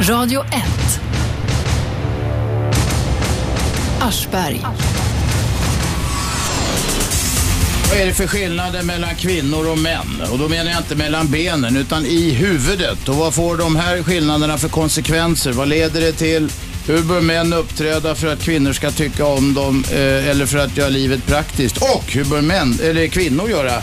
Radio 0.00 0.40
1. 0.40 1.00
Aschberg. 4.00 4.60
Vad 7.90 8.00
är 8.00 8.06
det 8.06 8.14
för 8.14 8.26
skillnader 8.26 8.82
mellan 8.82 9.14
kvinnor 9.14 9.70
och 9.70 9.78
män? 9.78 10.22
Och 10.32 10.38
då 10.38 10.48
menar 10.48 10.70
jag 10.70 10.80
inte 10.80 10.94
mellan 10.94 11.30
benen 11.30 11.76
utan 11.76 12.06
i 12.06 12.30
huvudet. 12.30 13.08
Och 13.08 13.14
vad 13.14 13.34
får 13.34 13.56
de 13.56 13.76
här 13.76 14.02
skillnaderna 14.02 14.58
för 14.58 14.68
konsekvenser? 14.68 15.52
Vad 15.52 15.68
leder 15.68 16.00
det 16.00 16.12
till? 16.12 16.52
Hur 16.86 17.02
bör 17.02 17.20
män 17.20 17.52
uppträda 17.52 18.14
för 18.14 18.32
att 18.32 18.42
kvinnor 18.42 18.72
ska 18.72 18.90
tycka 18.90 19.26
om 19.26 19.54
dem 19.54 19.84
eh, 19.90 20.28
eller 20.28 20.46
för 20.46 20.58
att 20.58 20.76
göra 20.76 20.88
livet 20.88 21.26
praktiskt? 21.26 21.76
Och 21.76 22.04
hur 22.12 22.24
bör 22.24 22.40
män, 22.40 22.78
eller 22.82 23.06
kvinnor 23.06 23.50
göra, 23.50 23.82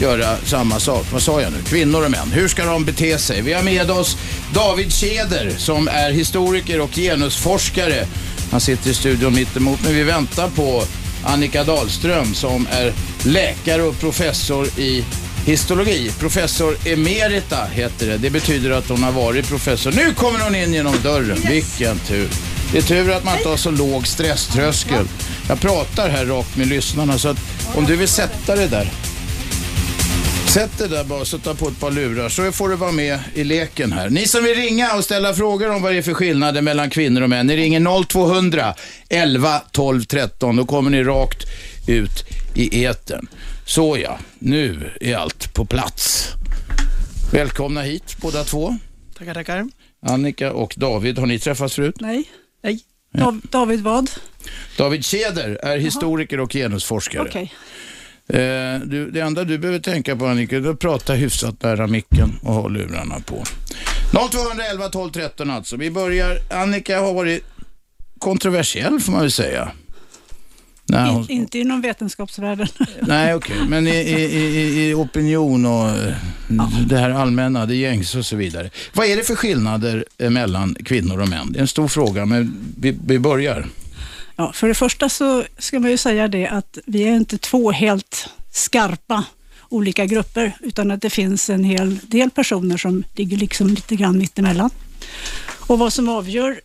göra 0.00 0.36
samma 0.44 0.80
sak? 0.80 1.06
Vad 1.12 1.22
sa 1.22 1.40
jag 1.40 1.52
nu? 1.52 1.58
Kvinnor 1.62 2.04
och 2.04 2.10
män. 2.10 2.32
Hur 2.32 2.48
ska 2.48 2.64
de 2.64 2.84
bete 2.84 3.18
sig? 3.18 3.42
Vi 3.42 3.52
har 3.52 3.62
med 3.62 3.90
oss 3.90 4.16
David 4.54 4.92
Tjäder 4.92 5.54
som 5.58 5.88
är 5.88 6.10
historiker 6.10 6.80
och 6.80 6.94
genusforskare. 6.94 8.06
Han 8.50 8.60
sitter 8.60 8.90
i 8.90 8.94
studion 8.94 9.34
mittemot 9.34 9.82
mig. 9.82 9.94
Vi 9.94 10.02
väntar 10.02 10.48
på 10.48 10.82
Annika 11.24 11.64
Dahlström 11.64 12.34
som 12.34 12.68
är 12.70 12.92
läkare 13.24 13.82
och 13.82 14.00
professor 14.00 14.66
i 14.78 15.04
histologi. 15.46 16.10
Professor 16.18 16.76
emerita 16.84 17.64
heter 17.72 18.06
det. 18.06 18.16
Det 18.16 18.30
betyder 18.30 18.70
att 18.70 18.88
hon 18.88 19.02
har 19.02 19.12
varit 19.12 19.48
professor. 19.48 19.92
Nu 19.92 20.14
kommer 20.14 20.40
hon 20.40 20.54
in 20.54 20.74
genom 20.74 20.94
dörren. 21.02 21.38
Vilken 21.48 21.98
tur. 21.98 22.28
Det 22.72 22.78
är 22.78 22.82
tur 22.82 23.10
att 23.10 23.24
man 23.24 23.36
inte 23.36 23.48
har 23.48 23.56
så 23.56 23.70
låg 23.70 24.06
stresströskel. 24.06 25.08
Jag 25.48 25.60
pratar 25.60 26.08
här 26.08 26.26
rakt 26.26 26.56
med 26.56 26.66
lyssnarna 26.66 27.18
så 27.18 27.28
att 27.28 27.38
om 27.74 27.84
du 27.84 27.96
vill 27.96 28.08
sätta 28.08 28.56
det 28.56 28.66
där. 28.66 28.90
Sätt 30.56 30.78
det 30.78 30.88
där 30.88 31.04
bara 31.04 31.24
så 31.24 31.38
ta 31.38 31.54
på 31.54 31.68
ett 31.68 31.80
par 31.80 31.90
lurar 31.90 32.28
så 32.28 32.52
får 32.52 32.68
du 32.68 32.76
vara 32.76 32.92
med 32.92 33.18
i 33.34 33.44
leken 33.44 33.92
här. 33.92 34.10
Ni 34.10 34.26
som 34.26 34.44
vill 34.44 34.54
ringa 34.54 34.92
och 34.94 35.04
ställa 35.04 35.34
frågor 35.34 35.70
om 35.70 35.82
vad 35.82 35.92
det 35.92 35.98
är 35.98 36.02
för 36.02 36.14
skillnader 36.14 36.62
mellan 36.62 36.90
kvinnor 36.90 37.22
och 37.22 37.30
män. 37.30 37.46
Ni 37.46 37.56
ringer 37.56 38.04
0200 38.04 38.74
11 39.08 39.58
12 39.72 40.04
13. 40.04 40.56
Då 40.56 40.64
kommer 40.64 40.90
ni 40.90 41.02
rakt 41.02 41.44
ut 41.86 42.10
i 42.54 42.84
etern. 42.84 43.26
Så 43.66 43.98
ja, 43.98 44.18
nu 44.38 44.90
är 45.00 45.16
allt 45.16 45.54
på 45.54 45.64
plats. 45.64 46.28
Välkomna 47.32 47.82
hit 47.82 48.16
båda 48.20 48.44
två. 48.44 48.78
Tackar, 49.18 49.34
tackar. 49.34 49.66
Annika 50.06 50.52
och 50.52 50.74
David, 50.76 51.18
har 51.18 51.26
ni 51.26 51.38
träffats 51.38 51.74
förut? 51.74 51.96
Nej, 52.00 52.24
nej. 52.62 52.80
Dav, 53.12 53.40
David 53.50 53.80
vad? 53.80 54.10
David 54.76 55.04
Tjäder 55.04 55.58
är 55.62 55.78
historiker 55.78 56.40
och 56.40 56.52
genusforskare. 56.52 57.22
Okej. 57.28 57.52
Eh, 58.28 58.80
du, 58.84 59.10
det 59.10 59.20
enda 59.20 59.44
du 59.44 59.58
behöver 59.58 59.78
tänka 59.78 60.16
på 60.16 60.26
Annika, 60.26 60.56
är 60.56 60.70
att 60.70 60.78
prata 60.78 61.12
hyfsat 61.12 61.62
nära 61.62 61.86
micken 61.86 62.38
och 62.42 62.54
ha 62.54 62.68
lurarna 62.68 63.20
på. 63.20 63.44
0211 64.30 64.88
12 64.88 65.10
13 65.10 65.50
alltså. 65.50 65.76
Vi 65.76 65.90
börjar, 65.90 66.38
Annika 66.50 67.00
har 67.00 67.14
varit 67.14 67.44
kontroversiell 68.18 69.00
får 69.00 69.12
man 69.12 69.20
väl 69.20 69.30
säga. 69.30 69.72
Nej, 70.88 71.12
hon, 71.12 71.22
In, 71.22 71.30
inte 71.30 71.58
inom 71.58 71.80
vetenskapsvärlden. 71.80 72.68
nej 73.00 73.34
okej, 73.34 73.56
men 73.68 73.86
i, 73.86 73.90
i, 73.90 74.88
i, 74.88 74.94
opinion 74.94 75.66
och 75.66 75.88
eh, 75.88 76.14
det 76.86 76.98
här 76.98 77.10
allmänna, 77.10 77.66
det 77.66 77.74
gängs 77.76 78.14
och 78.14 78.26
så 78.26 78.36
vidare. 78.36 78.70
Vad 78.94 79.06
är 79.06 79.16
det 79.16 79.22
för 79.22 79.34
skillnader 79.34 80.04
eh, 80.18 80.30
mellan 80.30 80.74
kvinnor 80.84 81.20
och 81.20 81.28
män? 81.28 81.52
Det 81.52 81.58
är 81.58 81.60
en 81.60 81.68
stor 81.68 81.88
fråga, 81.88 82.26
men 82.26 82.74
vi, 82.80 82.98
vi 83.06 83.18
börjar. 83.18 83.66
Ja, 84.36 84.52
för 84.52 84.68
det 84.68 84.74
första 84.74 85.08
så 85.08 85.44
ska 85.58 85.80
man 85.80 85.90
ju 85.90 85.96
säga 85.96 86.28
det 86.28 86.46
att 86.48 86.78
vi 86.86 87.02
är 87.02 87.12
inte 87.16 87.38
två 87.38 87.70
helt 87.72 88.28
skarpa 88.52 89.24
olika 89.68 90.06
grupper, 90.06 90.52
utan 90.60 90.90
att 90.90 91.02
det 91.02 91.10
finns 91.10 91.50
en 91.50 91.64
hel 91.64 91.98
del 91.98 92.30
personer 92.30 92.76
som 92.76 93.04
ligger 93.16 93.36
liksom 93.36 93.68
lite 93.68 93.96
grann 93.96 94.18
mittemellan. 94.18 94.70
Och 95.66 95.78
vad 95.78 95.92
som 95.92 96.08
avgör 96.08 96.60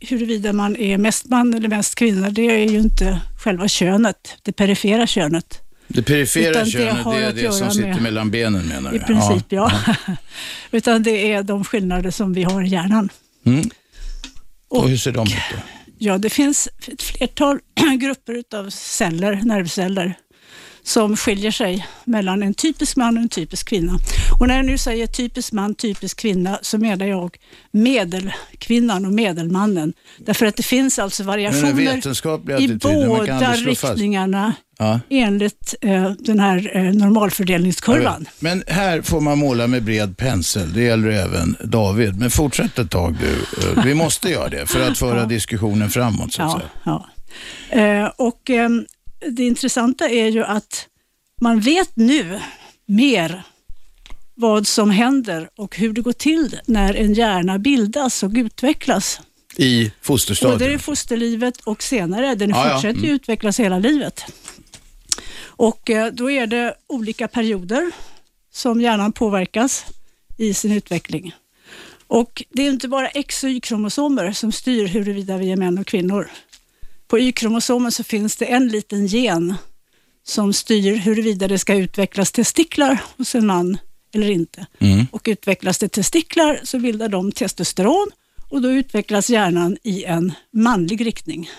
huruvida 0.00 0.52
man 0.52 0.76
är 0.76 0.98
mest 0.98 1.26
man 1.26 1.54
eller 1.54 1.68
mest 1.68 1.94
kvinna, 1.94 2.30
det 2.30 2.42
är 2.42 2.68
ju 2.70 2.78
inte 2.78 3.20
själva 3.44 3.68
könet, 3.68 4.36
det 4.42 4.52
perifera 4.52 5.06
könet. 5.06 5.58
Det 5.88 6.02
perifera 6.02 6.50
Utan 6.50 6.64
det 6.64 6.70
könet, 6.70 6.96
har 7.04 7.14
det 7.20 7.24
är 7.26 7.32
det 7.32 7.52
som 7.52 7.70
sitter 7.70 7.88
med- 7.88 8.02
mellan 8.02 8.30
benen 8.30 8.66
menar 8.68 8.90
du? 8.90 8.96
I 8.96 9.00
princip, 9.00 9.44
ja. 9.48 9.72
Utan 10.70 11.02
det 11.02 11.32
är 11.32 11.42
de 11.42 11.64
skillnader 11.64 12.10
som 12.10 12.32
vi 12.32 12.42
har 12.42 12.62
i 12.62 12.68
hjärnan. 12.68 13.08
Mm. 13.46 13.70
Och, 14.68 14.78
Och- 14.82 14.88
hur 14.88 14.96
ser 14.96 15.12
de 15.12 15.22
ut 15.26 15.34
då? 15.52 15.56
Ja, 16.00 16.18
det 16.18 16.30
finns 16.30 16.68
ett 16.86 17.02
flertal 17.02 17.60
grupper 17.98 18.44
av 18.54 18.70
celler, 18.70 19.40
nervceller, 19.44 20.14
som 20.88 21.16
skiljer 21.16 21.50
sig 21.50 21.86
mellan 22.04 22.42
en 22.42 22.54
typisk 22.54 22.96
man 22.96 23.16
och 23.16 23.22
en 23.22 23.28
typisk 23.28 23.68
kvinna. 23.68 23.92
Och 24.40 24.48
när 24.48 24.56
jag 24.56 24.66
nu 24.66 24.78
säger 24.78 25.06
typisk 25.06 25.52
man, 25.52 25.74
typisk 25.74 26.16
kvinna, 26.20 26.58
så 26.62 26.78
menar 26.78 27.06
jag 27.06 27.36
medelkvinnan 27.72 29.06
och 29.06 29.12
medelmannen. 29.12 29.92
Därför 30.18 30.46
att 30.46 30.56
det 30.56 30.62
finns 30.62 30.98
alltså 30.98 31.22
variationer 31.22 32.60
i 32.60 32.68
båda 32.82 33.52
riktningarna 33.54 34.52
Ja. 34.80 35.00
enligt 35.10 35.74
eh, 35.80 36.10
den 36.18 36.40
här 36.40 36.70
eh, 36.76 36.82
normalfördelningskurvan. 36.82 38.28
Men 38.38 38.64
här 38.66 39.02
får 39.02 39.20
man 39.20 39.38
måla 39.38 39.66
med 39.66 39.82
bred 39.82 40.16
pensel. 40.16 40.72
Det 40.72 40.82
gäller 40.82 41.08
även 41.08 41.56
David. 41.64 42.18
Men 42.18 42.30
fortsätt 42.30 42.78
ett 42.78 42.90
tag 42.90 43.16
du. 43.20 43.32
Eh, 43.78 43.84
Vi 43.84 43.94
måste 43.94 44.28
göra 44.30 44.48
det 44.48 44.66
för 44.66 44.80
att 44.90 44.98
föra 44.98 45.24
diskussionen 45.26 45.90
framåt 45.90 46.32
så 46.32 46.42
att 46.42 46.48
Ja, 46.52 46.58
säga. 46.58 46.70
ja. 46.84 47.80
Eh, 48.04 48.10
och 48.16 48.50
ehm, 48.50 48.86
det 49.20 49.42
intressanta 49.46 50.08
är 50.08 50.28
ju 50.28 50.44
att 50.44 50.88
man 51.40 51.60
vet 51.60 51.96
nu 51.96 52.40
mer 52.86 53.42
vad 54.34 54.66
som 54.66 54.90
händer 54.90 55.50
och 55.56 55.76
hur 55.76 55.92
det 55.92 56.00
går 56.00 56.12
till 56.12 56.60
när 56.66 56.94
en 56.94 57.14
hjärna 57.14 57.58
bildas 57.58 58.22
och 58.22 58.30
utvecklas. 58.34 59.20
I 59.56 59.82
Både 59.82 59.86
i 59.86 59.92
fosterstadiet. 60.02 60.82
fosterlivet 60.82 61.60
och 61.60 61.82
senare. 61.82 62.34
Den 62.34 62.50
Ja, 62.50 62.66
ja. 62.68 62.72
fortsätter 62.74 63.00
ju 63.00 63.10
utvecklas 63.12 63.60
hela 63.60 63.78
livet. 63.78 64.24
Och 65.40 65.90
eh, 65.90 66.12
då 66.12 66.30
är 66.30 66.46
det 66.46 66.74
olika 66.86 67.28
perioder 67.28 67.90
som 68.52 68.80
hjärnan 68.80 69.12
påverkas 69.12 69.84
i 70.36 70.54
sin 70.54 70.72
utveckling. 70.72 71.34
Och 72.06 72.42
det 72.50 72.62
är 72.62 72.70
inte 72.70 72.88
bara 72.88 73.08
X 73.08 73.44
och 73.44 73.50
Y-kromosomer 73.50 74.32
som 74.32 74.52
styr 74.52 74.86
huruvida 74.86 75.36
vi 75.38 75.52
är 75.52 75.56
män 75.56 75.78
och 75.78 75.86
kvinnor. 75.86 76.30
På 77.08 77.18
Y-kromosomen 77.18 77.92
så 77.92 78.04
finns 78.04 78.36
det 78.36 78.44
en 78.44 78.68
liten 78.68 79.06
gen 79.06 79.54
som 80.26 80.52
styr 80.52 80.96
huruvida 80.96 81.48
det 81.48 81.58
ska 81.58 81.74
utvecklas 81.74 82.32
testiklar 82.32 82.98
hos 83.16 83.34
en 83.34 83.46
man 83.46 83.78
eller 84.14 84.30
inte. 84.30 84.66
Mm. 84.78 85.06
Och 85.12 85.22
utvecklas 85.24 85.78
det 85.78 85.88
testiklar 85.88 86.60
så 86.64 86.78
bildar 86.78 87.08
de 87.08 87.32
testosteron 87.32 88.10
och 88.48 88.62
då 88.62 88.70
utvecklas 88.72 89.30
hjärnan 89.30 89.76
i 89.82 90.04
en 90.04 90.32
manlig 90.52 91.06
riktning. 91.06 91.50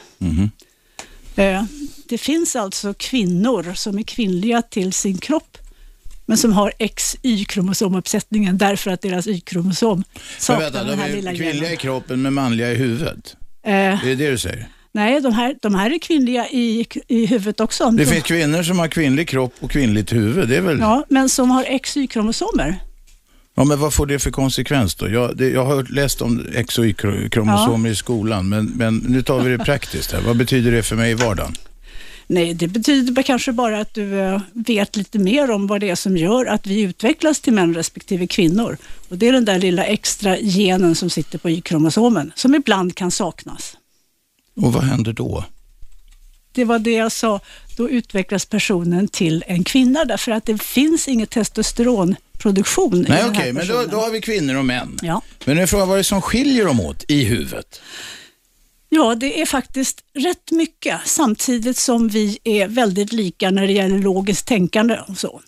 Eh, 1.35 1.63
Det 2.09 2.17
finns 2.17 2.55
alltså 2.55 2.93
kvinnor 2.93 3.73
som 3.75 3.97
är 3.99 4.03
kvinnliga 4.03 4.61
till 4.61 4.93
sin 4.93 5.17
kropp 5.17 5.57
men 6.25 6.37
som 6.37 6.53
har 6.53 6.73
XY-kromosomuppsättningen 6.79 8.57
därför 8.57 8.91
att 8.91 9.01
deras 9.01 9.27
Y-kromosom 9.27 10.03
saknar 10.37 10.63
vänta, 10.63 10.83
den 10.83 10.97
de 10.97 11.03
här 11.03 11.15
lilla 11.15 11.31
är 11.31 11.35
kvinnliga 11.35 11.55
i 11.55 11.63
genen. 11.65 11.77
kroppen 11.77 12.21
men 12.21 12.33
manliga 12.33 12.71
i 12.71 12.75
huvudet. 12.75 13.35
Eh, 13.63 13.71
Det 13.71 14.11
är 14.11 14.15
det 14.15 14.31
du 14.31 14.37
säger? 14.37 14.67
Nej, 14.91 15.21
de 15.21 15.33
här, 15.33 15.55
de 15.61 15.75
här 15.75 15.91
är 15.91 15.99
kvinnliga 15.99 16.47
i, 16.49 16.87
i 17.07 17.25
huvudet 17.25 17.59
också. 17.59 17.91
Det 17.91 18.03
De- 18.03 18.11
finns 18.11 18.23
kvinnor 18.23 18.63
som 18.63 18.79
har 18.79 18.87
kvinnlig 18.87 19.27
kropp 19.27 19.53
och 19.59 19.71
kvinnligt 19.71 20.13
huvud. 20.13 20.49
Det 20.49 20.57
är 20.57 20.61
väl... 20.61 20.79
Ja, 20.79 21.05
men 21.09 21.29
som 21.29 21.49
har 21.51 21.63
XY-kromosomer. 21.79 22.75
Ja, 23.55 23.63
men 23.63 23.79
vad 23.79 23.93
får 23.93 24.05
det 24.05 24.19
för 24.19 24.31
konsekvens 24.31 24.95
då? 24.95 25.09
Jag, 25.09 25.37
det, 25.37 25.49
jag 25.49 25.65
har 25.65 25.83
läst 25.83 26.21
om 26.21 26.45
X 26.55 26.77
och 26.77 26.85
Y-kromosomer 26.85 27.89
i 27.89 27.95
skolan, 27.95 28.49
men, 28.49 28.65
men 28.65 28.97
nu 28.97 29.21
tar 29.23 29.39
vi 29.39 29.57
det 29.57 29.65
praktiskt 29.65 30.11
här. 30.11 30.21
Vad 30.21 30.37
betyder 30.37 30.71
det 30.71 30.83
för 30.83 30.95
mig 30.95 31.11
i 31.11 31.13
vardagen? 31.13 31.53
Nej, 32.27 32.53
det 32.53 32.67
betyder 32.67 33.23
kanske 33.23 33.51
bara 33.51 33.79
att 33.79 33.93
du 33.93 34.19
eh, 34.19 34.41
vet 34.53 34.95
lite 34.95 35.19
mer 35.19 35.51
om 35.51 35.67
vad 35.67 35.81
det 35.81 35.89
är 35.89 35.95
som 35.95 36.17
gör 36.17 36.45
att 36.45 36.67
vi 36.67 36.81
utvecklas 36.81 37.39
till 37.39 37.53
män 37.53 37.73
respektive 37.75 38.27
kvinnor. 38.27 38.77
Och 39.09 39.17
Det 39.17 39.27
är 39.27 39.33
den 39.33 39.45
där 39.45 39.59
lilla 39.59 39.83
extra 39.85 40.37
genen 40.39 40.95
som 40.95 41.09
sitter 41.09 41.37
på 41.37 41.49
Y-kromosomen, 41.49 42.31
som 42.35 42.55
ibland 42.55 42.95
kan 42.95 43.11
saknas. 43.11 43.77
Och 44.63 44.73
vad 44.73 44.83
händer 44.83 45.13
då? 45.13 45.43
Det 46.51 46.65
var 46.65 46.79
det 46.79 46.91
jag 46.91 47.11
sa, 47.11 47.39
då 47.77 47.89
utvecklas 47.89 48.45
personen 48.45 49.07
till 49.07 49.43
en 49.47 49.63
kvinna 49.63 50.05
därför 50.05 50.31
att 50.31 50.45
det 50.45 50.61
finns 50.61 51.07
inget 51.07 51.29
testosteronproduktion 51.29 53.05
i 53.05 53.09
Nej, 53.09 53.21
den 53.21 53.29
okej, 53.29 53.41
här 53.45 53.53
men 53.53 53.67
då, 53.67 53.73
personen. 53.73 53.89
då 53.89 53.97
har 53.97 54.09
vi 54.11 54.21
kvinnor 54.21 54.55
och 54.55 54.65
män. 54.65 54.97
Ja. 55.01 55.21
Men 55.45 55.55
nu 55.55 55.61
är 55.61 55.67
frågan 55.67 55.87
vad 55.87 55.95
är 55.95 55.99
det 55.99 56.03
som 56.03 56.21
skiljer 56.21 56.65
dem 56.65 56.79
åt 56.79 57.05
i 57.07 57.23
huvudet? 57.23 57.81
Ja, 58.89 59.15
det 59.15 59.41
är 59.41 59.45
faktiskt 59.45 60.03
rätt 60.13 60.51
mycket 60.51 60.99
samtidigt 61.05 61.77
som 61.77 62.07
vi 62.07 62.39
är 62.43 62.67
väldigt 62.67 63.11
lika 63.13 63.51
när 63.51 63.67
det 63.67 63.73
gäller 63.73 63.99
logiskt 63.99 64.47
tänkande 64.47 64.99
och 65.07 65.17
så. 65.17 65.41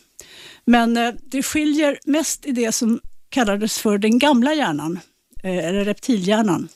Men 0.66 0.98
eh, 0.98 1.14
det 1.24 1.44
skiljer 1.44 2.00
mest 2.06 2.46
i 2.46 2.52
det 2.52 2.72
som 2.72 3.00
kallades 3.30 3.80
för 3.80 3.98
den 3.98 4.20
gamla 4.20 4.54
hjärnan, 4.54 5.00
eh, 5.44 5.58
eller 5.58 5.86
reptilhjärnan. 5.86 6.70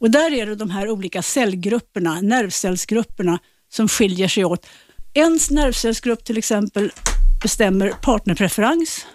Och 0.00 0.10
där 0.10 0.32
är 0.32 0.46
det 0.46 0.54
de 0.54 0.70
här 0.70 0.90
olika 0.90 1.22
cellgrupperna, 1.22 2.20
nervcellsgrupperna, 2.20 3.38
som 3.72 3.88
skiljer 3.88 4.28
sig 4.28 4.44
åt. 4.44 4.66
En 5.14 5.38
nervcellsgrupp 5.50 6.24
till 6.24 6.38
exempel 6.38 6.92
bestämmer 7.42 7.88
partnerpreferens. 8.02 9.06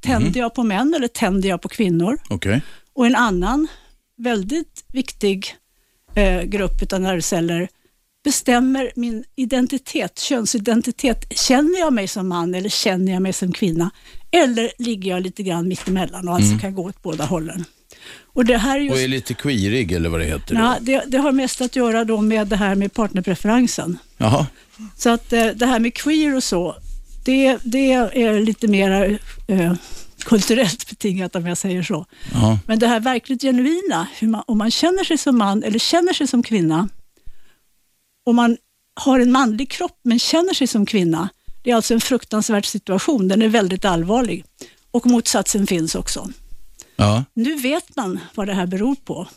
Tänder 0.00 0.40
jag 0.40 0.54
på 0.54 0.62
män 0.62 0.94
eller 0.94 1.08
tänder 1.08 1.48
jag 1.48 1.62
på 1.62 1.68
kvinnor? 1.68 2.18
Okej. 2.30 2.62
Och 2.94 3.06
en 3.06 3.14
annan 3.16 3.68
väldigt 4.16 4.84
viktig 4.92 5.56
eh, 6.14 6.42
grupp 6.42 6.92
av 6.92 7.00
nervceller 7.00 7.68
bestämmer 8.24 8.92
min 8.96 9.24
identitet, 9.36 10.18
könsidentitet. 10.18 11.38
Känner 11.38 11.78
jag 11.80 11.92
mig 11.92 12.08
som 12.08 12.28
man 12.28 12.54
eller 12.54 12.68
känner 12.68 13.12
jag 13.12 13.22
mig 13.22 13.32
som 13.32 13.52
kvinna? 13.52 13.90
Eller 14.30 14.70
ligger 14.78 15.10
jag 15.10 15.22
lite 15.22 15.42
grann 15.42 15.68
mittemellan 15.68 16.28
och 16.28 16.34
alltså 16.34 16.48
Mm. 16.50 16.60
kan 16.60 16.74
gå 16.74 16.82
åt 16.82 17.02
båda 17.02 17.24
hållen? 17.24 17.64
Och 18.24 18.44
det 18.44 18.58
här 18.58 18.76
är 18.78 18.80
Och 18.80 18.96
just, 18.96 19.04
är 19.04 19.08
lite 19.08 19.34
queerig 19.34 19.92
eller 19.92 20.08
vad 20.08 20.20
det 20.20 20.26
heter. 20.26 20.54
ja, 20.54 20.76
det, 20.80 21.04
det 21.06 21.18
har 21.18 21.32
mest 21.32 21.60
att 21.60 21.76
göra 21.76 22.04
då 22.04 22.20
med 22.20 22.46
det 22.46 22.56
här 22.56 22.74
med 22.74 22.92
partnerpreferensen. 22.92 23.98
Jaha. 24.16 24.46
Så 24.96 25.10
att 25.10 25.32
eh, 25.32 25.46
det 25.46 25.66
här 25.66 25.78
med 25.78 25.94
queer 25.94 26.36
och 26.36 26.44
så, 26.44 26.76
det, 27.24 27.58
det 27.62 27.92
är 27.92 28.40
lite 28.40 28.68
mer 28.68 29.18
eh, 29.46 29.74
kulturellt 30.24 30.88
betingat 30.90 31.36
om 31.36 31.46
jag 31.46 31.58
säger 31.58 31.82
så. 31.82 32.06
Ja. 32.32 32.58
Men 32.66 32.78
det 32.78 32.86
här 32.86 33.00
verkligt 33.00 33.42
genuina, 33.42 34.06
man, 34.20 34.42
om 34.46 34.58
man 34.58 34.70
känner 34.70 35.04
sig 35.04 35.18
som 35.18 35.38
man 35.38 35.62
eller 35.62 35.78
känner 35.78 36.12
sig 36.12 36.26
som 36.26 36.42
kvinna, 36.42 36.88
om 38.26 38.36
man 38.36 38.56
har 39.00 39.20
en 39.20 39.32
manlig 39.32 39.70
kropp 39.70 40.00
men 40.02 40.18
känner 40.18 40.54
sig 40.54 40.66
som 40.66 40.86
kvinna, 40.86 41.28
det 41.62 41.70
är 41.70 41.74
alltså 41.74 41.94
en 41.94 42.00
fruktansvärd 42.00 42.66
situation. 42.66 43.28
Den 43.28 43.42
är 43.42 43.48
väldigt 43.48 43.84
allvarlig. 43.84 44.44
Och 44.90 45.06
motsatsen 45.06 45.66
finns 45.66 45.94
också. 45.94 46.28
Ja. 46.96 47.24
Nu 47.34 47.56
vet 47.56 47.96
man 47.96 48.18
vad 48.34 48.46
det 48.46 48.54
här 48.54 48.66
beror 48.66 48.94
på. 49.04 49.28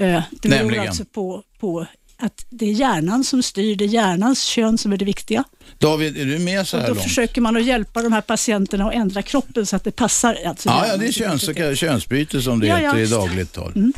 Eh, 0.00 0.22
Det 0.30 0.48
beror 0.48 0.58
Nämligen? 0.62 0.86
alltså 0.88 1.04
på, 1.04 1.42
på 1.60 1.86
att 2.22 2.46
det 2.50 2.66
är 2.66 2.72
hjärnan 2.72 3.24
som 3.24 3.42
styr, 3.42 3.76
det 3.76 3.84
är 3.84 3.88
hjärnans 3.88 4.42
kön 4.44 4.78
som 4.78 4.92
är 4.92 4.96
det 4.96 5.04
viktiga. 5.04 5.44
David, 5.78 6.16
är 6.16 6.24
du 6.24 6.38
med 6.38 6.66
så 6.66 6.76
Och 6.76 6.80
här 6.80 6.88
då 6.88 6.94
långt? 6.94 7.04
försöker 7.04 7.40
man 7.40 7.56
att 7.56 7.64
hjälpa 7.64 8.02
de 8.02 8.12
här 8.12 8.20
patienterna 8.20 8.86
att 8.88 8.94
ändra 8.94 9.22
kroppen 9.22 9.66
så 9.66 9.76
att 9.76 9.84
det 9.84 9.90
passar. 9.90 10.38
Alltså 10.46 10.68
Ja, 10.68 10.86
ja, 10.86 10.96
det 10.96 11.06
är 11.06 11.12
köns, 11.12 11.42
så 11.44 11.74
könsbyte 11.74 12.42
som 12.42 12.60
det 12.60 12.66
Ja, 12.66 12.76
heter 12.76 12.98
ja, 12.98 13.04
i 13.04 13.06
dagligt 13.06 13.52
tal. 13.52 13.72
Mm. 13.76 13.92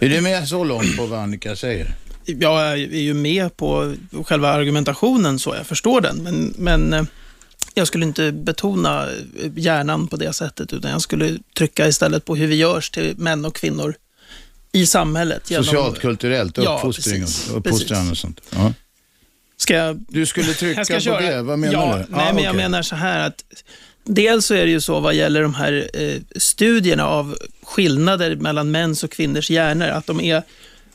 Är 0.00 0.08
du 0.08 0.20
med 0.20 0.48
så 0.48 0.64
långt 0.64 0.96
på 0.96 1.06
vad 1.06 1.18
Annika 1.18 1.56
säger? 1.56 1.94
Jag 2.24 2.70
är 2.72 2.76
ju 2.76 3.14
med 3.14 3.56
på 3.56 3.94
själva 4.24 4.48
argumentationen 4.52 5.38
så 5.38 5.54
jag 5.54 5.66
förstår 5.66 6.00
den, 6.00 6.16
men, 6.22 6.54
men 6.58 6.92
eh, 6.92 7.02
jag 7.74 7.86
skulle 7.86 8.04
inte 8.04 8.32
betona 8.32 9.06
eh, 9.10 9.50
hjärnan 9.56 10.08
på 10.08 10.16
det 10.16 10.32
sättet, 10.32 10.72
utan 10.72 10.90
jag 10.90 11.02
skulle 11.02 11.38
trycka 11.56 11.88
istället 11.88 12.24
på 12.24 12.36
hur 12.36 12.46
vi 12.46 12.54
görs 12.56 12.90
till 12.90 13.14
män 13.18 13.44
och 13.44 13.54
kvinnor 13.54 13.94
i 14.72 14.86
samhället. 14.86 15.50
genom- 15.50 15.64
Socialt, 15.64 15.98
kulturellt, 15.98 16.56
Ja, 16.56 16.74
uppfostring 16.76 17.20
precis. 17.22 17.50
och, 17.50 17.56
uppfostran 17.58 18.10
och 18.10 18.16
sånt. 18.16 18.40
Ja. 18.50 18.72
Ska 19.56 19.74
jag 19.74 20.04
Du 20.08 20.26
skulle 20.26 20.54
trycka 20.54 20.80
Jag 20.88 20.88
på 20.96 21.00
köra. 21.00 21.20
det, 21.20 21.42
vad 21.42 21.58
menar 21.58 21.72
ja, 21.74 21.92
du? 22.08 22.16
Nej, 22.16 22.28
Ah, 22.28 22.32
men 22.34 22.42
jag 22.44 22.50
okej. 22.50 22.62
menar 22.62 22.82
så 22.82 22.96
här 22.96 23.26
att 23.26 23.44
dels 24.04 24.46
så 24.46 24.54
är 24.54 24.64
det 24.64 24.70
ju 24.70 24.80
så 24.80 25.00
vad 25.00 25.14
gäller 25.14 25.42
de 25.42 25.54
här 25.54 25.90
eh, 25.94 26.14
studierna 26.36 27.06
av 27.06 27.36
skillnader 27.62 28.36
mellan 28.36 28.70
mäns 28.70 29.04
och 29.04 29.10
kvinnors 29.10 29.50
hjärnor, 29.50 29.88
att 29.88 30.06
de 30.06 30.20
är 30.20 30.42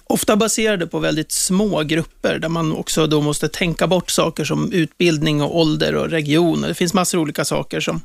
ofta 0.10 0.36
baserade 0.36 0.88
på 0.88 1.00
väldigt 1.00 1.32
små 1.32 1.84
grupper 1.84 2.40
där 2.40 2.50
man 2.50 2.72
också 2.72 3.08
då 3.08 3.22
måste 3.22 3.48
tänka 3.48 3.88
bort 3.88 4.10
saker 4.10 4.44
som 4.44 4.72
utbildning 4.72 5.42
och 5.42 5.58
ålder 5.58 5.96
och 5.96 6.10
region. 6.10 6.62
Det 6.62 6.74
finns 6.74 6.94
massor 6.94 7.18
av 7.18 7.22
olika 7.22 7.46
saker 7.46 7.80
som 7.80 8.02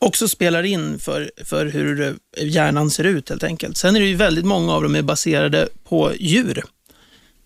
också 0.00 0.28
spelar 0.28 0.62
in 0.62 0.98
för, 0.98 1.30
för 1.44 1.66
hur 1.66 2.00
eh, 2.02 2.48
hjärnan 2.48 2.90
ser 2.90 3.04
ut 3.04 3.28
helt 3.28 3.44
enkelt. 3.44 3.76
Sen 3.76 3.96
är 3.96 4.00
det 4.00 4.06
ju 4.06 4.16
väldigt 4.16 4.44
många 4.44 4.72
av 4.72 4.82
dem 4.82 4.94
är 4.94 5.02
baserade 5.02 5.68
på 5.84 6.12
djur. 6.18 6.64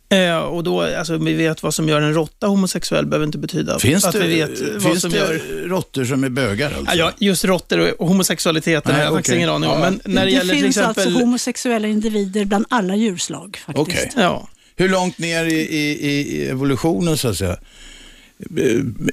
Eh, 0.08 0.36
och 0.38 0.64
då, 0.64 0.80
alltså, 0.82 1.16
vi 1.18 1.32
vet 1.34 1.62
vad 1.62 1.74
som 1.74 1.88
gör 1.88 2.00
en 2.00 2.14
råtta 2.14 2.46
homosexuell 2.46 3.06
behöver 3.06 3.26
inte 3.26 3.38
betyda 3.38 3.78
Finns 3.78 4.04
att 4.04 4.12
det, 4.12 4.26
vi 4.26 4.34
vet 4.34 4.60
vad 4.72 4.82
finns 4.82 5.00
som 5.02 5.10
det 5.10 5.16
gör... 5.18 5.68
råttor 5.68 6.04
som 6.04 6.24
är 6.24 6.28
bögar 6.28 6.72
alltså? 6.78 6.96
Ja, 6.96 7.12
just 7.18 7.44
råttor 7.44 8.00
och 8.02 8.08
homosexualiteten 8.08 8.82
Nej, 8.92 8.96
har 8.96 9.04
jag 9.04 9.14
faktiskt 9.14 9.30
okej. 9.32 9.38
ingen 9.38 9.50
aning 9.50 9.70
om. 9.70 9.82
Ja, 9.82 9.90
Men 9.90 10.00
när 10.14 10.20
det, 10.20 10.26
Det 10.26 10.30
gäller 10.36 10.54
till 10.54 10.62
finns 10.62 10.76
exempel... 10.76 11.04
alltså 11.06 11.20
homosexuella 11.20 11.88
individer 11.88 12.44
bland 12.44 12.66
alla 12.70 12.96
djurslag 12.96 13.58
faktiskt. 13.66 13.88
Okej. 13.88 14.10
Ja, 14.16 14.48
Hur 14.76 14.88
långt 14.88 15.18
ner 15.18 15.44
i, 15.44 15.54
i, 15.54 16.08
i- 16.10 16.36
i 16.36 16.48
evolutionen 16.48 17.18
så 17.18 17.28
att 17.28 17.36
säga? 17.36 17.56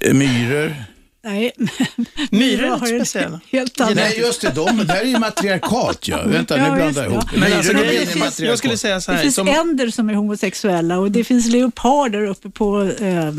Eh, 0.01 0.13
Myror? 0.13 0.75
Nej, 1.23 1.51
Myror 2.31 2.65
är 2.65 2.79
lite 2.79 2.95
en 2.95 3.05
speciella. 3.05 3.39
Helt 3.51 3.81
annan. 3.81 3.93
Nej, 3.95 4.19
just 4.19 4.41
det. 4.41 4.49
De, 4.55 4.77
det 4.77 4.93
här 4.93 5.01
är 5.01 5.05
ju 5.05 5.19
matriarkat 5.19 6.07
ja. 6.07 6.23
Vänta, 6.25 6.55
nu 6.55 6.61
Ja, 6.63 6.75
blandar 6.75 6.85
just 6.87 6.97
jag 6.99 7.09
det, 7.09 7.13
ihop. 7.13 7.23
ja. 7.33 7.39
men 7.39 7.53
alltså, 7.53 7.73
det 7.73 7.79
är 7.79 7.99
finns, 7.99 8.15
matriarkat. 8.15 8.39
jag 8.39 8.57
skulle 8.57 8.77
säga 8.77 9.01
så 9.01 9.11
Det 9.11 9.15
här, 9.17 9.23
finns 9.23 9.35
som, 9.35 9.47
änder 9.47 9.89
som 9.89 10.09
är 10.09 10.13
homosexuella 10.13 10.97
och 10.99 11.11
det 11.11 11.23
finns 11.23 11.45
leoparder 11.47 12.25
uppe 12.25 12.49
på, 12.49 12.81
eh, 12.99 13.27
eh, 13.27 13.33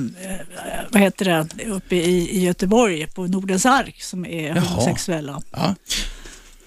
vad 0.91 1.03
heter 1.03 1.25
det, 1.25 1.65
uppe 1.67 1.97
i, 1.97 2.31
i 2.31 2.45
Göteborg 2.45 3.07
på 3.07 3.27
Nordens 3.27 3.67
ark 3.67 4.03
som 4.03 4.27
är 4.27 4.49
Jaha. 4.49 4.61
homosexuella. 4.61 5.43
Ja. 5.53 5.75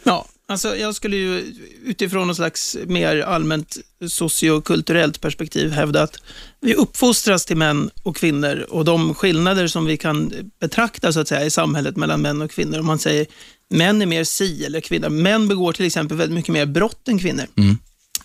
ja, 0.04 0.26
alltså 0.48 0.76
jag 0.78 0.96
skulle 0.96 1.16
ju 1.16 1.54
utifrån 1.84 2.28
något 2.28 2.36
slags 2.36 2.78
mer 2.88 3.20
allmänt 3.20 3.78
sociokulturellt 4.08 5.22
perspektiv 5.22 5.72
hävda 5.72 6.02
att 6.02 6.20
vi 6.62 6.76
uppfostras 6.76 7.46
till 7.46 7.58
män 7.58 7.90
och 8.04 8.16
kvinnor 8.16 8.66
och 8.70 8.86
de 8.86 9.14
skillnader 9.14 9.68
som 9.68 9.86
vi 9.86 9.98
kan 9.98 10.34
betrakta 10.60 11.14
så 11.14 11.20
att 11.20 11.28
säga 11.28 11.46
i 11.46 11.52
samhället 11.52 11.96
mellan 11.96 12.22
män 12.22 12.42
och 12.42 12.52
kvinnor. 12.52 12.80
Om 12.80 12.86
man 12.86 13.00
säger 13.00 13.26
män 13.70 14.02
är 14.02 14.06
mer 14.06 14.24
si 14.24 14.66
eller 14.66 14.82
kvinnor. 14.82 15.10
Män 15.10 15.48
begår 15.48 15.74
till 15.74 15.86
exempel 15.86 16.18
väldigt 16.18 16.36
mycket 16.36 16.54
mer 16.54 16.66
brott 16.66 17.08
än 17.08 17.20
kvinnor. 17.20 17.46
Mm. 17.58 17.78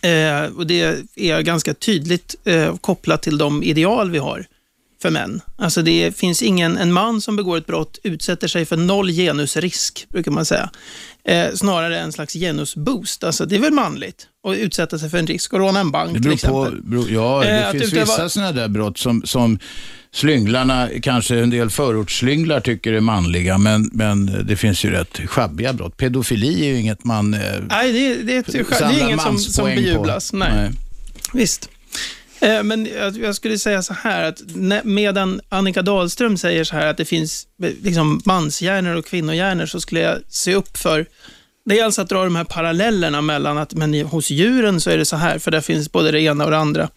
Eh, 0.02 0.56
och 0.56 0.66
det 0.66 0.99
är 1.16 1.40
ganska 1.40 1.75
tydligt 1.75 2.34
eh, 2.44 2.76
kopplat 2.76 3.23
till 3.23 3.38
de 3.38 3.62
ideal 3.62 4.11
vi 4.11 4.19
har 4.19 4.46
för 5.02 5.11
män. 5.11 5.40
Alltså 5.56 5.82
det 5.82 6.16
finns 6.16 6.43
ingen, 6.43 6.76
en 6.76 6.93
man 6.93 7.20
som 7.20 7.37
begår 7.37 7.56
ett 7.56 7.66
brott 7.66 7.99
utsätter 8.02 8.49
sig 8.49 8.64
för 8.66 8.76
noll 8.76 9.11
genusrisk, 9.11 10.06
brukar 10.08 10.31
man 10.31 10.44
säga. 10.44 10.70
Eh, 11.30 11.54
snarare 11.54 11.98
en 12.00 12.12
slags 12.12 12.32
genusboost. 12.34 13.24
Alltså 13.24 13.46
det 13.46 13.56
är 13.56 13.60
väl 13.60 13.72
manligt 13.72 14.26
att 14.48 14.56
utsätta 14.56 14.98
sig 14.98 15.10
för 15.10 15.18
en 15.18 15.26
risk 15.26 15.52
och 15.52 15.58
råna 15.58 15.80
en 15.80 15.90
bank 15.90 16.08
Det 16.08 16.14
till 16.14 16.22
beror 16.22 16.34
exempel. 16.34 16.76
på, 16.82 16.88
beror, 16.88 17.10
ja, 17.10 17.40
det 17.44 17.50
Eh, 17.50 17.70
finns 17.72 17.84
utöva- 17.84 18.00
vissa 18.00 18.28
sådana 18.28 18.52
där 18.52 18.68
brott 18.68 18.98
som, 18.98 19.22
som 19.24 19.58
slynglarna, 20.12 20.88
kanske 21.02 21.38
en 21.38 21.50
del 21.50 21.70
förortsslynglar 21.70 22.60
tycker 22.60 22.92
är 22.92 23.00
manliga, 23.00 23.58
men, 23.58 23.90
men 23.92 24.46
det 24.46 24.56
finns 24.56 24.84
ju 24.84 24.90
rätt 24.90 25.20
schabbiga 25.26 25.72
brott. 25.72 25.96
Pedofili 25.96 26.60
är 26.64 26.68
ju 26.68 26.80
inget 26.80 27.04
man 27.04 27.34
eh, 27.34 27.40
Nej, 27.70 27.92
det, 27.92 28.22
det, 28.22 28.36
är 28.36 28.40
ett- 28.40 28.46
det 28.52 28.58
är 28.84 29.08
inget 29.08 29.20
som, 29.22 29.38
som 29.38 29.64
bejublas. 29.64 30.32
Nej. 30.32 30.70
Visst. 31.32 31.68
Eh, 32.40 32.62
men 32.62 32.88
jag, 33.20 33.34
skulle 33.34 33.58
säga 33.58 33.82
så 33.82 33.94
här, 33.94 34.25
att 34.25 34.40
medan 34.84 35.40
Annika 35.48 35.82
Dahlström 35.82 36.37
säger 36.37 36.64
så 36.64 36.76
här 36.76 36.87
att 36.87 36.96
det 36.96 37.04
finns 37.04 37.46
eh, 37.62 37.70
liksom 37.82 38.20
manshjärnor 38.25 38.96
och 38.96 39.06
kvinnohjärnor, 39.06 39.66
så 39.66 39.81
skulle 39.81 40.00
jag 40.00 40.19
se 40.28 40.54
upp 40.54 40.76
för 40.76 41.06
Dels 41.64 41.82
alltså 41.82 42.02
att 42.02 42.08
dra 42.08 42.25
de 42.25 42.37
här 42.37 42.44
parallellerna 42.44 43.20
mellan 43.20 43.58
att 43.58 43.75
men 43.75 43.94
hos 43.94 44.31
djuren 44.31 44.80
så 44.80 44.90
är 44.90 44.99
det 44.99 45.04
så 45.04 45.16
här, 45.16 45.38
för 45.38 45.50
där 45.50 45.61
finns 45.61 45.92
både 45.92 46.11
det 46.11 46.20
ena 46.20 46.44
och 46.44 46.50
det 46.50 46.59
andra. 46.59 46.88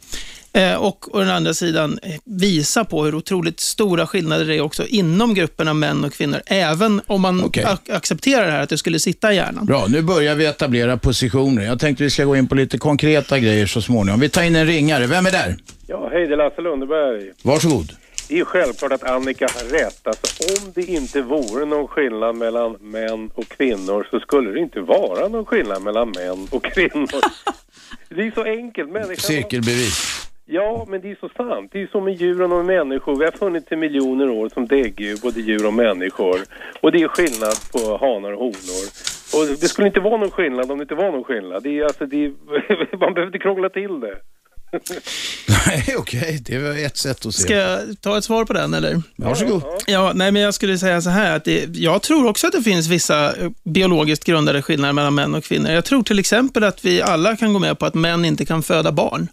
Eh, 0.55 0.75
och 0.75 1.15
å 1.15 1.19
den 1.19 1.29
andra 1.29 1.53
sidan 1.53 2.00
eh, 2.03 2.12
visa 2.25 2.86
på 2.86 3.03
hur 3.05 3.15
otroligt 3.15 3.60
stora 3.60 4.07
skillnader 4.07 4.45
det 4.45 4.55
är 4.55 4.62
också 4.62 4.86
inom 4.86 5.33
grupperna 5.33 5.74
män 5.74 6.03
och 6.03 6.13
kvinnor, 6.13 6.41
även 6.45 7.01
om 7.07 7.22
man 7.22 7.43
Okej. 7.43 7.63
ac- 7.65 7.93
accepterar 7.95 8.45
det 8.45 8.51
här 8.51 8.62
att 8.62 8.69
det 8.69 8.77
skulle 8.77 9.00
sitta 9.00 9.33
i 9.33 9.36
hjärnan. 9.36 9.65
Bra, 9.65 9.86
nu 9.89 10.01
börjar 10.01 10.36
vi 10.36 10.45
etablera 10.45 10.98
positioner. 10.98 11.63
Jag 11.65 11.79
tänkte 11.79 12.03
vi 12.03 12.10
ska 12.10 12.24
gå 12.25 12.36
in 12.36 12.48
på 12.48 12.55
lite 12.55 12.77
konkreta 12.77 13.39
grejer 13.39 13.65
så 13.65 13.81
småningom. 13.81 14.19
Vi 14.19 14.29
tar 14.29 14.43
in 14.43 14.55
en 14.55 14.65
ringare. 14.67 15.07
Vem 15.07 15.25
är 15.25 15.31
där? 15.31 15.55
Ja, 15.88 16.10
hej, 16.12 16.27
det 16.27 16.33
är 16.33 16.38
Lasse 16.38 16.62
Lundeberg. 16.62 17.31
Varsågod. 17.43 17.91
Det 18.27 18.39
är 18.39 18.45
självklart 18.45 18.91
att 18.91 19.03
Annika 19.03 19.48
har 19.55 19.69
rätt. 19.69 20.07
Alltså, 20.07 20.43
om 20.65 20.72
det 20.75 20.81
inte 20.86 21.22
vore 21.22 21.65
någon 21.65 21.88
skillnad 21.88 22.36
mellan 22.36 22.72
män 22.81 23.29
och 23.33 23.48
kvinnor 23.50 24.07
så 24.12 24.19
skulle 24.19 24.51
det 24.51 24.60
inte 24.60 24.79
vara 24.79 25.27
någon 25.27 25.45
skillnad 25.45 25.81
mellan 25.81 26.10
män 26.10 26.48
och 26.51 26.63
kvinnor. 26.63 27.10
Det 28.15 28.22
är 28.27 28.31
så 28.36 28.43
enkelt. 28.43 28.89
Människan... 28.91 29.17
Cirkelbevis. 29.17 30.27
Ja, 30.45 30.85
men 30.89 31.01
det 31.01 31.12
är 31.12 31.15
så 31.15 31.29
sant. 31.29 31.69
Det 31.73 31.81
är 31.81 31.88
som 31.88 32.03
med 32.03 32.13
djuren 32.13 32.51
och 32.51 32.65
människor. 32.65 33.19
Vi 33.19 33.25
har 33.25 33.31
funnits 33.31 33.71
i 33.71 33.75
miljoner 33.75 34.29
år 34.29 34.50
som 34.50 34.67
däggdjur, 34.67 35.17
både 35.21 35.41
djur 35.41 35.67
och 35.67 35.73
människor. 35.73 36.39
Och 36.81 36.91
det 36.91 37.01
är 37.01 37.07
skillnad 37.07 37.55
på 37.71 37.97
hanar 37.97 38.31
och 38.31 38.39
honor. 38.39 38.85
Och 39.33 39.57
det 39.62 39.67
skulle 39.67 39.88
inte 39.88 40.00
vara 40.00 40.17
någon 40.17 40.31
skillnad 40.31 40.71
om 40.71 40.77
det 40.77 40.81
inte 40.81 40.95
var 40.95 41.12
någon 41.12 41.23
skillnad. 41.23 41.63
Det 41.63 41.79
är, 41.79 41.83
alltså, 41.83 42.05
det 42.05 42.25
är... 42.25 42.29
Man 42.97 43.13
behöver 43.13 43.25
inte 43.25 43.39
krångla 43.39 43.69
till 43.69 44.00
det. 44.00 44.15
Nej, 45.67 45.95
okej. 45.97 46.41
Det 46.45 46.57
var 46.57 46.85
ett 46.85 46.97
sätt 46.97 47.25
att 47.25 47.33
se. 47.33 47.43
Ska 47.43 47.53
jag 47.53 48.01
ta 48.01 48.17
ett 48.17 48.23
svar 48.23 48.45
på 48.45 48.53
den 48.53 48.73
eller? 48.73 49.01
Varsågod. 49.15 49.63
Ja, 49.88 50.12
nej, 50.15 50.31
men 50.31 50.41
jag 50.41 50.53
skulle 50.53 50.77
säga 50.77 51.01
så 51.01 51.09
här 51.09 51.35
att 51.35 51.45
det, 51.45 51.75
jag 51.75 52.01
tror 52.01 52.27
också 52.29 52.47
att 52.47 52.53
det 52.53 52.62
finns 52.62 52.88
vissa 52.88 53.35
eh, 53.35 53.50
biologiskt 53.63 54.25
grundade 54.25 54.62
skillnader 54.62 54.93
mellan 54.93 55.15
män 55.15 55.35
och 55.35 55.43
kvinnor. 55.43 55.71
Jag 55.71 55.85
tror 55.85 56.03
till 56.03 56.19
exempel 56.19 56.63
att 56.63 56.85
vi 56.85 57.01
alla 57.01 57.35
kan 57.35 57.53
gå 57.53 57.59
med 57.59 57.79
på 57.79 57.85
att 57.85 57.93
män 57.93 58.25
inte 58.25 58.45
kan 58.45 58.63
föda 58.63 58.91
barn. 58.91 59.27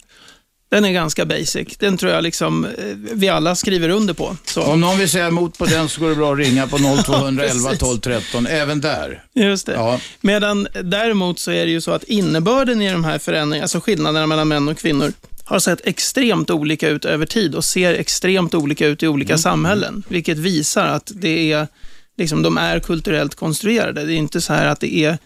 Den 0.71 0.85
är 0.85 0.91
ganska 0.91 1.25
basic. 1.25 1.77
Den 1.77 1.97
tror 1.97 2.11
jag 2.11 2.23
liksom 2.23 2.65
eh, 2.65 2.71
vi 2.95 3.29
alla 3.29 3.55
skriver 3.55 3.89
under 3.89 4.13
på. 4.13 4.37
Så. 4.45 4.61
Om 4.61 4.81
någon 4.81 4.97
vill 4.97 5.09
säga 5.09 5.27
emot 5.27 5.57
på 5.57 5.65
den 5.65 5.89
så 5.89 6.01
går 6.01 6.09
det 6.09 6.15
bra 6.15 6.33
att 6.33 6.39
ringa 6.39 6.67
på 6.67 6.77
0211 7.05 7.43
precis. 7.43 7.79
12 7.79 7.99
13. 7.99 8.47
Även 8.47 8.81
där. 8.81 9.23
Just 9.33 9.65
det. 9.65 9.73
Ja. 9.73 9.99
Medan 10.21 10.67
däremot 10.83 11.39
så 11.39 11.51
är 11.51 11.65
det 11.65 11.71
ju 11.71 11.81
så 11.81 11.91
att 11.91 12.03
innebörden 12.03 12.81
i 12.81 12.91
de 12.91 13.03
här 13.03 13.19
förändringarna, 13.19 13.63
alltså 13.63 13.79
skillnaderna 13.79 14.27
mellan 14.27 14.47
män 14.47 14.69
och 14.69 14.77
kvinnor, 14.77 15.13
har 15.43 15.59
sett 15.59 15.81
extremt 15.87 16.49
olika 16.49 16.89
ut 16.89 17.05
över 17.05 17.25
tid 17.25 17.55
och 17.55 17.65
ser 17.65 17.93
extremt 17.93 18.53
olika 18.53 18.87
ut 18.87 19.03
i 19.03 19.07
olika 19.07 19.37
samhällen. 19.37 20.03
Vilket 20.07 20.37
visar 20.37 20.85
att 20.85 21.11
det 21.15 21.51
är, 21.51 21.67
liksom, 22.17 22.41
de 22.41 22.57
är 22.57 22.79
kulturellt 22.79 23.35
konstruerade. 23.35 24.05
Det 24.05 24.13
är 24.13 24.17
inte 24.17 24.41
så 24.41 24.53
här 24.53 24.65
att 24.65 24.79
det 24.79 24.95
är 24.95 25.17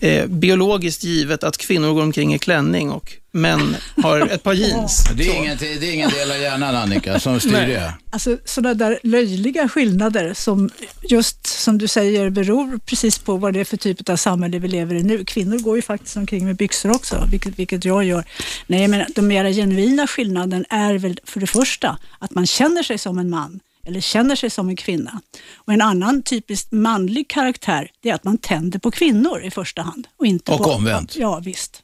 eh, 0.00 0.26
biologiskt 0.26 1.04
givet 1.04 1.44
att 1.44 1.56
kvinnor 1.56 1.92
går 1.92 2.02
omkring 2.02 2.34
i 2.34 2.38
klänning 2.38 2.90
och 2.90 3.12
män 3.36 3.76
har 4.02 4.20
ett 4.20 4.42
par 4.42 4.52
jeans. 4.52 5.04
Det 5.16 5.28
är, 5.28 5.34
ingen, 5.34 5.56
det 5.60 5.88
är 5.88 5.94
ingen 5.94 6.10
del 6.10 6.30
av 6.30 6.38
hjärnan, 6.38 6.76
Annika, 6.76 7.20
som 7.20 7.40
styr 7.40 7.52
Nej. 7.52 7.66
det. 7.66 7.94
Alltså 8.10 8.38
sådana 8.44 8.74
där 8.74 8.98
löjliga 9.02 9.68
skillnader 9.68 10.34
som 10.34 10.70
just 11.02 11.46
som 11.46 11.78
du 11.78 11.88
säger 11.88 12.30
beror 12.30 12.78
precis 12.78 13.18
på 13.18 13.36
vad 13.36 13.54
det 13.54 13.60
är 13.60 13.64
för 13.64 13.76
typ 13.76 14.08
av 14.08 14.16
samhälle 14.16 14.58
vi 14.58 14.68
lever 14.68 14.94
i 14.94 15.02
nu. 15.02 15.24
Kvinnor 15.24 15.58
går 15.58 15.76
ju 15.76 15.82
faktiskt 15.82 16.16
omkring 16.16 16.44
med 16.44 16.56
byxor 16.56 16.90
också, 16.90 17.28
vilket, 17.30 17.58
vilket 17.58 17.84
jag 17.84 18.04
gör. 18.04 18.24
Nej, 18.66 18.88
men 18.88 19.06
de 19.14 19.26
mera 19.26 19.50
genuina 19.50 20.06
skillnaden 20.06 20.64
är 20.70 20.94
väl 20.94 21.20
för 21.24 21.40
det 21.40 21.46
första 21.46 21.98
att 22.18 22.30
man 22.30 22.46
känner 22.46 22.82
sig 22.82 22.98
som 22.98 23.18
en 23.18 23.30
man 23.30 23.60
eller 23.86 24.00
känner 24.00 24.36
sig 24.36 24.50
som 24.50 24.68
en 24.68 24.76
kvinna. 24.76 25.20
Och 25.54 25.72
en 25.72 25.80
annan 25.80 26.22
typiskt 26.22 26.72
manlig 26.72 27.28
karaktär 27.28 27.90
det 28.00 28.10
är 28.10 28.14
att 28.14 28.24
man 28.24 28.38
tänder 28.38 28.78
på 28.78 28.90
kvinnor 28.90 29.42
i 29.42 29.50
första 29.50 29.82
hand. 29.82 30.08
Och, 30.18 30.26
inte 30.26 30.52
Och 30.52 30.58
på, 30.58 30.70
omvänt. 30.70 31.16
Ja, 31.16 31.40
visst. 31.44 31.82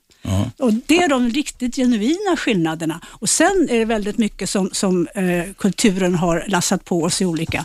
Och 0.59 0.73
Det 0.87 0.99
är 0.99 1.09
de 1.09 1.31
riktigt 1.31 1.77
genuina 1.77 2.37
skillnaderna. 2.37 3.01
Och 3.07 3.29
Sen 3.29 3.69
är 3.71 3.79
det 3.79 3.85
väldigt 3.85 4.19
mycket 4.19 4.51
som, 4.51 4.71
som 4.73 5.09
eh, 5.15 5.53
kulturen 5.59 6.15
har 6.15 6.45
lassat 6.49 6.85
på 6.85 7.03
oss 7.03 7.23
i 7.23 7.25
olika. 7.25 7.65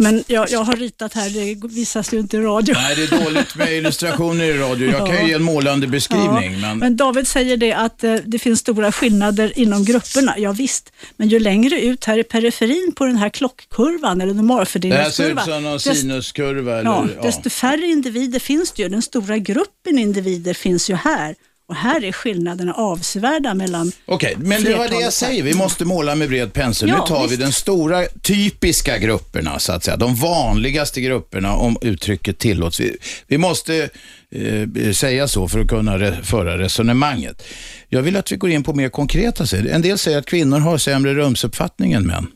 Men 0.00 0.24
jag, 0.26 0.50
jag 0.50 0.60
har 0.64 0.76
ritat 0.76 1.14
här, 1.14 1.30
det 1.30 1.68
visas 1.68 2.12
ju 2.14 2.18
inte 2.18 2.36
i 2.36 2.40
radio. 2.40 2.74
Nej, 2.74 2.96
det 2.96 3.02
är 3.02 3.24
dåligt 3.24 3.56
med 3.56 3.72
illustrationer 3.72 4.44
i 4.44 4.58
radio. 4.58 4.90
Jag 4.90 5.06
kan 5.06 5.16
ju 5.22 5.28
ge 5.28 5.34
en 5.34 5.42
målande 5.42 5.86
beskrivning, 5.86 6.52
Ja, 6.52 6.58
men... 6.60 6.78
men 6.78 6.96
David 6.96 7.26
säger 7.26 7.56
det 7.56 7.72
att 7.72 8.04
eh, 8.04 8.14
det 8.14 8.38
finns 8.38 8.60
stora 8.60 8.92
skillnader 8.92 9.58
inom 9.58 9.84
grupperna. 9.84 10.34
Ja, 10.38 10.52
visst, 10.52 10.92
men 11.16 11.28
ju 11.28 11.38
längre 11.38 11.80
ut 11.80 12.04
här 12.04 12.18
i 12.18 12.24
periferin 12.24 12.92
på 12.96 13.06
den 13.06 13.16
här 13.16 13.28
klockkurvan 13.28 14.20
eller 14.20 14.20
Det 14.20 14.24
här 14.24 14.30
ser 14.30 14.32
ut 14.32 14.36
normalfördelningskurvan, 14.36 15.44
som 15.44 15.62
någon 15.62 15.78
dest- 15.78 15.94
sinuskurva. 15.94 16.72
Eller, 16.78 16.90
ja, 16.90 17.06
ja. 17.16 17.22
desto 17.22 17.50
färre 17.50 17.86
individer 17.86 18.38
finns 18.38 18.72
det 18.72 18.82
ju. 18.82 18.88
Den 18.88 19.02
stora 19.02 19.38
gruppen 19.38 19.98
individer 19.98 20.54
finns 20.54 20.90
ju 20.90 20.94
här. 20.94 21.34
Och 21.70 21.76
här 21.76 22.04
är 22.04 22.12
skillnaderna 22.12 22.74
avsevärda 22.74 23.54
mellan 23.54 23.92
Okej, 24.06 24.34
men 24.38 24.64
det 24.64 24.74
var 24.74 24.88
det 24.88 25.00
jag 25.00 25.12
säger. 25.12 25.42
Vi 25.42 25.54
måste 25.54 25.84
måla 25.84 26.14
med 26.14 26.28
bred 26.28 26.52
pensel. 26.52 26.88
Ja, 26.88 27.00
nu 27.00 27.06
tar 27.06 27.22
vi 27.22 27.28
visst. 27.28 27.40
den 27.40 27.52
stora, 27.52 28.06
typiska 28.22 28.98
grupperna, 28.98 29.58
så 29.58 29.72
att 29.72 29.84
säga. 29.84 29.96
De 29.96 30.14
vanligaste 30.14 31.00
grupperna, 31.00 31.54
om 31.54 31.76
uttrycket 31.82 32.38
tillåts. 32.38 32.80
Vi, 32.80 32.96
vi 33.26 33.38
måste 33.38 33.88
eh, 34.30 34.92
säga 34.92 35.28
så 35.28 35.48
för 35.48 35.60
att 35.60 35.68
kunna 35.68 35.98
re, 35.98 36.22
föra 36.22 36.58
resonemanget. 36.58 37.42
Jag 37.88 38.02
vill 38.02 38.16
att 38.16 38.32
vi 38.32 38.36
går 38.36 38.50
in 38.50 38.62
på 38.62 38.74
mer 38.74 38.88
konkreta 38.88 39.46
sätt. 39.46 39.66
En 39.66 39.82
del 39.82 39.98
säger 39.98 40.18
att 40.18 40.26
kvinnor 40.26 40.58
har 40.58 40.78
sämre 40.78 41.14
rumsuppfattning 41.14 41.92
än 41.92 42.06
män. 42.06 42.26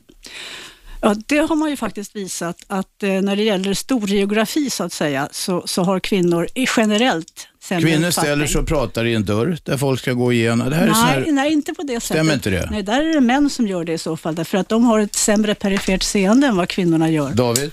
Ja, 1.01 1.15
det 1.27 1.39
har 1.39 1.57
man 1.57 1.71
ju 1.71 1.77
faktiskt 1.77 2.17
visat 2.17 2.57
att 2.67 3.03
eh, 3.03 3.09
när 3.09 3.37
det 3.37 3.43
gäller 3.43 3.75
storgeografi 3.75 4.71
så 4.71 4.85
att 4.85 4.93
säga 4.93 5.29
så, 5.33 5.63
så 5.67 5.83
har 5.83 6.01
kvinnor 6.01 6.49
i 6.55 6.67
generellt 6.77 7.49
Kvinnor 7.69 8.11
ställer 8.11 8.47
sig 8.47 8.61
och 8.61 8.69
pratar 8.69 9.05
i 9.05 9.15
en 9.15 9.25
dörr 9.25 9.59
där 9.63 9.77
folk 9.77 10.01
ska 10.01 10.13
gå 10.13 10.33
igenom. 10.33 10.71
Det 10.71 10.77
här 10.77 10.87
Nej, 10.87 10.95
här... 10.95 11.33
nej, 11.33 11.53
inte 11.53 11.75
på 11.75 11.83
det 11.83 11.93
sättet. 11.93 12.05
Stämmer 12.05 12.35
inte 12.35 12.51
det? 12.51 12.69
Nej, 12.71 12.83
där 12.83 13.01
är 13.03 13.15
det 13.15 13.21
män 13.21 13.51
som 13.51 13.67
gör 13.67 13.85
det 13.85 13.93
i 13.93 13.99
så 13.99 14.17
fall, 14.17 14.35
därför 14.35 14.59
att 14.59 14.69
de 14.69 14.85
har 14.85 15.01
ett 15.01 15.15
sämre 15.15 15.55
perifert 15.55 16.03
seende 16.03 16.47
än 16.47 16.57
vad 16.57 16.69
kvinnorna 16.69 17.11
gör. 17.11 17.33
David? 17.33 17.71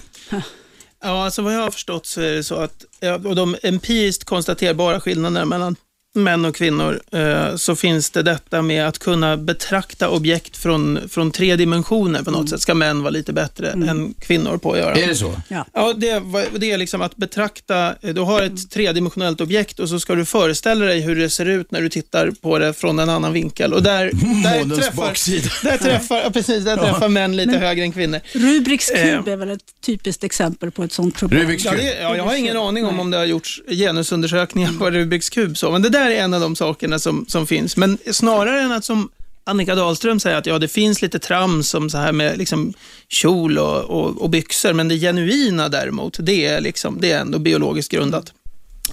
Ja, 1.03 1.25
alltså 1.25 1.41
vad 1.41 1.53
jag 1.55 1.62
har 1.62 1.71
förstått 1.71 2.05
så 2.05 2.21
är 2.21 2.31
det 2.31 2.43
så 2.43 2.55
att, 2.55 2.86
och 3.25 3.36
de 3.36 3.55
empiriskt 3.63 4.24
konstaterbara 4.24 5.00
skillnaderna 5.00 5.45
mellan 5.45 5.75
män 6.13 6.46
och 6.46 6.56
kvinnor, 6.56 7.01
eh, 7.12 7.56
så 7.56 7.75
finns 7.75 8.10
det 8.10 8.24
detta 8.24 8.62
med 8.62 8.88
att 8.88 9.00
kunna 9.00 9.38
betrakta 9.38 10.10
objekt 10.10 10.58
från, 10.58 11.00
från 11.10 11.32
tre 11.32 11.56
dimensioner 11.56 12.24
på 12.24 12.32
något 12.32 12.50
sätt, 12.50 12.62
ska 12.62 12.74
män 12.74 13.01
vara 13.03 13.10
lite 13.10 13.34
bättre 13.34 13.70
än 13.72 14.13
kvinnor 14.20 14.58
på 14.58 14.72
att 14.72 14.77
göra. 14.77 14.96
Är 14.96 15.08
det 15.08 15.15
så? 15.15 15.41
Ja. 15.48 15.65
Ja, 15.74 15.94
det, 15.98 16.24
det 16.58 16.72
är 16.72 16.77
liksom 16.77 17.01
att 17.01 17.15
betrakta, 17.18 17.96
du 18.01 18.22
har 18.22 18.41
ett 18.41 18.72
tredimensionellt 18.72 19.41
objekt 19.41 19.80
och 19.80 19.89
så 19.89 20.00
ska 20.00 20.15
du 20.15 20.25
föreställa 20.25 20.86
dig 20.86 21.00
hur 21.01 21.15
det 21.15 21.30
ser 21.30 21.46
ut 21.46 21.72
när 21.72 21.82
du 21.82 21.89
tittar 21.89 22.32
på 22.41 22.60
det 22.60 22.74
från 22.74 23.00
en 23.00 23.10
annan 23.10 23.34
vinkel. 23.34 23.74
Och 23.74 23.84
där, 23.84 24.06
där 24.44 24.60
Månens 24.60 24.80
träffar, 24.80 24.96
baksida. 25.08 25.50
där 25.63 25.77
träffar, 25.77 26.18
ja, 26.24 26.30
precis, 26.30 26.65
där 26.65 26.77
träffar 26.77 27.10
män 27.10 27.36
lite 27.36 27.58
högre 27.58 27.84
än 27.84 27.91
kvinnor. 27.91 28.20
Rubiks 28.34 28.88
kub 28.89 29.27
Eh. 29.27 29.34
är 29.34 29.36
väl 29.38 29.51
ett 29.51 29.62
typiskt 29.86 30.24
exempel 30.24 30.72
på 30.72 30.84
ett 30.84 30.91
sånt 30.94 31.15
problem. 31.20 31.41
Rubiks 31.41 31.65
Ja, 31.65 31.72
kub. 31.72 31.80
det, 31.80 31.98
ja, 32.01 32.15
jag 32.15 32.24
har 32.24 32.36
ingen 32.36 32.58
aning 32.58 32.86
om 32.86 33.00
om 33.00 33.12
det 33.12 33.18
har 33.18 33.25
gjorts 33.25 33.62
genusundersökningar 33.68 34.72
på 34.80 34.91
Rubiks 34.91 35.30
kub, 35.30 35.58
så, 35.58 35.72
men 35.72 35.82
det 35.82 35.89
där 35.89 36.00
är 36.10 36.24
en 36.24 36.34
av 36.34 36.41
de 36.41 36.55
sakerna 36.55 37.00
som, 37.00 37.25
som 37.27 37.48
finns. 37.48 37.77
Men 37.77 37.98
snarare 38.12 38.62
än 38.62 38.72
att 38.72 38.86
som 38.86 39.10
Annika 39.43 39.75
Dahlström 39.75 40.20
säger 40.20 40.38
att 40.38 40.46
ja, 40.46 40.60
det 40.60 40.67
finns 40.67 41.01
lite 41.01 41.20
trams 41.20 41.70
som 41.70 41.89
så 41.89 41.98
här 41.98 42.12
med 42.12 42.38
liksom 42.38 42.74
kjol 43.10 43.58
och, 43.58 43.84
och, 43.84 44.22
och 44.22 44.29
byxor, 44.29 44.74
men 44.74 44.88
det 44.88 44.98
genuina 45.00 45.70
däremot, 45.70 46.17
det 46.20 46.46
är, 46.46 46.62
liksom, 46.62 46.98
det 47.01 47.12
är 47.12 47.20
ändå 47.22 47.39
biologiskt 47.39 47.91
grundat. 47.91 48.34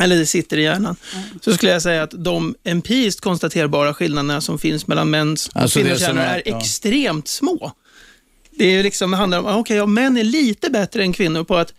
Eller 0.01 0.17
det 0.17 0.27
sitter 0.27 0.57
i 0.59 0.63
hjärnan. 0.63 0.97
Så 1.41 1.53
skulle 1.53 1.73
jag 1.73 1.83
säga 1.83 2.03
att 2.03 2.25
de 2.25 2.55
empiriskt 2.65 3.21
konstaterbara 3.21 3.95
skillnaderna 3.95 4.41
som 4.41 4.59
finns 4.59 4.87
mellan 4.87 5.11
mäns 5.11 5.49
och 5.49 5.57
Alltså 5.57 5.81
kvinnors 5.81 6.01
hjärnor 6.01 6.23
är- 6.23 6.43
ja. 6.47 6.59
extremt 6.59 7.29
små. 7.29 7.73
Det 8.51 8.65
är 8.77 8.83
liksom, 8.83 9.11
det 9.11 9.17
handlar 9.17 9.39
om, 9.39 9.47
ah, 9.47 9.57
okej, 9.57 9.77
ja, 9.77 9.87
män 9.87 10.17
är 10.17 10.25
lite 10.25 10.71
bättre 10.71 11.03
än 11.03 11.13
kvinnor 11.13 11.45
på 11.45 11.57
att 11.57 11.73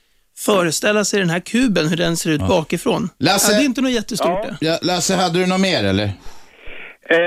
föreställa 0.46 1.04
sig 1.04 1.20
den 1.20 1.30
här 1.30 1.40
kuben, 1.40 1.88
hur 1.88 1.98
den 1.98 2.18
ser 2.18 2.30
ut 2.32 2.40
bakifrån. 2.48 3.10
Lasse- 3.18 3.52
Ja, 3.52 3.58
det 3.58 3.64
är 3.64 3.66
inte 3.66 3.82
något 3.82 3.92
jättestort 3.92 4.40
Ja. 4.44 4.50
det. 4.60 4.66
Ja, 4.68 4.78
Lasse, 4.82 5.16
hade 5.16 5.40
du 5.40 5.46
något 5.48 5.62
mer 5.62 5.84
eller? 5.84 6.10
Eh, 7.12 7.20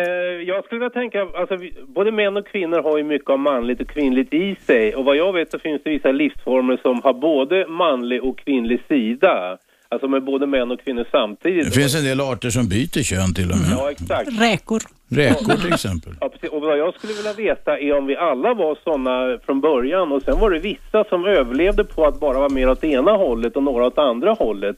jag 0.46 0.64
skulle 0.64 0.78
vilja 0.78 0.90
tänka, 0.90 1.20
alltså 1.40 1.56
både 1.86 2.12
män 2.12 2.36
och 2.36 2.46
kvinnor 2.46 2.82
har 2.82 2.98
ju 2.98 3.04
mycket 3.04 3.30
av 3.30 3.38
manligt 3.38 3.80
och 3.80 3.88
kvinnligt 3.88 4.34
i 4.34 4.56
sig. 4.66 4.94
Och 4.94 5.04
vad 5.04 5.16
jag 5.16 5.32
vet 5.32 5.50
så 5.50 5.58
finns 5.58 5.80
det 5.84 5.90
vissa 5.90 6.12
livsformer 6.12 6.76
som 6.82 7.02
har 7.02 7.12
både 7.14 7.66
manlig 7.66 8.24
och 8.24 8.38
kvinnlig 8.38 8.80
sida. 8.88 9.58
Alltså 9.92 10.08
med 10.08 10.24
både 10.24 10.46
män 10.46 10.70
och 10.70 10.80
kvinnor 10.80 11.06
samtidigt. 11.10 11.64
Det 11.64 11.80
finns 11.80 11.94
en 11.94 12.04
del 12.04 12.20
arter 12.20 12.50
som 12.50 12.68
byter 12.68 13.02
kön 13.02 13.34
till 13.34 13.50
och 13.50 13.56
med. 13.56 13.68
Ja, 13.70 13.90
exakt. 13.90 14.28
Räkor. 14.40 14.82
Räkor 15.08 15.54
till 15.54 15.72
exempel. 15.72 16.12
Ja, 16.20 16.28
precis. 16.28 16.50
Och 16.50 16.60
vad 16.60 16.78
jag 16.78 16.94
skulle 16.94 17.12
vilja 17.12 17.32
veta 17.32 17.78
är 17.78 17.92
om 17.98 18.06
vi 18.06 18.16
alla 18.16 18.54
var 18.54 18.78
sådana 18.84 19.38
från 19.46 19.60
början 19.60 20.12
och 20.12 20.22
sen 20.22 20.40
var 20.40 20.50
det 20.50 20.58
vissa 20.58 21.04
som 21.04 21.24
överlevde 21.24 21.84
på 21.84 22.04
att 22.04 22.20
bara 22.20 22.38
vara 22.38 22.48
mer 22.48 22.70
åt 22.70 22.84
ena 22.84 23.12
hållet 23.12 23.56
och 23.56 23.62
några 23.62 23.86
åt 23.86 23.98
andra 23.98 24.32
hållet. 24.32 24.76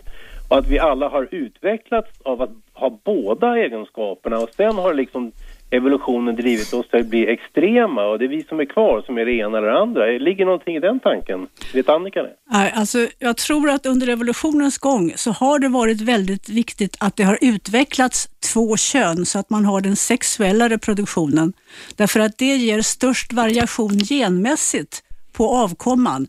Och 0.49 0.59
att 0.59 0.69
vi 0.69 0.79
alla 0.79 1.09
har 1.09 1.29
utvecklats 1.31 2.11
av 2.23 2.43
att 2.43 2.51
ha 2.73 3.01
båda 3.05 3.57
egenskaperna 3.59 4.39
och 4.39 4.51
sen 4.57 4.75
har 4.75 4.95
liksom 4.95 5.33
evolutionen 5.77 6.37
drivit 6.37 6.73
oss 6.73 6.89
till 6.89 7.01
att 7.01 7.07
bli 7.07 7.29
extrema 7.29 8.07
och 8.07 8.19
det 8.19 8.25
är 8.25 8.29
vi 8.29 8.43
som 8.43 8.61
är 8.61 8.65
kvar 8.65 9.03
som 9.07 9.19
är 9.19 9.25
det 9.25 9.33
ena 9.33 9.59
eller 9.59 9.69
det 9.69 9.79
andra. 9.79 10.05
Ligger 10.07 10.45
någonting 10.45 10.77
i 10.77 10.81
den 10.81 11.01
tanken? 11.01 11.47
Vet 11.75 11.89
Annika 11.89 12.23
det? 12.23 12.33
Nej, 12.51 12.73
Alltså, 12.77 13.07
jag 13.19 13.37
tror 13.37 13.71
att 13.71 13.87
under 13.87 14.09
evolutionens 14.09 14.79
gång 14.79 15.13
så 15.17 15.31
har 15.31 15.59
det 15.59 15.69
varit 15.69 16.01
väldigt 16.01 16.49
viktigt 16.49 16.97
att 17.01 17.17
det 17.17 17.23
har 17.23 17.39
utvecklats 17.41 18.29
två 18.53 18.77
kön 18.77 19.27
så 19.27 19.39
att 19.39 19.51
man 19.51 19.65
har 19.65 19.81
den 19.81 19.97
sexuella 19.97 20.69
reproduktionen. 20.69 21.53
Därför 21.97 22.21
att 22.21 22.39
det 22.39 22.57
ger 22.57 22.83
störst 22.83 23.33
variation 23.33 23.99
genmässigt 23.99 25.03
på 25.33 25.49
avkomman. 25.49 26.27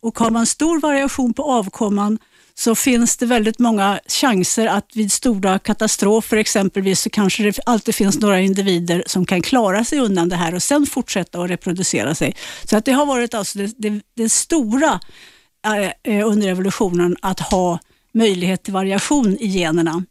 Och 0.00 0.18
har 0.18 0.30
man 0.30 0.46
stor 0.46 0.80
variation 0.80 1.34
på 1.34 1.42
avkomman 1.42 2.18
så 2.58 2.74
finns 2.74 3.16
det 3.16 3.26
väldigt 3.26 3.58
många 3.58 4.00
chanser 4.06 4.66
att 4.66 4.90
vid 4.94 5.12
stora 5.12 5.58
katastrofer 5.58 6.36
exempelvis 6.36 7.00
så 7.00 7.10
kanske 7.10 7.42
det 7.42 7.58
alltid 7.66 7.94
finns 7.94 8.20
några 8.20 8.40
individer 8.40 9.02
som 9.06 9.26
kan 9.26 9.42
klara 9.42 9.84
sig 9.84 9.98
undan 9.98 10.28
det 10.28 10.36
här 10.36 10.54
och 10.54 10.62
sen 10.62 10.86
fortsätta 10.86 11.40
att 11.40 11.50
reproducera 11.50 12.14
sig. 12.14 12.36
Så 12.64 12.76
att 12.76 12.84
det 12.84 12.92
har 12.92 13.06
varit 13.06 13.34
alltså 13.34 13.58
det, 13.58 13.74
det, 13.78 14.02
det 14.14 14.28
stora 14.28 15.00
eh, 15.66 16.14
eh 16.14 16.26
under 16.26 16.48
evolutionen 16.48 17.16
att 17.22 17.40
ha 17.40 17.78
möjlighet 18.14 18.62
till 18.62 18.72
variation 18.72 19.36
i 19.40 19.46
generna. 19.46 20.04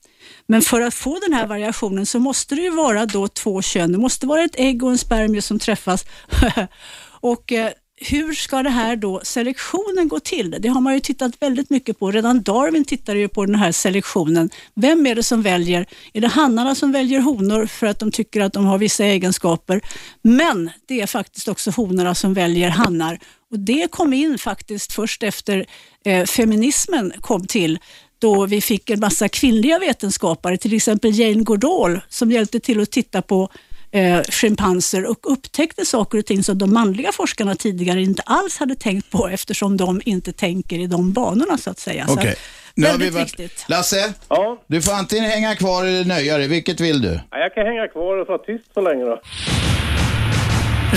Men 0.48 0.62
för 0.62 0.82
att 0.82 0.94
få 0.94 1.20
den 1.20 1.34
här 1.34 1.48
variationen 1.48 2.06
så 2.06 2.20
måste 2.20 2.56
det 2.56 2.62
ju 2.62 2.70
vara 2.70 3.06
då 3.06 3.28
två 3.28 3.62
kön. 3.62 3.92
Det 3.92 3.98
måste 3.98 4.28
vara 4.28 4.44
ett 4.44 4.56
ägg 4.56 4.84
och 4.84 4.92
en 4.92 4.98
spermie 4.98 5.42
som 5.42 5.60
träffas. 5.60 6.06
och 7.22 7.52
eh, 7.52 7.72
hur 8.12 8.34
ska 8.34 8.64
det 8.64 8.70
här 8.70 8.96
då, 8.96 9.22
selektionen 9.24 10.08
gå 10.08 10.20
till? 10.20 10.56
Det 10.60 10.68
har 10.68 10.82
man 10.82 10.94
ju 10.94 11.00
tittat 11.00 11.32
väldigt 11.40 11.70
mycket 11.70 12.00
på. 12.00 12.12
Redan 12.12 12.42
Darwin 12.42 12.86
tittade 12.86 13.20
ju 13.20 13.28
på 13.28 13.46
den 13.46 13.56
här 13.56 13.72
selektionen. 13.72 14.50
Vem 14.74 15.08
är 15.08 15.16
det 15.16 15.24
som 15.24 15.42
väljer? 15.42 15.86
Är 16.14 16.22
det 16.22 16.28
hannarna 16.28 16.76
som 16.76 16.92
väljer 16.92 17.20
honor 17.20 17.66
för 17.66 17.88
att 17.88 18.00
de 18.00 18.12
tycker 18.12 18.42
att 18.42 18.54
de 18.54 18.66
har 18.66 18.78
vissa 18.78 19.06
egenskaper? 19.06 19.82
Men 20.22 20.70
det 20.86 21.02
är 21.02 21.08
faktiskt 21.08 21.48
också 21.48 21.72
honorna 21.72 22.16
som 22.16 22.34
väljer 22.34 22.70
hannar. 22.70 23.20
Och 23.52 23.60
det 23.60 23.92
kom 23.92 24.14
in 24.14 24.38
faktiskt 24.38 24.94
först 24.94 25.24
efter 25.24 25.66
eh, 26.06 26.26
feminismen 26.26 27.14
kom 27.22 27.48
till 27.48 27.80
då 28.20 28.46
vi 28.46 28.62
fick 28.62 28.90
en 28.90 29.00
massa 29.00 29.30
kvinnliga 29.30 29.80
vetenskapare, 29.80 30.58
till 30.58 30.74
exempel 30.74 31.20
Jane 31.20 31.44
Goodall 31.44 32.00
som 32.10 32.32
hjälpte 32.32 32.60
till 32.60 32.82
att 32.82 32.92
titta 32.92 33.22
på 33.22 33.50
eh, 33.96 34.22
schimpanser 34.24 35.06
och 35.06 35.32
upptäckte 35.32 35.86
saker 35.86 36.18
och 36.18 36.26
ting 36.26 36.44
som 36.44 36.58
de 36.58 36.74
manliga 36.74 37.12
forskarna 37.12 37.56
tidigare 37.56 38.02
inte 38.02 38.22
alls 38.26 38.58
hade 38.58 38.76
tänkt 38.76 39.12
på 39.12 39.28
eftersom 39.28 39.78
de 39.78 40.02
inte 40.06 40.32
tänker 40.34 40.80
i 40.80 40.88
de 40.88 41.14
banorna 41.14 41.58
så 41.58 41.70
att 41.70 41.80
säga. 41.80 42.08
Så 42.08 42.14
Okej. 42.14 42.32
att, 42.32 42.38
Nu 42.76 42.88
har 42.88 42.98
vi 42.98 43.10
varit... 43.10 43.28
viktigt. 43.28 43.66
Lasse, 43.68 44.14
Ja, 44.30 44.64
du 44.68 44.82
får 44.82 44.94
antingen 44.94 45.26
hänga 45.26 45.56
kvar 45.56 45.86
eller 45.86 46.06
nöja 46.06 46.38
dig. 46.38 46.48
Vilket 46.48 46.80
vill 46.80 47.02
du? 47.02 47.20
ja, 47.32 47.38
jag 47.38 47.54
kan 47.54 47.66
hänga 47.66 47.88
kvar 47.88 48.18
och 48.22 48.28
vara 48.28 48.38
tyst 48.38 48.74
så 48.74 48.82
länge 48.82 49.04
då. 49.06 49.22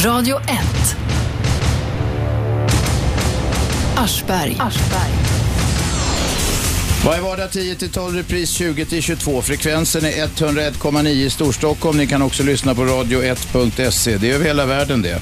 Radio 0.05 0.37
1. 0.37 0.47
Aschberg. 3.97 4.57
Varje 7.05 7.23
vardag 7.23 7.49
10-12, 7.50 8.14
repris 8.14 8.61
20-22. 8.61 9.43
Frekvensen 9.43 10.05
är 10.05 10.11
101,9 10.11 11.09
i 11.09 11.31
Storstockholm. 11.31 11.99
Ni 11.99 12.07
kan 12.07 12.23
också 12.23 12.43
lyssna 12.43 12.75
på 12.75 12.83
radio1.se. 12.83 14.17
Det 14.17 14.31
är 14.31 14.35
över 14.35 14.45
hela 14.45 14.67
världen 14.67 15.02
det. 15.02 15.21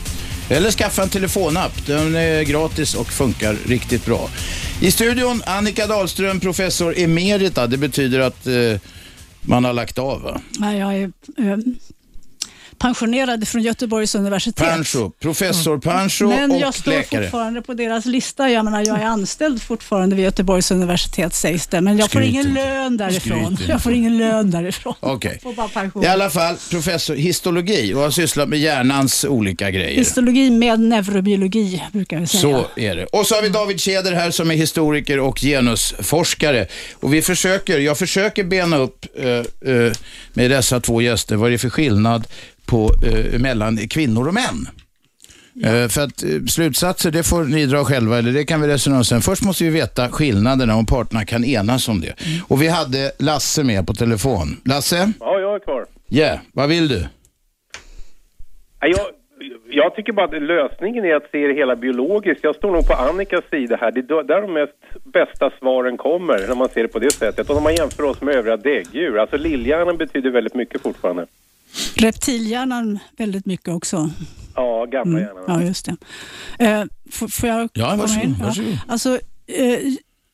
Eller 0.51 0.71
skaffa 0.71 1.03
en 1.03 1.09
telefonapp. 1.09 1.87
Den 1.87 2.15
är 2.15 2.43
gratis 2.43 2.95
och 2.95 3.13
funkar 3.13 3.57
riktigt 3.67 4.05
bra. 4.05 4.29
I 4.81 4.91
studion 4.91 5.43
Annika 5.47 5.87
Dahlström, 5.87 6.41
professor 6.41 6.99
emerita. 6.99 7.67
Det 7.67 7.77
betyder 7.77 8.21
att 8.21 8.47
eh, 8.47 8.81
man 9.41 9.65
har 9.65 9.73
lagt 9.73 9.99
av 9.99 10.23
va? 10.23 10.41
Nej, 10.59 10.79
jag 10.79 10.95
är 10.95 11.03
eh, 11.39 11.57
pensionerad 12.79 13.49
från 13.49 13.63
Göteborgs 13.63 14.15
universitet. 14.15 14.67
Pancho, 14.69 15.11
professor 15.11 15.79
Pancho 15.79 16.29
Men 16.29 16.59
jag 16.59 16.69
och 16.69 16.75
står 16.75 16.91
läkare. 16.91 17.23
fortfarande 17.23 17.63
på 17.63 17.75
deras 17.75 18.07
lista. 18.07 18.51
Jag 18.51 18.65
menar, 18.65 18.87
jag 18.87 19.01
är 19.01 19.05
anställd 19.05 19.63
fortfarande 19.63 20.17
vid 20.17 20.25
Göteborgs 20.25 20.71
universitet 20.71 21.35
sägs 21.35 21.67
det, 21.67 21.81
men 21.81 21.99
jag 21.99 22.11
får 22.11 22.21
Skryt 22.21 22.31
ingen 22.35 22.49
inte. 22.49 22.65
lön 22.65 22.97
därifrån. 22.97 23.57
Jag 23.69 23.83
får 23.83 23.93
ingen 23.93 24.19
lön 24.19 24.51
därifrån. 24.51 24.95
Okej. 25.01 25.39
Får 25.43 25.69
pension. 25.69 26.05
I 26.05 26.07
alla 26.07 26.31
fall 26.31 26.57
professor 26.71 27.15
histologi 27.15 27.95
och 27.95 28.01
har 28.01 28.11
sysslat 28.11 28.49
med 28.49 28.59
hjärnans 28.59 29.25
olika 29.25 29.71
grejer. 29.71 29.97
Histologi 29.99 30.51
med 30.51 30.81
neurobiologi 30.81 31.83
brukar 31.93 32.21
vi 32.21 32.27
säga. 32.27 32.41
Så 32.41 32.67
är 32.77 32.97
det. 32.97 33.05
Och 33.05 33.27
så 33.27 33.35
har 33.35 33.43
vi 33.43 33.49
David 33.49 33.81
Tjäder 33.81 34.13
här 34.13 34.31
som 34.31 34.51
är 34.51 34.55
historiker 34.55 35.19
och 35.21 35.39
genusforskare. 35.39 36.67
Och 36.95 37.15
vi 37.15 37.23
försöker, 37.23 37.79
jag 37.79 37.99
försöker 37.99 38.45
bena 38.45 38.77
upp 38.77 39.07
eh, 39.19 39.29
eh, 39.75 39.93
med 40.33 40.51
dessa 40.51 40.81
två 40.81 41.03
gäster 41.03 41.37
vad 41.37 41.51
det 41.51 41.55
är 41.55 41.59
för 41.59 41.71
skillnad 41.71 42.27
på, 42.67 42.91
eh, 43.07 43.39
mellan 43.41 43.89
kvinnor 43.89 44.29
och 44.29 44.35
män. 44.35 44.69
Eh, 45.65 45.89
för 45.89 46.01
att 46.01 46.23
eh, 46.23 46.29
slutsatser, 46.49 47.11
det 47.11 47.23
får 47.23 47.45
ni 47.45 47.67
dra 47.67 47.85
själva, 47.85 48.19
eller 48.19 48.33
det 48.33 48.45
kan 48.45 48.61
vi 48.61 48.69
resonera 48.69 48.99
om 48.99 49.05
sen. 49.05 49.21
Först 49.21 49.43
måste 49.43 49.65
vi 49.65 49.71
veta 49.71 50.09
skillnaderna, 50.09 50.77
om 50.77 50.87
parterna 50.87 51.25
kan 51.25 51.45
enas 51.45 51.89
om 51.89 52.01
det. 52.01 52.15
Och 52.49 52.63
vi 52.63 52.69
hade 52.69 53.13
Lasse 53.19 53.65
med 53.65 53.87
på 53.87 53.95
telefon. 53.95 54.61
Lasse? 54.65 55.13
Ja, 55.21 55.41
jag 55.41 55.55
är 55.55 55.59
kvar. 55.59 55.87
Ja, 56.09 56.19
yeah. 56.19 56.39
vad 56.53 56.69
vill 56.69 56.89
du? 56.89 57.07
Ja, 58.81 58.87
Jag, 58.87 59.07
jag 59.71 59.95
tycker 59.95 60.13
bara 60.13 60.27
att 60.27 60.43
lösningen 60.43 61.05
är 61.05 61.15
att 61.15 61.31
se 61.33 61.47
det 61.47 61.55
hela 61.55 61.77
biologiskt. 61.77 62.45
Jag 62.45 62.57
står 62.57 62.73
nog 62.73 62.87
på 62.87 62.95
Annikas 62.95 63.45
sida 63.51 63.77
här. 63.81 63.93
Det 63.93 64.01
är 64.01 64.23
där 64.23 64.43
de 64.43 64.53
mest 64.53 65.05
bästa 65.05 65.51
svaren 65.59 65.97
kommer 65.97 66.49
när 66.49 66.55
man 66.55 66.69
ser 66.69 66.83
det 66.83 66.89
på 66.89 66.99
det 66.99 67.13
sättet. 67.13 67.49
Och 67.51 67.55
när 67.55 67.63
man 67.63 67.75
jämför 67.75 68.03
oss 68.03 68.21
med 68.21 68.35
övriga 68.35 68.57
däggdjur. 68.57 69.19
Alltså 69.19 69.37
lillhjärnan 69.37 69.97
betyder 69.97 70.31
väldigt 70.31 70.55
mycket 70.55 70.83
fortfarande. 70.83 71.27
Reptilhjärnan 71.95 72.99
väldigt 73.17 73.47
mycket 73.47 73.69
också. 73.69 74.11
Ja, 74.55 74.87
gamla 74.87 75.21
hjärnan. 75.21 75.45
Ja, 75.47 75.63
just 75.63 75.87
det. 75.87 75.97
Eh, 76.65 76.85
får, 77.11 77.29
får 77.29 77.49
jag 77.49 77.69
Ja, 77.73 77.91
komma 77.91 77.97
varsågod, 78.03 78.25
in? 78.25 78.37
varsågod. 78.43 78.79
Alltså, 78.89 79.19
eh, 79.47 79.79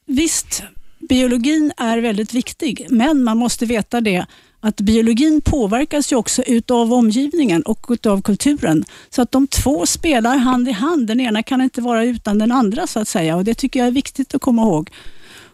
visst, 0.06 0.62
biologin 1.08 1.72
är 1.76 1.98
väldigt 1.98 2.34
viktig, 2.34 2.86
men 2.90 3.24
man 3.24 3.36
måste 3.38 3.66
veta 3.66 4.00
det 4.00 4.26
att 4.60 4.80
biologin 4.80 5.40
påverkas 5.44 6.12
ju 6.12 6.16
också 6.16 6.42
utav 6.42 6.92
omgivningen 6.92 7.62
och 7.62 7.86
utav 7.88 8.22
kulturen. 8.22 8.84
Så 9.10 9.22
att 9.22 9.32
de 9.32 9.46
två 9.46 9.86
spelar 9.86 10.36
hand 10.36 10.68
i 10.68 10.72
hand. 10.72 11.06
Den 11.06 11.20
ena 11.20 11.42
kan 11.42 11.60
inte 11.60 11.80
vara 11.80 12.04
utan 12.04 12.38
den 12.38 12.52
andra 12.52 12.86
så 12.86 13.00
att 13.00 13.08
säga 13.08 13.36
och 13.36 13.44
det 13.44 13.54
tycker 13.54 13.80
jag 13.80 13.86
är 13.86 13.92
viktigt 13.92 14.34
att 14.34 14.40
komma 14.42 14.62
ihåg. 14.62 14.90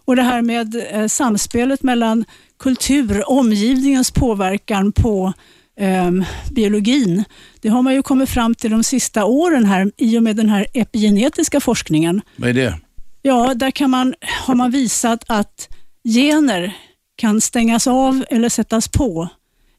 Och 0.05 0.17
det 0.17 0.23
här 0.23 0.43
med 0.43 0.83
eh, 0.91 1.07
samspelet 1.07 1.83
mellan 1.83 2.25
kultur, 2.59 3.31
omgivningens 3.31 4.11
påverkan 4.11 4.93
på 4.93 5.33
ehm, 5.79 6.25
biologin, 6.51 7.25
det 7.61 7.69
har 7.69 7.83
man 7.83 7.95
ju 7.95 8.03
kommit 8.03 8.31
fram 8.31 8.55
till 8.55 8.71
de 8.71 8.85
sista 8.85 9.25
åren 9.25 9.65
här 9.65 9.91
i 9.97 10.19
och 10.19 10.23
med 10.23 10.37
den 10.37 10.49
här 10.49 10.67
epigenetiska 10.75 11.61
forskningen. 11.61 12.23
Vad 12.37 12.51
är 12.51 12.55
det? 12.55 12.79
Ja, 13.23 13.55
där 13.55 13.71
kan 13.71 13.91
man, 13.91 14.15
har 14.47 14.55
man 14.55 14.71
visat 14.71 15.25
att 15.27 15.69
gener 16.05 16.77
kan 17.17 17.41
stängas 17.41 17.87
av 17.87 18.25
eller 18.31 18.49
sättas 18.49 18.89
på 18.89 19.29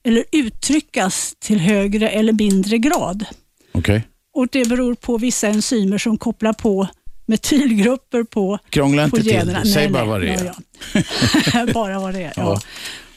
eller 0.03 0.23
uttryckas 0.31 1.35
till 1.39 1.59
högre 1.59 2.09
eller 2.09 2.33
mindre 2.33 2.77
grad. 2.77 3.25
Okej. 3.71 4.03
Och 4.33 4.47
Det 4.51 4.69
beror 4.69 4.95
på 4.95 5.17
vissa 5.17 5.47
enzymer 5.47 5.97
som 5.97 6.17
kopplar 6.17 6.53
på 6.53 6.87
metylgrupper 7.25 8.23
på, 8.23 8.59
Krångla 8.69 9.09
på 9.09 9.17
inte 9.17 9.29
till 9.29 9.37
generna. 9.37 9.65
Säg 9.65 9.73
Nej, 9.75 9.89
bara 9.89 10.03
nej, 10.03 10.09
vad 10.09 10.21
det 10.21 10.27
är. 10.27 10.45
Ja, 10.45 10.53
ja. 11.53 11.67
bara 11.73 11.99
vad 11.99 12.13
det 12.13 12.23
är. 12.23 12.33
Ja. 12.35 12.43
Ja. 12.43 12.61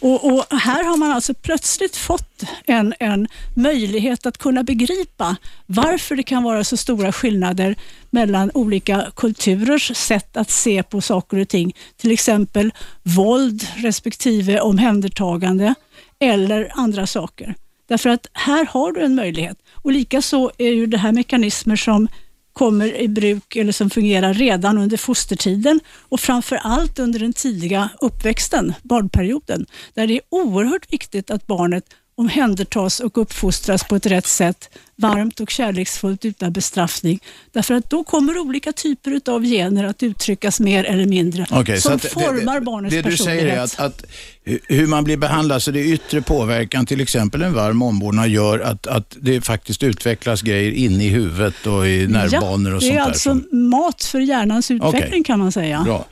Och, 0.02 0.24
och 0.24 0.58
Här 0.58 0.84
har 0.84 0.96
man 0.96 1.12
alltså 1.12 1.34
plötsligt 1.34 1.96
fått 1.96 2.42
en, 2.64 2.94
en 3.00 3.28
möjlighet 3.54 4.26
att 4.26 4.38
kunna 4.38 4.62
begripa 4.62 5.36
varför 5.66 6.16
det 6.16 6.22
kan 6.22 6.42
vara 6.42 6.64
så 6.64 6.76
stora 6.76 7.12
skillnader 7.12 7.76
mellan 8.10 8.50
olika 8.54 9.12
kulturers 9.16 9.96
sätt 9.96 10.36
att 10.36 10.50
se 10.50 10.82
på 10.82 11.00
saker 11.00 11.38
och 11.38 11.48
ting. 11.48 11.76
Till 11.96 12.10
exempel 12.10 12.72
våld 13.02 13.68
respektive 13.76 14.60
omhändertagande 14.60 15.74
eller 16.18 16.72
andra 16.74 17.06
saker. 17.06 17.54
Därför 17.88 18.10
att 18.10 18.26
här 18.32 18.66
har 18.66 18.92
du 18.92 19.00
en 19.00 19.14
möjlighet. 19.14 19.58
Och 19.72 19.92
Likaså 19.92 20.50
är 20.58 20.70
ju 20.70 20.86
det 20.86 20.98
här 20.98 21.12
mekanismer 21.12 21.76
som 21.76 22.08
kommer 22.52 23.00
i 23.00 23.08
bruk 23.08 23.56
eller 23.56 23.72
som 23.72 23.90
fungerar 23.90 24.34
redan 24.34 24.78
under 24.78 24.96
fostertiden 24.96 25.80
och 26.08 26.20
framför 26.20 26.56
allt 26.56 26.98
under 26.98 27.20
den 27.20 27.32
tidiga 27.32 27.88
uppväxten, 28.00 28.74
barnperioden, 28.82 29.66
där 29.94 30.06
det 30.06 30.14
är 30.14 30.20
oerhört 30.28 30.92
viktigt 30.92 31.30
att 31.30 31.46
barnet 31.46 31.84
omhändertas 32.26 33.00
och 33.00 33.18
uppfostras 33.18 33.84
på 33.84 33.96
ett 33.96 34.06
rätt 34.06 34.26
sätt, 34.26 34.68
varmt 34.96 35.40
och 35.40 35.50
kärleksfullt 35.50 36.24
utan 36.24 36.52
bestraffning. 36.52 37.20
Därför 37.52 37.74
att 37.74 37.90
då 37.90 38.04
kommer 38.04 38.38
olika 38.38 38.72
typer 38.72 39.20
av 39.30 39.44
gener 39.44 39.84
att 39.84 40.02
uttryckas 40.02 40.60
mer 40.60 40.84
eller 40.84 41.06
mindre, 41.06 41.46
så 41.46 41.80
som 41.80 41.92
att 41.94 42.02
det- 42.02 42.08
formar 42.08 42.54
det, 42.54 42.60
barnets 42.60 42.94
Det 42.94 43.02
du 43.02 43.16
säger 43.16 43.40
personlighet. 43.40 43.78
är 43.78 43.84
att, 43.84 44.02
att 44.02 44.04
hu- 44.46 44.58
hur 44.68 44.86
man 44.86 45.04
blir 45.04 45.16
behandlad, 45.16 45.62
så 45.62 45.70
det 45.70 45.80
är 45.80 45.84
yttre 45.84 46.22
påverkan, 46.22 46.86
till 46.86 47.00
exempel 47.00 47.42
en 47.42 47.54
varm 47.54 47.82
omvårdnad, 47.82 48.28
gör 48.28 48.58
att, 48.58 48.86
att 48.86 49.16
det 49.20 49.40
faktiskt 49.40 49.82
utvecklas 49.82 50.42
grejer 50.42 50.72
inne 50.72 51.04
i 51.04 51.08
huvudet 51.08 51.66
och 51.66 51.88
i 51.88 52.06
nervbanor 52.06 52.74
och 52.74 52.80
det 52.80 52.86
sånt 52.86 52.92
är 52.92 52.98
där. 52.98 53.04
alltså 53.06 53.30
som- 53.50 53.68
mat 53.70 54.04
för 54.04 54.20
hjärnans 54.20 54.70
utveckling 54.70 55.02
Okej. 55.08 55.24
kan 55.24 55.38
man 55.38 55.52
säga. 55.52 55.82
Bra. 55.84 56.06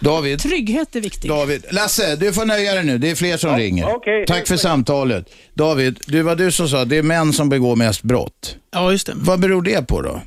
David, 0.00 0.38
Trygghet 0.40 0.96
är 0.96 1.00
viktigt. 1.00 1.30
David, 1.30 1.64
Lasse, 1.70 2.16
du 2.16 2.32
får 2.32 2.44
nöja 2.44 2.74
dig 2.74 2.84
nu. 2.84 2.98
Det 2.98 3.10
är 3.10 3.14
fler 3.14 3.36
som 3.36 3.56
ringer. 3.56 3.86
okej. 3.96 4.24
Tack 4.26 4.48
för 4.48 4.56
samtalet. 4.56 5.26
David, 5.54 6.00
det 6.06 6.22
var 6.22 6.36
du 6.36 6.52
som 6.52 6.68
sa 6.68 6.84
det 6.84 6.96
är 6.96 7.02
män 7.02 7.32
som 7.32 7.48
begår 7.48 7.76
mest 7.76 8.02
brott. 8.02 8.56
Ja, 8.70 8.92
just 8.92 9.06
det. 9.06 9.12
Vad 9.16 9.40
beror 9.40 9.62
det 9.62 9.86
på 9.88 10.02
då? 10.02 10.20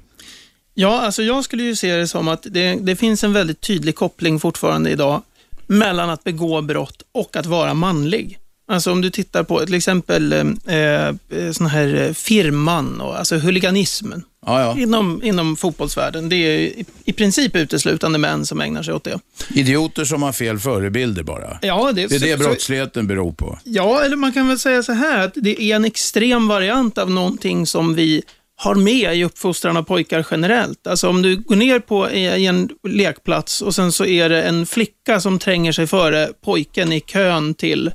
Ja, 0.73 1.01
alltså 1.01 1.23
jag 1.23 1.43
skulle 1.43 1.63
ju 1.63 1.75
se 1.75 1.95
det 1.95 2.07
som 2.07 2.27
att 2.27 2.47
det, 2.49 2.75
det 2.81 2.95
finns 2.95 3.23
en 3.23 3.33
väldigt 3.33 3.61
tydlig 3.61 3.95
koppling 3.95 4.39
fortfarande 4.39 4.89
idag 4.89 5.21
mellan 5.67 6.09
att 6.09 6.23
begå 6.23 6.61
brott 6.61 7.01
och 7.11 7.35
att 7.35 7.45
vara 7.45 7.73
manlig. 7.73 8.37
Alltså 8.67 8.91
om 8.91 9.01
du 9.01 9.09
tittar 9.09 9.43
på 9.43 9.65
till 9.65 9.73
exempel 9.75 10.33
eh, 10.33 11.07
eh, 11.07 11.51
sån 11.51 11.67
här 11.67 11.95
eh, 12.07 12.13
firman 12.13 13.01
och 13.01 13.19
alltså 13.19 13.37
huliganismen 13.37 14.23
Ja, 14.45 14.61
ja. 14.61 14.81
inom, 14.81 15.23
inom 15.23 15.55
fotbollsvärlden. 15.57 16.29
Det 16.29 16.35
är 16.35 16.59
i, 16.59 16.85
i 17.05 17.13
princip 17.13 17.55
uteslutande 17.55 18.17
män 18.19 18.45
som 18.45 18.61
ägnar 18.61 18.83
sig 18.83 18.93
åt 18.93 19.03
det. 19.03 19.19
Idioter 19.53 20.05
som 20.05 20.23
har 20.23 20.31
fel 20.31 20.59
förebilder 20.59 21.23
bara. 21.23 21.59
Ja, 21.61 21.91
Det 21.91 22.03
är 22.03 22.19
det 22.19 22.37
så- 22.37 22.43
brottsligheten 22.49 23.07
beror 23.07 23.31
på. 23.33 23.59
Ja, 23.63 24.01
eller 24.03 24.15
man 24.15 24.31
kan 24.33 24.47
väl 24.47 24.59
säga 24.59 24.83
så 24.83 24.93
här 24.93 25.25
att 25.25 25.33
det 25.35 25.61
är 25.61 25.75
en 25.75 25.85
extrem 25.85 26.47
variant 26.47 26.97
av 26.97 27.11
någonting 27.11 27.65
som 27.67 27.95
vi 27.95 28.23
har 28.55 28.75
med 28.75 29.15
i 29.17 29.23
uppfostran 29.23 29.77
av 29.77 29.83
pojkar 29.83 30.25
generellt. 30.31 30.87
Alltså 30.87 31.09
om 31.09 31.21
du 31.21 31.35
går 31.35 31.55
ner 31.55 31.79
på 31.79 32.09
i 32.11 32.45
en 32.45 32.69
lekplats 32.87 33.61
och 33.61 33.75
sen 33.75 33.91
så 33.91 34.05
är 34.05 34.29
det 34.29 34.43
en 34.43 34.65
flicka 34.65 35.19
som 35.21 35.39
tränger 35.39 35.71
sig 35.71 35.87
före 35.87 36.29
pojken 36.45 36.91
i 36.93 36.99
kön 36.99 37.53
till 37.53 37.91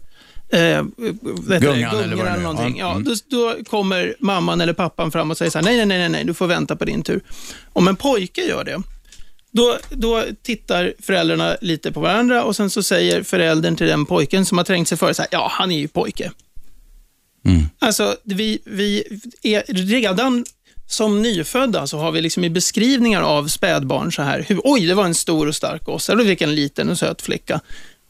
eh, 0.48 0.59
heter 0.59 1.48
det? 1.48 1.59
Gungan 1.59 1.96
eller 1.96 2.24
är. 2.26 2.38
någonting. 2.38 2.78
Ja, 2.78 2.90
mm. 2.90 3.04
då, 3.04 3.14
då 3.28 3.64
kommer 3.64 4.14
mamman 4.18 4.61
eller 4.61 4.72
pappan 4.72 5.12
fram 5.12 5.30
och 5.30 5.38
säger 5.38 5.50
så 5.50 5.59
här, 5.59 5.64
nej, 5.64 5.87
nej, 5.87 5.98
nej, 5.98 6.09
nej, 6.09 6.24
du 6.24 6.35
får 6.35 6.46
vänta 6.46 6.76
på 6.76 6.85
din 6.85 7.02
tur. 7.02 7.20
Om 7.72 7.88
en 7.88 7.96
pojke 7.96 8.40
gör 8.40 8.64
det, 8.64 8.82
då, 9.50 9.78
då 9.90 10.24
tittar 10.42 10.94
föräldrarna 11.02 11.56
lite 11.61 11.92
på 11.92 12.00
varandra 12.00 12.44
och 12.44 12.56
sen 12.56 12.70
så 12.70 12.82
säger 12.82 13.22
föräldern 13.22 13.76
till 13.76 13.87
den 13.87 14.06
pojken 14.06 14.46
som 14.46 14.59
har 14.59 14.64
trängt 14.64 14.88
sig 14.88 14.98
före 14.98 15.14
så 15.14 15.22
här, 15.22 15.28
ja, 15.32 15.48
han 15.50 15.72
är 15.72 15.78
ju 15.78 15.88
pojke. 15.88 16.32
Alltså, 17.78 18.16
vi, 18.24 18.59
vi 18.64 19.04
är 19.42 19.62
redan 19.68 20.44
som 20.87 21.22
nyfödda 21.22 21.87
så 21.87 21.98
har 21.98 22.12
vi 22.12 22.20
liksom 22.20 22.44
i 22.44 22.50
beskrivningar 22.50 23.22
av 23.22 23.48
spädbarn 23.48 24.12
så 24.12 24.22
här, 24.22 24.44
hur, 24.48 24.61
oj, 24.64 24.87
det 24.87 24.94
var 24.94 25.04
en 25.04 25.14
stor 25.14 25.48
och 25.48 25.56
stark 25.56 25.85
gosse, 25.85 26.12
eller 26.12 26.24
fick 26.24 26.40
en 26.42 26.54
liten 26.54 26.88
och 26.88 26.98
söt 26.98 27.22
flicka. 27.22 27.61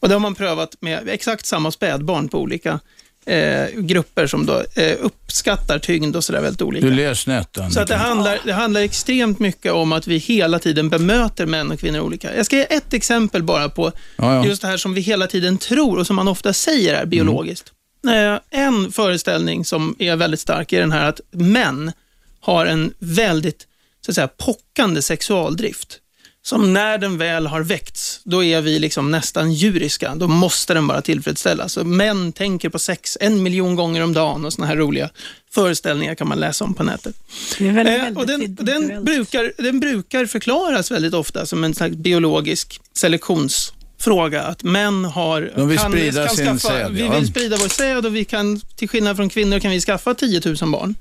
Och 0.07 0.09
det 0.09 0.15
har 0.15 0.19
man 0.19 0.35
prövat 0.35 0.75
med 0.79 1.09
exakt 1.09 1.45
samma 1.45 1.71
spädbarn 1.71 2.27
på 2.27 2.39
olika 2.39 2.79
eh, 3.25 3.65
grupper 3.73 4.27
som 4.27 4.45
då 4.45 4.63
eh, 4.75 4.97
uppskattar 4.99 5.79
tyngd 5.79 6.15
och 6.15 6.23
sådär 6.23 6.41
väldigt 6.41 6.61
olika. 6.61 6.87
Du 6.87 6.93
ler 6.93 7.13
snett. 7.13 7.57
Så 7.71 7.79
att 7.79 7.87
det, 7.87 7.95
handlar, 7.95 8.39
det 8.45 8.53
handlar 8.53 8.81
extremt 8.81 9.39
mycket 9.39 9.71
om 9.71 9.91
att 9.91 10.07
vi 10.07 10.17
hela 10.17 10.59
tiden 10.59 10.89
bemöter 10.89 11.45
män 11.45 11.71
och 11.71 11.79
kvinnor 11.79 11.99
olika. 11.99 12.35
Jag 12.35 12.45
ska 12.45 12.55
ge 12.55 12.65
ett 12.69 12.93
exempel 12.93 13.43
bara 13.43 13.69
på 13.69 13.91
Ja, 14.15 14.35
ja. 14.35 14.45
just 14.45 14.61
det 14.61 14.67
här 14.67 14.77
som 14.77 14.93
vi 14.93 15.01
hela 15.01 15.27
tiden 15.27 15.57
tror 15.57 15.99
och 15.99 16.07
som 16.07 16.15
man 16.15 16.27
ofta 16.27 16.53
säger 16.53 16.93
är 16.93 17.05
biologiskt. 17.05 17.71
Eh, 18.07 18.61
en 18.61 18.91
föreställning 18.91 19.65
som 19.65 19.95
är 19.99 20.15
väldigt 20.15 20.39
stark 20.39 20.73
är 20.73 20.79
den 20.79 20.91
här 20.91 21.09
att 21.09 21.21
män 21.31 21.91
har 22.39 22.65
en 22.65 22.93
väldigt 22.99 23.67
så 24.05 24.11
att 24.11 24.15
säga, 24.15 24.27
pockande 24.27 25.01
sexualdrift 25.01 25.99
som 26.47 26.73
när 26.73 26.97
den 26.97 27.17
väl 27.17 27.47
har 27.47 27.61
väckts, 27.61 28.21
då 28.23 28.43
är 28.43 28.61
vi 28.61 28.79
liksom 28.79 29.11
nästan 29.11 29.53
djuriska. 29.53 30.15
Då 30.15 30.27
måste 30.27 30.73
den 30.73 30.87
bara 30.87 31.01
tillfredsställas. 31.01 31.73
Så 31.73 31.83
män 31.83 32.31
tänker 32.31 32.69
på 32.69 32.79
sex 32.79 33.17
en 33.21 33.43
miljon 33.43 33.75
gånger 33.75 34.03
om 34.03 34.13
dagen 34.13 34.45
och 34.45 34.53
såna 34.53 34.67
här 34.67 34.75
roliga 34.75 35.09
föreställningar 35.51 36.15
kan 36.15 36.27
man 36.27 36.39
läsa 36.39 36.65
om 36.65 36.73
på 36.73 36.83
nätet. 36.83 37.15
Det 37.57 37.67
är 37.67 37.71
väldigt, 37.71 38.17
Eh, 38.17 38.17
och 38.17 38.27
den, 38.27 38.55
den, 38.55 39.05
brukar, 39.05 39.53
den 39.57 39.79
brukar 39.79 40.25
förklaras 40.25 40.91
väldigt 40.91 41.13
ofta 41.13 41.45
som 41.45 41.63
en 41.63 41.75
slags 41.75 41.95
biologisk 41.95 42.81
selektionsfråga. 42.93 44.43
Att 44.43 44.63
män 44.63 45.05
har... 45.05 45.51
De 45.55 45.67
vill 45.67 45.79
sprida 45.79 46.27
sin 46.27 46.59
säd, 46.59 46.91
Vi 46.91 47.09
vill 47.09 47.27
sprida 47.27 47.57
vår 47.57 47.69
säd 47.69 48.05
och 48.05 48.15
vi 48.15 48.25
kan, 48.25 48.61
till 48.75 48.89
skillnad 48.89 49.15
från 49.15 49.29
kvinnor, 49.29 49.59
kan 49.59 49.71
vi 49.71 49.81
skaffa 49.81 50.13
10 50.13 50.41
000 50.45 50.55
barn. 50.71 50.95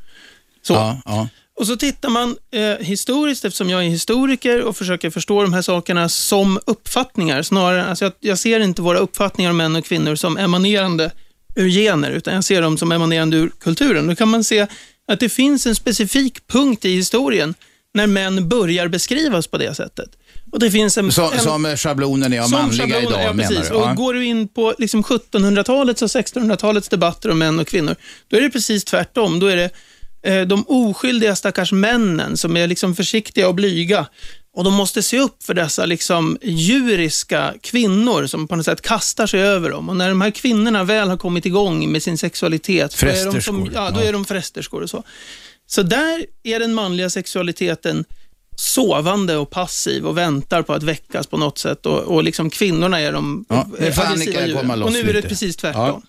Så. 0.62 0.74
Ja, 0.74 1.00
ja. 1.04 1.28
Och 1.56 1.66
så 1.66 1.76
tittar 1.76 2.08
man 2.08 2.36
eh, 2.52 2.86
historiskt, 2.86 3.44
eftersom 3.44 3.70
jag 3.70 3.84
är 3.84 3.88
historiker 3.88 4.62
och 4.62 4.76
försöker 4.76 5.10
förstå 5.10 5.42
de 5.42 5.52
här 5.52 5.62
sakerna 5.62 6.08
som 6.08 6.60
uppfattningar. 6.66 7.42
Snarare, 7.42 7.84
alltså 7.84 8.04
jag, 8.04 8.12
jag 8.20 8.38
ser 8.38 8.60
inte 8.60 8.82
våra 8.82 8.98
uppfattningar 8.98 9.50
om 9.50 9.56
män 9.56 9.76
och 9.76 9.84
kvinnor 9.84 10.14
som 10.14 10.36
emanerande 10.36 11.10
ur 11.54 11.68
gener, 11.68 12.10
utan 12.10 12.34
jag 12.34 12.44
ser 12.44 12.62
dem 12.62 12.78
som 12.78 12.92
emanerande 12.92 13.36
ur 13.36 13.50
kulturen. 13.60 14.06
Då 14.06 14.14
kan 14.14 14.28
man 14.28 14.44
se 14.44 14.66
att 15.08 15.20
det 15.20 15.28
finns 15.28 15.66
en 15.66 15.74
specifik 15.74 16.46
punkt 16.46 16.84
i 16.84 16.94
historien 16.94 17.54
när 17.94 18.06
män 18.06 18.48
börjar 18.48 18.88
beskrivas 18.88 19.46
på 19.46 19.58
det 19.58 19.74
sättet. 19.74 20.08
Och 20.52 20.58
det 20.58 20.70
finns 20.70 20.98
en, 20.98 21.12
Så, 21.12 21.30
en, 21.30 21.40
som 21.40 21.76
schablonen 21.76 22.32
är 22.32 22.40
av 22.40 22.50
manliga 22.50 23.00
idag 23.00 23.22
ja, 23.24 23.32
menar 23.32 23.48
precis. 23.48 23.68
du? 23.68 23.74
Ja. 23.74 23.90
Och 23.90 23.96
går 23.96 24.14
du 24.14 24.24
in 24.24 24.48
på 24.48 24.74
liksom 24.78 25.02
1700-talets 25.02 26.02
och 26.02 26.08
1600-talets 26.08 26.88
debatter 26.88 27.30
om 27.30 27.38
män 27.38 27.58
och 27.58 27.66
kvinnor, 27.66 27.96
då 28.28 28.36
är 28.36 28.40
det 28.40 28.50
precis 28.50 28.84
tvärtom. 28.84 29.40
Då 29.40 29.46
är 29.46 29.56
det 29.56 29.70
de 30.46 30.64
oskyldiga 30.68 31.36
stackars 31.36 31.72
männen 31.72 32.36
som 32.36 32.56
är 32.56 32.66
liksom 32.66 32.96
försiktiga 32.96 33.48
och 33.48 33.54
blyga. 33.54 34.06
Och 34.56 34.64
de 34.64 34.74
måste 34.74 35.02
se 35.02 35.18
upp 35.20 35.42
för 35.42 35.54
dessa 35.54 35.84
liksom 35.86 36.38
djuriska 36.42 37.54
kvinnor 37.60 38.26
som 38.26 38.48
på 38.48 38.56
något 38.56 38.64
sätt 38.64 38.82
kastar 38.82 39.26
sig 39.26 39.40
över 39.40 39.70
dem. 39.70 39.88
Och 39.88 39.96
när 39.96 40.08
de 40.08 40.20
här 40.20 40.30
kvinnorna 40.30 40.84
väl 40.84 41.08
har 41.08 41.16
kommit 41.16 41.46
igång 41.46 41.92
med 41.92 42.02
sin 42.02 42.18
sexualitet, 42.18 43.00
då 43.00 43.06
är 43.06 43.32
de, 43.32 43.40
som, 43.42 43.70
ja, 43.74 43.90
då 43.90 44.00
ja. 44.00 44.04
är 44.04 44.12
de 44.12 44.24
frästerskor 44.24 44.82
och 44.82 44.90
så. 44.90 45.02
Så 45.66 45.82
där 45.82 46.26
är 46.42 46.58
den 46.60 46.74
manliga 46.74 47.10
sexualiteten 47.10 48.04
sovande 48.56 49.36
och 49.36 49.50
passiv 49.50 50.06
och 50.06 50.18
väntar 50.18 50.62
på 50.62 50.72
att 50.72 50.82
väckas 50.82 51.26
på 51.26 51.36
något 51.36 51.58
sätt. 51.58 51.86
Och, 51.86 51.98
och 51.98 52.24
liksom 52.24 52.50
kvinnorna 52.50 53.00
är 53.00 53.12
de 53.12 53.44
Ja, 53.48 53.68
aggressiva 53.78 54.06
Annika 54.06 54.46
djuren. 54.46 54.82
Och 54.82 54.92
nu 54.92 54.98
är 55.00 55.04
det 55.04 55.12
lite. 55.12 55.28
precis 55.28 55.56
tvärtom. 55.56 56.02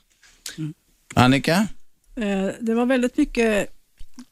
Annika? 1.16 1.68
Eh, 2.16 2.48
Det 2.60 2.74
var 2.74 2.86
väldigt 2.86 3.18
mycket 3.18 3.77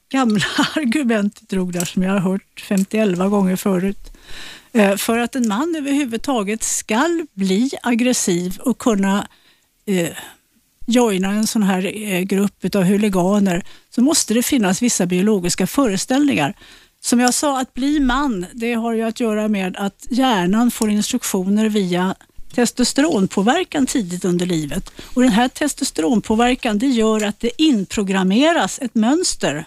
gamla 0.10 0.46
argument 0.76 1.50
drog 1.50 1.74
där 1.74 1.86
som 1.86 2.04
jag 2.04 2.12
har 2.12 2.20
hört 2.20 2.62
51 2.68 3.18
gånger 3.18 3.56
förut. 3.56 4.12
Eh, 4.74 4.96
för 4.96 5.18
att 5.18 5.36
en 5.36 5.48
man 5.48 5.76
överhuvudtaget 5.76 6.64
skall 6.64 7.26
bli 7.34 7.72
aggressiv 7.84 8.58
och 8.60 8.78
kunna 8.78 9.28
eh, 9.86 10.10
joina 10.88 11.30
en 11.30 11.48
sån 11.48 11.64
här 11.64 12.12
eh, 12.12 12.22
grupp 12.22 12.76
av 12.76 12.84
huliganer 12.84 13.64
så 13.90 14.02
måste 14.02 14.34
det 14.34 14.44
finnas 14.44 14.82
vissa 14.82 15.06
biologiska 15.06 15.68
föreställningar. 15.68 16.54
Som 17.02 17.20
jag 17.20 17.34
sa, 17.34 17.60
att 17.60 17.74
bli 17.74 18.00
man, 18.00 18.46
det 18.54 18.74
har 18.74 18.94
ju 18.94 19.02
att 19.02 19.20
göra 19.20 19.48
med 19.48 19.78
att 19.78 20.08
hjärnan 20.10 20.72
får 20.72 20.90
instruktioner 20.90 21.70
via 21.70 22.16
testosteronpåverkan 22.56 23.86
tidigt 23.86 24.26
under 24.26 24.46
livet. 24.46 24.92
Och 25.14 25.22
Den 25.22 25.32
här 25.32 25.48
testosteronpåverkan 25.48 26.80
det 26.80 26.88
gör 26.88 27.24
att 27.24 27.40
det 27.40 27.62
inprogrammeras 27.62 28.80
ett 28.82 28.96
mönster. 28.96 29.66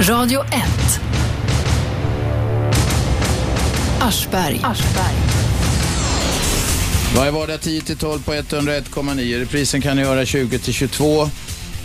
Radio 0.00 0.40
1. 0.40 0.50
Aschberg. 4.00 4.60
Varje 7.16 7.30
vardag 7.30 7.60
10-12 7.60 8.22
på 8.24 8.34
101,9. 8.34 9.38
Reprisen 9.38 9.82
kan 9.82 9.96
ni 9.96 10.02
göra 10.02 10.24
20-22. 10.24 11.28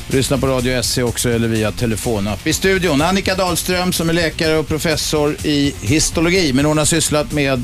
Lyssna 0.08 0.38
på 0.38 0.48
Radio 0.48 0.84
SC 0.84 0.98
också 0.98 1.30
eller 1.30 1.48
via 1.48 1.72
telefonapp. 1.72 2.48
I 2.48 2.54
studion 2.54 3.02
Annika 3.02 3.36
Dahlström 3.36 3.94
som 3.94 4.10
är 4.10 4.14
läkare 4.14 4.58
och 4.58 4.68
professor 4.68 5.36
i 5.44 5.74
histologi. 5.82 6.54
Men 6.54 6.66
hon 6.66 6.78
har 6.78 6.86
sysslat 6.86 7.32
med 7.32 7.64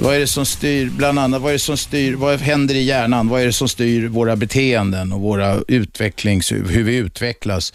vad 0.00 0.14
är 0.14 0.20
det 0.20 0.26
som 0.26 0.46
styr, 0.46 0.90
bland 0.90 1.18
annat, 1.18 1.42
vad 1.42 1.50
är 1.50 1.52
det 1.52 1.58
som 1.58 1.76
styr, 1.76 2.14
vad 2.14 2.40
händer 2.40 2.74
i 2.74 2.82
hjärnan? 2.82 3.28
Vad 3.28 3.42
är 3.42 3.46
det 3.46 3.52
som 3.52 3.68
styr 3.68 4.08
våra 4.08 4.36
beteenden 4.36 5.12
och 5.12 5.20
våra 5.20 5.56
utvecklings, 5.68 6.52
hur 6.52 6.82
vi 6.82 6.96
utvecklas? 6.96 7.72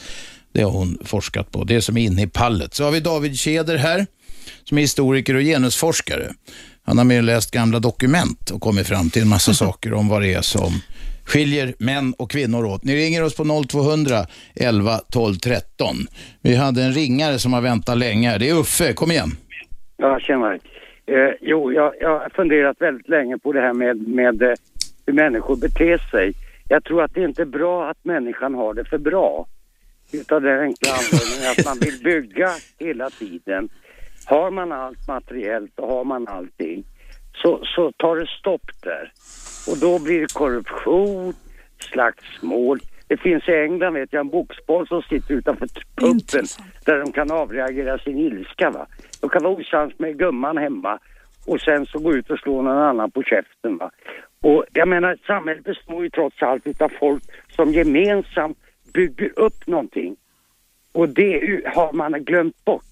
Det 0.53 0.63
har 0.63 0.71
hon 0.71 0.97
forskat 1.05 1.51
på. 1.51 1.63
Det 1.63 1.81
som 1.81 1.97
är 1.97 2.01
inne 2.01 2.21
i 2.21 2.27
pallet. 2.27 2.73
Så 2.73 2.83
har 2.83 2.91
vi 2.91 2.99
David 2.99 3.38
Tjäder 3.38 3.77
här 3.77 4.05
som 4.63 4.77
är 4.77 4.81
historiker 4.81 5.36
och 5.36 5.41
genusforskare. 5.41 6.33
Han 6.86 6.97
har 6.97 7.05
mer 7.05 7.21
läst 7.21 7.51
gamla 7.51 7.79
dokument 7.79 8.49
och 8.49 8.62
kommit 8.62 8.88
fram 8.88 9.09
till 9.09 9.21
en 9.21 9.29
massa 9.29 9.53
saker 9.63 9.93
om 9.93 10.07
vad 10.07 10.21
det 10.21 10.33
är 10.33 10.41
som 10.41 10.81
skiljer 11.25 11.73
män 11.77 12.13
och 12.17 12.31
kvinnor 12.31 12.65
åt. 12.65 12.83
Ni 12.83 12.95
ringer 12.95 13.23
oss 13.23 13.36
på 13.36 13.63
0200 13.69 14.25
11 14.55 14.99
12 15.12 15.36
13. 15.36 16.07
Vi 16.41 16.55
hade 16.55 16.83
en 16.83 16.93
ringare 16.93 17.39
som 17.39 17.53
har 17.53 17.62
väntat 17.62 17.97
länge. 17.97 18.29
här. 18.29 18.39
Det 18.39 18.49
är 18.49 18.53
Uffe, 18.53 18.93
kom 18.93 19.12
igen. 19.12 19.38
Ja, 19.97 20.19
tjena. 20.19 20.57
Eh, 21.05 21.33
jo, 21.41 21.71
jag, 21.71 21.93
jag 21.99 22.19
har 22.19 22.29
funderat 22.29 22.81
väldigt 22.81 23.09
länge 23.09 23.37
på 23.37 23.51
det 23.51 23.61
här 23.61 23.73
med, 23.73 24.07
med 24.07 24.41
eh, 24.41 24.53
hur 25.05 25.13
människor 25.13 25.55
beter 25.55 25.97
sig. 25.97 26.33
Jag 26.69 26.83
tror 26.83 27.03
att 27.03 27.13
det 27.13 27.23
inte 27.23 27.41
är 27.41 27.45
bra 27.45 27.89
att 27.89 28.05
människan 28.05 28.53
har 28.53 28.73
det 28.73 28.85
för 28.85 28.97
bra. 28.97 29.47
Utav 30.13 30.41
den 30.41 30.59
enkla 30.59 30.91
anledningen 30.91 31.51
att 31.51 31.65
man 31.65 31.77
vill 31.79 32.03
bygga 32.03 32.49
hela 32.79 33.09
tiden. 33.09 33.69
Har 34.25 34.51
man 34.51 34.71
allt 34.71 35.07
materiellt 35.07 35.79
och 35.79 35.87
har 35.87 36.03
man 36.03 36.27
allting 36.27 36.83
så, 37.41 37.61
så 37.75 37.91
tar 37.91 38.15
det 38.15 38.27
stopp 38.27 38.71
där. 38.81 39.11
Och 39.67 39.77
då 39.77 39.99
blir 39.99 40.21
det 40.21 40.33
korruption, 40.33 41.33
slagsmål. 41.79 42.79
Det 43.07 43.17
finns 43.17 43.49
i 43.49 43.51
England 43.51 43.93
vet 43.93 44.13
jag 44.13 44.19
en 44.19 44.29
boxboll 44.29 44.87
som 44.87 45.01
sitter 45.01 45.33
utanför 45.33 45.67
puben 45.95 46.45
där 46.85 46.99
de 46.99 47.11
kan 47.11 47.31
avreagera 47.31 47.97
sin 47.97 48.17
ilska. 48.17 48.69
Va? 48.69 48.85
De 49.21 49.29
kan 49.29 49.43
vara 49.43 49.53
osams 49.53 49.99
med 49.99 50.19
gumman 50.19 50.57
hemma 50.57 50.99
och 51.47 51.61
sen 51.61 51.85
så 51.85 51.99
gå 51.99 52.13
ut 52.13 52.29
och 52.29 52.39
slå 52.39 52.61
någon 52.61 52.77
annan 52.77 53.11
på 53.11 53.23
käften. 53.23 53.77
Va? 53.77 53.91
Och 54.41 54.65
jag 54.73 54.87
menar, 54.87 55.17
samhället 55.27 55.63
består 55.63 56.03
ju 56.03 56.09
trots 56.09 56.41
allt 56.41 56.67
utav 56.67 56.89
folk 56.99 57.23
som 57.55 57.71
gemensamt 57.71 58.57
bygger 58.93 59.39
upp 59.39 59.67
någonting. 59.67 60.15
Och 60.93 61.09
det 61.09 61.61
har 61.65 61.93
man 61.93 62.23
glömt 62.23 62.65
bort. 62.65 62.83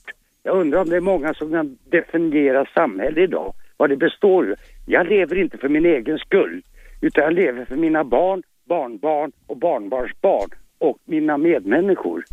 Jag 0.44 0.58
undrar 0.58 0.82
om 0.82 0.90
det 0.90 0.96
är 0.96 1.02
många 1.02 1.34
som 1.34 1.52
kan 1.52 1.78
definiera 1.90 2.66
samhälle 2.66 3.22
idag, 3.22 3.54
vad 3.78 3.90
det 3.90 3.98
består 3.98 4.46
ur. 4.46 4.56
Jag 4.86 5.08
lever 5.08 5.36
inte 5.36 5.58
för 5.58 5.70
min 5.70 5.86
egen 5.86 6.18
skull, 6.18 6.62
utan 7.02 7.24
jag 7.24 7.34
lever 7.34 7.66
för 7.66 7.76
mina 7.76 8.04
barn, 8.04 8.44
barnbarn 8.72 9.32
och 9.48 9.58
barnbarnsbarn 9.58 10.50
och 10.78 10.98
mina 11.06 11.38
medmänniskor. 11.38 12.24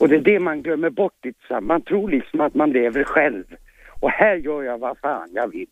Och 0.00 0.08
det 0.08 0.16
är 0.16 0.20
det 0.20 0.40
man 0.40 0.62
glömmer 0.62 0.90
bort. 0.90 1.26
Man 1.62 1.82
tror 1.82 2.10
liksom 2.10 2.40
att 2.40 2.54
man 2.54 2.70
lever 2.70 3.04
själv. 3.04 3.44
Och 4.00 4.10
här 4.10 4.36
gör 4.36 4.62
jag 4.62 4.78
vad 4.78 4.98
fan 4.98 5.28
jag 5.32 5.48
vill. 5.48 5.66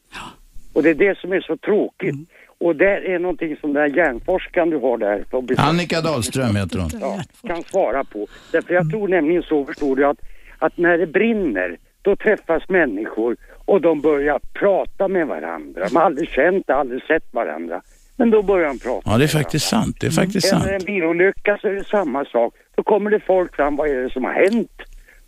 Och 0.72 0.82
det 0.82 0.90
är 0.90 0.94
det 0.94 1.18
som 1.18 1.32
är 1.32 1.40
så 1.40 1.56
tråkigt. 1.56 2.14
Och 2.58 2.76
det 2.76 3.14
är 3.14 3.18
någonting 3.18 3.56
som 3.60 3.72
den 3.72 3.82
här 3.82 3.96
hjärnforskaren 3.96 4.70
du 4.70 4.78
har 4.78 4.98
där. 4.98 5.24
Annika 5.58 6.00
Dahlström 6.00 6.56
heter 6.56 6.78
hon. 6.78 6.90
ja, 7.00 7.20
kan 7.48 7.62
svara 7.62 8.04
på. 8.04 8.26
Därför 8.52 8.74
jag 8.74 8.90
tror 8.90 9.08
nämligen 9.08 9.42
så, 9.42 9.64
förstår 9.64 9.96
du, 9.96 10.06
att, 10.06 10.20
att 10.58 10.76
när 10.76 10.98
det 10.98 11.06
brinner, 11.06 11.78
då 12.02 12.16
träffas 12.16 12.68
människor 12.68 13.36
och 13.64 13.80
de 13.80 14.00
börjar 14.00 14.40
prata 14.52 15.08
med 15.08 15.26
varandra. 15.26 15.88
De 15.88 15.96
har 15.96 16.02
aldrig 16.02 16.28
känt, 16.28 16.70
aldrig 16.70 17.02
sett 17.02 17.34
varandra. 17.34 17.82
Men 18.16 18.30
då 18.30 18.42
börjar 18.42 18.68
de 18.68 18.78
prata. 18.78 19.10
Ja, 19.10 19.18
det 19.18 19.24
är 19.24 19.28
faktiskt 19.28 19.68
sant. 19.68 19.96
Det 20.00 20.06
är 20.06 20.10
faktiskt 20.10 20.48
sant. 20.48 20.64
Händer 20.64 20.78
en 20.80 20.84
bilolycka 20.84 21.58
så 21.60 21.68
är 21.68 21.72
det 21.72 21.84
samma 21.84 22.24
sak. 22.24 22.54
Då 22.76 22.82
kommer 22.82 23.10
det 23.10 23.20
folk 23.20 23.56
fram, 23.56 23.76
vad 23.76 23.88
är 23.88 24.02
det 24.02 24.10
som 24.10 24.24
har 24.24 24.32
hänt? 24.32 24.72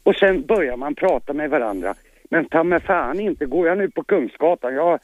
Och 0.03 0.15
sen 0.15 0.47
börjar 0.47 0.77
man 0.77 0.95
prata 0.95 1.33
med 1.33 1.51
varandra. 1.51 1.95
Men 2.31 2.45
ta 2.45 2.65
mig 2.65 2.81
fan 2.81 3.21
inte, 3.21 3.47
går 3.47 3.69
jag 3.69 3.79
nu 3.79 3.91
på 3.91 4.03
Kungsgatan, 4.05 4.75
jag 4.75 4.85
har 4.85 4.99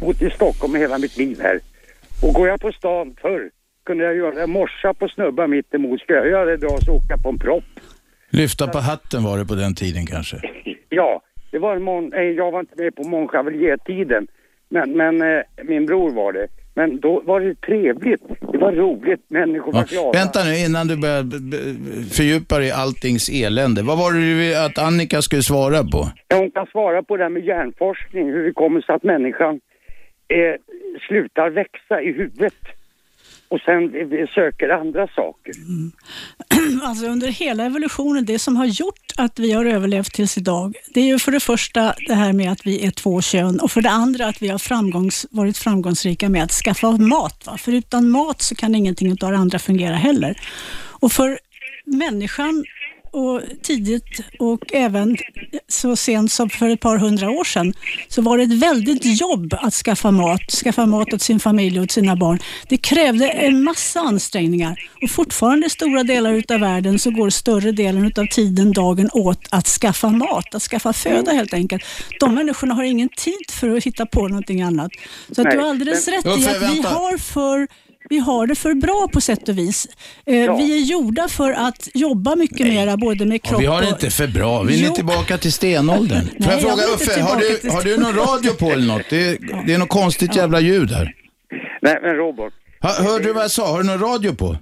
bott 0.00 0.22
i 0.22 0.30
Stockholm 0.30 0.74
hela 0.74 0.98
mitt 0.98 1.16
liv 1.16 1.38
här. 1.42 1.60
Och 2.22 2.34
går 2.34 2.48
jag 2.48 2.60
på 2.60 2.72
stan 2.72 3.14
förr 3.20 3.50
kunde 3.86 4.04
jag 4.04 4.16
göra 4.16 4.34
det, 4.34 4.46
morsa 4.46 4.94
på 4.94 5.08
snubbar 5.08 5.46
mitt 5.46 5.74
emot. 5.74 6.00
Ska 6.00 6.14
jag 6.14 6.28
göra 6.28 6.44
det 6.44 6.54
idag 6.54 6.82
så 6.82 7.00
jag 7.08 7.22
på 7.22 7.28
en 7.28 7.38
propp. 7.38 7.64
Lyfta 8.30 8.68
på 8.68 8.78
hatten 8.78 9.24
var 9.24 9.38
det 9.38 9.44
på 9.44 9.54
den 9.54 9.74
tiden 9.74 10.06
kanske. 10.06 10.36
Ja, 10.92 11.22
det 11.50 11.58
var 11.58 11.76
en 11.76 11.82
mon- 11.82 12.14
eh, 12.14 12.22
jag 12.22 12.50
var 12.50 12.60
inte 12.60 12.82
med 12.82 12.94
på 12.96 13.02
Mångchavaliertiden, 13.08 14.26
men, 14.68 14.92
men 14.96 15.22
eh, 15.22 15.42
min 15.64 15.86
bror 15.86 16.10
var 16.10 16.32
det. 16.32 16.46
Men 16.80 17.00
då 17.00 17.22
var 17.24 17.40
det 17.40 17.54
trevligt, 17.60 18.22
det 18.52 18.58
var 18.58 18.72
roligt, 18.72 19.24
människor 19.28 19.72
var 19.72 19.84
glada. 19.84 20.18
Vänta 20.18 20.38
nu 20.44 20.54
innan 20.66 20.84
du 20.88 20.96
börjar 20.96 21.24
fördjupa 22.16 22.58
dig 22.58 22.68
i 22.68 22.72
alltings 22.72 23.28
elände. 23.42 23.82
Vad 23.82 23.98
var 23.98 24.12
det 24.12 24.20
du 24.20 24.64
att 24.66 24.78
Annika 24.88 25.22
skulle 25.22 25.42
svara 25.42 25.80
på? 25.92 26.00
Ja, 26.28 26.36
hon 26.36 26.50
kan 26.50 26.66
svara 26.66 27.02
på 27.02 27.16
det 27.16 27.22
här 27.22 27.30
med 27.30 27.44
hjärnforskning, 27.44 28.26
hur 28.34 28.44
det 28.46 28.52
kommer 28.52 28.80
sig 28.80 28.94
att 28.94 29.02
människan 29.02 29.54
eh, 30.36 30.54
slutar 31.08 31.50
växa 31.50 32.02
i 32.02 32.12
huvudet 32.12 32.60
och 33.50 33.60
sen 33.60 33.92
söker 34.34 34.68
andra 34.68 35.08
saker. 35.08 35.52
Mm. 35.68 35.92
Alltså 36.82 37.06
under 37.06 37.28
hela 37.28 37.64
evolutionen, 37.64 38.24
det 38.24 38.38
som 38.38 38.56
har 38.56 38.66
gjort 38.66 39.12
att 39.16 39.38
vi 39.38 39.52
har 39.52 39.64
överlevt 39.64 40.12
tills 40.12 40.38
idag, 40.38 40.76
det 40.94 41.00
är 41.00 41.04
ju 41.04 41.18
för 41.18 41.32
det 41.32 41.40
första 41.40 41.94
det 42.06 42.14
här 42.14 42.32
med 42.32 42.52
att 42.52 42.66
vi 42.66 42.86
är 42.86 42.90
två 42.90 43.20
kön 43.20 43.60
och 43.60 43.70
för 43.70 43.80
det 43.80 43.90
andra 43.90 44.26
att 44.26 44.42
vi 44.42 44.48
har 44.48 44.58
framgångs, 44.58 45.26
varit 45.30 45.58
framgångsrika 45.58 46.28
med 46.28 46.42
att 46.42 46.52
skaffa 46.52 46.90
mat. 46.90 47.46
Va? 47.46 47.58
För 47.58 47.72
utan 47.72 48.10
mat 48.10 48.42
så 48.42 48.54
kan 48.54 48.74
ingenting 48.74 49.10
av 49.10 49.32
det 49.32 49.38
andra 49.38 49.58
fungera 49.58 49.94
heller. 49.94 50.36
Och 51.00 51.12
för 51.12 51.38
människan 51.84 52.64
och 53.10 53.42
tidigt 53.62 54.20
och 54.38 54.72
även 54.72 55.16
så 55.68 55.96
sent 55.96 56.32
som 56.32 56.50
för 56.50 56.68
ett 56.68 56.80
par 56.80 56.98
hundra 56.98 57.30
år 57.30 57.44
sedan 57.44 57.74
så 58.08 58.22
var 58.22 58.38
det 58.38 58.44
ett 58.44 58.52
väldigt 58.52 59.20
jobb 59.20 59.54
att 59.58 59.74
skaffa 59.74 60.10
mat, 60.10 60.50
skaffa 60.50 60.86
mat 60.86 61.14
åt 61.14 61.22
sin 61.22 61.40
familj 61.40 61.78
och 61.78 61.84
åt 61.84 61.90
sina 61.90 62.16
barn. 62.16 62.38
Det 62.68 62.76
krävde 62.76 63.28
en 63.28 63.62
massa 63.64 64.00
ansträngningar 64.00 64.90
och 65.02 65.10
fortfarande 65.10 65.66
i 65.66 65.70
stora 65.70 66.02
delar 66.02 66.32
utav 66.32 66.60
världen 66.60 66.98
så 66.98 67.10
går 67.10 67.30
större 67.30 67.72
delen 67.72 68.06
utav 68.06 68.26
tiden, 68.26 68.72
dagen 68.72 69.10
åt 69.12 69.46
att 69.50 69.66
skaffa 69.66 70.08
mat, 70.08 70.54
att 70.54 70.62
skaffa 70.62 70.92
föda 70.92 71.32
helt 71.32 71.54
enkelt. 71.54 71.84
De 72.20 72.34
människorna 72.34 72.74
har 72.74 72.84
ingen 72.84 73.08
tid 73.08 73.50
för 73.50 73.76
att 73.76 73.84
hitta 73.84 74.06
på 74.06 74.28
någonting 74.28 74.62
annat. 74.62 74.90
Så 75.32 75.42
att 75.42 75.50
du 75.50 75.58
har 75.58 75.68
alldeles 75.68 76.08
rätt 76.08 76.26
i 76.26 76.48
att 76.48 76.62
vi 76.62 76.82
har 76.82 77.18
för 77.18 77.68
vi 78.10 78.18
har 78.18 78.46
det 78.46 78.54
för 78.54 78.74
bra 78.74 79.08
på 79.12 79.20
sätt 79.20 79.48
och 79.48 79.58
vis. 79.58 79.88
Eh, 80.26 80.36
Ja. 80.36 80.56
Vi 80.56 80.76
är 80.76 80.84
gjorda 80.84 81.28
för 81.28 81.52
att 81.52 81.88
jobba 81.94 82.36
mycket 82.36 82.66
mera 82.66 82.96
både 82.96 83.26
med 83.26 83.42
kropp 83.42 83.60
Vi 83.62 83.66
har 83.66 83.80
det 83.80 83.86
och... 83.86 83.92
inte 83.92 84.10
för 84.10 84.26
bra. 84.26 84.62
Vi 84.62 84.82
är 84.82 84.86
Jo. 84.88 84.94
tillbaka 84.94 85.38
till 85.38 85.52
stenåldern. 85.52 86.26
Får 86.42 86.52
jag 86.52 86.52
jag 86.52 86.60
fråga 86.60 86.72
inte 86.92 86.94
Uffe, 87.04 87.20
har 87.20 87.36
du, 87.36 87.70
har 87.70 87.82
du 87.82 87.96
någon 87.96 88.14
radio 88.14 88.52
på 88.52 88.70
eller 88.72 88.86
något? 88.86 89.02
Det, 89.10 89.28
är- 89.28 89.62
det 89.66 89.74
är 89.74 89.78
något 89.78 89.88
konstigt 89.88 90.36
jävla 90.36 90.60
ljud 90.60 90.90
här. 90.90 91.14
Nej, 91.82 91.98
men 92.02 92.14
Robert. 92.16 92.52
Ha, 92.82 92.90
hörde 93.02 93.24
du 93.24 93.32
vad 93.32 93.42
jag 93.44 93.50
sa? 93.50 93.70
Har 93.70 93.78
du 93.82 93.84
någon 93.84 94.00
radio 94.00 94.34
på? 94.34 94.56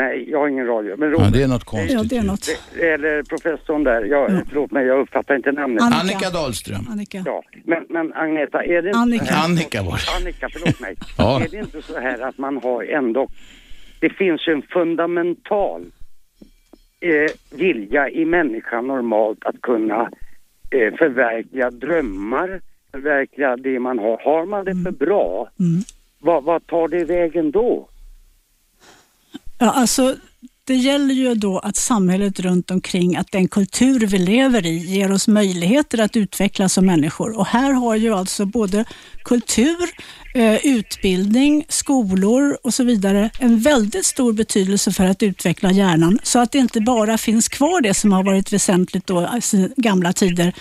Nej, 0.00 0.30
jag 0.30 0.38
har 0.38 0.48
ingen 0.48 0.66
radio. 0.66 0.96
Men 0.96 1.08
Ja, 1.10 1.14
Robert, 1.14 1.32
det 1.32 1.42
är 1.42 1.48
något 1.48 1.64
konstigt 1.64 1.92
Ja, 1.92 2.02
det 2.10 2.16
är 2.16 2.22
något. 2.22 2.46
eller 2.80 3.22
professorn 3.22 3.84
där, 3.84 4.04
jag, 4.04 4.42
förlåt 4.48 4.70
mig, 4.70 4.86
jag 4.86 5.00
uppfattar 5.00 5.36
inte 5.36 5.52
namnet. 5.52 5.82
Annika. 5.82 6.00
Annika 6.00 6.30
Dahlström. 6.30 6.86
Annika. 6.90 7.22
Ja, 7.26 7.42
men, 7.64 7.86
men 7.88 8.12
Agneta, 8.12 8.64
är 8.64 8.82
det 8.82 8.88
inte 8.88 8.98
Annika. 8.98 9.24
här? 9.24 9.44
Annika 9.44 9.82
var 9.82 9.92
det. 9.92 10.16
Annika, 10.22 10.48
förlåt 10.52 10.80
mig. 10.80 10.94
Ja. 11.18 11.40
Är 11.44 11.48
det 11.48 11.56
inte 11.56 11.82
så 11.82 12.00
här 12.00 12.20
att 12.28 12.38
man 12.38 12.56
har 12.62 12.82
ändå, 12.84 13.28
det 14.00 14.10
finns 14.10 14.48
en 14.48 14.62
fundamental 14.62 15.82
eh, 17.00 17.30
vilja 17.58 18.10
i 18.10 18.24
människan 18.24 18.86
normalt 18.86 19.38
att 19.44 19.60
kunna 19.60 20.00
eh, 20.70 20.94
förverkliga 20.98 21.70
drömmar, 21.70 22.60
förverkliga 22.92 23.56
det 23.56 23.78
man 23.78 23.98
har. 23.98 24.18
Har 24.24 24.46
man 24.46 24.64
det 24.64 24.74
för 24.84 24.90
bra, 25.06 25.48
Mm. 25.60 25.80
vad, 26.20 26.44
vad 26.44 26.66
tar 26.66 26.88
det 26.88 27.04
vägen 27.04 27.50
då? 27.50 27.88
Ja, 29.62 29.70
alltså, 29.70 30.14
det 30.66 30.74
gäller 30.74 31.14
ju 31.14 31.34
då 31.34 31.58
att 31.58 31.76
samhället 31.76 32.40
runt 32.40 32.70
omkring, 32.70 33.16
att 33.16 33.32
den 33.32 33.48
kultur 33.48 34.06
vi 34.06 34.18
lever 34.18 34.66
i 34.66 34.76
ger 34.76 35.12
oss 35.12 35.28
möjligheter 35.28 36.02
att 36.02 36.16
utvecklas 36.16 36.72
som 36.72 36.86
människor. 36.86 37.38
Och 37.38 37.46
här 37.46 37.72
har 37.72 37.96
ju 37.96 38.14
alltså 38.14 38.46
både 38.46 38.84
kultur, 39.24 39.86
eh, 40.34 40.66
utbildning, 40.76 41.64
skolor 41.68 42.56
och 42.62 42.74
så 42.74 42.84
vidare 42.84 43.30
en 43.40 43.58
väldigt 43.58 44.04
stor 44.04 44.32
betydelse 44.32 44.90
för 44.90 45.04
att 45.04 45.22
utveckla 45.22 45.70
hjärnan. 45.70 46.18
Så 46.22 46.38
att 46.38 46.52
det 46.52 46.58
inte 46.58 46.80
bara 46.80 47.18
finns 47.18 47.48
kvar 47.48 47.80
det 47.80 47.94
som 47.94 48.12
har 48.12 48.24
varit 48.24 48.52
väsentligt 48.52 49.06
då 49.06 49.28
i 49.52 49.68
gamla 49.76 50.12
tider. 50.12 50.52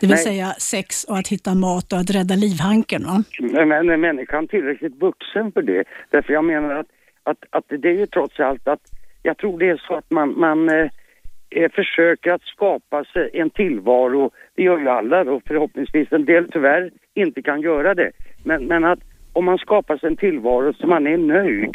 Det 0.00 0.06
vill 0.06 0.10
Nej. 0.10 0.24
säga 0.24 0.48
sex 0.58 1.04
och 1.04 1.18
att 1.18 1.28
hitta 1.28 1.54
mat 1.54 1.92
och 1.92 1.98
att 1.98 2.10
rädda 2.10 2.34
livhanken. 2.34 3.02
Va? 3.04 3.24
Men, 3.40 3.68
men 3.68 3.90
är 3.90 3.96
människan 3.96 4.48
tillräckligt 4.48 4.96
vuxen 5.00 5.52
för 5.52 5.62
det? 5.62 5.84
Därför 6.10 6.32
jag 6.32 6.44
menar 6.44 6.74
att, 6.74 6.86
att, 7.30 7.44
att 7.50 7.64
det 7.68 7.88
är 7.88 7.98
ju 7.98 8.06
trots 8.06 8.40
allt 8.40 8.68
att 8.68 8.80
jag 9.22 9.36
tror 9.38 9.58
det 9.58 9.68
är 9.68 9.76
så 9.76 9.94
att 9.94 10.10
man, 10.10 10.38
man 10.38 10.68
eh, 10.68 10.90
eh, 11.50 11.70
försöker 11.70 12.32
att 12.32 12.42
skapa 12.42 13.04
sig 13.04 13.30
en 13.32 13.50
tillvaro, 13.50 14.30
det 14.54 14.62
gör 14.62 14.78
ju 14.78 14.88
alla 14.88 15.24
då 15.24 15.40
förhoppningsvis, 15.46 16.12
en 16.12 16.24
del 16.24 16.50
tyvärr 16.52 16.90
inte 17.14 17.42
kan 17.42 17.60
göra 17.60 17.94
det. 17.94 18.10
Men, 18.44 18.64
men 18.66 18.84
att 18.84 18.98
om 19.32 19.44
man 19.44 19.58
skapar 19.58 19.96
sig 19.96 20.06
en 20.06 20.16
tillvaro 20.16 20.72
så 20.72 20.86
man 20.86 21.06
är 21.06 21.16
nöjd, 21.16 21.74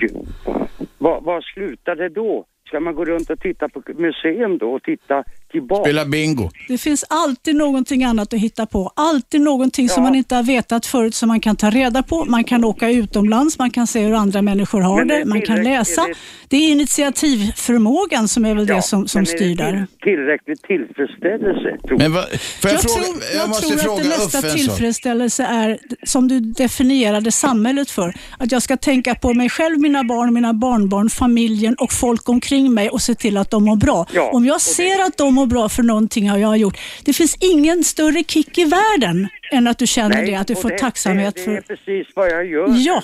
var 0.97 1.21
vad 1.21 1.43
slutar 1.43 1.95
det 1.95 2.09
då? 2.09 2.45
Ska 2.67 2.79
man 2.79 2.95
gå 2.95 3.05
runt 3.05 3.29
och 3.29 3.39
titta 3.39 3.69
på 3.69 3.81
museum 3.87 4.57
då 4.57 4.73
och 4.73 4.83
titta 4.83 5.23
tillbaka? 5.53 5.83
Spela 5.83 6.05
bingo. 6.05 6.49
Det 6.67 6.77
finns 6.77 7.05
alltid 7.09 7.55
någonting 7.55 8.03
annat 8.03 8.33
att 8.33 8.39
hitta 8.39 8.65
på. 8.65 8.91
Alltid 8.95 9.41
någonting 9.41 9.89
som 9.89 10.03
Ja. 10.03 10.09
man 10.09 10.15
inte 10.15 10.35
har 10.35 10.43
vetat 10.43 10.85
förut 10.85 11.15
som 11.15 11.27
man 11.27 11.39
kan 11.39 11.55
ta 11.55 11.69
reda 11.69 12.03
på. 12.03 12.25
Man 12.25 12.43
kan 12.43 12.63
åka 12.65 12.89
utomlands, 12.89 13.59
man 13.59 13.71
kan 13.71 13.87
se 13.87 13.99
hur 13.99 14.13
andra 14.13 14.41
människor 14.41 14.81
har 14.81 14.97
Men 14.97 15.07
det, 15.07 15.19
det 15.19 15.25
man 15.25 15.41
kan 15.41 15.63
läsa. 15.63 16.01
är 16.01 16.07
det- 16.07 16.13
Det 16.47 16.57
är 16.57 16.71
initiativförmågan 16.71 18.27
som 18.27 18.45
är 18.45 18.55
väl 18.55 18.65
det 18.65 18.81
som, 18.81 19.07
som 19.07 19.19
men 19.19 19.27
är 19.27 19.31
det 19.31 19.37
styr 19.37 19.55
där. 19.55 19.71
till- 19.71 19.87
Tillräckligt 20.03 20.61
tillfredsställelse, 20.61 21.77
tror 21.87 21.97
Men 21.97 22.11
får 22.13 22.21
jag, 22.21 22.73
Jag, 22.73 22.81
fråga, 22.81 22.93
tror, 22.95 23.05
jag, 23.33 23.41
jag 23.41 23.49
måste 23.49 23.67
tror 23.67 23.77
fråga 23.77 23.97
att 23.97 24.03
det 24.03 24.09
mesta 24.09 24.37
Uffe 24.37 24.47
en 24.47 24.51
sak. 24.51 24.57
tillfredsställelse 24.59 25.43
är, 25.43 25.77
som 26.05 26.27
du 26.27 26.39
definierade 26.39 27.31
samhället 27.31 27.89
för, 27.91 28.13
att 28.39 28.51
jag 28.51 28.61
ska 28.61 28.77
tänka 28.77 29.15
på 29.15 29.33
mig 29.33 29.49
själv, 29.49 29.79
mina 29.79 30.03
barn, 30.03 30.33
mina 30.33 30.53
barnbarn, 30.53 31.09
familjen 31.09 31.75
och 31.79 31.91
folk 31.93 32.29
omkring 32.29 32.73
mig 32.73 32.89
och 32.89 33.01
se 33.01 33.15
till 33.15 33.37
att 33.37 33.49
de 33.51 33.63
mår 33.65 33.75
bra. 33.75 34.05
Ja, 34.13 34.29
Om 34.33 34.45
jag 34.45 34.53
och 34.53 34.59
det- 34.59 34.73
ser 34.75 35.03
att 35.05 35.17
de 35.17 35.33
mår 35.33 35.42
bra 35.45 35.69
för 35.69 35.83
någonting 35.83 36.25
jag 36.25 36.47
har 36.47 36.55
gjort, 36.55 36.77
det 37.05 37.13
finns 37.13 37.37
ingen 37.39 37.83
större 37.83 38.23
kick 38.23 38.57
i 38.57 38.65
världen 38.65 39.27
än 39.51 39.67
att 39.67 39.77
du 39.77 39.87
känner 39.87 40.25
det, 40.25 40.35
att 40.35 40.47
du 40.47 40.55
får 40.55 40.69
det, 40.69 40.77
tacksamhet 40.77 41.35
det, 41.35 41.41
det 41.41 41.45
för... 41.45 41.51
är 41.57 41.61
precis 41.61 42.07
vad 42.15 42.29
jag 42.31 42.45
gör. 42.45 42.67
Ja. 42.69 43.03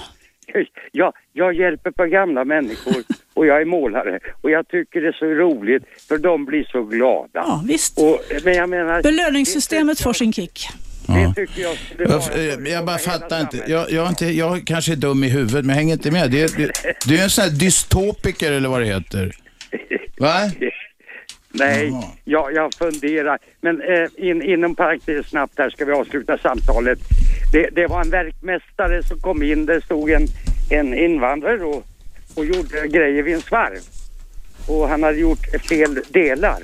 Jag, 0.92 1.14
jag 1.34 1.54
hjälper 1.54 1.92
på 1.92 2.06
gamla 2.06 2.46
människor 2.46 2.96
och 3.34 3.46
jag 3.46 3.62
är 3.62 3.66
målare 3.66 4.20
och 4.42 4.52
jag 4.52 4.68
tycker 4.68 5.02
det 5.02 5.08
är 5.08 5.12
så 5.12 5.26
roligt 5.26 5.84
för 6.08 6.18
de 6.18 6.46
blir 6.46 6.64
så 6.72 6.84
glada. 6.84 7.30
Ja, 7.34 7.64
visst. 7.68 7.98
Och, 8.00 8.20
men 8.44 8.54
jag 8.54 8.70
menar... 8.70 9.02
Belöningssystemet 9.02 9.98
det- 9.98 10.04
får 10.04 10.14
sin 10.14 10.34
kick. 10.34 10.68
Det 11.08 11.34
tycker 11.36 11.62
jag. 11.62 11.76
Jag, 12.38 12.68
jag 12.68 12.86
bara 12.86 12.98
fattar 12.98 13.42
inte. 13.42 13.58
Jag, 13.68 13.92
jag, 13.92 14.06
är 14.06 14.10
inte. 14.10 14.26
jag 14.26 14.68
kanske 14.68 14.92
är 14.92 14.96
dum 14.96 15.24
i 15.24 15.30
huvudet, 15.30 15.66
men 15.66 15.70
jag 15.70 15.76
hänger 15.76 15.94
inte 15.94 16.12
med. 16.12 16.32
Det, 16.32 16.42
är- 16.42 16.58
det, 16.58 16.72
du 17.08 17.18
är 17.20 17.24
en 17.24 17.30
sån 17.30 17.44
här 17.44 17.52
dystopiker 17.52 18.52
eller 18.52 18.70
vad 18.70 18.82
det 18.82 18.86
heter. 18.88 19.32
Va? 20.20 20.36
Nej, 21.52 21.90
Jaha. 21.90 22.04
jag, 22.24 22.54
jag 22.54 22.74
funderar. 22.74 23.40
Men 23.62 23.82
eh, 23.82 24.08
in, 24.18 24.42
inom 24.42 24.76
parentes 24.76 25.28
snabbt 25.28 25.58
här 25.58 25.70
ska 25.70 25.86
vi 25.86 25.92
avsluta 25.92 26.38
samtalet. 26.38 27.00
Det, 27.52 27.70
det 27.72 27.88
var 27.88 28.02
en 28.02 28.10
verkmästare 28.10 29.04
som 29.04 29.20
kom 29.20 29.44
in. 29.44 29.66
Det 29.66 29.82
stod 29.82 30.10
en, 30.10 30.28
en 30.70 30.94
invandrare 30.94 31.64
och, 31.64 31.84
och 32.36 32.46
gjorde 32.46 32.88
grejer 32.88 33.24
vid 33.24 33.34
en 33.34 33.42
svarv. 33.42 33.80
Och 34.68 34.90
han 34.90 35.04
hade 35.04 35.18
gjort 35.18 35.46
fel 35.70 36.02
delar. 36.10 36.60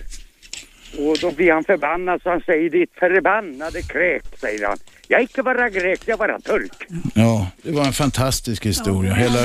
Och 0.98 1.18
då 1.22 1.32
blir 1.32 1.52
han 1.52 1.64
förbannad 1.64 2.22
så 2.22 2.30
han 2.30 2.42
säger 2.42 2.70
ditt 2.70 2.94
förbannade 3.00 3.82
kräk, 3.82 4.24
säger 4.40 4.68
han. 4.68 4.78
Jag 5.08 5.22
icke 5.24 5.42
vara 5.42 5.70
grek, 5.70 6.02
jag 6.06 6.18
vara 6.18 6.40
turk. 6.40 6.88
Ja, 7.16 7.48
det 7.64 7.72
var 7.72 7.86
en 7.86 7.94
fantastisk 7.94 8.66
historia. 8.66 9.14
Hela 9.14 9.40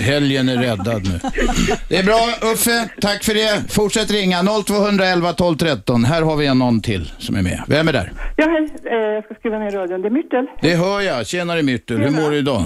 helgen 0.00 0.48
är 0.48 0.56
räddad 0.56 1.02
nu. 1.04 1.20
Det 1.88 1.96
är 1.96 2.04
bra 2.04 2.50
Uffe, 2.52 2.90
tack 3.00 3.24
för 3.24 3.34
det. 3.34 3.72
Fortsätt 3.72 4.10
ringa 4.10 4.42
0211 4.66 5.32
12 5.32 5.56
13. 5.56 6.04
Här 6.04 6.22
har 6.22 6.36
vi 6.36 6.46
en 6.46 6.58
någon 6.58 6.80
till 6.80 7.12
som 7.18 7.36
är 7.36 7.42
med. 7.42 7.62
Vem 7.68 7.88
är 7.88 7.92
där? 7.92 8.12
Ja, 8.36 8.46
hej. 8.48 8.68
Eh, 8.84 8.96
jag 8.96 9.24
ska 9.24 9.34
skriva 9.34 9.58
ner 9.58 9.70
radion. 9.70 10.02
Det 10.02 10.08
är 10.08 10.10
Myrtel. 10.10 10.46
Det 10.62 10.74
hör 10.74 11.00
jag. 11.00 11.26
Tjenare 11.26 11.62
Myrtel, 11.62 11.98
hur 11.98 12.10
mår 12.10 12.30
du 12.30 12.36
idag? 12.36 12.62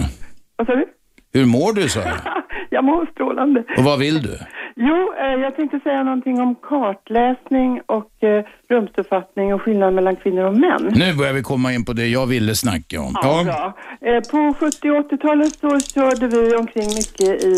Vad 0.57 0.67
sa 0.67 0.75
du? 0.75 0.87
Hur 1.33 1.47
mår 1.47 1.73
du 1.73 1.89
sa 1.89 2.01
jag? 2.01 2.17
Jag 2.77 2.85
mår 2.85 3.07
strålande. 3.13 3.65
Och 3.79 3.85
vad 3.85 3.99
vill 3.99 4.23
du? 4.23 4.39
Jo, 4.77 5.13
eh, 5.19 5.41
jag 5.43 5.57
tänkte 5.57 5.81
säga 5.81 6.03
någonting 6.03 6.41
om 6.41 6.55
kartläsning 6.55 7.81
och 7.87 8.25
eh, 8.25 8.45
rumsuppfattning 8.69 9.55
och 9.55 9.63
skillnad 9.63 9.95
mellan 9.95 10.17
kvinnor 10.17 10.45
och 10.45 10.57
män. 10.57 10.93
Nu 10.95 11.15
börjar 11.15 11.33
vi 11.33 11.43
komma 11.43 11.73
in 11.73 11.85
på 11.85 11.93
det 11.93 12.07
jag 12.07 12.27
ville 12.27 12.55
snacka 12.55 13.01
om. 13.01 13.13
Ja, 13.23 13.45
bra. 13.45 13.73
Eh, 14.09 14.21
På 14.31 14.55
70 14.61 14.91
och 14.91 15.11
80-talet 15.13 15.55
så 15.55 15.81
körde 15.81 16.27
vi 16.29 16.57
omkring 16.57 16.89
mycket 16.89 17.45
i, 17.45 17.53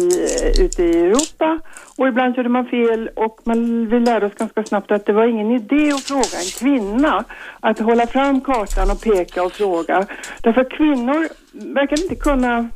ute 0.65 0.83
i 0.83 1.01
Europa 1.01 1.59
och 1.99 2.09
ibland 2.09 2.35
körde 2.35 2.49
man 2.49 2.67
fel 2.67 3.11
och 3.17 3.39
man, 3.45 3.89
vi 3.89 4.01
lärde 4.01 4.27
oss 4.27 4.35
ganska 4.35 4.65
snabbt 4.65 4.91
att 4.91 5.07
det 5.07 5.13
var 5.13 5.27
ingen 5.27 5.51
idé 5.51 5.91
att 5.93 6.03
fråga 6.03 6.39
en 6.45 6.53
kvinna 6.61 7.25
att 7.61 7.79
hålla 7.79 8.07
fram 8.07 8.41
kartan 8.41 8.91
och 8.91 9.01
peka 9.03 9.43
och 9.43 9.53
fråga. 9.53 10.07
Därför 10.43 10.61
att 10.61 10.71
kvinnor 10.71 11.29
verkar 11.75 12.03
inte 12.03 12.15
kunna 12.15 12.69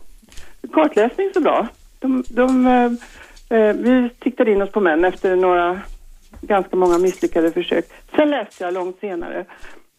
kartläsning 0.73 1.31
så 1.35 1.41
bra. 1.41 1.67
De, 1.99 2.25
de, 2.29 2.67
eh, 2.67 2.93
eh 3.59 3.77
vi 3.77 4.11
siktade 4.23 4.53
in 4.53 4.63
oss 4.63 4.71
på 4.71 4.81
män 4.81 5.05
efter 5.05 5.37
några 5.37 5.81
ganska 6.41 6.77
många 6.77 6.99
misslyckade 6.99 7.53
försök. 7.53 7.85
Sen 8.17 8.31
läste 8.31 8.65
jag 8.65 8.75
långt 8.75 9.01
senare 9.01 9.45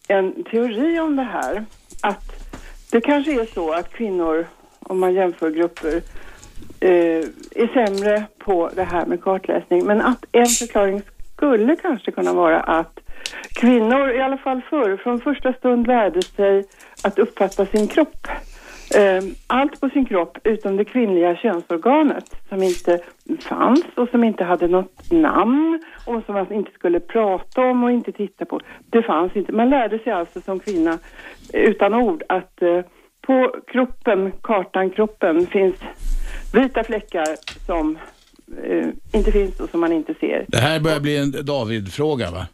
en 0.08 0.44
teori 0.44 1.00
om 1.00 1.16
det 1.16 1.24
här. 1.24 1.66
Att 2.02 2.48
det 2.92 3.02
kanske 3.02 3.42
är 3.42 3.46
så 3.46 3.72
att 3.72 3.94
kvinnor, 3.94 4.46
om 4.80 5.00
man 5.00 5.14
jämför 5.14 5.50
grupper, 5.50 6.02
eh, 6.80 7.26
är 7.56 7.74
sämre 7.74 8.24
på 8.38 8.70
det 8.76 8.84
här 8.84 9.06
med 9.06 9.24
kartläsning. 9.24 9.86
Men 9.86 10.02
att 10.02 10.26
en 10.32 10.46
förklaring 10.46 11.02
skulle 11.36 11.76
kanske 11.76 12.12
kunna 12.12 12.34
vara 12.34 12.60
att 12.60 13.00
kvinnor, 13.54 14.10
i 14.10 14.22
alla 14.22 14.38
fall 14.38 14.62
förr, 14.70 14.98
från 14.98 15.20
första 15.20 15.54
stund 15.54 15.88
lärde 15.88 16.22
sig 16.22 16.66
att 17.04 17.20
uppfatta 17.20 17.66
sin 17.66 17.88
kropp. 17.88 18.28
Ehm, 18.96 19.36
allt 19.48 19.80
på 19.80 19.90
sin 19.90 20.06
kropp 20.06 20.38
utom 20.44 20.78
det 20.78 20.86
kvinnliga 20.86 21.36
könsorganet 21.36 22.36
som 22.50 22.64
inte 22.64 23.00
fanns 23.40 23.86
och 23.96 24.10
som 24.10 24.24
inte 24.24 24.44
hade 24.44 24.68
något 24.68 25.12
namn 25.12 25.84
och 26.06 26.24
som 26.26 26.36
man 26.36 26.54
inte 26.54 26.72
skulle 26.72 27.00
prata 27.00 27.62
om 27.62 27.84
och 27.84 27.92
inte 27.92 28.12
titta 28.12 28.46
på. 28.46 28.60
Det 28.90 29.04
fanns 29.04 29.36
inte. 29.36 29.52
Man 29.52 29.70
lärde 29.70 30.00
sig 30.00 30.14
alltså 30.14 30.42
som 30.42 30.60
kvinna 30.60 31.00
eh, 31.54 31.62
utan 31.62 31.94
ord 31.94 32.24
att 32.30 32.62
eh, 32.62 32.82
på 33.22 33.56
kroppen, 33.68 34.32
kartan 34.42 34.90
kroppen, 34.90 35.48
finns 35.48 35.76
vita 36.54 36.84
fläckar 36.84 37.26
som 37.66 37.98
eh, 38.64 38.88
inte 39.14 39.32
finns 39.32 39.60
och 39.60 39.70
som 39.70 39.80
man 39.80 39.92
inte 39.92 40.14
ser. 40.14 40.46
Det 40.48 40.58
här 40.58 40.80
börjar 40.80 41.00
bli 41.00 41.18
en 41.18 41.46
David-fråga 41.46 42.32
va? 42.32 42.48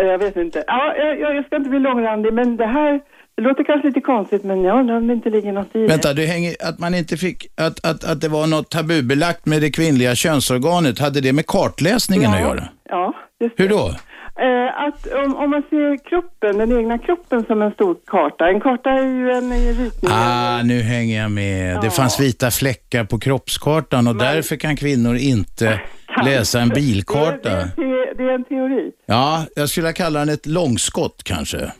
Eh, 0.00 0.06
Jag 0.06 0.18
vet 0.18 0.36
inte. 0.36 0.64
Ja, 0.66 0.94
jag, 0.96 1.20
jag 1.36 1.44
ska 1.46 1.56
inte 1.56 1.70
bli 1.70 1.78
långrandig, 1.78 2.32
men 2.32 2.56
det 2.56 2.66
här 2.66 3.00
det 3.36 3.42
låter 3.42 3.64
kanske 3.64 3.88
lite 3.88 4.00
konstigt, 4.00 4.44
men 4.44 4.62
jag 4.62 4.80
undrar 4.80 4.96
om 4.96 5.06
det 5.06 5.12
inte 5.14 5.30
ligger 5.30 5.52
något 5.52 5.76
i. 5.76 5.86
Vänta, 5.86 6.12
det 6.14 6.26
hänger, 6.26 6.54
att 6.60 6.78
man 6.78 6.94
inte 6.94 7.16
fick, 7.16 7.46
att, 7.60 7.84
att, 7.86 8.04
att 8.04 8.20
det 8.20 8.28
var 8.28 8.46
något 8.46 8.70
tabubelagt 8.70 9.46
med 9.46 9.60
det 9.62 9.70
kvinnliga 9.70 10.14
könsorganet, 10.14 10.98
hade 10.98 11.20
det 11.20 11.32
med 11.32 11.46
kartläsningen 11.46 12.30
att 12.34 12.40
göra? 12.40 12.68
Ja, 12.88 13.14
just 13.40 13.60
Hur 13.60 13.68
det. 13.68 13.74
då? 13.74 13.94
Eh, 14.42 14.84
att 14.86 15.06
om, 15.24 15.36
om 15.36 15.50
man 15.50 15.62
ser 15.70 16.08
kroppen, 16.08 16.58
den 16.58 16.78
egna 16.78 16.98
kroppen 16.98 17.44
som 17.44 17.62
en 17.62 17.70
stor 17.72 17.96
karta. 18.06 18.48
En 18.48 18.60
karta 18.60 18.90
är 18.90 19.02
ju 19.02 19.30
en 19.30 19.50
ritning. 19.52 20.10
Ah, 20.14 20.62
nu 20.62 20.80
hänger 20.82 21.22
jag 21.22 21.30
med. 21.30 21.78
Det 21.82 21.90
fanns 21.90 22.20
vita 22.20 22.50
fläckar 22.50 23.04
på 23.04 23.18
kroppskartan 23.18 24.08
och 24.08 24.16
därför 24.16 24.56
kan 24.56 24.76
kvinnor 24.76 25.16
inte 25.16 25.80
läsa 26.24 26.60
en 26.60 26.68
Det, 26.68 26.74
bilkarta. 26.74 27.38
det, 27.42 27.50
är 27.50 27.60
en 27.62 27.70
te, 27.70 27.82
det 28.16 28.22
är 28.24 28.34
en 28.34 28.44
teori. 28.44 28.90
Ja, 29.06 29.44
jag 29.56 29.68
skulle 29.70 29.92
kalla 29.92 30.18
den 30.18 30.28
ett 30.28 30.46
långskott 30.46 31.20
kanske. 31.24 31.72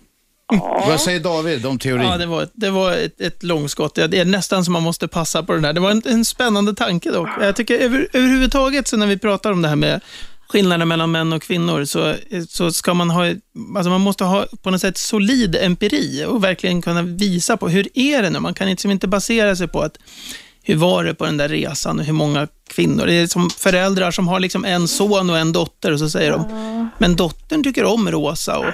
Vad 0.86 1.00
säger 1.00 1.20
David 1.20 1.66
om 1.66 1.78
teorin? 1.78 2.06
Ja, 2.06 2.16
det 2.16 2.26
var, 2.26 2.42
ett, 2.42 2.50
det 2.54 2.70
var 2.70 2.92
ett, 2.92 3.20
ett 3.20 3.42
långskott. 3.42 3.96
Ja, 3.98 4.06
Det 4.06 4.18
är 4.18 4.24
nästan 4.24 4.64
som 4.64 4.72
man 4.72 4.82
måste 4.82 5.08
passa 5.08 5.42
på 5.42 5.52
den 5.52 5.62
där. 5.62 5.72
Det 5.72 5.80
var 5.80 5.90
en, 5.90 6.02
en 6.06 6.24
spännande 6.24 6.74
tanke 6.74 7.10
dock. 7.10 7.28
Jag 7.40 7.56
tycker 7.56 7.78
över, 7.78 8.08
överhuvudtaget 8.12 8.88
så 8.88 8.96
när 8.96 9.06
vi 9.06 9.18
pratar 9.18 9.52
om 9.52 9.62
det 9.62 9.68
här 9.68 9.76
med 9.76 10.00
skillnaden 10.48 10.88
mellan 10.88 11.10
män 11.10 11.32
och 11.32 11.42
kvinnor 11.42 11.84
så, 11.84 12.14
så 12.48 12.72
ska 12.72 12.94
man 12.94 13.10
ha, 13.10 13.26
alltså 13.76 13.90
man 13.90 14.00
måste 14.00 14.24
ha 14.24 14.46
på 14.62 14.70
något 14.70 14.80
sätt 14.80 14.98
solid 14.98 15.56
empiri 15.56 16.24
och 16.28 16.44
verkligen 16.44 16.82
kunna 16.82 17.02
visa 17.02 17.56
på 17.56 17.68
hur 17.68 17.88
är 17.94 18.22
det 18.22 18.30
nu? 18.30 18.40
Man 18.40 18.54
kan 18.54 18.68
liksom 18.68 18.90
inte 18.90 19.08
basera 19.08 19.56
sig 19.56 19.68
på 19.68 19.80
att 19.80 19.98
hur 20.70 20.76
var 20.76 21.04
det 21.04 21.14
på 21.14 21.24
den 21.24 21.36
där 21.36 21.48
resan 21.48 21.98
och 21.98 22.04
hur 22.04 22.12
många 22.12 22.48
kvinnor? 22.68 23.06
Det 23.06 23.14
är 23.14 23.26
som 23.26 23.50
föräldrar 23.50 24.10
som 24.10 24.28
har 24.28 24.40
liksom 24.40 24.64
en 24.64 24.88
son 24.88 25.30
och 25.30 25.38
en 25.38 25.52
dotter 25.52 25.92
och 25.92 25.98
så 25.98 26.10
säger 26.10 26.32
de, 26.32 26.90
men 26.98 27.16
dottern 27.16 27.62
tycker 27.62 27.84
om 27.84 28.10
rosa 28.10 28.58
och, 28.58 28.72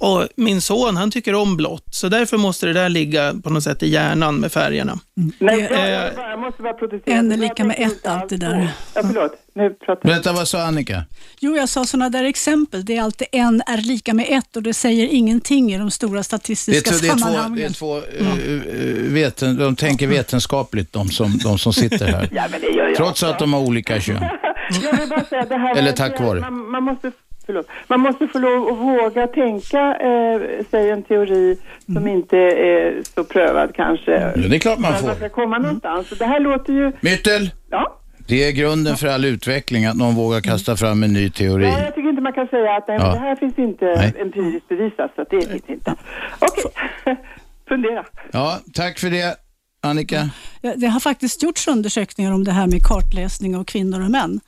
och 0.00 0.28
min 0.36 0.60
son 0.60 0.96
han 0.96 1.10
tycker 1.10 1.34
om 1.34 1.56
blått, 1.56 1.84
så 1.90 2.08
därför 2.08 2.36
måste 2.36 2.66
det 2.66 2.72
där 2.72 2.88
ligga 2.88 3.34
på 3.44 3.50
något 3.50 3.62
sätt 3.64 3.82
i 3.82 3.88
hjärnan 3.88 4.34
med 4.36 4.52
färgerna. 4.52 4.98
Nej, 5.14 5.32
Det- 5.38 5.74
jag, 5.74 5.84
eh, 5.84 5.90
jag, 5.90 6.14
bara- 6.14 6.30
jag 6.30 6.38
måste 6.40 6.62
bara 6.62 6.72
protestera. 6.72 7.14
En 7.16 7.32
är 7.32 7.36
lika 7.36 7.64
med 7.64 7.76
ett, 7.78 7.92
inte 7.92 8.10
allt 8.10 8.28
det 8.28 8.34
alls 8.34 8.40
där. 8.40 8.68
Ja, 8.94 9.02
förlåt. 9.06 9.32
Nu 9.54 9.70
pratar. 9.70 10.08
Berätta, 10.08 10.32
vad 10.32 10.48
sa 10.48 10.62
Annika? 10.62 11.04
Jo, 11.40 11.56
jag 11.56 11.68
sa 11.68 11.84
sådana 11.84 12.10
där 12.10 12.24
exempel. 12.24 12.84
Det 12.84 12.96
är 12.96 13.02
alltid 13.02 13.26
en 13.32 13.62
är 13.66 13.76
lika 13.78 14.14
med 14.14 14.26
ett 14.28 14.56
och 14.56 14.62
det 14.62 14.74
säger 14.74 15.08
ingenting 15.08 15.72
i 15.72 15.78
de 15.78 15.90
stora 15.90 16.12
Det 16.12 16.18
är, 16.18 16.22
statistiska 16.22 16.90
två- 16.90 16.98
det 17.02 17.06
är 17.08 17.12
två, 17.12 17.18
sammanhangen. 17.18 17.56
det 17.56 17.64
är 17.64 17.70
två 17.70 17.96
uh, 17.96 18.02
uh, 18.48 19.12
veten, 19.12 19.56
de 19.58 19.76
tänker 19.76 20.06
vetenskapligt 20.06 20.92
de 20.92 21.08
som, 21.08 21.38
de 21.38 21.58
som 21.58 21.72
sitter 21.72 22.06
här. 22.06 22.28
Ja, 22.32 22.44
men 22.50 22.60
det 22.60 22.66
gör 22.66 22.86
jag 22.88 22.96
Trots 22.96 23.10
också. 23.10 23.26
att 23.26 23.38
de 23.38 23.52
har 23.52 23.60
olika 23.60 24.00
kön. 24.00 24.24
Jag 24.82 24.98
vill 25.00 25.08
bara 25.08 25.24
säga 25.24 25.44
det 25.48 25.56
här 25.56 25.76
Eller 25.76 25.92
tack 25.92 26.20
vare. 26.20 26.40
Man, 26.40 26.70
man, 26.70 26.82
måste, 26.82 27.12
förlåt, 27.48 27.66
man 27.88 28.00
måste 28.00 28.28
få 28.28 28.38
lov 28.38 28.68
att 28.68 28.78
våga 28.78 29.26
tänka 29.26 29.96
eh, 29.96 30.64
sig 30.70 30.90
en 30.90 31.02
teori 31.02 31.56
som 31.86 31.96
Mm. 31.96 32.08
inte 32.08 32.36
är 32.38 33.02
så 33.14 33.24
prövad 33.24 33.74
kanske. 33.74 34.10
Ja, 34.10 34.48
det 34.48 34.56
är 34.56 34.58
klart 34.58 34.78
man 34.78 34.94
att 34.94 35.04
man 35.04 35.14
ska 35.14 35.24
får. 35.24 35.28
komma 35.28 35.58
någonstans. 35.58 36.08
Så 36.08 36.14
det 36.14 36.24
här 36.24 36.40
låter 36.40 36.72
ju... 36.72 36.92
Myttel, 37.00 37.50
Ja. 37.70 37.98
det 38.28 38.48
är 38.48 38.52
grunden 38.52 38.96
för 38.96 39.06
all 39.08 39.24
utveckling 39.24 39.84
att 39.86 39.96
någon 39.96 40.14
vågar 40.14 40.40
kasta 40.40 40.76
fram 40.76 41.02
en 41.02 41.12
ny 41.12 41.30
teori. 41.30 41.64
ja, 41.64 41.80
jag 41.84 41.94
tycker 41.94 42.08
inte 42.08 42.22
man 42.22 42.32
kan 42.32 42.46
säga 42.48 42.76
att 42.76 42.88
nej, 42.88 42.98
Ja. 43.00 43.12
det 43.12 43.18
här 43.18 43.36
finns 43.36 43.58
inte 43.58 43.84
Nej. 43.84 44.14
empiriskt 44.20 44.68
bevisat. 44.68 45.10
Så 45.16 45.24
det 45.30 45.48
finns 45.50 45.62
inte. 45.68 45.94
Okej, 46.38 46.64
fundera. 47.68 48.04
Ja, 48.32 48.58
tack 48.74 48.98
för 48.98 49.10
det, 49.10 49.36
Annika. 49.82 50.30
Ja, 50.60 50.72
Det 50.76 50.86
har 50.86 51.00
faktiskt 51.00 51.42
gjorts 51.42 51.68
undersökningar 51.68 52.32
om 52.32 52.44
det 52.44 52.52
här 52.52 52.66
med 52.66 52.82
kartläsning 52.82 53.56
av 53.56 53.64
kvinnor 53.64 54.04
och 54.04 54.10
män. 54.10 54.40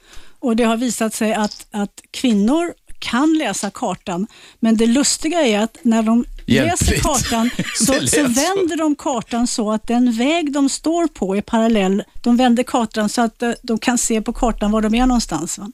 Och 0.43 0.57
Det 0.57 0.65
har 0.65 0.77
visat 0.77 1.15
sig 1.15 1.35
att, 1.35 1.67
att 1.73 2.01
kvinnor 2.11 2.73
kan 3.01 3.39
läsa 3.39 3.71
kartan, 3.71 4.27
men 4.61 4.77
det 4.77 4.87
lustiga 4.87 5.41
är 5.41 5.59
att 5.61 5.79
när 5.83 6.03
de 6.03 6.25
Hjälpligt. 6.47 6.81
läser 6.81 7.03
kartan 7.03 7.51
så, 7.77 8.07
så 8.07 8.23
vänder 8.23 8.77
de 8.77 8.95
kartan 8.95 9.47
så 9.47 9.73
att 9.73 9.87
den 9.87 10.13
väg 10.13 10.53
de 10.53 10.69
står 10.69 11.07
på 11.07 11.37
är 11.37 11.43
parallell. 11.43 12.03
De 12.23 12.37
vänder 12.37 12.63
kartan 12.63 13.09
så 13.09 13.23
att 13.23 13.43
eh, 13.43 13.53
de 13.63 13.79
kan 13.79 13.99
se 13.99 14.23
på 14.23 14.33
kartan 14.33 14.71
var 14.71 14.83
de 14.83 14.95
är 14.95 15.07
någonstans. 15.07 15.59
Va? 15.59 15.73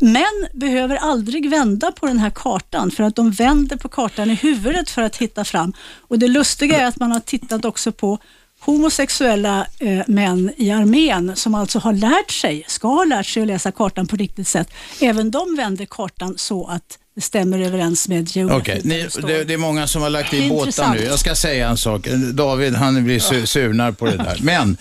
Män 0.00 0.46
behöver 0.54 0.96
aldrig 0.96 1.50
vända 1.50 1.92
på 1.92 2.06
den 2.06 2.18
här 2.18 2.30
kartan 2.34 2.90
för 2.90 3.04
att 3.04 3.16
de 3.16 3.30
vänder 3.30 3.76
på 3.76 3.88
kartan 3.88 4.30
i 4.30 4.34
huvudet 4.34 4.90
för 4.90 5.02
att 5.02 5.16
hitta 5.16 5.44
fram. 5.44 5.72
Och 6.00 6.18
Det 6.18 6.28
lustiga 6.28 6.80
är 6.80 6.86
att 6.86 6.98
man 7.00 7.12
har 7.12 7.20
tittat 7.20 7.64
också 7.64 7.92
på 7.92 8.18
homosexuella 8.64 9.66
eh, 9.78 10.00
män 10.06 10.52
i 10.56 10.70
armén 10.70 11.32
som 11.36 11.54
alltså 11.54 11.78
har 11.78 11.92
lärt 11.92 12.30
sig, 12.30 12.64
ska 12.68 12.88
ha 12.88 13.04
lärt 13.04 13.26
sig 13.26 13.42
att 13.42 13.46
läsa 13.46 13.72
kartan 13.72 14.06
på 14.06 14.16
riktigt 14.16 14.48
sätt. 14.48 14.68
Även 15.00 15.30
de 15.30 15.56
vänder 15.56 15.86
kartan 15.90 16.34
så 16.38 16.66
att 16.66 16.98
det 17.14 17.20
stämmer 17.20 17.58
överens 17.58 18.08
med 18.08 18.36
geografin. 18.36 18.88
Där 18.88 19.22
ni- 19.22 19.32
det 19.32 19.44
det, 19.44 19.54
är 19.54 19.58
många 19.58 19.86
som 19.86 20.02
har 20.02 20.10
lagt 20.10 20.34
i 20.34 20.48
båtar 20.48 20.94
nu. 20.94 21.04
Jag 21.04 21.18
ska 21.18 21.34
säga 21.34 21.68
en 21.68 21.76
sak. 21.76 22.08
David, 22.32 22.74
han 22.74 23.04
blir 23.04 23.18
su 23.18 23.46
surnar 23.46 23.92
på 23.92 24.04
det 24.04 24.16
där. 24.16 24.38
Men 24.42 24.76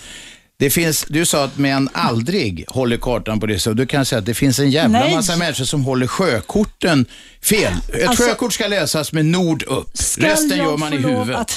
det 0.60 0.70
finns, 0.70 1.06
du 1.10 1.26
sa 1.26 1.44
att 1.44 1.58
män 1.58 1.90
aldrig 1.94 2.66
håller 2.68 2.98
kartan 2.98 3.40
på 3.40 3.46
det 3.46 3.60
så 3.60 3.74
Du 3.74 3.86
kan 3.86 4.06
säga 4.06 4.20
att 4.20 4.26
det 4.26 4.34
finns 4.34 4.60
en 4.60 4.72
jävla 4.72 5.00
Nej. 5.00 5.16
massa 5.16 5.38
människor 5.38 5.66
som 5.66 5.84
håller 5.84 6.08
sjökorten 6.08 7.06
fel. 7.44 7.74
Ett 7.94 8.08
Alltså- 8.08 8.24
sjökort 8.24 8.54
ska 8.54 8.68
läsas 8.68 9.14
med 9.14 9.26
nord 9.26 9.64
upp. 9.64 9.90
Resten 10.18 10.50
jag 10.58 10.58
gör 10.58 10.78
man 10.78 10.94
i 10.94 10.98
huvudet. 10.98 11.52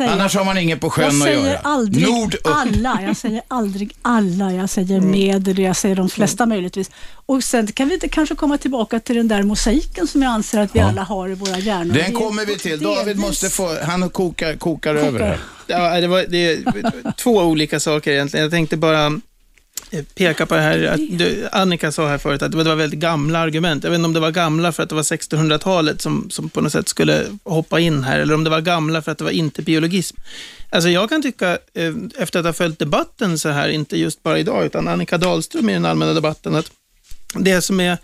Annars 0.00 0.34
har 0.36 0.44
man 0.44 0.58
inget 0.58 0.80
på 0.80 0.86
jag 0.86 0.92
sjön 0.92 1.06
att 1.06 1.22
säger 1.22 1.46
göra. 1.46 1.58
aldrig 1.58 2.08
Nord 2.08 2.34
upp. 2.34 2.40
alla, 2.46 2.98
jag 3.06 3.16
säger 3.16 3.42
aldrig 3.48 3.94
alla, 4.02 4.52
jag 4.52 4.70
säger 4.70 5.00
med 5.00 5.48
eller 5.48 5.62
jag 5.62 5.76
säger 5.76 5.96
de 5.96 6.08
flesta 6.08 6.46
möjligtvis. 6.46 6.90
Och 7.26 7.44
sen 7.44 7.66
kan 7.66 7.88
vi 7.88 7.94
inte 7.94 8.08
kanske 8.08 8.34
komma 8.34 8.58
tillbaka 8.58 9.00
till 9.00 9.16
den 9.16 9.28
där 9.28 9.42
mosaiken 9.42 10.06
som 10.06 10.22
jag 10.22 10.30
anser 10.32 10.60
att 10.60 10.76
vi 10.76 10.80
alla 10.80 11.02
har 11.02 11.28
i 11.28 11.34
våra 11.34 11.58
hjärnor. 11.58 11.94
Den 11.94 12.04
Det- 12.12 12.12
kommer 12.12 12.46
vi 12.46 12.58
till. 12.58 12.80
David 12.80 13.18
måste 13.18 13.50
få, 13.50 13.76
han 13.82 14.10
kokar, 14.10 14.54
kokar 14.56 14.94
över 14.94 15.20
här. 15.20 15.38
Ja, 15.66 16.00
det, 16.00 16.06
var, 16.06 16.24
det 16.28 16.38
är 16.52 17.12
två 17.16 17.30
olika 17.36 17.80
saker 17.80 18.12
egentligen. 18.12 18.42
Jag 18.44 18.52
tänkte 18.52 18.76
bara 18.76 19.20
peka 20.02 20.46
på 20.46 20.54
det 20.54 20.60
här, 20.60 20.82
att 20.82 21.00
du, 21.18 21.48
Annika 21.52 21.92
sa 21.92 22.08
här 22.08 22.18
förut 22.18 22.42
att 22.42 22.52
det 22.52 22.64
var, 22.64 22.74
väldigt 22.74 23.00
gamla 23.00 23.38
argument. 23.38 23.84
Jag 23.84 23.90
vet 23.90 23.98
inte 23.98 24.06
om 24.06 24.12
det 24.12 24.20
var 24.20 24.30
gamla 24.30 24.72
för 24.72 24.82
att 24.82 24.88
det 24.88 24.94
var 24.94 25.02
1600-talet 25.02 26.00
som, 26.00 26.30
som 26.30 26.48
på 26.48 26.60
något 26.60 26.72
sätt 26.72 26.88
skulle 26.88 27.26
hoppa 27.44 27.80
in 27.80 28.04
här, 28.04 28.20
eller 28.20 28.34
om 28.34 28.44
det 28.44 28.50
var 28.50 28.60
gamla 28.60 29.02
för 29.02 29.12
att 29.12 29.18
det 29.18 29.24
var 29.24 29.30
inte 29.30 29.62
biologism. 29.62 30.16
Alltså 30.70 30.88
jag 30.88 31.08
kan 31.08 31.22
tycka, 31.22 31.58
eh, 31.74 31.94
efter 32.18 32.38
att 32.38 32.46
ha 32.46 32.52
följt 32.52 32.78
debatten 32.78 33.38
så 33.38 33.48
här, 33.48 33.68
inte 33.68 33.98
just 33.98 34.22
bara 34.22 34.38
idag, 34.38 34.66
utan 34.66 34.88
Annika 34.88 35.18
Dahlström 35.18 35.70
i 35.70 35.72
den 35.72 35.84
allmänna 35.84 36.12
debatten, 36.12 36.54
att 36.54 36.70
det 37.34 37.62
som 37.62 37.80
är 37.80 37.98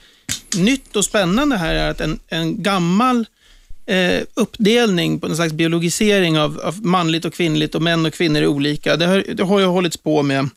nytt 0.57 0.97
och 0.97 1.05
spännande 1.05 1.57
här 1.57 1.75
är 1.75 1.91
att 1.91 2.01
en, 2.01 2.21
en 2.29 2.63
gammal 2.63 3.27
eh, 3.87 4.23
uppdelning 4.35 5.21
på 5.21 5.27
någon 5.27 5.37
slags 5.37 5.53
biologisering 5.53 6.39
av, 6.39 6.61
av 6.61 6.87
manligt 6.87 7.25
och 7.25 7.35
kvinnligt 7.35 7.75
och 7.75 7.83
män 7.83 8.07
och 8.07 8.15
kvinnor 8.15 8.43
är 8.43 8.47
olika. 8.47 8.97
Det 8.97 9.07
har, 9.07 9.25
det 9.35 9.43
har 9.43 9.61
ju 9.61 9.67
hållits 9.67 9.97
på 9.97 10.23
med 10.23 10.49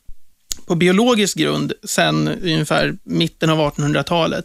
på 0.66 0.74
biologisk 0.74 1.38
grund 1.38 1.72
sedan 1.84 2.28
ungefär 2.28 2.96
mitten 3.04 3.50
av 3.50 3.58
1800-talet. 3.58 4.44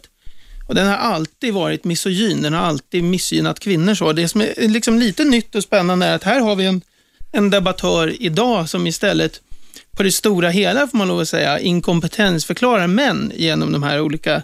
Och 0.68 0.74
den 0.74 0.86
har 0.86 0.96
alltid 0.96 1.54
varit 1.54 1.84
misogyn, 1.84 2.42
den 2.42 2.52
har 2.52 2.60
alltid 2.60 3.04
missgynnat 3.04 3.60
kvinnor. 3.60 3.94
Så. 3.94 4.12
Det 4.12 4.28
som 4.28 4.40
är 4.40 4.68
liksom 4.68 4.98
lite 4.98 5.24
nytt 5.24 5.54
och 5.54 5.62
spännande 5.62 6.06
är 6.06 6.14
att 6.14 6.24
här 6.24 6.40
har 6.40 6.56
vi 6.56 6.64
en, 6.64 6.82
en 7.32 7.50
debattör 7.50 8.22
idag 8.22 8.68
som 8.68 8.86
istället 8.86 9.40
på 9.96 10.02
det 10.02 10.12
stora 10.12 10.48
hela, 10.48 10.86
får 10.86 10.98
man 10.98 11.08
lov 11.08 11.20
att 11.20 11.28
säga, 11.28 11.58
inkompetensförklarar 11.58 12.86
män 12.86 13.32
genom 13.34 13.72
de 13.72 13.82
här 13.82 14.00
olika 14.00 14.42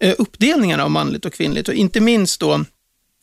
eh, 0.00 0.14
uppdelningarna 0.18 0.84
av 0.84 0.90
manligt 0.90 1.24
och 1.24 1.32
kvinnligt. 1.32 1.68
Och 1.68 1.74
inte 1.74 2.00
minst 2.00 2.40
då 2.40 2.64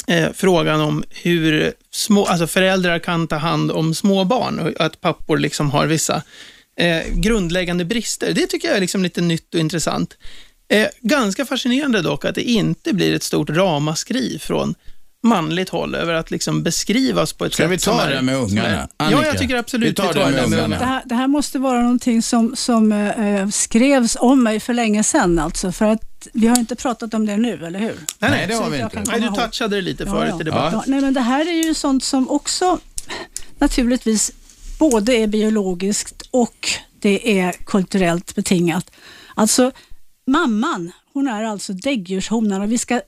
eh, 0.08 0.30
frågan 0.34 0.82
om 0.82 1.04
hur 1.10 1.74
små, 1.92 2.26
alltså 2.26 2.48
föräldrar 2.48 3.00
kan 3.00 3.28
ta 3.28 3.36
hand 3.36 3.72
om 3.72 3.96
små 3.96 4.24
barn 4.24 4.60
och 4.60 4.86
att 4.86 5.02
pappor 5.02 5.38
liksom 5.38 5.72
har 5.72 5.88
vissa 5.88 6.24
eh, 6.82 7.04
grundläggande 7.14 7.86
brister. 7.86 8.34
Det 8.34 8.48
tycker 8.48 8.68
jag 8.68 8.78
är 8.78 8.82
liksom 8.82 9.04
lite 9.04 9.22
nytt 9.22 9.54
och 9.54 9.60
intressant. 9.60 10.18
Eh, 10.70 10.88
ganska 11.02 11.46
fascinerande 11.46 12.02
dock 12.02 12.26
att 12.26 12.36
det 12.36 12.44
inte 12.44 12.94
blir 12.94 13.14
ett 13.16 13.24
stort 13.24 13.50
ramaskri 13.50 14.40
från 14.40 14.76
manligt 15.24 15.70
håll 15.70 15.96
över 15.96 16.14
att 16.14 16.32
liksom 16.32 16.64
beskrivas 16.64 17.34
på 17.34 17.46
ett 17.46 17.54
Ska 17.54 17.64
sätt 17.64 17.72
vi 17.72 17.78
ta 17.78 17.92
som 17.92 18.00
är- 18.00 18.16
det 18.16 18.22
med 18.22 18.36
som 18.36 18.44
ungarna? 18.46 18.68
är- 18.70 18.76
Ja, 18.76 18.88
Annika, 18.98 19.26
jag 19.26 19.38
tycker 19.38 19.56
absolut 19.56 19.90
vi 19.90 19.94
tar 19.94 20.14
det 20.14 20.20
med 20.26 20.34
Det 20.34 20.44
ungarna. 20.44 20.76
här, 20.76 21.02
det 21.06 21.16
här 21.16 21.28
måste 21.28 21.60
vara 21.60 21.82
någonting 21.82 22.22
som, 22.22 22.56
som 22.56 22.92
eh, 22.92 23.50
skrevs 23.50 24.18
om 24.20 24.44
mig 24.44 24.60
för 24.60 24.74
länge 24.74 25.04
sedan. 25.04 25.40
Alltså, 25.40 25.72
för 25.72 25.86
att 25.86 26.28
vi 26.34 26.48
har 26.48 26.58
inte 26.60 26.76
pratat 26.76 27.14
om 27.14 27.26
det 27.26 27.38
nu, 27.38 27.66
eller 27.66 27.80
hur? 27.80 27.96
Nej, 28.20 28.48
det 28.48 28.56
Så 28.56 28.64
har 28.64 28.70
vi 28.70 28.80
inte. 28.82 29.04
Nej, 29.08 29.20
du 29.22 29.28
touchade 29.28 29.76
det 29.76 29.82
lite 29.82 30.04
Ja, 30.04 30.12
förut 30.12 30.30
ja. 30.34 30.42
i 30.42 30.44
debatten. 30.44 30.74
Ja, 30.80 30.84
nej, 30.88 31.02
men 31.02 31.14
det 31.14 31.22
här 31.22 31.48
är 31.48 31.66
ju 31.68 31.74
sånt 31.74 32.04
som 32.04 32.30
också 32.30 32.80
naturligtvis 33.60 34.32
både 34.82 35.14
är 35.14 35.28
biologiskt 35.28 36.22
och 36.32 36.70
det 37.00 37.40
är 37.40 37.52
kulturellt 37.52 38.36
betingat. 38.36 38.92
Alltså 39.36 39.72
mamman, 40.28 40.92
hon 41.14 41.28
är 41.28 41.44
alltså 41.44 41.74
däggdjurshonan 41.74 42.62
och 42.62 42.72
vi 42.72 42.78
ska 42.78 43.02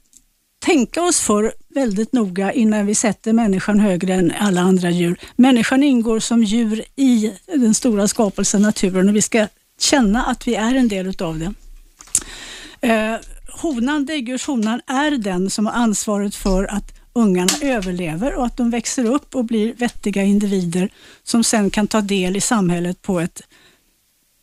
tänka 0.66 1.02
oss 1.02 1.20
för 1.20 1.54
väldigt 1.76 2.14
noga 2.14 2.54
innan 2.54 2.86
vi 2.86 2.96
sätter 2.96 3.34
människan 3.34 3.80
högre 3.80 4.14
än 4.14 4.34
alla 4.40 4.62
andra 4.62 4.90
djur. 4.90 5.20
Människan 5.36 5.84
ingår 5.84 6.20
som 6.20 6.44
djur 6.44 6.84
i 6.96 7.34
den 7.46 7.74
stora 7.74 8.08
skapelsen 8.08 8.62
naturen 8.62 9.10
och 9.10 9.16
vi 9.16 9.22
ska 9.22 9.48
känna 9.80 10.24
att 10.24 10.48
vi 10.48 10.56
är 10.56 10.76
en 10.76 10.88
del 10.88 11.08
utav 11.08 11.40
det. 11.40 11.54
Eh, 12.88 13.16
honan, 13.62 14.06
däggdjurshonan, 14.06 14.82
är 14.88 15.12
den 15.12 15.50
som 15.50 15.66
har 15.66 15.74
ansvaret 15.74 16.36
för 16.36 16.64
att 16.64 17.03
ungarna 17.14 17.54
överlever 17.62 18.34
och 18.34 18.46
att 18.46 18.58
de 18.58 18.70
växer 18.70 19.06
upp 19.06 19.36
och 19.36 19.46
blir 19.46 19.74
vettiga 19.74 20.24
individer 20.24 20.90
som 21.24 21.44
sen 21.44 21.70
kan 21.70 21.88
ta 21.88 22.02
del 22.02 22.36
i 22.36 22.42
samhället 22.42 23.02
på 23.02 23.20
ett 23.20 23.42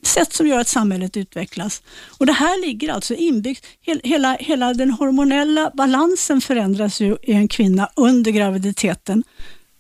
sätt 0.03 0.33
som 0.33 0.47
gör 0.47 0.59
att 0.59 0.69
samhället 0.69 1.17
utvecklas. 1.17 1.83
Och 2.19 2.27
Det 2.27 2.33
här 2.33 2.67
ligger 2.67 2.93
alltså 2.93 3.15
inbyggt. 3.15 3.67
Hela, 4.03 4.37
hela 4.41 4.75
den 4.75 4.91
hormonella 4.91 5.71
balansen 5.75 6.41
förändras 6.41 7.01
ju 7.01 7.17
i 7.23 7.33
en 7.33 7.49
kvinna 7.49 7.91
under 7.97 8.31
graviditeten. 8.31 9.25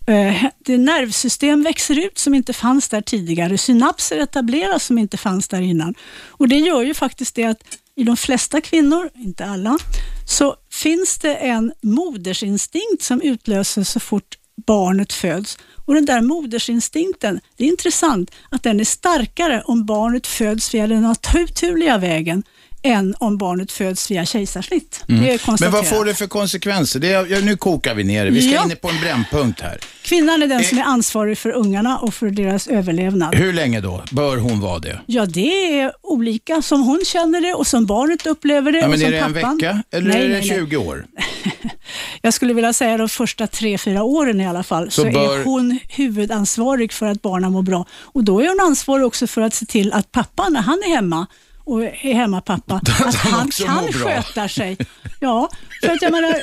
Eh, 0.06 0.44
det 0.58 0.78
nervsystem 0.78 1.62
växer 1.62 2.06
ut 2.06 2.18
som 2.18 2.34
inte 2.34 2.52
fanns 2.52 2.88
där 2.88 3.00
tidigare. 3.00 3.58
Synapser 3.58 4.18
etableras 4.18 4.84
som 4.84 4.98
inte 4.98 5.16
fanns 5.16 5.48
där 5.48 5.60
innan. 5.60 5.94
Och 6.28 6.48
Det 6.48 6.58
gör 6.58 6.82
ju 6.82 6.94
faktiskt 6.94 7.34
det 7.34 7.44
att 7.44 7.62
i 7.96 8.04
de 8.04 8.16
flesta 8.16 8.60
kvinnor, 8.60 9.10
inte 9.14 9.44
alla, 9.46 9.78
så 10.26 10.56
finns 10.72 11.18
det 11.18 11.34
en 11.34 11.72
modersinstinkt 11.82 13.02
som 13.02 13.20
utlöses 13.22 13.90
så 13.90 14.00
fort 14.00 14.36
barnet 14.66 15.12
föds. 15.12 15.58
Och 15.86 15.94
Den 15.94 16.04
där 16.04 16.20
modersinstinkten, 16.20 17.40
det 17.56 17.64
är 17.64 17.68
intressant 17.68 18.30
att 18.50 18.62
den 18.62 18.80
är 18.80 18.84
starkare 18.84 19.62
om 19.66 19.86
barnet 19.86 20.26
föds 20.26 20.74
via 20.74 20.86
den 20.86 21.02
naturliga 21.02 21.98
vägen 21.98 22.42
än 22.82 23.14
om 23.18 23.38
barnet 23.38 23.72
föds 23.72 24.10
via 24.10 24.26
kejsarsnitt. 24.26 25.04
Mm. 25.08 25.38
Men 25.60 25.70
vad 25.70 25.88
får 25.88 26.04
det 26.04 26.14
för 26.14 26.26
konsekvenser? 26.26 27.00
Det 27.00 27.12
är, 27.12 27.42
nu 27.42 27.56
kokar 27.56 27.94
vi 27.94 28.04
ner 28.04 28.24
det. 28.24 28.30
Vi 28.30 28.42
ska 28.42 28.54
ja. 28.54 28.64
in 28.64 28.76
på 28.82 28.88
en 28.88 29.00
brännpunkt 29.00 29.60
här. 29.60 29.78
Kvinnan 30.02 30.42
är 30.42 30.46
den 30.46 30.60
eh. 30.60 30.66
som 30.66 30.78
är 30.78 30.82
ansvarig 30.82 31.38
för 31.38 31.50
ungarna 31.50 31.98
och 31.98 32.14
för 32.14 32.30
deras 32.30 32.66
överlevnad. 32.66 33.34
Hur 33.34 33.52
länge 33.52 33.80
då 33.80 34.04
bör 34.12 34.36
hon 34.36 34.60
vara 34.60 34.78
det? 34.78 35.00
Ja, 35.06 35.26
det 35.26 35.80
är 35.80 35.92
olika 36.02 36.62
som 36.62 36.82
hon 36.82 37.00
känner 37.04 37.40
det 37.40 37.54
och 37.54 37.66
som 37.66 37.86
barnet 37.86 38.26
upplever 38.26 38.72
det. 38.72 38.78
Ja, 38.78 38.88
men 38.88 39.02
är 39.02 39.10
det 39.10 39.20
pappan. 39.20 39.36
en 39.36 39.56
vecka 39.56 39.82
eller 39.90 40.08
nej, 40.08 40.24
är 40.24 40.28
det 40.28 40.34
nej, 40.34 40.48
20 40.48 40.76
år? 40.76 41.06
Jag 42.22 42.34
skulle 42.34 42.54
vilja 42.54 42.72
säga 42.72 42.96
de 42.96 43.08
första 43.08 43.46
tre, 43.46 43.78
fyra 43.78 44.02
åren 44.02 44.40
i 44.40 44.46
alla 44.46 44.62
fall, 44.62 44.90
så, 44.90 45.02
så 45.02 45.10
bör... 45.10 45.38
är 45.38 45.44
hon 45.44 45.78
huvudansvarig 45.88 46.92
för 46.92 47.06
att 47.06 47.22
barnen 47.22 47.52
mår 47.52 47.62
bra. 47.62 47.86
Och 47.92 48.24
då 48.24 48.40
är 48.40 48.48
hon 48.48 48.60
ansvarig 48.60 49.06
också 49.06 49.26
för 49.26 49.40
att 49.40 49.54
se 49.54 49.66
till 49.66 49.92
att 49.92 50.12
pappan, 50.12 50.52
när 50.52 50.60
han 50.60 50.78
är 50.86 50.94
hemma, 50.94 51.26
och 51.64 51.84
är 51.84 52.14
hemmapappa, 52.14 52.74
att 53.06 53.14
han 53.14 53.50
kan 53.50 53.92
sköta 53.92 54.48
sig. 54.48 54.76
Ja, 55.20 55.50
för 55.80 55.88
att 55.88 56.02
jag 56.02 56.12
menar, 56.12 56.42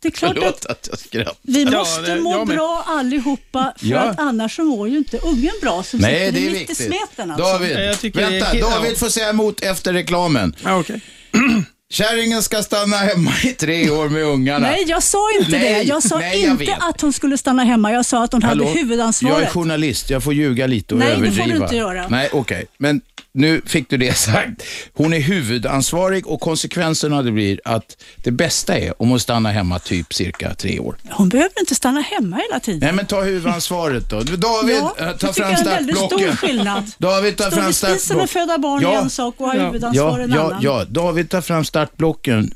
det 0.00 0.08
är 0.08 0.12
klart 0.12 0.32
Förlåt 0.34 0.66
att, 0.66 0.88
att 0.88 1.06
vi 1.42 1.64
måste 1.64 2.10
ja, 2.10 2.16
må 2.16 2.44
bra 2.44 2.84
allihopa, 2.86 3.72
för 3.76 3.86
ja. 3.86 3.98
att 3.98 4.18
annars 4.18 4.56
så 4.56 4.64
mår 4.64 4.88
ju 4.88 4.98
inte 4.98 5.18
ungen 5.18 5.52
bra 5.62 5.82
som 5.82 6.00
Nej, 6.00 6.26
sitter 6.26 6.32
det 6.32 6.46
är 6.46 6.50
mitt 6.50 6.60
viktigt. 6.60 6.80
i 6.80 6.84
smeten. 6.84 7.30
Alltså. 7.30 7.46
David, 7.46 7.76
vänta, 8.14 8.70
David 8.70 8.98
får 8.98 9.08
säga 9.08 9.30
emot 9.30 9.60
efter 9.60 9.92
reklamen. 9.92 10.56
Ja, 10.64 10.78
okay. 10.78 11.00
Kärringen 11.92 12.42
ska 12.42 12.62
stanna 12.62 12.96
hemma 12.96 13.30
i 13.44 13.48
tre 13.48 13.90
år 13.90 14.08
med 14.08 14.24
ungarna. 14.24 14.70
Nej, 14.70 14.84
jag 14.86 15.02
sa 15.02 15.18
inte 15.38 15.50
nej, 15.50 15.74
det. 15.74 15.82
Jag 15.82 16.02
sa 16.02 16.18
nej, 16.18 16.42
inte 16.42 16.64
jag 16.64 16.78
att 16.80 17.00
hon 17.00 17.12
skulle 17.12 17.38
stanna 17.38 17.64
hemma. 17.64 17.92
Jag 17.92 18.04
sa 18.04 18.24
att 18.24 18.32
hon 18.32 18.42
Hallå? 18.42 18.64
hade 18.64 18.78
huvudansvaret. 18.78 19.38
Jag 19.38 19.48
är 19.48 19.52
journalist, 19.52 20.10
jag 20.10 20.24
får 20.24 20.34
ljuga 20.34 20.66
lite 20.66 20.94
och 20.94 21.00
nej, 21.00 21.08
överdriva. 21.08 21.36
Nej, 21.36 21.46
det 21.46 21.52
får 21.52 21.58
du 21.58 21.64
inte 21.64 21.76
göra. 21.76 22.08
Nej, 22.08 22.28
okej. 22.32 22.56
Okay. 22.56 22.66
Men 22.78 23.00
nu 23.34 23.62
fick 23.66 23.90
du 23.90 23.96
det 23.96 24.14
sagt. 24.18 24.62
Hon 24.92 25.12
är 25.12 25.20
huvudansvarig 25.20 26.26
och 26.26 26.40
konsekvensen 26.40 27.12
av 27.12 27.24
det 27.24 27.32
blir 27.32 27.60
att 27.64 27.96
det 28.16 28.30
bästa 28.30 28.78
är 28.78 29.02
om 29.02 29.08
hon 29.08 29.20
stannar 29.20 29.52
hemma 29.52 29.78
typ 29.78 30.14
cirka 30.14 30.54
tre 30.54 30.78
år. 30.78 30.96
Hon 31.10 31.28
behöver 31.28 31.60
inte 31.60 31.74
stanna 31.74 32.00
hemma 32.00 32.36
hela 32.36 32.60
tiden. 32.60 32.80
Nej, 32.80 32.92
men 32.92 33.06
ta 33.06 33.22
huvudansvaret 33.22 34.10
då. 34.10 34.22
David, 34.22 34.76
ja, 34.76 34.94
eh, 34.98 35.12
ta 35.12 35.32
fram 35.32 35.56
startblocken. 35.56 36.18
Det 36.18 36.24
är 36.24 36.28
en 36.28 36.36
stor 36.36 36.46
skillnad. 36.46 36.92
David, 36.98 37.36
ta 37.36 37.50
fram 37.50 37.72
startblocken. 37.72 38.00
Stå 38.00 38.18
vid 38.18 38.30
föda 38.30 38.58
barn 38.58 38.82
ja. 38.82 38.92
är 38.92 38.98
en 38.98 39.10
sak 39.10 39.34
och 39.38 39.46
ha 39.46 39.56
ja. 39.56 39.66
huvudansvar 39.66 40.18
ja, 40.18 40.24
en 40.24 40.30
ja, 40.30 40.40
annan. 40.40 40.62
Ja, 40.62 40.84
David, 40.84 41.30
ta 41.30 41.42
fram 41.42 41.64
startblocken. 41.64 42.54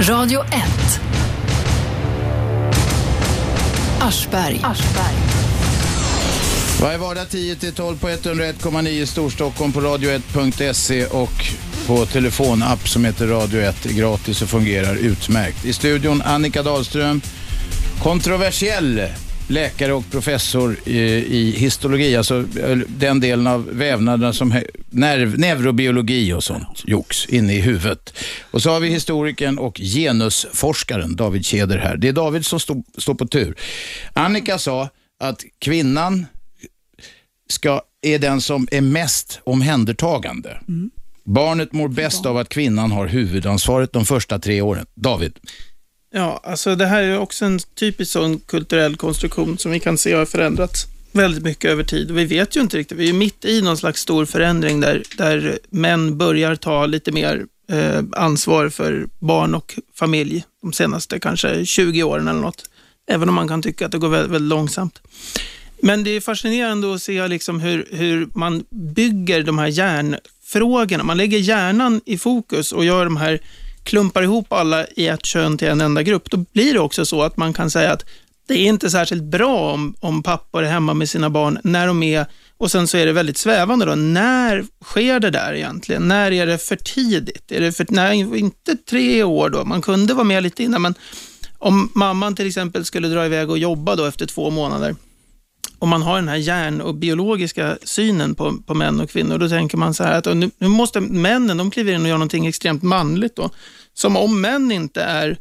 Radio 0.00 0.40
1. 0.40 0.50
Aschberg. 4.00 4.60
Aschberg. 4.64 5.39
Varje 6.80 6.98
vardag 6.98 7.26
10-12 7.26 7.98
på 7.98 8.08
101,9 8.08 9.04
Storstockholm 9.04 9.72
på 9.72 9.80
radio1.se 9.80 11.06
och 11.06 11.30
på 11.86 12.06
telefonapp 12.06 12.88
som 12.88 13.04
heter 13.04 13.26
Radio 13.26 13.60
1. 13.60 13.84
Gratis 13.84 14.42
och 14.42 14.48
fungerar 14.48 14.96
utmärkt. 14.96 15.64
I 15.64 15.72
studion 15.72 16.22
Annika 16.22 16.62
Dahlström, 16.62 17.20
kontroversiell 18.02 19.02
läkare 19.48 19.92
och 19.92 20.04
professor 20.10 20.76
i, 20.84 20.98
i 21.38 21.50
histologi, 21.50 22.16
alltså 22.16 22.38
eh, 22.38 22.76
den 22.86 23.20
delen 23.20 23.46
av 23.46 23.68
vävnaderna 23.72 24.32
som 24.32 24.62
nerv, 24.90 25.38
neurobiologi 25.38 26.32
och 26.32 26.44
sånt 26.44 26.82
jox 26.86 27.26
inne 27.26 27.54
i 27.54 27.60
huvudet. 27.60 28.14
Och 28.50 28.62
så 28.62 28.70
har 28.70 28.80
vi 28.80 28.88
historikern 28.88 29.58
och 29.58 29.76
genusforskaren 29.76 31.16
David 31.16 31.44
Keder 31.44 31.78
här. 31.78 31.96
Det 31.96 32.08
är 32.08 32.12
David 32.12 32.46
som 32.46 32.60
står 32.60 32.82
stå 32.98 33.14
på 33.14 33.26
tur. 33.26 33.56
Annika 34.12 34.58
sa 34.58 34.88
att 35.18 35.44
kvinnan 35.58 36.26
ska, 37.52 37.82
är 38.02 38.18
den 38.18 38.40
som 38.40 38.68
är 38.70 38.80
mest 38.80 39.40
omhändertagande. 39.44 40.60
Mm. 40.68 40.90
Barnet 41.24 41.72
mår 41.72 41.88
bäst 41.88 42.26
av 42.26 42.36
att 42.36 42.48
kvinnan 42.48 42.92
har 42.92 43.06
huvudansvaret 43.06 43.92
de 43.92 44.04
första 44.04 44.38
tre 44.38 44.60
åren. 44.60 44.86
David? 44.94 45.38
Ja, 46.12 46.40
alltså 46.44 46.76
det 46.76 46.86
här 46.86 47.02
är 47.02 47.18
också 47.18 47.44
en 47.44 47.58
typisk 47.58 48.12
sån 48.12 48.38
kulturell 48.38 48.96
konstruktion 48.96 49.58
som 49.58 49.70
vi 49.70 49.80
kan 49.80 49.98
se 49.98 50.14
har 50.14 50.24
förändrats 50.24 50.86
väldigt 51.12 51.42
mycket 51.42 51.70
över 51.70 51.84
tid. 51.84 52.10
Vi 52.10 52.24
vet 52.24 52.56
ju 52.56 52.60
inte 52.60 52.76
riktigt, 52.76 52.98
vi 52.98 53.08
är 53.08 53.12
mitt 53.12 53.44
i 53.44 53.62
någon 53.62 53.76
slags 53.76 54.00
stor 54.00 54.24
förändring 54.24 54.80
där, 54.80 55.02
där 55.16 55.58
män 55.70 56.18
börjar 56.18 56.56
ta 56.56 56.86
lite 56.86 57.12
mer 57.12 57.46
eh, 57.72 58.02
ansvar 58.12 58.68
för 58.68 59.06
barn 59.18 59.54
och 59.54 59.78
familj 59.94 60.44
de 60.62 60.72
senaste 60.72 61.20
kanske 61.20 61.66
20 61.66 62.02
åren 62.02 62.28
eller 62.28 62.40
något. 62.40 62.64
Även 63.10 63.28
om 63.28 63.34
man 63.34 63.48
kan 63.48 63.62
tycka 63.62 63.86
att 63.86 63.92
det 63.92 63.98
går 63.98 64.08
väldigt, 64.08 64.32
väldigt 64.32 64.48
långsamt. 64.48 65.00
Men 65.82 66.04
det 66.04 66.10
är 66.10 66.20
fascinerande 66.20 66.94
att 66.94 67.02
se 67.02 67.28
liksom 67.28 67.60
hur, 67.60 67.88
hur 67.90 68.28
man 68.34 68.64
bygger 68.70 69.42
de 69.42 69.58
här 69.58 69.66
hjärnfrågorna. 69.66 71.04
Man 71.04 71.16
lägger 71.16 71.38
hjärnan 71.38 72.00
i 72.06 72.18
fokus 72.18 72.72
och 72.72 72.84
gör 72.84 73.04
de 73.04 73.16
här, 73.16 73.40
klumpar 73.82 74.22
ihop 74.22 74.52
alla 74.52 74.86
i 74.86 75.08
ett 75.08 75.24
kön 75.24 75.58
till 75.58 75.68
en 75.68 75.80
enda 75.80 76.02
grupp. 76.02 76.30
Då 76.30 76.36
blir 76.36 76.72
det 76.72 76.80
också 76.80 77.06
så 77.06 77.22
att 77.22 77.36
man 77.36 77.52
kan 77.52 77.70
säga 77.70 77.92
att 77.92 78.04
det 78.48 78.54
är 78.54 78.66
inte 78.66 78.90
särskilt 78.90 79.22
bra 79.22 79.72
om, 79.72 79.94
om 80.00 80.22
pappor 80.22 80.62
är 80.64 80.70
hemma 80.70 80.94
med 80.94 81.08
sina 81.08 81.30
barn 81.30 81.58
när 81.64 81.86
de 81.86 82.02
är, 82.02 82.26
och 82.56 82.70
sen 82.70 82.88
så 82.88 82.96
är 82.96 83.06
det 83.06 83.12
väldigt 83.12 83.38
svävande 83.38 83.86
då, 83.86 83.94
när 83.94 84.64
sker 84.84 85.20
det 85.20 85.30
där 85.30 85.54
egentligen? 85.54 86.08
När 86.08 86.32
är 86.32 86.46
det 86.46 86.58
för 86.58 86.76
tidigt? 86.76 87.52
Är 87.52 87.60
det 87.60 87.72
för, 87.72 87.86
nej, 87.88 88.38
inte 88.38 88.76
tre 88.76 89.22
år 89.22 89.50
då, 89.50 89.64
man 89.64 89.82
kunde 89.82 90.14
vara 90.14 90.24
med 90.24 90.42
lite 90.42 90.62
innan, 90.62 90.82
men 90.82 90.94
om 91.58 91.90
mamman 91.94 92.34
till 92.34 92.46
exempel 92.46 92.84
skulle 92.84 93.08
dra 93.08 93.26
iväg 93.26 93.50
och 93.50 93.58
jobba 93.58 93.96
då 93.96 94.04
efter 94.04 94.26
två 94.26 94.50
månader, 94.50 94.94
om 95.80 95.88
man 95.88 96.02
har 96.02 96.16
den 96.16 96.28
här 96.28 96.36
hjärn 96.36 96.80
och 96.80 96.94
biologiska 96.94 97.78
synen 97.82 98.34
på, 98.34 98.58
på 98.66 98.74
män 98.74 99.00
och 99.00 99.10
kvinnor, 99.10 99.38
då 99.38 99.48
tänker 99.48 99.76
man 99.76 99.94
så 99.94 100.04
här 100.04 100.18
att 100.18 100.36
nu, 100.36 100.50
nu 100.58 100.68
måste 100.68 101.00
männen, 101.00 101.56
de 101.56 101.70
kliver 101.70 101.92
in 101.92 102.02
och 102.02 102.08
gör 102.08 102.14
någonting 102.14 102.46
extremt 102.46 102.82
manligt 102.82 103.36
då. 103.36 103.50
Som 103.94 104.16
om 104.16 104.40
män 104.40 104.72
inte 104.72 105.02
är 105.02 105.38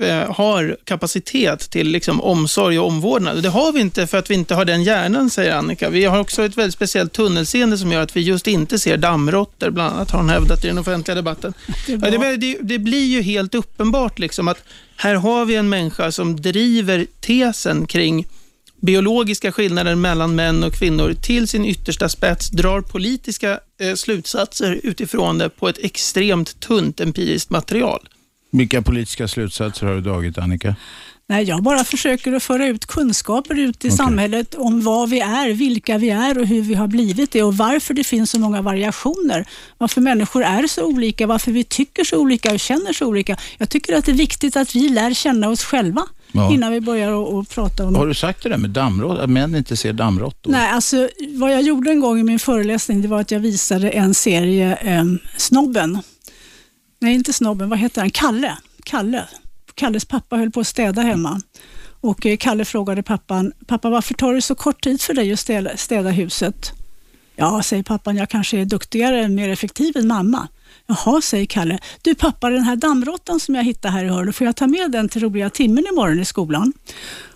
eh, 0.00 0.34
har 0.34 0.76
kapacitet 0.84 1.70
till 1.70 1.88
liksom 1.88 2.20
omsorg 2.20 2.78
och 2.78 2.86
omvårdnad. 2.86 3.42
Det 3.42 3.48
har 3.48 3.72
vi 3.72 3.80
inte 3.80 4.06
för 4.06 4.18
att 4.18 4.30
vi 4.30 4.34
inte 4.34 4.54
har 4.54 4.64
den 4.64 4.82
hjärnan, 4.82 5.30
säger 5.30 5.52
Annika. 5.52 5.90
Vi 5.90 6.04
har 6.04 6.20
också 6.20 6.44
ett 6.44 6.58
väldigt 6.58 6.74
speciellt 6.74 7.12
tunnelseende 7.12 7.78
som 7.78 7.92
gör 7.92 8.02
att 8.02 8.16
vi 8.16 8.20
just 8.20 8.46
inte 8.46 8.78
ser 8.78 8.96
dammråttor, 8.96 9.70
bland 9.70 9.94
annat 9.94 10.10
har 10.10 10.18
hon 10.18 10.30
hävdat 10.30 10.64
i 10.64 10.68
den 10.68 10.78
offentliga 10.78 11.14
debatten. 11.14 11.54
Det, 11.86 11.96
det, 11.96 12.36
det, 12.36 12.58
det 12.60 12.78
blir 12.78 13.06
ju 13.06 13.22
helt 13.22 13.54
uppenbart 13.54 14.18
liksom 14.18 14.48
att 14.48 14.64
här 14.96 15.14
har 15.14 15.44
vi 15.44 15.54
en 15.54 15.68
människa 15.68 16.12
som 16.12 16.40
driver 16.40 17.06
tesen 17.20 17.86
kring 17.86 18.26
biologiska 18.80 19.52
skillnader 19.52 19.94
mellan 19.94 20.34
män 20.34 20.64
och 20.64 20.74
kvinnor 20.74 21.14
till 21.14 21.48
sin 21.48 21.64
yttersta 21.64 22.08
spets, 22.08 22.50
drar 22.50 22.80
politiska 22.80 23.60
eh, 23.80 23.94
slutsatser 23.94 24.80
utifrån 24.82 25.38
det 25.38 25.48
på 25.48 25.68
ett 25.68 25.78
extremt 25.78 26.60
tunt 26.60 27.00
empiriskt 27.00 27.50
material. 27.50 28.08
Vilka 28.52 28.82
politiska 28.82 29.28
slutsatser 29.28 29.86
har 29.86 29.94
du 29.94 30.00
dragit, 30.00 30.38
Annika? 30.38 30.76
Nej, 31.30 31.44
jag 31.44 31.62
bara 31.62 31.84
försöker 31.84 32.32
att 32.32 32.42
föra 32.42 32.66
ut 32.66 32.86
kunskaper 32.86 33.58
ut 33.58 33.84
i 33.84 33.88
okay. 33.88 33.96
samhället 33.96 34.54
om 34.54 34.80
vad 34.80 35.10
vi 35.10 35.20
är, 35.20 35.52
vilka 35.52 35.98
vi 35.98 36.10
är 36.10 36.38
och 36.38 36.46
hur 36.46 36.62
vi 36.62 36.74
har 36.74 36.86
blivit 36.86 37.30
det 37.30 37.42
och 37.42 37.56
varför 37.56 37.94
det 37.94 38.04
finns 38.04 38.30
så 38.30 38.38
många 38.38 38.62
variationer. 38.62 39.46
Varför 39.78 40.00
människor 40.00 40.42
är 40.42 40.66
så 40.66 40.84
olika, 40.84 41.26
varför 41.26 41.52
vi 41.52 41.64
tycker 41.64 42.04
så 42.04 42.18
olika 42.18 42.52
och 42.52 42.60
känner 42.60 42.92
så 42.92 43.06
olika. 43.06 43.36
Jag 43.58 43.68
tycker 43.68 43.96
att 43.96 44.04
det 44.04 44.12
är 44.12 44.16
viktigt 44.16 44.56
att 44.56 44.74
vi 44.74 44.88
lär 44.88 45.14
känna 45.14 45.48
oss 45.48 45.64
själva 45.64 46.06
Ja. 46.32 46.52
innan 46.52 46.72
vi 46.72 46.80
börjar 46.80 47.12
och, 47.12 47.34
och 47.34 47.48
prata 47.48 47.86
om... 47.86 47.94
Har 47.94 48.06
du 48.06 48.14
sagt 48.14 48.42
det 48.42 48.48
där 48.48 48.56
med 48.56 48.70
dammråttor, 48.70 49.20
att 49.20 49.30
män 49.30 49.54
inte 49.54 49.76
ser 49.76 49.92
dammråttor? 49.92 50.50
Nej, 50.50 50.70
alltså 50.70 51.08
vad 51.38 51.52
jag 51.52 51.62
gjorde 51.62 51.90
en 51.90 52.00
gång 52.00 52.18
i 52.18 52.22
min 52.22 52.38
föreläsning 52.38 53.02
det 53.02 53.08
var 53.08 53.20
att 53.20 53.30
jag 53.30 53.40
visade 53.40 53.90
en 53.90 54.14
serie, 54.14 54.76
eh, 54.76 55.04
Snobben. 55.36 55.98
Nej, 57.00 57.14
inte 57.14 57.32
Snobben, 57.32 57.68
vad 57.68 57.78
heter 57.78 58.00
han? 58.00 58.10
Kalle. 58.10 58.56
Kalle. 58.84 59.24
Kalles 59.74 60.04
pappa 60.04 60.36
höll 60.36 60.50
på 60.50 60.60
att 60.60 60.66
städa 60.66 61.02
hemma. 61.02 61.40
Och 62.00 62.26
eh, 62.26 62.36
Kalle 62.36 62.64
frågade 62.64 63.02
pappan, 63.02 63.52
pappa 63.66 63.90
varför 63.90 64.14
tar 64.14 64.34
det 64.34 64.42
så 64.42 64.54
kort 64.54 64.82
tid 64.82 65.00
för 65.00 65.14
dig 65.14 65.32
att 65.32 65.40
städa, 65.40 65.76
städa 65.76 66.10
huset? 66.10 66.72
Ja, 67.36 67.62
säger 67.62 67.82
pappan, 67.82 68.16
jag 68.16 68.28
kanske 68.28 68.58
är 68.58 68.64
duktigare, 68.64 69.28
mer 69.28 69.48
effektiv 69.48 69.96
än 69.96 70.06
mamma. 70.06 70.48
Jaha, 70.90 71.20
säger 71.20 71.46
Kalle. 71.46 71.78
Du 72.02 72.14
pappa, 72.14 72.50
den 72.50 72.62
här 72.64 72.76
dammråttan 72.76 73.40
som 73.40 73.54
jag 73.54 73.64
hittade 73.64 73.94
här 73.94 74.04
i 74.04 74.08
hörnet, 74.08 74.36
får 74.36 74.44
jag 74.46 74.56
ta 74.56 74.66
med 74.66 74.90
den 74.90 75.08
till 75.08 75.22
roliga 75.22 75.50
timmen 75.50 75.84
imorgon 75.92 76.20
i 76.20 76.24
skolan? 76.24 76.72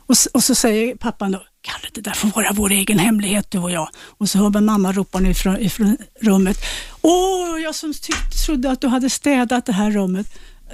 Och, 0.07 0.17
och 0.35 0.45
så 0.45 0.55
säger 0.55 0.97
pappan 0.97 1.33
då, 1.33 1.39
Kalle, 1.63 1.89
det 1.93 2.01
där 2.01 2.13
får 2.13 2.29
vara 2.29 2.53
vår 2.53 2.71
egen 2.73 2.99
hemlighet 2.99 3.51
du 3.51 3.59
och 3.59 3.71
jag. 3.71 3.89
Och 4.19 4.29
så 4.29 4.39
hör 4.39 4.51
man 4.51 4.65
mamma 4.65 4.93
ropa 4.93 5.21
nu 5.21 5.31
ifrån, 5.31 5.59
ifrån 5.61 5.97
rummet. 6.21 6.57
Åh, 7.03 7.61
jag 7.63 7.75
som 7.75 7.93
trodde 8.47 8.71
att 8.71 8.81
du 8.81 8.87
hade 8.89 9.11
städat 9.11 9.67
det 9.67 9.73
här 9.73 9.91
rummet. 9.91 10.27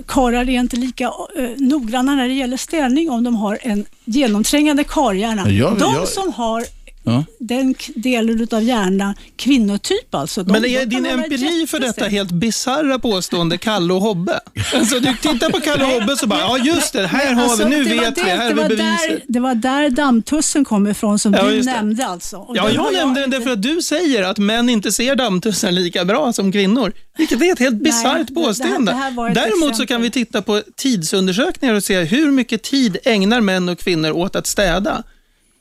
Karlar 0.07 0.41
är 0.49 0.61
inte 0.61 0.76
lika 0.76 1.05
eh, 1.05 1.51
noggranna 1.57 2.14
när 2.14 2.28
det 2.28 2.35
gäller 2.35 2.57
städning 2.57 3.11
om 3.11 3.24
de 3.24 3.37
har 3.37 3.59
en 3.62 3.85
genomträngande 4.05 4.85
karlhjärna. 4.85 5.51
Ja, 5.51 5.70
de 5.70 5.95
jag- 5.95 6.09
som 6.09 6.33
har 6.33 6.64
Ja. 7.13 7.25
den 7.39 7.75
delen 7.95 8.47
av 8.53 8.63
hjärnan, 8.63 9.15
kvinnotyp 9.37 10.15
alltså. 10.15 10.43
De, 10.43 10.53
Men 10.53 10.65
är 10.65 10.87
din 10.87 11.07
empiri 11.07 11.67
för 11.67 11.81
detta 11.81 12.05
helt 12.05 12.31
bisarra 12.31 12.99
påstående 12.99 13.59
Kalle 13.59 13.93
och 13.95 14.01
Hobbe? 14.03 14.41
Alltså 14.75 15.01
du 15.01 15.15
tittar 15.23 15.51
på 15.51 15.61
Kalle 15.61 15.85
och 15.85 15.91
Hobbe 15.91 16.17
så 16.17 16.27
bara, 16.27 16.41
ja 16.41 16.59
just 16.59 16.93
det, 16.93 17.07
här 17.07 17.33
har 17.35 17.43
Alltså, 17.43 17.65
vi, 17.69 17.71
nu 17.71 17.85
var 17.97 18.05
vet 18.05 18.15
det, 18.15 18.23
vi, 18.25 18.31
här 18.31 18.55
det 18.55 18.63
har 18.63 18.69
vi. 18.69 18.77
Där, 18.77 19.21
det 19.29 19.41
var 19.41 19.55
där 19.55 19.91
dammtussen 19.91 20.65
kom 20.65 20.87
ifrån 20.87 21.19
som 21.19 21.35
Ja, 21.35 21.43
du 21.43 21.63
nämnde 21.63 22.07
alltså. 22.07 22.37
Och 22.37 22.57
Ja, 22.57 22.71
jag 22.71 22.83
har 22.83 22.93
nämnde 22.93 23.21
den 23.21 23.31
därför 23.31 23.51
att 23.51 23.63
du 23.63 23.83
säger 23.83 24.23
att 24.23 24.39
män 24.39 24.69
inte 24.69 24.93
ser 24.93 25.15
dammtussen 25.17 25.75
lika 25.75 26.05
bra 26.05 26.33
som 26.33 26.53
kvinnor. 26.53 26.93
Vilket 27.19 27.43
är 27.43 27.53
ett 27.53 27.59
helt 27.59 27.83
bisarrt 27.83 28.17
det- 28.29 28.35
det 28.35 28.41
här- 28.41 28.47
påstående. 28.47 28.93
det 28.93 28.99
här 28.99 29.35
Däremot 29.35 29.77
så 29.77 29.87
kan 29.87 30.03
vi 30.03 30.11
titta 30.11 30.43
på 30.43 30.63
tidsundersökningar 30.77 31.75
och 31.75 31.85
se 31.85 32.01
hur 32.01 32.31
mycket 32.31 32.63
tid 32.63 32.97
ägnar 33.05 33.41
män 33.41 33.69
och 33.69 33.79
kvinnor 33.79 34.11
åt 34.11 34.37
att 34.37 34.47
städa. 34.47 35.03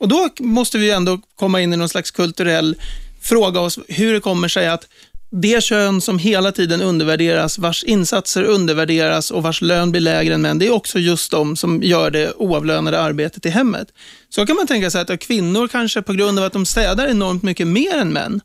Och 0.00 0.08
då 0.08 0.28
måste 0.40 0.78
vi 0.78 0.90
ändå 0.90 1.20
komma 1.36 1.60
in 1.60 1.72
i 1.72 1.76
någon 1.76 1.88
slags 1.88 2.10
kulturell 2.10 2.76
fråga 3.22 3.60
oss 3.60 3.78
hur 3.88 4.12
det 4.12 4.20
kommer 4.20 4.48
sig 4.48 4.68
att 4.68 4.88
det 5.32 5.62
kön 5.62 6.00
som 6.00 6.18
hela 6.18 6.52
tiden 6.52 6.80
undervärderas, 6.80 7.58
vars 7.58 7.84
insatser 7.84 8.42
undervärderas 8.42 9.30
och 9.30 9.42
vars 9.42 9.62
lön 9.62 9.90
blir 9.90 10.00
lägre 10.00 10.34
än 10.34 10.42
män, 10.42 10.58
det 10.58 10.66
är 10.66 10.70
också 10.70 10.98
just 10.98 11.30
de 11.30 11.56
som 11.56 11.82
gör 11.82 12.10
det 12.10 12.32
oavlönade 12.32 13.00
arbetet 13.00 13.46
i 13.46 13.48
hemmet. 13.48 13.88
Så 14.28 14.46
kan 14.46 14.56
man 14.56 14.66
tänka 14.66 14.90
sig 14.90 15.00
att 15.00 15.20
kvinnor 15.20 15.68
kanske 15.68 16.02
på 16.02 16.12
grund 16.12 16.38
av 16.38 16.44
att 16.44 16.52
de 16.52 16.66
städar 16.66 17.08
enormt 17.08 17.42
mycket 17.42 17.66
mer 17.66 17.94
än 17.96 18.12
män, 18.12 18.40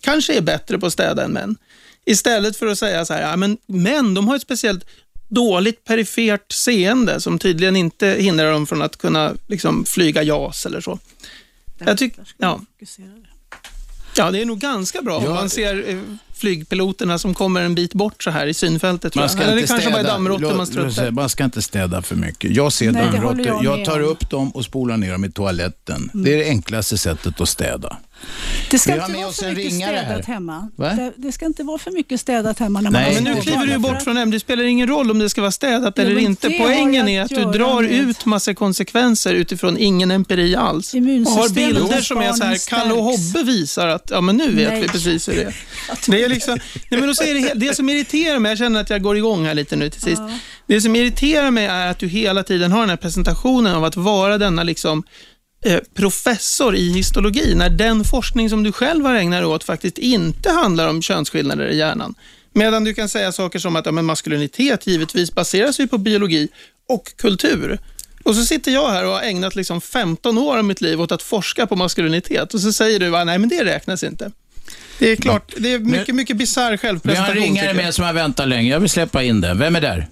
kanske 0.00 0.36
är 0.36 0.40
bättre 0.40 0.78
på 0.78 0.86
att 0.86 0.92
städa 0.92 1.24
än 1.24 1.32
män. 1.32 1.56
Istället 2.06 2.56
för 2.56 2.66
att 2.66 2.78
säga 2.78 3.04
så 3.04 3.12
här, 3.14 3.22
ja, 3.22 3.36
men 3.36 3.58
män 3.66 4.14
de 4.14 4.28
har 4.28 4.36
ett 4.36 4.42
speciellt 4.42 4.84
dåligt 5.28 5.84
perifert 5.84 6.52
seende 6.52 7.20
som 7.20 7.38
tydligen 7.38 7.76
inte 7.76 8.06
hindrar 8.06 8.52
dem 8.52 8.66
från 8.66 8.82
att 8.82 8.96
kunna 8.96 9.32
liksom, 9.46 9.84
flyga 9.84 10.22
JAS 10.22 10.66
eller 10.66 10.80
så. 10.80 10.98
Jag 11.78 11.98
tycker, 11.98 12.24
ja. 12.38 12.60
ja, 14.16 14.30
det 14.30 14.40
är 14.40 14.44
nog 14.44 14.58
ganska 14.58 15.02
bra 15.02 15.16
om 15.16 15.24
Ja. 15.24 15.34
man 15.34 15.50
ser 15.50 15.88
eh, 15.90 15.98
flygpiloterna 16.34 17.18
som 17.18 17.34
kommer 17.34 17.60
en 17.62 17.74
bit 17.74 17.94
bort 17.94 18.22
så 18.22 18.30
här 18.30 18.46
i 18.46 18.54
synfältet. 18.54 19.14
Man 19.14 19.28
ska 19.28 19.42
Eller 19.42 19.54
det 19.54 19.60
inte 19.60 19.72
kanske 19.72 19.90
bara 19.90 19.98
är 20.00 20.04
städa. 20.66 21.02
man. 21.04 21.14
Man 21.14 21.28
ska 21.28 21.44
inte 21.44 21.62
städa 21.62 22.02
för 22.02 22.16
mycket. 22.16 22.56
Jag 22.56 22.72
ser 22.72 22.92
dammråttor. 22.92 23.46
jag 23.46 23.64
Jag, 23.64 23.84
tar 23.84 24.00
om. 24.00 24.08
upp 24.08 24.30
dem 24.30 24.50
och 24.50 24.64
spolar 24.64 24.96
ner 24.96 25.12
dem 25.12 25.24
i 25.24 25.30
toaletten. 25.30 26.10
Det 26.14 26.32
är 26.34 26.36
det 26.38 26.44
enklaste 26.48 26.98
sättet 26.98 27.40
att 27.40 27.48
städa. 27.48 27.96
Det 28.70 28.78
ska 28.78 28.94
inte 28.94 29.12
vara 29.12 29.32
för 29.32 29.54
mycket 29.54 29.72
städat 29.74 30.26
här. 30.26 30.34
hemma. 30.34 30.70
Det, 30.76 31.12
det 31.16 31.32
ska 31.32 31.46
inte 31.46 31.62
vara 31.62 31.78
för 31.78 31.90
mycket 31.90 32.20
städat 32.20 32.58
hemma 32.58 32.80
när 32.80 32.90
man 32.90 33.02
Nej, 33.02 33.14
Men 33.14 33.24
nu 33.24 33.40
kliver 33.40 33.66
du 33.66 33.78
bort 33.78 34.02
från 34.02 34.16
ämnet. 34.16 34.32
Det 34.36 34.40
spelar 34.40 34.64
ingen 34.64 34.88
roll 34.88 35.10
om 35.10 35.18
det 35.18 35.28
ska 35.30 35.40
vara 35.40 35.50
städat 35.50 35.94
Jo, 35.96 36.02
eller 36.02 36.18
inte. 36.18 36.50
Poängen 36.50 37.08
är 37.08 37.22
att 37.22 37.28
du 37.28 37.44
drar 37.44 37.82
med- 37.82 37.92
ut 37.92 38.24
massa 38.24 38.54
konsekvenser 38.54 39.34
utifrån 39.34 39.78
ingen 39.78 40.10
empiri 40.10 40.56
alls. 40.56 40.94
Och 40.94 41.00
har 41.00 41.54
bilder 41.54 42.00
som 42.00 42.18
är 42.18 42.32
så 42.32 42.44
här, 42.44 42.68
Kalle 42.68 42.92
och. 42.92 43.04
Hobbe 43.04 43.42
visar 43.42 43.88
att, 43.88 44.10
ja 44.10 44.20
men 44.20 44.36
nu 44.36 44.50
vet 44.54 44.70
Nej. 44.70 44.82
vi 44.82 44.88
precis 44.88 45.28
hur 45.28 45.34
det 45.34 45.42
är. 45.42 45.54
Det 46.10 46.24
är 46.24 46.28
liksom, 46.28 46.58
nej 46.90 47.00
men 47.00 47.08
då 47.08 47.14
säger 47.14 47.34
det, 47.34 47.66
det 47.66 47.74
som 47.74 47.88
irriterar 47.88 48.38
mig, 48.38 48.50
jag 48.50 48.58
känner 48.58 48.80
att 48.80 48.90
jag 48.90 49.02
går 49.02 49.16
igång 49.16 49.46
här 49.46 49.54
lite 49.54 49.76
nu 49.76 49.90
till 49.90 50.00
sist. 50.02 50.22
Det 50.66 50.80
som 50.80 50.96
irriterar 50.96 51.50
mig 51.50 51.66
är 51.66 51.86
att 51.86 51.98
du 51.98 52.08
hela 52.08 52.42
tiden 52.42 52.72
har 52.72 52.80
den 52.80 52.90
här 52.90 52.96
presentationen 52.96 53.74
av 53.74 53.84
att 53.84 53.96
vara 53.96 54.38
denna 54.38 54.62
liksom 54.62 55.02
professor 55.94 56.76
i 56.76 56.92
histologi, 56.92 57.54
när 57.54 57.70
den 57.70 58.04
forskning 58.04 58.50
som 58.50 58.62
du 58.62 58.72
själv 58.72 59.04
har 59.04 59.14
ägnat 59.14 59.40
dig 59.40 59.46
åt 59.46 59.64
faktiskt 59.64 59.98
inte 59.98 60.50
handlar 60.50 60.88
om 60.88 61.02
könsskillnader 61.02 61.66
i 61.66 61.76
hjärnan. 61.76 62.14
Medan 62.52 62.84
du 62.84 62.94
kan 62.94 63.08
säga 63.08 63.32
saker 63.32 63.58
som 63.58 63.76
att 63.76 63.86
ja, 63.86 63.92
men 63.92 64.04
maskulinitet 64.04 64.86
givetvis 64.86 65.34
baseras 65.34 65.80
ju 65.80 65.86
på 65.86 65.98
biologi 65.98 66.48
och 66.88 67.16
kultur. 67.16 67.78
Och 68.22 68.34
så 68.34 68.44
sitter 68.44 68.72
jag 68.72 68.90
här 68.90 69.04
och 69.04 69.12
har 69.12 69.22
ägnat 69.22 69.56
liksom 69.56 69.80
15 69.80 70.38
år 70.38 70.58
av 70.58 70.64
mitt 70.64 70.80
liv 70.80 71.00
åt 71.00 71.12
att 71.12 71.22
forska 71.22 71.66
på 71.66 71.76
maskulinitet 71.76 72.54
och 72.54 72.60
så 72.60 72.72
säger 72.72 73.00
du 73.00 73.16
att 73.16 73.26
nej 73.26 73.38
men 73.38 73.48
det 73.48 73.64
räknas 73.64 74.02
inte. 74.02 74.30
Det 74.98 75.12
är 75.12 75.16
klart, 75.16 75.52
det 75.56 75.72
är 75.72 75.78
mycket, 75.78 76.14
mycket 76.14 76.36
bisarr 76.36 76.62
Vi 76.62 76.66
har 76.66 76.72
en 76.72 76.78
självpresentation. 76.78 77.42
ringare 77.42 77.74
med 77.74 77.94
som 77.94 78.04
har 78.04 78.12
väntat 78.12 78.48
länge. 78.48 78.70
Jag 78.70 78.80
vill 78.80 78.90
släppa 78.90 79.22
in 79.22 79.40
den. 79.40 79.58
Vem 79.58 79.76
är 79.76 79.80
där? 79.80 80.08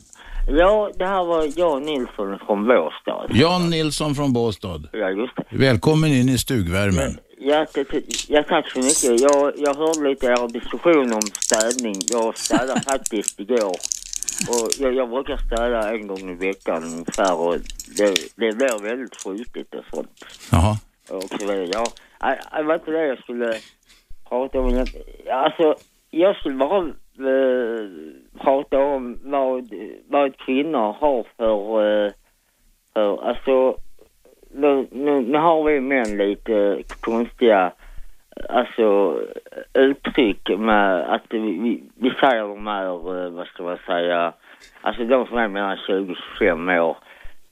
Ja, 0.49 0.91
det 0.99 1.07
här 1.07 1.25
var 1.25 1.59
Jan 1.59 1.83
Nilsson 1.83 2.39
från 2.47 2.67
Båstad. 2.67 3.27
Jan 3.29 3.71
Nilsson 3.71 4.15
från 4.15 4.33
Båstad. 4.33 4.81
Ja, 4.93 5.11
just 5.11 5.37
det. 5.37 5.57
Välkommen 5.57 6.11
in 6.11 6.29
i 6.29 6.39
stugvärmen. 6.39 7.19
Ja, 7.39 7.67
ja, 8.29 8.43
tack 8.43 8.71
så 8.71 8.79
mycket. 8.79 9.21
Jag, 9.21 9.53
jag 9.57 9.75
hörde 9.75 10.09
lite 10.09 10.27
er 10.27 10.49
diskussion 10.49 11.13
om 11.13 11.23
städning. 11.23 11.95
Jag 12.09 12.39
städade 12.39 12.81
faktiskt 12.91 13.41
igår. 13.41 13.77
Och 14.49 14.69
jag, 14.79 14.95
jag 14.95 15.11
brukar 15.11 15.37
städa 15.37 15.95
en 15.95 16.07
gång 16.07 16.31
i 16.31 16.35
veckan 16.35 16.85
ungefär 16.85 17.41
och 17.41 17.57
det, 17.97 18.15
det 18.37 18.57
blir 18.57 18.83
väldigt 18.83 19.17
skitigt 19.23 19.75
och 19.75 19.85
sånt. 19.95 20.25
Jaha. 20.53 20.77
Och 21.11 21.23
så. 21.23 21.69
Ja, 21.73 21.85
det 22.57 22.63
var 22.63 22.75
inte 22.75 22.91
det 22.91 23.07
jag 23.07 23.19
skulle 23.19 23.55
prata 24.29 24.59
om. 24.59 24.87
Alltså, 25.31 25.75
jag 26.11 26.37
skulle 26.37 26.55
bara 26.57 26.79
eh, 27.19 27.89
prata 28.37 28.79
om 28.79 29.19
vad, 29.23 29.71
vad 30.09 30.37
kvinnor 30.37 30.93
har 31.01 31.27
för, 31.37 32.07
eh, 32.07 32.13
för 32.95 33.29
alltså, 33.29 33.77
nu, 34.51 34.87
nu, 34.91 35.21
nu 35.21 35.39
har 35.39 35.65
vi 35.65 35.81
män 35.81 36.17
lite 36.17 36.83
konstiga 37.01 37.73
alltså 38.49 39.19
uttryck 39.75 40.49
med 40.59 41.15
att 41.15 41.23
vi, 41.31 41.83
vi, 41.97 42.11
säger 42.21 42.49
de 42.49 42.67
här, 42.67 42.87
eh, 43.25 43.31
vad 43.31 43.47
ska 43.47 43.63
man 43.63 43.79
säga, 43.87 44.33
alltså 44.81 45.05
de 45.05 45.27
som 45.27 45.39
är 45.39 45.49
mellan 45.49 45.79
20 45.87 46.13
och 46.13 46.19
25 46.39 46.69
år, 46.69 46.97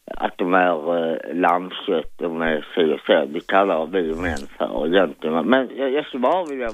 att 0.06 0.38
de 0.38 0.54
är 0.54 0.96
uh, 0.96 1.16
lammkött, 1.34 2.18
de 2.18 2.42
är 2.42 2.66
si 2.74 2.94
och 2.94 3.00
så. 3.06 3.24
Det 3.24 3.46
kallar 3.46 3.86
vi 3.86 4.14
män 4.14 4.46
för 4.58 4.86
egentligen. 4.86 5.46
Men 5.46 5.70
jag, 5.76 5.92
jag 5.92 6.06
skulle 6.06 6.20
bara 6.20 6.44
vilja... 6.44 6.68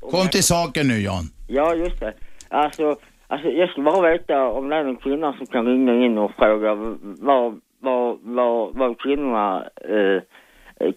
Kom 0.00 0.28
till 0.28 0.42
saken 0.42 0.88
nu 0.88 1.00
Jan. 1.00 1.24
Ja, 1.48 1.74
just 1.74 2.00
det. 2.00 2.14
Alltså, 2.48 2.96
alltså 3.28 3.48
jag 3.48 3.70
skulle 3.70 3.84
bara 3.84 4.10
veta 4.10 4.48
om 4.48 4.68
det 4.68 4.76
är 4.76 4.84
någon 4.84 4.96
kvinna 4.96 5.32
som 5.32 5.46
kan 5.46 5.66
ringa 5.66 5.94
in 5.94 6.18
och 6.18 6.32
fråga 6.38 6.74
vad, 6.74 7.60
vad, 7.80 8.18
vad, 8.22 8.74
vad 8.74 9.00
kvinnorna 9.00 9.64
eh, 9.88 10.22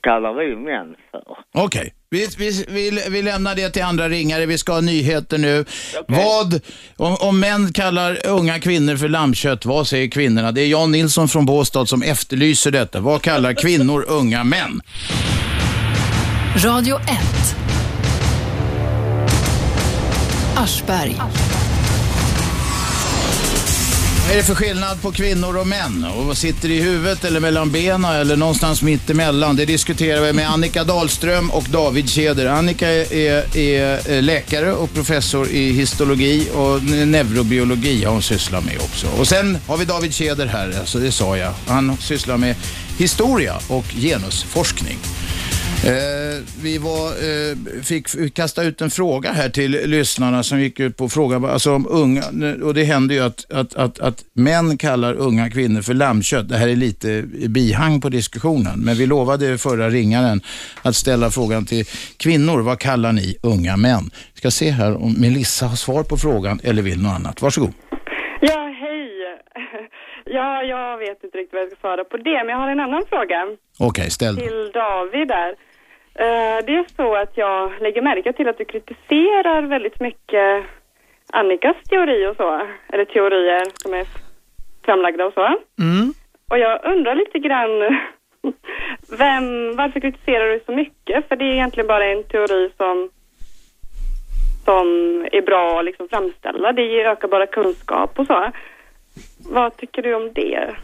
kallar 0.02 0.34
vi 0.34 0.56
män 0.56 0.96
för. 1.12 1.24
Okej, 1.54 1.94
vi, 2.10 2.28
vi, 2.38 2.66
vi, 2.70 3.04
vi 3.10 3.22
lämnar 3.22 3.56
det 3.56 3.70
till 3.70 3.84
andra 3.84 4.10
ringare. 4.10 4.46
Vi 4.46 4.58
ska 4.58 4.74
ha 4.74 4.82
nyheter 4.82 5.38
nu. 5.38 5.66
Vad, 6.08 6.62
om, 6.98 7.18
om 7.22 7.40
män 7.40 7.74
kallar 7.74 8.28
unga 8.28 8.60
kvinnor 8.60 8.96
för 8.96 9.08
lammkött, 9.08 9.66
vad 9.66 9.88
säger 9.88 10.08
kvinnorna? 10.08 10.52
Det 10.52 10.62
är 10.62 10.68
Jan 10.68 10.92
Nilsson 10.92 11.28
från 11.28 11.46
Båstad 11.46 11.86
som 11.86 12.02
efterlyser 12.02 12.72
detta. 12.72 13.00
Vad 13.00 13.22
kallar 13.22 13.54
kvinnor 13.54 14.06
unga 14.08 14.44
män? 14.44 14.82
Radio 16.66 16.96
1. 16.96 17.06
Aschberg. 20.58 21.16
Vad 24.30 24.36
är 24.38 24.42
det 24.42 24.48
för 24.48 24.56
skillnad 24.56 25.02
på 25.02 25.12
kvinnor 25.12 25.58
och 25.58 25.68
män? 25.68 26.06
Och 26.16 26.26
vad 26.26 26.38
sitter 26.38 26.70
i 26.70 26.82
huvudet 26.82 27.24
eller 27.26 27.40
mellan 27.40 27.72
benen 27.72 28.06
eller 28.06 28.36
någonstans 28.36 28.82
mitt 28.82 29.10
emellan? 29.10 29.56
Det 29.56 29.66
diskuterar 29.66 30.22
vi 30.22 30.34
med 30.34 30.50
Annika 30.50 30.84
Dahlström 30.84 31.52
och 31.52 31.64
David 31.64 32.10
Keder. 32.10 32.46
Annika 32.46 32.90
är, 32.90 33.58
är 33.58 34.12
eh, 34.12 34.22
läkare 34.22 34.74
och 34.74 34.94
professor 34.94 35.48
i 35.48 35.72
histologi 35.72 36.48
och 36.54 36.84
neurobiologi 36.84 38.04
har 38.04 38.14
hon 38.14 38.22
sysslat 38.22 38.66
med 38.66 38.78
också. 38.82 39.08
Och 39.20 39.28
sen 39.28 39.58
har 39.68 39.78
vi 39.78 39.86
David 39.86 40.14
Keder 40.14 40.46
här, 40.46 40.80
alltså 40.80 41.00
det 41.00 41.12
sa 41.12 41.38
jag. 41.38 41.54
Han 41.68 41.98
sysslar 41.98 42.38
med 42.38 42.56
historia 42.98 43.60
och 43.68 43.86
genusforskning. 43.86 44.98
Eh, 45.86 46.44
vi 46.64 46.78
var, 46.78 47.08
eh, 47.08 47.82
fick 47.84 48.34
kasta 48.36 48.64
ut 48.64 48.82
en 48.82 48.90
fråga 48.90 49.32
här 49.32 49.50
till 49.50 49.72
lyssnarna 49.72 50.44
som 50.44 50.60
gick 50.60 50.80
ut 50.80 50.98
på 50.98 51.10
frågan 51.10 51.46
alltså 51.46 51.74
om 51.74 51.88
unga, 51.90 52.24
och 52.64 52.74
det 52.74 52.84
händer 52.84 53.16
ju 53.16 53.22
att, 53.22 53.52
att, 53.52 53.76
att, 53.76 54.00
att 54.00 54.26
män 54.34 54.78
kallar 54.78 55.14
unga 55.14 55.50
kvinnor 55.50 55.82
för 55.82 55.94
lammkött. 55.94 56.50
Det 56.50 56.58
här 56.58 56.68
är 56.68 56.76
lite 56.76 57.24
bihang 57.50 58.02
på 58.02 58.10
diskussionen, 58.10 58.80
men 58.80 58.96
vi 58.96 59.06
lovade 59.06 59.58
förra 59.58 59.90
ringaren 59.90 60.42
att 60.82 60.96
ställa 60.96 61.30
frågan 61.30 61.66
till 61.66 61.86
kvinnor. 62.18 62.62
Vad 62.62 62.80
kallar 62.80 63.12
ni 63.12 63.38
unga 63.44 63.78
män? 63.78 64.12
Vi 64.34 64.38
ska 64.38 64.52
se 64.52 64.70
här 64.70 65.04
om 65.04 65.14
Melissa 65.14 65.66
har 65.66 65.76
svar 65.76 66.04
på 66.04 66.18
frågan 66.18 66.60
eller 66.64 66.82
vill 66.82 67.02
något 67.02 67.16
annat. 67.16 67.42
Varsågod. 67.42 67.74
Ja, 68.42 68.74
hej. 68.82 69.10
Ja, 70.32 70.64
jag 70.64 70.98
vet 70.98 71.24
inte 71.24 71.38
riktigt 71.38 71.54
vad 71.54 71.62
jag 71.62 71.72
ska 71.72 71.80
svara 71.82 72.04
på 72.04 72.18
det, 72.18 72.44
men 72.44 72.50
jag 72.50 72.58
har 72.58 72.70
en 72.70 72.80
annan 72.80 73.04
fråga. 73.10 73.44
Okej, 73.44 73.88
okay, 73.88 74.10
ställ 74.10 74.38
Till 74.38 74.72
David 74.74 75.28
där. 75.28 75.56
Uh, 76.20 76.66
det 76.66 76.76
är 76.76 76.86
så 76.96 77.16
att 77.16 77.38
jag 77.38 77.72
lägger 77.82 78.02
märke 78.02 78.34
till 78.34 78.48
att 78.50 78.58
du 78.58 78.66
kritiserar 78.66 79.62
väldigt 79.62 80.00
mycket 80.00 80.66
Annikas 81.34 81.76
teori 81.90 82.28
och 82.28 82.36
så, 82.36 82.68
eller 82.90 83.06
teorier 83.06 83.66
som 83.74 83.94
är 83.94 84.08
framlagda 84.86 85.26
och 85.26 85.34
så. 85.34 85.46
Mm. 85.80 86.14
Och 86.52 86.58
jag 86.60 86.86
undrar 86.86 87.16
lite 87.16 87.40
grann, 87.40 88.00
vem, 89.18 89.76
varför 89.76 90.00
kritiserar 90.00 90.50
du 90.50 90.60
så 90.66 90.72
mycket? 90.72 91.28
För 91.28 91.36
det 91.36 91.46
är 91.46 91.54
egentligen 91.54 91.88
bara 91.88 92.06
en 92.06 92.24
teori 92.24 92.70
som, 92.78 93.10
som 94.66 94.88
är 95.32 95.42
bra 95.42 95.80
att 95.80 95.86
liksom 95.86 96.10
framställa. 96.10 96.72
Det 96.72 97.02
ökar 97.06 97.28
bara 97.28 97.48
kunskap 97.48 98.20
och 98.20 98.28
så. 98.28 98.52
Vad 99.50 99.78
tycker 99.78 100.02
du 100.02 100.14
om 100.16 100.34
det? 100.34 100.76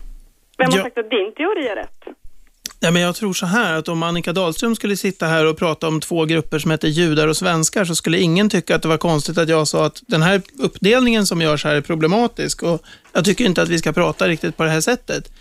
Vem 0.57 0.67
har 0.71 0.77
Ja. 0.77 0.83
sagt 0.83 0.97
att 0.97 1.09
din 1.09 1.31
teori 1.31 1.67
är 1.67 1.75
rätt? 1.75 2.07
Ja, 2.86 2.91
men 2.91 3.01
jag 3.01 3.15
tror 3.15 3.33
så 3.33 3.45
här 3.45 3.73
att 3.73 3.88
om 3.88 4.03
Annika 4.03 4.33
Dahlström 4.33 4.75
skulle 4.75 4.97
sitta 4.97 5.25
här 5.25 5.45
och 5.45 5.57
prata 5.57 5.88
om 5.88 6.01
två 6.01 6.25
grupper 6.25 6.59
som 6.59 6.71
heter 6.71 6.88
judar 6.88 7.27
och 7.27 7.38
svenskar 7.38 7.86
så 7.86 7.95
skulle 7.95 8.19
ingen 8.19 8.49
tycka 8.49 8.75
att 8.75 8.81
det 8.81 8.88
var 8.88 8.97
konstigt 8.97 9.38
att 9.38 9.49
jag 9.49 9.67
sa 9.67 9.86
att 9.86 10.03
den 10.07 10.21
här 10.21 10.41
uppdelningen 10.59 11.25
som 11.25 11.41
görs 11.41 11.63
här 11.63 11.75
är 11.75 11.81
problematisk 11.81 12.63
och 12.63 12.81
jag 13.13 13.25
tycker 13.25 13.45
inte 13.45 13.61
att 13.61 13.69
vi 13.69 13.79
ska 13.79 13.93
prata 13.93 14.27
riktigt 14.27 14.57
på 14.57 14.63
det 14.63 14.69
här 14.69 14.81
sättet. 14.81 15.31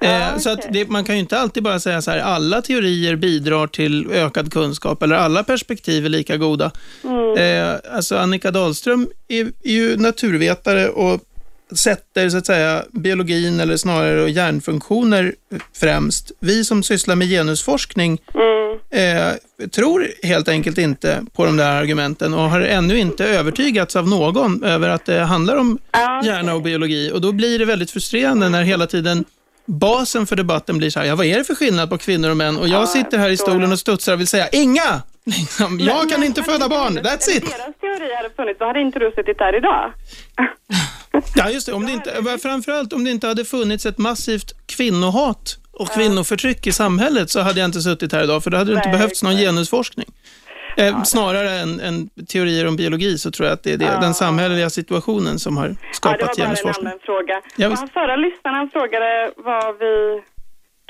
Eh, 0.00 0.38
Så 0.38 0.50
att 0.50 0.66
det, 0.72 0.88
man 0.88 1.04
kan 1.04 1.14
ju 1.14 1.20
inte 1.20 1.38
alltid 1.38 1.62
bara 1.62 1.80
säga 1.80 2.02
så 2.02 2.10
här, 2.10 2.18
alla 2.18 2.62
teorier 2.62 3.16
bidrar 3.16 3.66
till 3.66 4.10
ökad 4.10 4.52
kunskap 4.52 5.02
eller 5.02 5.16
alla 5.16 5.44
perspektiv 5.44 6.04
är 6.04 6.08
lika 6.08 6.36
goda. 6.36 6.70
Eh, 7.38 7.74
alltså 7.96 8.16
Annika 8.16 8.50
Dahlström 8.50 9.08
är, 9.28 9.52
är 9.62 9.72
ju 9.72 9.96
naturvetare 9.96 10.88
och 10.88 11.20
sätter 11.74 12.28
så 12.28 12.38
att 12.38 12.46
säga 12.46 12.84
biologin 12.90 13.60
eller 13.60 13.76
snarare 13.76 14.30
hjärnfunktioner 14.30 15.34
främst. 15.76 16.32
Vi 16.40 16.64
som 16.64 16.82
sysslar 16.82 17.16
med 17.16 17.28
genusforskning 17.28 18.20
eh, 18.90 19.68
tror 19.68 20.08
helt 20.22 20.48
enkelt 20.48 20.78
inte 20.78 21.22
på 21.32 21.44
de 21.44 21.56
där 21.56 21.70
argumenten 21.70 22.34
och 22.34 22.50
har 22.50 22.60
ännu 22.60 22.98
inte 22.98 23.26
övertygats 23.26 23.96
av 23.96 24.08
någon 24.08 24.64
över 24.64 24.88
att 24.88 25.04
det 25.04 25.20
handlar 25.20 25.56
om 25.56 25.78
hjärna 26.24 26.54
och 26.54 26.62
biologi. 26.62 27.10
Och 27.14 27.20
då 27.20 27.32
blir 27.32 27.58
det 27.58 27.64
väldigt 27.64 27.90
frustrerande 27.90 28.48
när 28.48 28.62
hela 28.62 28.86
tiden 28.86 29.24
basen 29.66 30.26
för 30.26 30.36
debatten 30.36 30.78
blir 30.78 30.90
så 30.90 31.00
här, 31.00 31.06
ja 31.06 31.16
vad 31.16 31.26
är 31.26 31.38
det 31.38 31.44
för 31.44 31.54
skillnad 31.54 31.90
på 31.90 31.98
kvinnor 31.98 32.30
och 32.30 32.36
män? 32.36 32.56
Och 32.56 32.68
jag 32.68 32.88
sitter 32.88 33.18
här 33.18 33.30
i 33.30 33.36
stolen 33.36 33.72
och 33.72 33.78
studsar 33.78 34.12
och 34.12 34.20
vill 34.20 34.26
säga, 34.26 34.48
inga! 34.48 35.02
Liksom, 35.24 35.80
jag 35.80 36.10
kan 36.10 36.22
inte 36.22 36.42
föda 36.42 36.68
barn, 36.68 36.98
that's 36.98 37.30
it! 37.30 37.44
deras 37.44 37.76
teori 37.80 38.14
hade 38.16 38.30
funnits, 38.36 38.58
då 38.58 38.64
hade 38.64 38.80
inte 38.80 38.98
du 38.98 39.12
suttit 39.16 39.38
där 39.38 39.56
idag. 39.56 39.92
Ja, 41.34 41.50
just 41.50 41.66
det. 41.66 41.72
Om 41.72 41.86
det 41.86 41.92
inte, 41.92 42.38
framförallt 42.42 42.92
om 42.92 43.04
det 43.04 43.10
inte 43.10 43.26
hade 43.26 43.44
funnits 43.44 43.86
ett 43.86 43.98
massivt 43.98 44.52
kvinnohat 44.66 45.58
och 45.72 45.88
kvinnoförtryck 45.90 46.66
i 46.66 46.72
samhället 46.72 47.30
så 47.30 47.40
hade 47.40 47.60
jag 47.60 47.68
inte 47.68 47.80
suttit 47.80 48.12
här 48.12 48.24
idag, 48.24 48.44
för 48.44 48.50
då 48.50 48.56
hade 48.56 48.70
det 48.70 48.76
inte 48.76 48.88
Nej, 48.88 48.98
behövts 48.98 49.22
någon 49.22 49.36
genusforskning. 49.36 50.06
Eh, 50.76 51.02
snarare 51.02 51.50
än, 51.50 51.80
än 51.80 52.08
teorier 52.28 52.66
om 52.68 52.76
biologi 52.76 53.18
så 53.18 53.30
tror 53.30 53.46
jag 53.48 53.54
att 53.54 53.62
det 53.62 53.72
är 53.72 53.76
det, 53.76 53.98
den 54.00 54.14
samhälleliga 54.14 54.70
situationen 54.70 55.38
som 55.38 55.56
har 55.56 55.66
Ja, 55.68 55.72
det 55.90 55.94
skapat 55.96 56.20
var 56.20 56.26
bara 56.26 56.32
en 56.32 56.36
genusforskning. 56.46 56.86
allmän 56.86 57.00
fråga. 57.06 57.40
Ja, 57.56 57.68
visst. 57.68 57.80
han 57.80 57.88
förra 57.88 58.16
lyssnaren 58.16 58.70
frågade 58.72 59.30
vad 59.36 59.78
vi 59.78 60.22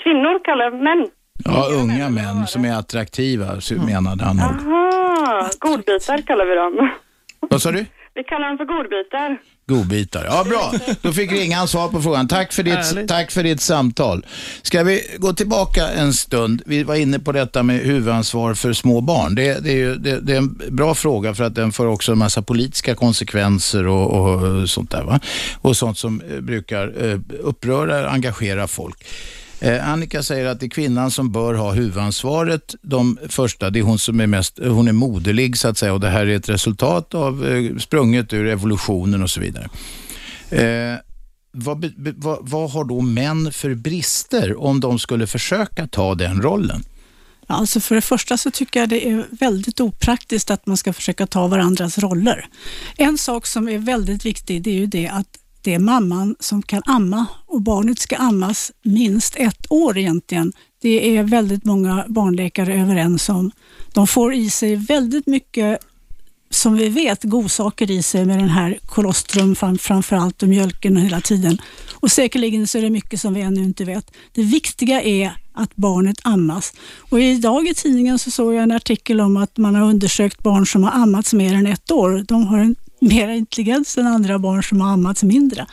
kvinnor 0.02 0.44
kallar 0.44 0.70
män. 0.70 1.08
Ja, 1.44 1.68
unga 1.72 2.10
män 2.10 2.46
som 2.46 2.64
är 2.64 2.72
attraktiva, 2.78 3.60
så 3.60 3.74
menade 3.74 4.24
han 4.24 4.36
nog. 4.36 4.44
Aha, 4.44 5.48
godbitar 5.58 6.18
kallar 6.22 6.44
vi 6.46 6.54
dem. 6.54 6.90
Vad 7.40 7.62
sa 7.62 7.72
du? 7.72 7.86
Vi 8.14 8.24
kallar 8.24 8.48
dem 8.48 8.58
för 8.58 8.64
godbitar. 8.64 9.38
Godbitar. 9.68 10.24
Ja, 10.24 10.44
bra. 10.44 10.72
Då 11.02 11.12
fick 11.12 11.32
ringan 11.32 11.68
svar 11.68 11.88
på 11.88 12.02
frågan. 12.02 12.28
Tack 12.28 12.52
för, 12.52 12.62
ditt, 12.62 13.08
tack 13.08 13.30
för 13.30 13.42
ditt 13.42 13.60
samtal. 13.60 14.26
Ska 14.62 14.82
vi 14.82 15.02
gå 15.18 15.32
tillbaka 15.32 15.88
en 15.88 16.12
stund? 16.12 16.62
Vi 16.66 16.82
var 16.82 16.94
inne 16.94 17.18
på 17.18 17.32
detta 17.32 17.62
med 17.62 17.80
huvudansvar 17.80 18.54
för 18.54 18.72
små 18.72 19.00
barn. 19.00 19.34
Det, 19.34 19.64
det, 19.64 19.70
är, 19.70 19.76
ju, 19.76 19.94
det, 19.94 20.20
det 20.20 20.32
är 20.32 20.36
en 20.36 20.60
bra 20.70 20.94
fråga 20.94 21.34
för 21.34 21.44
att 21.44 21.54
den 21.54 21.72
får 21.72 21.86
också 21.86 22.12
en 22.12 22.18
massa 22.18 22.42
politiska 22.42 22.94
konsekvenser 22.94 23.86
och, 23.86 24.10
och 24.10 24.70
sånt 24.70 24.90
där. 24.90 25.02
Va? 25.02 25.20
Och 25.60 25.76
sånt 25.76 25.98
som 25.98 26.20
eh, 26.20 26.40
brukar 26.40 27.04
eh, 27.04 27.18
uppröra, 27.40 28.10
engagera 28.10 28.66
folk. 28.66 29.04
Eh, 29.60 29.88
Annika 29.88 30.22
säger 30.22 30.46
att 30.46 30.60
det 30.60 30.66
är 30.66 30.70
kvinnan 30.70 31.10
som 31.10 31.32
bör 31.32 31.54
ha 31.54 31.72
huvudansvaret. 31.72 32.74
De 32.82 33.18
första, 33.28 33.70
det 33.70 33.78
är 33.78 33.82
hon 33.82 33.98
som 33.98 34.20
är 34.20 34.26
mest, 34.26 34.58
hon 34.58 34.88
är 34.88 34.92
moderlig 34.92 35.56
så 35.58 35.68
att 35.68 35.78
säga 35.78 35.92
och 35.92 36.00
det 36.00 36.08
här 36.08 36.26
är 36.26 36.36
ett 36.36 36.48
resultat 36.48 37.14
av 37.14 37.46
eh, 37.46 37.76
sprunget 37.76 38.32
ur 38.32 38.46
evolutionen 38.46 39.22
och 39.22 39.30
så 39.30 39.40
vidare. 39.40 39.68
Eh, 40.50 40.98
vad, 41.52 41.78
be- 41.78 41.92
be- 41.96 42.14
vad, 42.16 42.38
vad 42.40 42.70
har 42.70 42.84
då 42.84 43.00
män 43.00 43.52
för 43.52 43.74
brister 43.74 44.60
om 44.60 44.80
de 44.80 44.98
skulle 44.98 45.26
försöka 45.26 45.86
ta 45.86 46.14
den 46.14 46.42
rollen? 46.42 46.84
Alltså 47.46 47.80
för 47.80 47.94
det 47.94 48.00
första 48.00 48.36
så 48.36 48.50
tycker 48.50 48.80
jag 48.80 48.88
det 48.88 49.08
är 49.08 49.26
väldigt 49.30 49.80
opraktiskt 49.80 50.50
att 50.50 50.66
man 50.66 50.76
ska 50.76 50.92
försöka 50.92 51.26
ta 51.26 51.46
varandras 51.46 51.98
roller. 51.98 52.46
En 52.96 53.18
sak 53.18 53.46
som 53.46 53.68
är 53.68 53.78
väldigt 53.78 54.26
viktig 54.26 54.62
det 54.62 54.70
är 54.70 54.74
ju 54.74 54.86
det 54.86 55.08
att 55.08 55.38
det 55.66 55.74
är 55.74 55.78
mamman 55.78 56.36
som 56.40 56.62
kan 56.62 56.82
amma 56.84 57.26
och 57.46 57.62
barnet 57.62 57.98
ska 57.98 58.16
ammas 58.16 58.72
minst 58.82 59.36
ett 59.36 59.66
år 59.72 59.98
egentligen. 59.98 60.52
Det 60.82 61.16
är 61.16 61.22
väldigt 61.22 61.64
många 61.64 62.04
barnläkare 62.08 62.80
överens 62.80 63.28
om. 63.28 63.50
De 63.94 64.06
får 64.06 64.34
i 64.34 64.50
sig 64.50 64.76
väldigt 64.76 65.26
mycket 65.26 65.80
som 66.50 66.74
vi 66.74 66.88
vet, 66.88 67.24
godsaker 67.24 67.90
i 67.90 68.02
sig 68.02 68.24
med 68.24 68.38
den 68.38 68.48
här 68.48 68.78
kolostrum 68.86 69.56
framförallt 69.78 70.42
och 70.42 70.48
mjölken 70.48 70.96
hela 70.96 71.20
tiden. 71.20 71.58
Och 71.94 72.10
säkerligen 72.10 72.66
så 72.66 72.78
är 72.78 72.82
det 72.82 72.90
mycket 72.90 73.20
som 73.20 73.34
vi 73.34 73.40
ännu 73.40 73.64
inte 73.64 73.84
vet. 73.84 74.10
Det 74.32 74.42
viktiga 74.42 75.02
är 75.02 75.36
att 75.52 75.76
barnet 75.76 76.16
ammas. 76.22 76.72
Och 77.10 77.20
idag 77.20 77.68
i 77.68 77.74
tidningen 77.74 78.18
så 78.18 78.30
såg 78.30 78.54
jag 78.54 78.62
en 78.62 78.72
artikel 78.72 79.20
om 79.20 79.36
att 79.36 79.56
man 79.56 79.74
har 79.74 79.82
undersökt 79.82 80.42
barn 80.42 80.66
som 80.66 80.84
har 80.84 80.92
ammats 81.02 81.32
mer 81.32 81.54
än 81.54 81.66
ett 81.66 81.90
år. 81.90 82.24
De 82.28 82.46
har 82.46 82.58
en 82.58 82.76
mer 83.00 83.28
intelligens 83.28 83.98
än 83.98 84.06
andra 84.06 84.38
barn 84.38 84.62
som 84.62 84.80
har 84.80 84.92
ammats 84.92 85.22
mindre. 85.22 85.66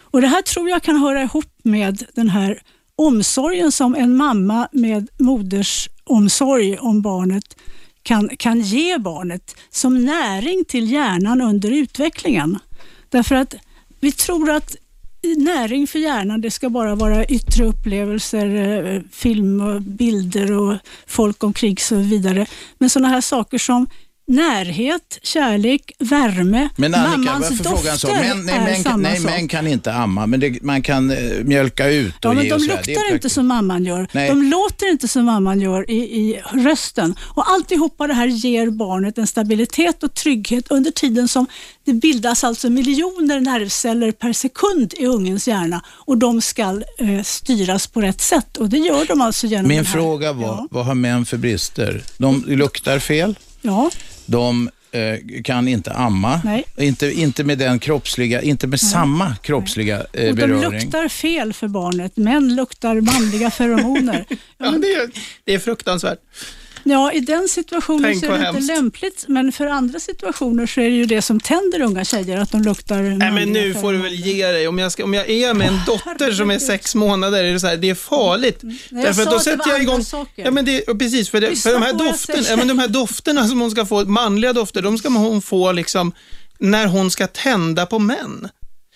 Och 0.00 0.20
Det 0.20 0.28
här 0.28 0.42
tror 0.42 0.68
jag 0.68 0.82
kan 0.82 0.96
höra 0.96 1.22
ihop 1.22 1.50
med 1.62 2.04
den 2.14 2.28
här 2.28 2.62
omsorgen 2.96 3.72
som 3.72 3.94
en 3.94 4.16
mamma 4.16 4.68
med 4.72 5.08
modersomsorg 5.18 6.78
om 6.78 7.02
barnet 7.02 7.56
kan, 8.02 8.28
kan 8.36 8.60
ge 8.60 8.98
barnet 8.98 9.56
som 9.70 10.04
näring 10.04 10.64
till 10.64 10.92
hjärnan 10.92 11.40
under 11.40 11.70
utvecklingen. 11.70 12.58
Därför 13.08 13.34
att 13.34 13.54
vi 14.00 14.12
tror 14.12 14.50
att 14.50 14.76
näring 15.36 15.86
för 15.86 15.98
hjärnan, 15.98 16.40
det 16.40 16.50
ska 16.50 16.70
bara 16.70 16.94
vara 16.94 17.24
yttre 17.24 17.64
upplevelser, 17.64 18.46
eh, 18.56 19.02
film 19.12 19.60
och 19.60 19.82
bilder 19.82 20.52
och 20.52 20.76
folk 21.06 21.44
omkring 21.44 21.76
sig 21.76 21.98
och 21.98 22.04
så 22.04 22.08
vidare. 22.10 22.46
Men 22.78 22.90
sådana 22.90 23.08
här 23.08 23.20
saker 23.20 23.58
som 23.58 23.86
närhet, 24.26 25.18
kärlek, 25.22 25.92
värme, 25.98 26.68
Men 26.76 26.94
Annika, 26.94 27.16
mammans 27.32 27.60
varför 27.60 27.88
han 27.88 27.98
så? 27.98 28.06
dofter 28.06 28.22
Män, 28.34 28.46
nej, 28.46 28.54
är 28.54 28.58
män, 28.64 28.74
kan, 28.74 28.82
samma 28.82 28.96
nej, 28.96 29.16
sak. 29.20 29.30
män 29.30 29.48
kan 29.48 29.66
inte 29.66 29.92
amma, 29.92 30.26
men 30.26 30.40
det, 30.40 30.62
man 30.62 30.82
kan 30.82 31.10
eh, 31.10 31.16
mjölka 31.44 31.88
ut 31.88 32.14
och 32.24 32.30
Ja, 32.30 32.34
men 32.34 32.44
ge 32.44 32.50
de 32.50 32.54
och 32.54 32.60
så 32.62 32.70
här. 32.70 32.76
Det 32.84 32.92
är 32.92 32.94
luktar 32.94 33.02
inte 33.04 33.10
praktiskt. 33.10 33.34
som 33.34 33.46
mamman 33.46 33.84
gör. 33.84 34.08
Nej. 34.12 34.28
De 34.28 34.42
låter 34.42 34.90
inte 34.90 35.08
som 35.08 35.24
mamman 35.24 35.60
gör 35.60 35.90
i, 35.90 35.94
i 35.96 36.42
rösten. 36.52 37.14
Och 37.20 37.50
alltihopa 37.50 38.06
det 38.06 38.14
här 38.14 38.26
ger 38.26 38.70
barnet 38.70 39.18
en 39.18 39.26
stabilitet 39.26 40.02
och 40.02 40.14
trygghet 40.14 40.64
under 40.70 40.90
tiden 40.90 41.28
som 41.28 41.46
det 41.84 41.92
bildas 41.92 42.44
alltså 42.44 42.70
miljoner 42.70 43.40
nervceller 43.40 44.12
per 44.12 44.32
sekund 44.32 44.94
i 44.96 45.06
ungens 45.06 45.48
hjärna 45.48 45.82
och 45.88 46.18
de 46.18 46.40
ska 46.40 46.62
eh, 46.98 47.22
styras 47.24 47.86
på 47.86 48.00
rätt 48.00 48.20
sätt 48.20 48.56
och 48.56 48.68
det 48.68 48.78
gör 48.78 49.04
de 49.06 49.20
alltså 49.20 49.46
genom 49.46 49.68
Min 49.68 49.76
den 49.76 49.86
här. 49.86 49.92
fråga 49.92 50.32
var, 50.32 50.42
Ja. 50.46 50.66
vad 50.70 50.86
har 50.86 50.94
män 50.94 51.26
för 51.26 51.36
brister? 51.36 52.02
De 52.18 52.44
luktar 52.46 52.98
fel, 52.98 53.38
Ja, 53.62 53.90
de 54.26 54.70
eh, 54.92 55.42
kan 55.44 55.68
inte 55.68 55.92
amma, 55.92 56.40
Nej. 56.44 56.64
inte, 56.76 57.12
inte 57.12 57.44
med 57.44 57.58
den 57.58 57.78
kroppsliga, 57.78 58.42
inte 58.42 58.66
med 58.66 58.80
samma 58.80 59.36
kroppsliga 59.36 59.96
eh, 59.96 60.02
och 60.02 60.12
de 60.12 60.32
beröring. 60.32 60.80
luktar 60.80 61.08
fel 61.08 61.52
för 61.52 61.68
barnet. 61.68 62.16
Män 62.16 62.56
luktar 62.56 63.00
manliga 63.00 63.50
feromoner. 63.50 64.24
Ja, 64.58 64.70
det, 64.70 64.86
är, 64.92 65.10
det 65.44 65.54
är 65.54 65.58
fruktansvärt. 65.58 66.18
Ja, 66.88 67.12
i 67.12 67.20
den 67.20 67.48
situationen 67.48 68.02
Tänk 68.02 68.20
så 68.20 68.26
är 68.26 68.30
det 68.30 68.36
inte 68.36 68.46
hemskt. 68.46 68.66
lämpligt, 68.66 69.24
men 69.28 69.52
för 69.52 69.66
andra 69.66 70.00
situationer 70.00 70.66
så 70.66 70.80
är 70.80 70.84
det 70.84 70.96
ju 70.96 71.06
det 71.06 71.22
som 71.22 71.40
tänder 71.40 71.80
unga 71.80 72.04
tjejer, 72.04 72.38
att 72.38 72.52
de 72.52 72.62
luktar 72.62 73.02
Nej 73.02 73.30
men 73.30 73.52
nu 73.52 73.74
får 73.74 73.92
du 73.92 73.98
väl 73.98 74.14
ge 74.14 74.46
dig. 74.46 74.68
Om 74.68 74.78
jag, 74.78 74.92
ska, 74.92 75.04
om 75.04 75.14
jag 75.14 75.30
är 75.30 75.54
med 75.54 75.68
en 75.68 75.80
dotter 75.86 76.32
som 76.32 76.50
är 76.50 76.58
sex 76.58 76.94
månader, 76.94 77.44
är 77.44 77.52
det 77.52 77.60
så 77.60 77.66
här, 77.66 77.76
det 77.76 77.90
är 77.90 77.94
farligt. 77.94 78.58
Nej, 78.62 78.78
jag 78.90 79.04
Därför 79.04 79.22
att 79.22 79.30
då 79.30 79.38
sätter 79.38 79.70
jag 79.70 79.82
igång... 79.82 80.04
saker. 80.04 80.44
Ja, 80.44 80.50
men 80.50 80.64
det, 80.64 80.98
precis, 80.98 81.30
för, 81.30 81.40
det, 81.40 81.56
för 81.56 81.72
de 81.72 81.82
här 81.82 82.16
säger. 82.16 82.50
ja, 82.50 82.56
men 82.56 82.68
de 82.68 82.78
här 82.78 82.88
dofterna 82.88 83.48
som 83.48 83.60
hon 83.60 83.70
ska 83.70 83.86
få, 83.86 84.04
manliga 84.04 84.52
dofter, 84.52 84.82
de 84.82 84.98
ska 84.98 85.08
hon 85.08 85.42
få 85.42 85.72
liksom 85.72 86.12
när 86.58 86.86
hon 86.86 87.10
ska 87.10 87.26
tända 87.26 87.86
på 87.86 87.98
män. 87.98 88.48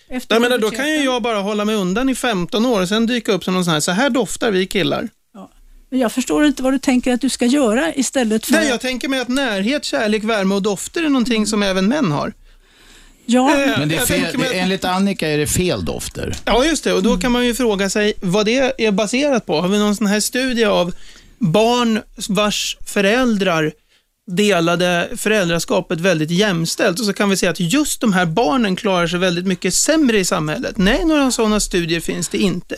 Efter 0.09 0.35
Jag 0.35 0.41
menar, 0.41 0.57
då 0.57 0.71
kan 0.71 0.89
ju 0.89 1.03
jag 1.03 1.21
bara 1.21 1.39
hålla 1.39 1.65
mig 1.65 1.75
undan 1.75 2.09
i 2.09 2.15
15 2.15 2.65
år 2.65 2.81
och 2.81 2.87
sen 2.87 3.05
dyka 3.05 3.31
upp 3.31 3.43
som 3.43 3.53
någon 3.53 3.65
sån 3.65 3.73
här, 3.73 3.79
så 3.79 3.91
här 3.91 4.09
doftar 4.09 4.51
vi 4.51 4.67
killar. 4.67 5.09
Men 5.91 5.99
Jag 5.99 6.11
förstår 6.11 6.45
inte 6.45 6.63
vad 6.63 6.73
du 6.73 6.79
tänker 6.79 7.13
att 7.13 7.21
du 7.21 7.29
ska 7.29 7.45
göra 7.45 7.93
istället 7.95 8.45
för... 8.45 8.53
Nej, 8.53 8.67
jag 8.67 8.81
tänker 8.81 9.07
mig 9.07 9.19
att 9.19 9.27
närhet, 9.27 9.83
kärlek, 9.85 10.23
värme 10.23 10.55
och 10.55 10.61
dofter 10.61 11.03
är 11.03 11.09
någonting 11.09 11.47
som 11.47 11.63
även 11.63 11.87
män 11.87 12.11
har. 12.11 12.33
Ja, 13.25 13.51
Eh, 13.63 13.79
Men 13.79 13.89
det 13.89 13.95
är 13.95 14.05
fel, 14.05 14.37
mig 14.37 14.47
att- 14.47 14.53
enligt 14.53 14.85
Annika 14.85 15.27
är 15.29 15.37
det 15.37 15.47
fel 15.47 15.85
dofter. 15.85 16.35
Ja, 16.45 16.65
just 16.65 16.83
det. 16.83 16.93
Och 16.93 17.03
då 17.03 17.17
kan 17.17 17.31
man 17.31 17.45
ju 17.45 17.55
fråga 17.55 17.89
sig 17.89 18.13
vad 18.21 18.45
det 18.45 18.73
är 18.85 18.91
baserat 18.91 19.45
på. 19.45 19.61
Har 19.61 19.67
vi 19.67 19.77
någon 19.79 19.95
sån 19.95 20.07
här 20.07 20.19
studie 20.19 20.65
av 20.65 20.93
barn 21.39 22.01
vars 22.29 22.77
föräldrar 22.85 23.71
delade 24.31 25.09
föräldraskapet 25.17 25.99
väldigt 25.99 26.31
jämställt 26.31 26.99
och 26.99 27.05
så 27.05 27.13
kan 27.13 27.29
vi 27.29 27.37
se 27.37 27.47
att 27.47 27.59
just 27.59 28.01
de 28.01 28.13
här 28.13 28.25
barnen 28.25 28.75
klarar 28.75 29.07
sig 29.07 29.19
väldigt 29.19 29.45
mycket 29.47 29.73
sämre 29.73 30.19
i 30.19 30.25
samhället. 30.25 30.77
Nej, 30.77 31.05
några 31.05 31.31
sådana 31.31 31.59
studier 31.59 31.99
finns 31.99 32.27
det 32.29 32.37
inte. 32.37 32.75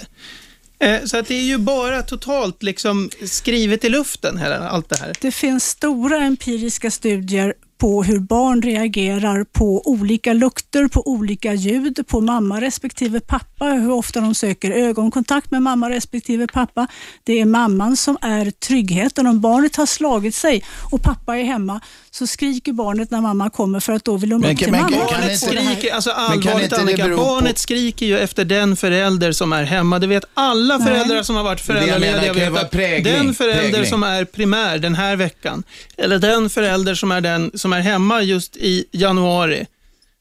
Eh, 0.83 1.03
så 1.05 1.17
att 1.17 1.27
det 1.27 1.35
är 1.35 1.43
ju 1.43 1.57
bara 1.57 2.01
totalt 2.01 2.63
liksom 2.63 3.09
skrivet 3.25 3.83
i 3.83 3.89
luften, 3.89 4.39
allt 4.61 4.89
det 4.89 4.99
här. 4.99 5.13
Det 5.21 5.31
finns 5.31 5.67
stora 5.67 6.17
empiriska 6.17 6.91
studier 6.91 7.53
på 7.77 8.03
hur 8.03 8.19
barn 8.19 8.61
reagerar 8.61 9.43
på 9.43 9.81
olika 9.89 10.33
lukter, 10.33 10.87
på 10.87 11.07
olika 11.07 11.53
ljud, 11.53 12.07
på 12.07 12.21
mamma 12.21 12.61
respektive 12.61 13.19
pappa, 13.19 13.65
hur 13.65 13.91
ofta 13.91 14.21
de 14.21 14.35
söker 14.35 14.71
ögonkontakt 14.71 15.51
med 15.51 15.61
mamma 15.61 15.89
respektive 15.89 16.47
pappa. 16.47 16.87
Det 17.23 17.39
är 17.39 17.45
mamman 17.45 17.97
som 17.97 18.17
är 18.21 18.51
tryggheten. 18.51 19.27
Om 19.27 19.41
barnet 19.41 19.75
har 19.75 19.85
slagit 19.85 20.35
sig 20.35 20.63
och 20.91 21.01
pappa 21.01 21.37
är 21.37 21.43
hemma 21.43 21.79
så 22.11 22.27
skriker 22.27 22.73
barnet 22.73 23.11
när 23.11 23.21
mamma 23.21 23.49
kommer 23.49 23.79
för 23.79 23.93
att 23.93 24.05
då 24.05 24.17
vill 24.17 24.29
de 24.29 24.41
Men 24.41 24.51
upp 24.51 24.57
kan- 24.59 24.65
till 24.65 24.71
men 24.71 24.81
mamma. 24.81 25.07
få 25.07 25.15
inte-. 25.21 25.37
Skriker, 25.37 25.93
alltså 25.95 26.09
kan 26.09 26.19
allvarligt 26.31 26.73
Annika, 26.73 27.03
bero 27.03 27.17
på- 27.17 27.23
barnet 27.23 27.57
skriker 27.57 28.05
ju 28.05 28.19
efter 28.19 28.45
den 28.45 28.75
förälder 28.75 29.31
som 29.31 29.53
är 29.53 29.63
hemma. 29.63 29.99
Det 29.99 30.07
vet 30.07 30.25
alla 30.33 30.77
Nej. 30.77 30.87
föräldrar 30.87 31.23
som 31.23 31.35
har 31.35 31.43
varit 31.43 31.61
föräldralediga. 31.61 32.33
vet 32.51 32.63
att 32.63 32.71
prägling, 32.71 33.13
den 33.13 33.33
förälder 33.33 33.61
prägling. 33.71 33.89
som 33.89 34.03
är 34.03 34.25
primär 34.25 34.77
den 34.77 34.95
här 34.95 35.15
veckan, 35.15 35.63
eller 35.97 36.19
den 36.19 36.49
förälder 36.49 36.95
som 36.95 37.11
är 37.11 37.21
den 37.21 37.51
som 37.53 37.72
är 37.73 37.81
hemma 37.81 38.21
just 38.21 38.57
i 38.57 38.85
januari. 38.91 39.67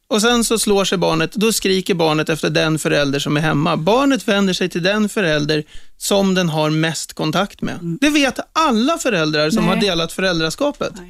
Och 0.08 0.20
sen 0.22 0.44
så 0.44 0.58
slår 0.58 0.84
sig 0.84 0.98
barnet, 0.98 1.32
då 1.32 1.52
skriker 1.52 1.94
barnet 1.94 2.28
efter 2.28 2.50
den 2.50 2.78
förälder 2.78 3.18
som 3.18 3.36
är 3.36 3.40
hemma. 3.40 3.76
Barnet 3.76 4.28
vänder 4.28 4.52
sig 4.54 4.68
till 4.68 4.82
den 4.82 5.08
förälder 5.08 5.64
som 5.98 6.34
den 6.34 6.48
har 6.48 6.70
mest 6.70 7.12
kontakt 7.12 7.62
med. 7.62 7.78
Det 8.00 8.10
vet 8.10 8.38
alla 8.52 8.98
föräldrar 8.98 9.50
som 9.50 9.58
Mm. 9.58 9.70
Nej. 9.70 9.88
har 9.88 9.90
delat 9.94 10.12
föräldraskapet. 10.12 10.92
Eh, 10.98 11.04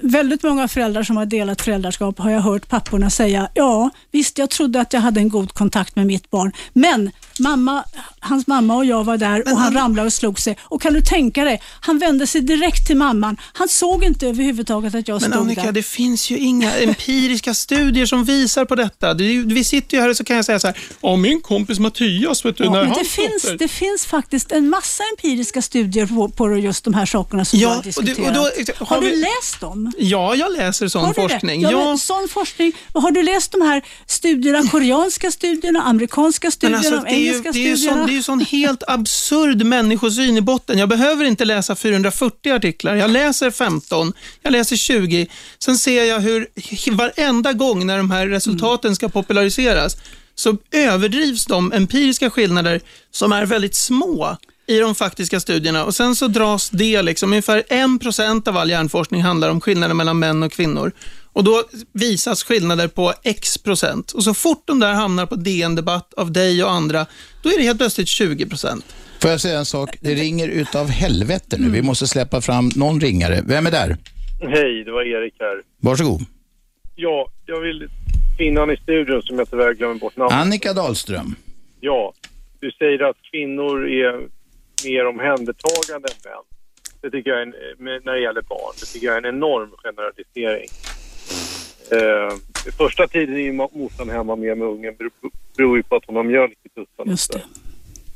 väldigt 0.00 0.42
många 0.42 0.68
föräldrar 0.68 1.02
som 1.02 1.16
har 1.16 1.26
delat 1.26 1.62
föräldraskap 1.62 2.18
har 2.18 2.30
jag 2.30 2.40
hört 2.40 2.68
papporna 2.68 3.10
säga, 3.10 3.48
ja 3.54 3.90
visst 4.12 4.38
jag 4.38 4.50
trodde 4.50 4.80
att 4.80 4.92
jag 4.92 5.00
hade 5.00 5.20
en 5.20 5.28
god 5.28 5.52
kontakt 5.52 5.96
med 5.96 6.06
mitt 6.06 6.30
barn, 6.30 6.52
men 6.72 7.10
mamma, 7.38 7.84
hans 8.20 8.46
mamma 8.46 8.76
och 8.76 8.84
jag 8.84 9.04
var 9.04 9.16
där 9.16 9.52
och 9.52 9.58
han 9.58 9.74
ramlade 9.74 10.06
och 10.06 10.12
slog 10.12 10.40
sig. 10.40 10.58
Och 10.62 10.82
kan 10.82 10.92
du 10.92 11.00
tänka 11.00 11.44
dig, 11.44 11.62
han 11.80 11.98
vände 11.98 12.26
sig 12.26 12.40
direkt 12.40 12.86
till 12.86 12.96
mamman. 12.96 13.36
Han 13.52 13.68
såg 13.68 14.04
inte 14.04 14.26
överhuvudtaget 14.28 14.94
att 14.94 15.08
jag 15.08 15.20
Men 15.22 15.30
stod 15.30 15.42
Annika, 15.42 15.62
där. 15.62 15.72
det 15.72 15.82
finns 15.82 16.30
ju 16.30 16.38
inga 16.38 16.72
empiriska 16.76 17.54
studier 17.54 18.06
som 18.06 18.24
visar 18.24 18.64
på 18.64 18.74
detta. 18.74 19.14
Vi 19.14 19.64
sitter 19.64 19.96
ju 19.96 20.00
här 20.02 20.08
och 20.10 20.16
så 20.16 20.24
kan 20.24 20.36
jag 20.36 20.44
säga 20.44 20.58
så 20.58 20.66
här, 20.66 20.78
ja 21.00 21.16
min 21.16 21.40
kompis 21.40 21.78
Mattias, 21.78 22.44
vet 22.44 22.56
du, 22.56 22.64
Ja, 22.64 22.70
när 22.70 22.80
men 22.82 22.90
han 22.90 22.98
det, 22.98 23.04
finns, 23.08 23.52
det 23.58 23.68
finns 23.68 24.06
faktiskt 24.06 24.52
en 24.52 24.68
massa 24.68 25.02
empiriska 25.16 25.62
studier 25.62 26.06
på, 26.06 26.28
på 26.28 26.56
just 26.56 26.84
de 26.84 26.94
här 26.94 27.06
sakerna 27.06 27.44
som 27.44 27.58
Ja, 27.58 27.68
du 27.68 27.72
har 27.72 27.76
och 27.78 27.82
det- 27.82 27.88
diskuterat. 27.88 28.28
och 28.28 28.34
då- 28.34 28.84
har 28.84 28.96
har 28.96 29.00
du 29.02 29.10
vi- 29.10 29.16
läst 29.16 29.60
dem? 29.60 29.65
Ja, 29.98 30.34
jag 30.34 30.52
läser 30.52 30.88
sån 30.88 31.00
Har 31.00 31.08
du 31.08 31.14
forskning. 31.14 31.62
Det? 31.62 31.70
Ja, 31.70 31.96
sån 31.98 32.28
forskning. 32.28 32.72
Har 32.92 33.10
du 33.10 33.22
läst 33.22 33.52
de 33.52 33.60
här 33.62 33.82
studierna, 34.06 34.68
koreanska 34.68 35.30
studierna, 35.30 35.82
amerikanska 35.82 36.50
studierna, 36.50 36.78
alltså, 36.78 37.00
det, 37.00 37.10
är 37.10 37.16
ju, 37.16 37.26
engelska 37.26 37.52
det, 37.52 37.70
är 37.70 37.76
studierna? 37.76 37.98
sån, 37.98 38.06
det 38.06 38.12
är 38.12 38.16
ju 38.16 38.22
sån 38.22 38.40
helt 38.40 38.82
absurd 38.86 39.62
människosyn 39.62 40.36
i 40.36 40.40
botten. 40.40 40.78
Jag 40.78 40.88
behöver 40.88 41.24
inte 41.24 41.44
läsa 41.44 41.76
440 41.76 42.52
artiklar. 42.52 42.94
Jag 42.94 43.10
läser 43.10 43.50
15, 43.50 44.12
jag 44.42 44.50
läser 44.50 44.76
20. 44.76 45.26
Sen 45.58 45.78
ser 45.78 46.04
jag 46.04 46.20
hur 46.20 46.48
varenda 46.90 47.52
gång 47.52 47.86
när 47.86 47.96
de 47.96 48.10
här 48.10 48.26
resultaten 48.26 48.96
ska 48.96 49.08
populariseras 49.08 49.96
så 50.34 50.56
överdrivs 50.70 51.46
de 51.46 51.72
empiriska 51.72 52.30
skillnader 52.30 52.80
som 53.10 53.32
är 53.32 53.46
väldigt 53.46 53.76
små 53.76 54.36
i 54.66 54.78
de 54.78 54.94
faktiska 54.94 55.40
studierna 55.40 55.84
och 55.84 55.94
sen 55.94 56.16
så 56.16 56.28
dras 56.28 56.70
det, 56.70 57.02
liksom, 57.02 57.30
ungefär 57.30 57.62
1% 57.68 58.48
av 58.48 58.56
all 58.56 58.70
hjärnforskning 58.70 59.22
handlar 59.22 59.50
om 59.50 59.60
skillnader 59.60 59.94
mellan 59.94 60.18
män 60.18 60.42
och 60.42 60.52
kvinnor. 60.52 60.92
Och 61.32 61.44
då 61.44 61.62
visas 61.92 62.42
skillnader 62.42 62.88
på 62.88 63.12
x 63.22 63.58
procent. 63.58 64.12
Och 64.12 64.24
så 64.24 64.34
fort 64.34 64.62
de 64.66 64.80
där 64.80 64.92
hamnar 64.92 65.26
på 65.26 65.34
DN 65.36 65.74
Debatt 65.74 66.14
av 66.14 66.32
dig 66.32 66.64
och 66.64 66.70
andra, 66.70 67.06
då 67.42 67.48
är 67.48 67.58
det 67.58 67.62
helt 67.62 67.78
plötsligt 67.78 68.08
20 68.08 68.46
procent. 68.46 68.84
Får 69.20 69.30
jag 69.30 69.40
säga 69.40 69.58
en 69.58 69.64
sak? 69.64 69.96
Det 70.00 70.14
ringer 70.14 70.48
utav 70.48 70.88
helvete 70.88 71.56
nu. 71.58 71.70
Vi 71.70 71.82
måste 71.82 72.06
släppa 72.06 72.40
fram 72.40 72.70
någon 72.76 73.00
ringare. 73.00 73.42
Vem 73.46 73.66
är 73.66 73.70
där? 73.70 73.96
Hej, 74.40 74.84
det 74.84 74.92
var 74.92 75.02
Erik 75.02 75.34
här. 75.38 75.62
Varsågod. 75.80 76.24
Ja, 76.94 77.28
jag 77.46 77.60
vill 77.60 77.88
kvinnan 78.36 78.70
i 78.70 78.76
studion 78.76 79.22
som 79.22 79.38
jag 79.38 79.50
tyvärr 79.50 79.74
glömmer 79.74 79.94
bort 79.94 80.16
namnet. 80.16 80.34
Annika 80.34 80.72
Dahlström. 80.72 81.34
Ja, 81.80 82.12
du 82.60 82.70
säger 82.70 83.10
att 83.10 83.16
kvinnor 83.30 83.88
är 83.88 84.35
mer 84.84 85.06
omhändertagande 85.06 86.08
än 86.08 86.30
män. 86.30 86.42
Det 87.00 87.10
tycker 87.10 87.30
jag 87.30 87.42
en, 87.42 87.54
när 87.78 88.12
det 88.12 88.20
gäller 88.20 88.42
barn. 88.42 88.74
Det 88.80 88.86
tycker 88.86 89.06
jag 89.06 89.14
är 89.16 89.22
en 89.28 89.34
enorm 89.36 89.70
generalisering. 89.84 90.68
Eh, 91.92 92.36
första 92.78 93.06
tiden 93.06 93.36
ma- 93.60 93.78
morsan 93.78 94.10
hemma 94.10 94.36
med 94.36 94.58
med 94.58 94.68
ungen 94.68 94.94
bero- 94.94 95.30
beror 95.56 95.76
ju 95.76 95.82
på 95.82 95.96
att 95.96 96.04
hon 96.06 96.16
har 96.16 96.22
mjölk 96.22 96.58
i 96.64 96.68
tuttarna. 96.68 97.10
Just 97.10 97.32
det. 97.32 97.42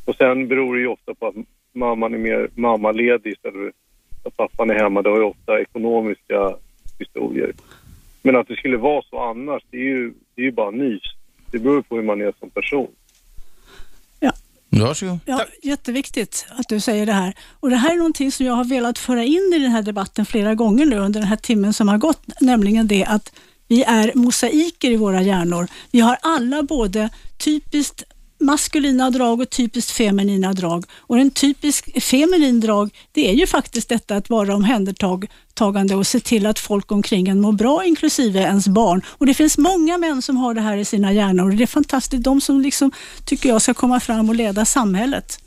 Och 0.05 0.17
sen 0.17 0.49
beror 0.49 0.75
det 0.75 0.81
ju 0.81 0.87
ofta 0.87 1.15
på 1.15 1.27
att 1.27 1.35
mamman 1.73 2.15
är 2.15 2.19
mer 2.19 2.49
mammaledig 2.55 3.33
istället 3.33 3.75
för 4.23 4.29
att 4.29 4.37
pappan 4.37 4.71
är 4.71 4.75
hemma. 4.75 5.03
Det 5.03 5.11
har 5.11 5.17
ju 5.19 5.25
ofta 5.25 5.61
ekonomiska 5.61 6.57
historier. 6.99 7.53
Men 8.23 8.37
att 8.37 8.49
det 8.49 8.57
skulle 8.57 8.77
vara 8.77 9.03
så 9.03 9.19
annars, 9.19 9.63
det 9.71 9.77
är 9.77 9.81
ju, 9.85 10.13
det 10.35 10.43
är 10.43 10.45
ju 10.45 10.51
bara 10.53 10.71
nys. 10.71 11.03
Det 11.51 11.59
beror 11.59 11.83
på 11.83 11.97
hur 11.97 12.03
man 12.03 12.21
är 12.21 12.35
som 12.39 12.51
person. 12.51 12.89
Varsågod. 14.71 15.19
Ja, 15.25 15.45
jätteviktigt 15.63 16.47
att 16.57 16.69
du 16.69 16.81
säger 16.81 17.07
det 17.07 17.13
här. 17.13 17.35
Och 17.61 17.71
Det 17.71 17.77
här 17.77 17.93
är 17.93 17.97
någonting 17.97 18.33
som 18.33 18.47
jag 18.47 18.55
har 18.55 18.65
velat 18.65 18.99
föra 18.99 19.25
in 19.25 19.53
i 19.57 19.59
den 19.59 19.71
här 19.71 19.83
debatten 19.83 20.27
flera 20.27 20.55
gånger 20.55 20.87
nu 20.87 20.99
under 20.99 21.21
den 21.21 21.29
här 21.29 21.37
timmen 21.37 21.73
som 21.73 21.89
har 21.89 21.99
gått, 21.99 22.23
nämligen 22.41 22.87
det 22.87 23.05
att 23.05 23.33
vi 23.69 23.83
är 23.83 24.13
mosaiker 24.15 24.91
i 24.91 24.97
våra 24.97 25.23
hjärnor. 25.23 25.69
Vi 25.91 26.01
har 26.01 26.19
alla 26.23 26.63
både 26.63 27.11
typiskt 27.39 28.03
maskulina 28.41 29.11
drag 29.11 29.41
och 29.41 29.51
typiskt 29.51 29.91
feminina 29.91 30.53
drag. 30.53 30.85
Och 30.99 31.19
en 31.19 31.31
typisk 31.31 32.03
feminin 32.03 32.61
drag, 32.61 32.91
det 33.13 33.31
är 33.31 33.35
ju 33.35 33.47
faktiskt 33.47 33.89
detta 33.89 34.17
att 34.17 34.31
vara 34.31 34.55
omhändertagande 34.55 35.95
och 35.95 36.07
se 36.07 36.21
till 36.21 36.47
att 36.47 36.59
folk 36.59 36.93
omkring 36.93 37.29
en 37.29 37.41
mår 37.41 37.53
bra, 37.53 37.85
inklusive 37.85 38.41
ens 38.41 38.69
barn. 38.69 39.03
Och 39.09 39.27
Det 39.27 39.35
finns 39.35 39.59
många 39.59 39.99
män 39.99 40.23
som 40.23 40.37
har 40.37 40.55
det 40.55 40.61
här 40.61 40.77
i 40.77 40.85
sina 40.85 41.13
hjärnor 41.13 41.51
och 41.51 41.57
det 41.57 41.63
är 41.63 41.67
fantastiskt. 41.67 42.25
De 42.25 42.41
som 42.41 42.61
liksom 42.61 42.93
tycker 43.25 43.49
jag 43.49 43.63
ska 43.63 43.75
komma 43.75 44.01
fram 44.01 44.29
och 44.29 44.35
leda 44.35 44.65
samhället. 44.65 45.39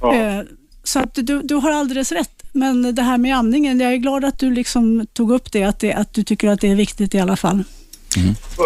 Ja. 0.00 0.14
Eh, 0.14 0.42
Så 0.84 0.98
att 0.98 1.14
du, 1.14 1.42
du 1.42 1.54
har 1.54 1.70
alldeles 1.70 2.12
rätt. 2.12 2.42
Men 2.52 2.94
det 2.94 3.02
här 3.02 3.18
med 3.18 3.36
amningen, 3.36 3.80
jag 3.80 3.92
är 3.92 3.96
glad 3.96 4.24
att 4.24 4.38
du 4.38 4.50
liksom 4.50 5.06
tog 5.12 5.30
upp 5.30 5.52
det 5.52 5.64
att, 5.64 5.80
det, 5.80 5.92
att 5.92 6.14
du 6.14 6.24
tycker 6.24 6.48
att 6.48 6.60
det 6.60 6.68
är 6.68 6.74
viktigt 6.76 7.14
i 7.14 7.18
alla 7.18 7.36
fall. 7.36 7.64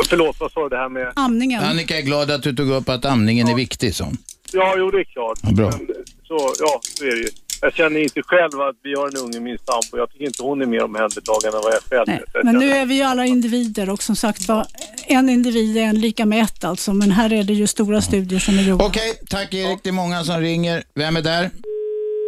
Förlåt, 0.09 0.41
vad 0.41 0.53
sa 0.53 0.63
du 0.63 0.69
det 0.69 0.77
här 0.77 0.89
med? 0.89 1.13
Amningen. 1.17 1.63
Annika 1.65 1.99
är 1.99 2.03
glad 2.03 2.31
att 2.31 2.43
du 2.43 2.53
tog 2.53 2.71
upp 2.71 2.89
att 2.89 3.05
amningen 3.05 3.49
är 3.49 3.55
viktig, 3.55 3.95
så. 3.95 4.13
Ja, 4.53 4.75
jo 4.79 4.91
det 4.91 4.99
är 4.99 5.05
klart. 5.05 5.39
Ja, 5.43 5.51
bra. 5.51 5.71
Men, 5.71 5.87
så, 6.29 6.53
ja, 6.59 6.81
så 6.83 7.05
är 7.05 7.11
det 7.11 7.17
ju. 7.17 7.29
Jag 7.63 7.75
känner 7.75 8.01
inte 8.01 8.23
själv 8.23 8.61
att 8.61 8.77
vi 8.83 8.95
har 8.95 9.09
en 9.09 9.17
unge, 9.17 9.41
min 9.41 9.59
sambo. 9.59 9.99
Jag 9.99 10.11
tycker 10.11 10.25
inte 10.25 10.43
hon 10.43 10.63
är 10.63 10.67
mer 10.67 10.85
omhändertagande 10.85 11.59
än 11.59 11.63
vad 11.65 11.75
jag 11.75 11.83
själv 11.83 12.05
Nej, 12.07 12.23
jag 12.33 12.45
men 12.45 12.55
nu 12.55 12.71
är 12.71 12.87
vi 12.87 12.95
ju 12.95 13.03
alla 13.03 13.27
individer 13.27 13.91
och 13.91 14.03
som 14.03 14.17
sagt 14.17 14.49
var, 14.49 14.67
en 15.07 15.29
individ 15.29 15.77
är 15.77 15.81
en 15.83 16.01
lika 16.01 16.27
med 16.27 16.45
ett 16.45 16.65
alltså. 16.65 16.93
Men 16.93 17.11
här 17.11 17.33
är 17.33 17.45
det 17.45 17.53
ju 17.53 17.67
stora 17.67 18.01
studier 18.01 18.39
som 18.39 18.59
är 18.59 18.63
gjorda. 18.63 18.85
Okej, 18.85 19.21
tack 19.29 19.55
Erik. 19.55 19.79
Det 19.83 19.89
är 19.89 19.93
många 19.93 20.25
som 20.25 20.41
ringer. 20.41 20.83
Vem 20.95 21.17
är 21.17 21.23
där? 21.23 21.51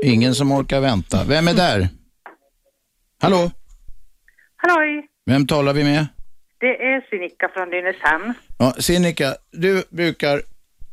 Ingen 0.04 0.34
som 0.34 0.52
orkar 0.52 0.80
vänta. 0.80 1.24
Vem 1.24 1.48
är 1.48 1.54
där? 1.54 1.88
Hallå? 3.20 3.50
Halloj, 4.56 5.08
Vem 5.26 5.46
talar 5.46 5.72
vi 5.72 5.84
med? 5.84 6.06
Det 6.62 6.82
är 6.82 7.00
Sinikka 7.10 7.48
från 7.54 7.68
Nynäshamn. 7.70 8.34
Ja, 8.58 8.72
Sinikka, 8.78 9.34
du 9.50 9.84
brukar 9.90 10.42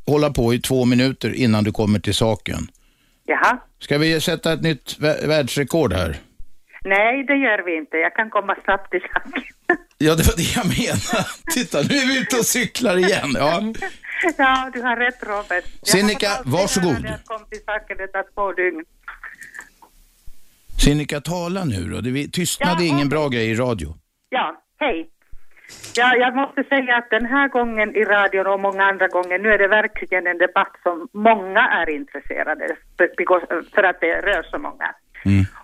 hålla 0.06 0.30
på 0.30 0.54
i 0.54 0.60
två 0.60 0.86
minuter 0.86 1.34
innan 1.36 1.64
du 1.64 1.72
kommer 1.72 2.00
till 2.00 2.14
saken. 2.14 2.68
Jaha. 3.26 3.58
Ska 3.80 3.98
vi 3.98 4.22
sätta 4.22 4.54
ett 4.54 4.62
nytt 4.62 4.98
vä- 5.00 5.28
världsrekord 5.28 5.94
här? 5.94 6.18
Nej, 6.84 7.24
det 7.24 7.36
gör 7.36 7.66
vi 7.66 7.78
inte. 7.78 7.98
Jag 7.98 8.16
kan 8.16 8.30
komma 8.30 8.56
snabbt 8.64 8.92
till 8.92 9.02
saken. 9.14 9.44
Ja, 10.02 10.16
det 10.16 10.28
var 10.28 10.36
det 10.38 10.56
jag 10.56 10.66
menade. 10.66 11.30
Titta, 11.54 11.78
nu 11.82 11.96
är 11.96 12.08
vi 12.08 12.20
ute 12.22 12.36
och 12.38 12.46
cyklar 12.46 12.98
igen. 12.98 13.32
Ja. 13.36 13.64
Ja, 14.38 14.70
du 14.74 14.82
har 14.82 14.98
rätt 14.98 15.24
Robert. 15.24 15.64
Sinikka, 15.84 16.28
varsågod. 16.46 16.96
Jag 17.06 17.24
kom 17.26 17.46
till 17.50 17.60
saken, 17.66 17.98
det 17.98 18.08
tar 18.08 18.26
två 18.34 18.54
dygn. 18.54 18.84
Sinikka, 20.80 21.22
tala 21.22 21.64
nu 21.66 21.84
då. 21.90 22.02
Det, 22.02 22.28
tystnad 22.32 22.82
är 22.82 22.86
ingen 22.86 23.10
bra 23.10 23.28
grej 23.28 23.50
i 23.50 23.56
radio. 23.56 23.96
Ja, 24.30 24.62
hej. 24.80 25.10
Ja, 25.96 26.16
jag 26.16 26.36
måste 26.36 26.64
säga 26.64 26.96
att 26.96 27.10
den 27.10 27.26
här 27.26 27.48
gången 27.48 27.96
i 27.96 28.04
radion 28.04 28.48
och 28.48 28.60
många 28.60 28.84
andra 28.84 29.08
gånger, 29.08 29.40
nu 29.40 29.50
är 29.50 29.58
det 29.58 29.68
verkligen 29.68 30.28
en 30.28 30.38
debatt 30.38 30.76
som 30.84 31.08
många 31.14 31.68
är 31.68 31.90
intresserade 31.90 32.76
för, 33.74 33.84
att 33.84 34.02
det 34.02 34.22
rör 34.22 34.44
så 34.44 34.58
många. 34.58 34.96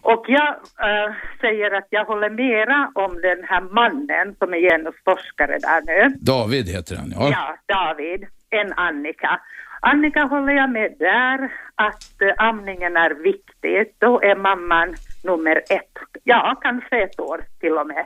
Och 0.01 0.25
jag 0.27 0.47
eh, 0.47 1.13
säger 1.41 1.71
att 1.71 1.87
jag 1.89 2.05
håller 2.05 2.29
mera 2.29 2.91
om 2.95 3.21
den 3.21 3.43
här 3.43 3.61
mannen 3.61 4.35
som 4.39 4.53
är 4.53 4.59
genusforskare 4.59 5.57
där 5.59 5.81
nu. 5.85 6.15
David 6.19 6.67
heter 6.67 6.95
han, 6.95 7.13
ja. 7.15 7.29
Ja, 7.31 7.75
David, 7.75 8.27
än 8.49 8.73
Annika. 8.73 9.39
Annika 9.79 10.23
håller 10.23 10.53
jag 10.53 10.69
med 10.69 10.95
där 10.99 11.51
att 11.75 12.21
eh, 12.21 12.33
amningen 12.37 12.97
är 12.97 13.09
viktig. 13.09 13.93
Då 13.99 14.21
är 14.21 14.35
mamman 14.35 14.95
nummer 15.23 15.55
ett. 15.69 15.97
Ja, 16.23 16.59
kanske 16.61 17.03
ett 17.03 17.19
år 17.19 17.41
till 17.59 17.77
och 17.77 17.87
med. 17.87 18.05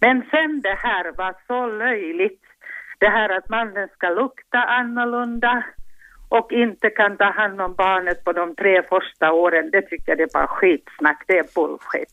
Men 0.00 0.22
sen 0.30 0.60
det 0.60 0.78
här 0.78 1.12
var 1.16 1.34
så 1.46 1.66
löjligt. 1.66 2.42
Det 2.98 3.08
här 3.08 3.38
att 3.38 3.48
mannen 3.48 3.88
ska 3.96 4.08
lukta 4.08 4.58
annorlunda 4.58 5.64
och 6.28 6.52
inte 6.52 6.90
kan 6.90 7.16
ta 7.16 7.30
hand 7.30 7.60
om 7.60 7.74
barnet 7.74 8.24
på 8.24 8.32
de 8.32 8.54
tre 8.54 8.82
första 8.82 9.32
åren, 9.32 9.70
det 9.72 9.82
tycker 9.82 10.04
jag 10.06 10.18
det 10.18 10.22
är 10.22 10.32
bara 10.32 10.46
skitsnack, 10.46 11.24
det 11.26 11.38
är 11.38 11.46
bullshit. 11.54 12.12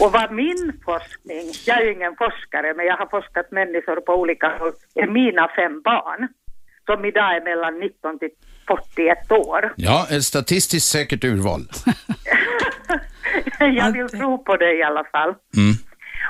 Och 0.00 0.12
vad 0.12 0.32
min 0.32 0.72
forskning, 0.84 1.52
jag 1.66 1.80
är 1.80 1.84
ju 1.84 1.92
ingen 1.92 2.16
forskare, 2.16 2.74
men 2.76 2.86
jag 2.86 2.96
har 2.96 3.06
forskat 3.06 3.50
människor 3.50 4.00
på 4.00 4.14
olika 4.14 4.48
håll, 4.58 4.72
är 4.94 5.06
mina 5.06 5.48
fem 5.56 5.82
barn, 5.82 6.28
som 6.86 7.04
idag 7.04 7.36
är 7.36 7.44
mellan 7.44 7.80
19 7.80 8.18
till 8.18 8.30
41 8.66 9.32
år. 9.32 9.72
Ja, 9.76 10.06
ett 10.10 10.24
statistiskt 10.24 10.86
säkert 10.86 11.24
urval. 11.24 11.60
jag 13.58 13.92
vill 13.92 14.08
tro 14.08 14.44
på 14.44 14.56
det 14.56 14.74
i 14.74 14.82
alla 14.82 15.04
fall. 15.04 15.34
Mm. 15.56 15.74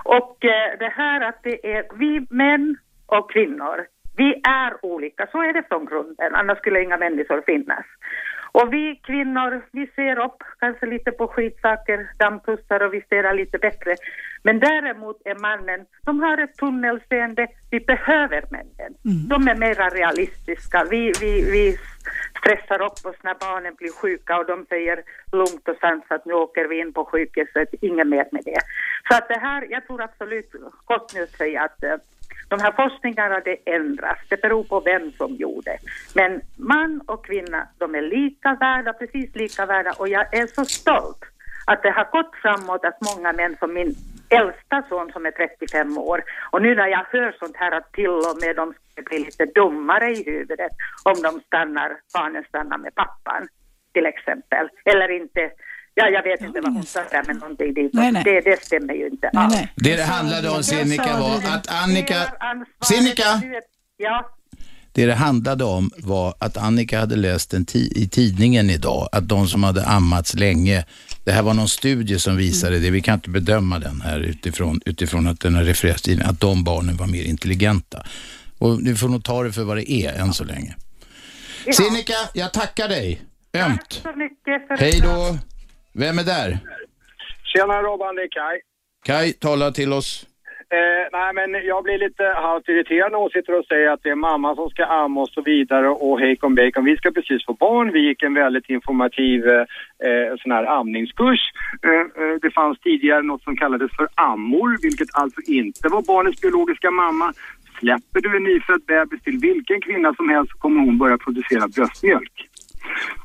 Och 0.04 0.44
eh, 0.44 0.78
det 0.78 0.92
här 0.96 1.20
att 1.20 1.42
det 1.42 1.76
är 1.76 1.86
vi 1.98 2.26
män 2.30 2.76
och 3.06 3.30
kvinnor, 3.30 3.86
vi 4.16 4.40
är 4.48 4.84
olika, 4.86 5.26
så 5.32 5.42
är 5.42 5.52
det 5.52 5.62
från 5.68 5.86
grunden, 5.86 6.34
annars 6.34 6.58
skulle 6.58 6.82
inga 6.82 6.96
människor 6.96 7.42
finnas. 7.46 7.84
Och 8.52 8.72
vi 8.72 9.00
kvinnor, 9.02 9.62
vi 9.70 9.86
ser 9.86 10.18
upp 10.18 10.42
kanske 10.58 10.86
lite 10.86 11.10
på 11.10 11.28
skitsaker, 11.28 12.08
dammtussar 12.18 12.80
och 12.80 12.94
vi 12.94 13.00
ser 13.08 13.34
lite 13.34 13.58
bättre. 13.58 13.96
Men 14.42 14.60
däremot 14.60 15.16
är 15.24 15.34
mannen, 15.34 15.86
de 16.04 16.20
har 16.20 16.38
ett 16.38 16.56
tunnelseende, 16.56 17.46
vi 17.70 17.80
behöver 17.80 18.44
männen. 18.50 18.94
De 19.28 19.48
är 19.48 19.54
mera 19.54 19.88
realistiska. 19.88 20.86
Vi, 20.90 21.12
vi, 21.20 21.50
vi 21.50 21.78
stressar 22.38 22.82
upp 22.82 23.06
oss 23.06 23.16
när 23.22 23.34
barnen 23.34 23.74
blir 23.74 23.92
sjuka 23.92 24.38
och 24.38 24.46
de 24.46 24.66
säger 24.66 25.02
lugnt 25.32 25.68
och 25.68 25.76
sansat, 25.80 26.24
nu 26.24 26.34
åker 26.34 26.64
vi 26.68 26.80
in 26.80 26.92
på 26.92 27.04
sjukhuset, 27.04 27.68
inget 27.80 28.06
mer 28.06 28.26
med 28.32 28.42
det. 28.44 28.60
Så 29.08 29.16
att 29.16 29.28
det 29.28 29.38
här, 29.38 29.66
jag 29.70 29.86
tror 29.86 30.02
absolut, 30.02 30.52
gott 30.84 31.14
nu 31.14 31.26
säga 31.26 31.62
att 31.62 31.82
eh, 31.82 31.96
de 32.48 32.60
här 32.60 32.72
forskningarna 32.72 33.40
det 33.40 33.56
ändras, 33.66 34.18
det 34.28 34.42
beror 34.42 34.64
på 34.64 34.80
vem 34.80 35.12
som 35.12 35.34
gjorde. 35.34 35.78
Men 36.14 36.40
man 36.56 37.00
och 37.06 37.26
kvinna, 37.26 37.68
de 37.78 37.94
är 37.94 38.02
lika 38.02 38.54
värda, 38.60 38.92
precis 38.92 39.34
lika 39.34 39.66
värda 39.66 39.92
och 39.98 40.08
jag 40.08 40.34
är 40.34 40.46
så 40.46 40.64
stolt 40.64 41.24
att 41.66 41.82
det 41.82 41.90
har 41.90 42.08
gått 42.12 42.34
framåt 42.42 42.84
att 42.84 43.16
många 43.16 43.32
män 43.32 43.56
som 43.58 43.74
min 43.74 43.94
äldsta 44.28 44.82
son 44.88 45.12
som 45.12 45.26
är 45.26 45.30
35 45.30 45.98
år 45.98 46.22
och 46.50 46.62
nu 46.62 46.74
när 46.74 46.88
jag 46.88 47.04
hör 47.10 47.36
sånt 47.38 47.56
här 47.56 47.72
att 47.72 47.92
till 47.92 48.08
och 48.08 48.38
med 48.40 48.56
de 48.56 48.74
ska 48.92 49.02
bli 49.02 49.18
lite 49.18 49.44
dummare 49.44 50.10
i 50.10 50.22
huvudet 50.24 50.72
om 51.02 51.22
de 51.22 51.40
stannar, 51.40 51.96
barnen 52.14 52.44
stannar 52.48 52.78
med 52.78 52.94
pappan 52.94 53.48
till 53.92 54.06
exempel, 54.06 54.68
eller 54.84 55.08
inte 55.10 55.50
Ja, 55.94 56.08
jag 56.08 56.22
vet 56.22 56.40
inte 56.40 56.60
vad 56.60 56.72
hon 56.74 56.86
sa 56.86 57.00
där, 57.10 57.22
men 57.26 57.36
någonting 57.36 57.74
dit. 57.74 57.90
Nej, 57.92 58.12
nej. 58.12 58.22
Det, 58.24 58.40
det 58.40 58.64
stämmer 58.64 58.94
ju 58.94 59.06
inte 59.08 59.30
Nej, 59.32 59.46
nej. 59.50 59.72
Det 59.76 59.96
det 59.96 60.02
handlade 60.02 60.48
om, 60.50 60.62
Sinikka, 60.62 61.16
var 61.20 61.36
att 61.36 61.70
Annika... 61.70 62.32
Sinikka! 62.84 63.42
Ja, 63.96 64.30
Det 64.92 65.06
det 65.06 65.14
handlade 65.14 65.64
om 65.64 65.90
var 65.96 66.34
att 66.38 66.56
Annika 66.56 66.98
hade 67.00 67.16
läst 67.16 67.54
en 67.54 67.66
ti- 67.66 67.92
i 67.96 68.08
tidningen 68.08 68.70
idag 68.70 69.08
att 69.12 69.28
de 69.28 69.48
som 69.48 69.62
hade 69.64 69.86
ammats 69.86 70.34
länge, 70.34 70.84
det 71.24 71.32
här 71.32 71.42
var 71.42 71.54
någon 71.54 71.68
studie 71.68 72.18
som 72.18 72.36
visade 72.36 72.78
det, 72.78 72.90
vi 72.90 73.00
kan 73.00 73.14
inte 73.14 73.30
bedöma 73.30 73.78
den 73.78 74.00
här 74.00 74.20
utifrån, 74.20 74.80
utifrån 74.86 75.26
att 75.26 75.40
den 75.40 75.54
har 75.54 75.62
refererats 75.64 76.02
till, 76.02 76.22
att 76.22 76.40
de 76.40 76.64
barnen 76.64 76.96
var 76.96 77.06
mer 77.06 77.24
intelligenta. 77.24 78.02
Och 78.58 78.82
du 78.84 78.96
får 78.96 79.08
nog 79.08 79.24
ta 79.24 79.42
det 79.42 79.52
för 79.52 79.64
vad 79.64 79.76
det 79.76 79.90
är 79.92 80.12
än 80.20 80.32
så 80.32 80.44
länge. 80.44 80.74
Sinikka, 81.72 82.14
jag 82.34 82.52
tackar 82.52 82.88
dig. 82.88 83.22
Ömt. 83.54 84.00
så 84.02 84.12
mycket 84.16 84.68
för 84.68 84.76
Hej 84.76 85.00
då. 85.00 85.38
Vem 85.94 86.18
är 86.18 86.24
där? 86.24 86.58
Tjena 87.44 87.82
Robban, 87.82 88.14
det 88.16 88.22
är 88.22 88.28
Kaj. 88.28 88.60
Kai, 89.04 89.32
tala 89.32 89.70
till 89.70 89.92
oss. 89.92 90.26
Eh, 90.70 91.04
nej 91.12 91.30
men 91.34 91.66
jag 91.66 91.84
blir 91.84 91.98
lite 91.98 92.24
halvt 92.24 92.68
irriterad 92.68 93.12
när 93.12 93.18
hon 93.18 93.30
sitter 93.30 93.58
och 93.58 93.64
säger 93.64 93.88
att 93.90 94.02
det 94.02 94.10
är 94.10 94.14
mamma 94.14 94.54
som 94.54 94.68
ska 94.70 94.84
amma 94.84 95.20
och 95.20 95.28
så 95.28 95.42
vidare 95.42 95.88
och 95.88 96.20
hejkon 96.20 96.54
bacon. 96.54 96.84
Vi 96.84 96.96
ska 96.96 97.10
precis 97.10 97.46
få 97.46 97.52
barn. 97.52 97.92
Vi 97.92 98.00
gick 98.08 98.22
en 98.22 98.34
väldigt 98.34 98.68
informativ 98.70 99.48
eh, 99.48 99.64
eh, 100.06 100.36
sån 100.42 100.52
här 100.52 100.64
amningskurs. 100.64 101.40
Eh, 101.82 102.22
eh, 102.22 102.34
det 102.42 102.50
fanns 102.50 102.80
tidigare 102.80 103.22
något 103.22 103.42
som 103.42 103.56
kallades 103.56 103.90
för 103.96 104.08
ammor, 104.14 104.78
vilket 104.82 105.08
alltså 105.12 105.40
inte 105.46 105.88
var 105.88 106.02
barnets 106.02 106.40
biologiska 106.40 106.90
mamma. 106.90 107.32
Släpper 107.78 108.20
du 108.20 108.36
en 108.36 108.44
nyfödd 108.44 108.82
bebis 108.86 109.22
till 109.22 109.38
vilken 109.38 109.80
kvinna 109.80 110.14
som 110.14 110.28
helst 110.28 110.52
kommer 110.52 110.80
hon 110.80 110.98
börja 110.98 111.18
producera 111.18 111.68
bröstmjölk. 111.68 112.48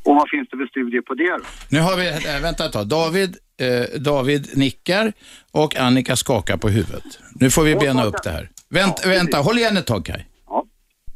Och 0.03 0.15
vad 0.15 0.29
finns 0.29 0.47
det 0.51 0.57
för 0.57 0.65
studier 0.67 1.01
på 1.01 1.13
det 1.13 1.29
då? 1.29 1.45
Nu 1.69 1.79
har 1.79 1.97
vi, 1.97 2.07
äh, 2.07 2.41
vänta 2.41 2.65
ett 2.65 2.71
tag. 2.71 2.87
David, 2.87 3.37
eh, 3.61 3.99
David 3.99 4.57
nickar 4.57 5.13
och 5.51 5.75
Annika 5.75 6.15
skakar 6.15 6.57
på 6.57 6.69
huvudet. 6.69 7.19
Nu 7.35 7.49
får 7.49 7.63
vi 7.63 7.75
bena 7.75 8.03
upp 8.03 8.23
det 8.23 8.29
här. 8.29 8.49
Vänt, 8.69 9.05
vänta, 9.05 9.37
håll 9.37 9.57
igen 9.57 9.77
ett 9.77 9.85
tag 9.85 10.05
Kai. 10.05 10.21
Ja. 10.47 10.65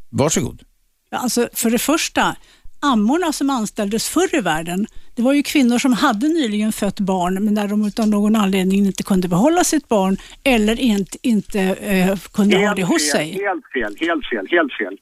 Varsågod. 0.10 0.62
Ja, 1.10 1.18
Alltså, 1.18 1.50
för 1.54 1.70
det 1.70 1.80
första, 1.80 2.36
ammorna 2.82 3.34
som 3.34 3.50
anställdes 3.50 4.10
förr 4.10 4.36
i 4.36 4.42
världen, 4.42 4.88
det 5.16 5.22
var 5.22 5.34
ju 5.34 5.44
kvinnor 5.44 5.78
som 5.78 5.94
hade 5.94 6.28
nyligen 6.28 6.72
fött 6.72 7.00
barn, 7.00 7.46
men 7.46 7.56
där 7.56 7.68
de 7.68 7.92
av 8.00 8.08
någon 8.08 8.36
anledning 8.36 8.86
inte 8.86 9.04
kunde 9.04 9.28
behålla 9.28 9.64
sitt 9.64 9.88
barn 9.88 10.18
eller 10.44 10.80
inte, 10.80 11.18
inte 11.22 11.60
eh, 11.62 12.18
kunde 12.34 12.58
ha 12.68 12.76
det 12.76 12.84
hos 12.84 13.12
fel, 13.12 13.12
sig. 13.12 13.32
Helt 13.32 13.66
fel, 13.74 14.08
helt 14.08 14.26
fel, 14.26 14.48
helt 14.52 14.74
fel. 14.74 14.98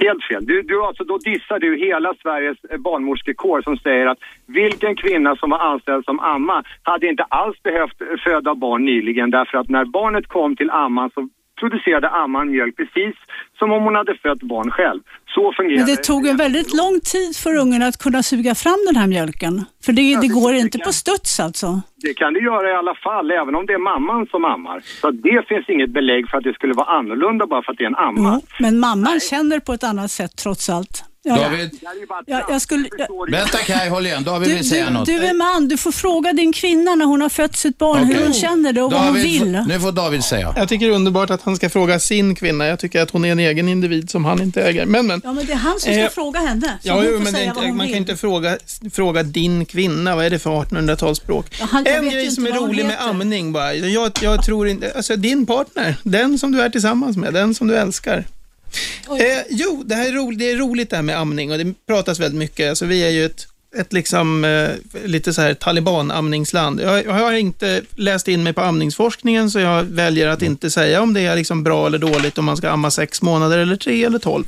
Helt 0.00 0.24
fel. 0.24 0.46
Du, 0.46 0.62
du, 0.62 0.82
alltså, 0.82 1.04
då 1.04 1.18
dissar 1.18 1.58
du 1.58 1.76
hela 1.76 2.14
Sveriges 2.22 2.64
eh, 2.64 2.78
barnmorskekår 2.78 3.62
som 3.62 3.76
säger 3.76 4.06
att 4.06 4.18
vilken 4.46 4.96
kvinna 4.96 5.36
som 5.36 5.50
var 5.50 5.58
anställd 5.58 6.04
som 6.04 6.20
amma 6.20 6.62
hade 6.82 7.06
inte 7.06 7.22
alls 7.22 7.62
behövt 7.62 8.00
eh, 8.00 8.06
föda 8.24 8.54
barn 8.54 8.84
nyligen 8.84 9.30
därför 9.30 9.58
att 9.58 9.68
när 9.68 9.84
barnet 9.84 10.26
kom 10.26 10.56
till 10.56 10.70
amman 10.70 11.10
så 11.14 11.28
producerade 11.60 12.08
amman 12.08 12.50
mjölk 12.50 12.76
precis 12.76 13.14
som 13.58 13.72
om 13.72 13.82
hon 13.86 13.94
hade 13.94 14.14
fött 14.24 14.42
barn 14.42 14.70
själv. 14.70 15.00
Så 15.34 15.52
fungerar 15.56 15.78
Men 15.78 15.86
det 15.86 16.02
tog 16.10 16.26
en 16.26 16.36
väldigt 16.36 16.74
lång 16.82 17.00
tid 17.14 17.36
för 17.42 17.52
ungen 17.62 17.82
att 17.82 17.96
kunna 18.04 18.22
suga 18.22 18.54
fram 18.54 18.80
den 18.86 18.96
här 18.96 19.06
mjölken. 19.06 19.64
För 19.84 19.92
det, 19.92 20.20
det 20.20 20.28
går 20.28 20.52
inte 20.54 20.78
på 20.78 20.92
studs 20.92 21.40
alltså. 21.40 21.80
Det 21.96 22.14
kan 22.14 22.32
du 22.34 22.40
göra 22.44 22.70
i 22.70 22.74
alla 22.74 22.94
fall, 22.94 23.30
även 23.30 23.54
om 23.54 23.66
det 23.66 23.72
är 23.72 23.78
mamman 23.92 24.26
som 24.26 24.44
ammar. 24.44 24.80
Så 25.00 25.10
det 25.10 25.48
finns 25.48 25.68
inget 25.68 25.90
belägg 25.90 26.28
för 26.30 26.38
att 26.38 26.44
det 26.44 26.54
skulle 26.54 26.74
vara 26.74 26.90
annorlunda 26.98 27.46
bara 27.46 27.62
för 27.62 27.72
att 27.72 27.78
det 27.78 27.84
är 27.84 27.92
en 27.94 27.96
amma. 27.96 28.40
Jo, 28.42 28.46
men 28.58 28.78
mamman 28.78 29.20
känner 29.20 29.60
på 29.60 29.72
ett 29.72 29.84
annat 29.84 30.10
sätt 30.10 30.36
trots 30.42 30.70
allt. 30.70 31.09
Ja, 31.22 31.36
David? 31.36 31.78
Ja, 32.26 32.46
jag 32.50 32.62
skulle, 32.62 32.88
jag, 32.98 33.30
Vänta 33.30 33.58
Kai, 33.58 33.88
håll 33.88 34.06
igen. 34.06 34.24
David 34.24 34.48
du, 34.48 34.54
vill 34.54 34.68
säga 34.68 34.86
du, 34.86 34.92
något. 34.92 35.06
du 35.06 35.16
är 35.26 35.34
man, 35.34 35.68
du 35.68 35.76
får 35.76 35.92
fråga 35.92 36.32
din 36.32 36.52
kvinna 36.52 36.94
när 36.94 37.04
hon 37.04 37.20
har 37.20 37.28
fött 37.28 37.56
sitt 37.56 37.78
barn 37.78 38.04
hur 38.04 38.14
Okej. 38.14 38.24
hon 38.24 38.34
känner 38.34 38.72
det 38.72 38.82
och 38.82 38.92
vad 38.92 39.00
hon 39.00 39.08
David, 39.14 39.40
vill. 39.40 39.64
Nu 39.68 39.80
får 39.80 39.92
David 39.92 40.24
säga. 40.24 40.52
Jag 40.56 40.68
tycker 40.68 40.86
det 40.86 40.92
är 40.92 40.96
underbart 40.96 41.30
att 41.30 41.42
han 41.42 41.56
ska 41.56 41.70
fråga 41.70 41.98
sin 41.98 42.34
kvinna. 42.34 42.66
Jag 42.66 42.78
tycker 42.78 43.02
att 43.02 43.10
hon 43.10 43.24
är 43.24 43.32
en 43.32 43.38
egen 43.38 43.68
individ 43.68 44.10
som 44.10 44.24
han 44.24 44.42
inte 44.42 44.62
äger. 44.62 44.86
Men, 44.86 45.06
men. 45.06 45.20
Ja, 45.24 45.32
men 45.32 45.46
det 45.46 45.52
är 45.52 45.56
han 45.56 45.72
som 45.80 45.92
ska 45.92 46.00
Eh, 46.00 46.08
fråga 46.10 46.40
henne. 46.40 46.78
Ja, 46.82 47.04
jo, 47.04 47.18
men 47.18 47.36
inte, 47.36 47.60
man 47.62 47.78
vill. 47.78 47.88
kan 47.88 47.96
inte 47.96 48.16
fråga, 48.16 48.58
fråga 48.92 49.22
din 49.22 49.64
kvinna. 49.66 50.16
Vad 50.16 50.24
är 50.24 50.30
det 50.30 50.38
för 50.38 50.50
1800-talsspråk? 50.50 51.44
Ja, 51.60 51.82
en 51.84 52.10
grej 52.10 52.30
som 52.30 52.46
är 52.46 52.52
rolig 52.52 52.84
med 52.86 52.96
amning 53.00 53.52
bara. 53.52 53.74
Jag, 53.74 54.12
jag 54.22 54.44
tror 54.44 54.68
inte, 54.68 54.92
alltså 54.96 55.16
din 55.16 55.46
partner, 55.46 55.94
den 56.02 56.38
som 56.38 56.52
du 56.52 56.60
är 56.62 56.68
tillsammans 56.70 57.16
med, 57.16 57.34
den 57.34 57.54
som 57.54 57.66
du 57.68 57.76
älskar. 57.76 58.24
Eh, 59.20 59.42
jo, 59.50 59.82
det 59.86 59.94
här 59.94 60.08
är 60.08 60.12
roligt, 60.12 60.38
det 60.38 60.50
är 60.50 60.56
roligt 60.56 60.90
det 60.90 60.96
här 60.96 61.02
med 61.02 61.18
amning 61.18 61.52
och 61.52 61.58
det 61.58 61.74
pratas 61.86 62.20
väldigt 62.20 62.38
mycket. 62.38 62.68
Alltså, 62.68 62.84
vi 62.84 63.02
är 63.02 63.10
ju 63.10 63.24
ett, 63.24 63.46
ett 63.76 63.92
liksom, 63.92 64.44
eh, 64.44 64.70
lite 65.04 65.32
så 65.32 65.40
här 65.40 65.54
taliban-amningsland. 65.54 66.80
Jag, 66.80 67.04
jag 67.06 67.12
har 67.12 67.32
inte 67.32 67.82
läst 67.94 68.28
in 68.28 68.42
mig 68.42 68.52
på 68.52 68.60
amningsforskningen 68.60 69.50
så 69.50 69.58
jag 69.58 69.84
väljer 69.84 70.28
att 70.28 70.42
inte 70.42 70.70
säga 70.70 71.02
om 71.02 71.14
det 71.14 71.20
är 71.20 71.36
liksom 71.36 71.62
bra 71.62 71.86
eller 71.86 71.98
dåligt 71.98 72.38
om 72.38 72.44
man 72.44 72.56
ska 72.56 72.70
amma 72.70 72.90
sex 72.90 73.22
månader 73.22 73.58
eller 73.58 73.76
tre 73.76 74.04
eller 74.04 74.18
tolv. 74.18 74.44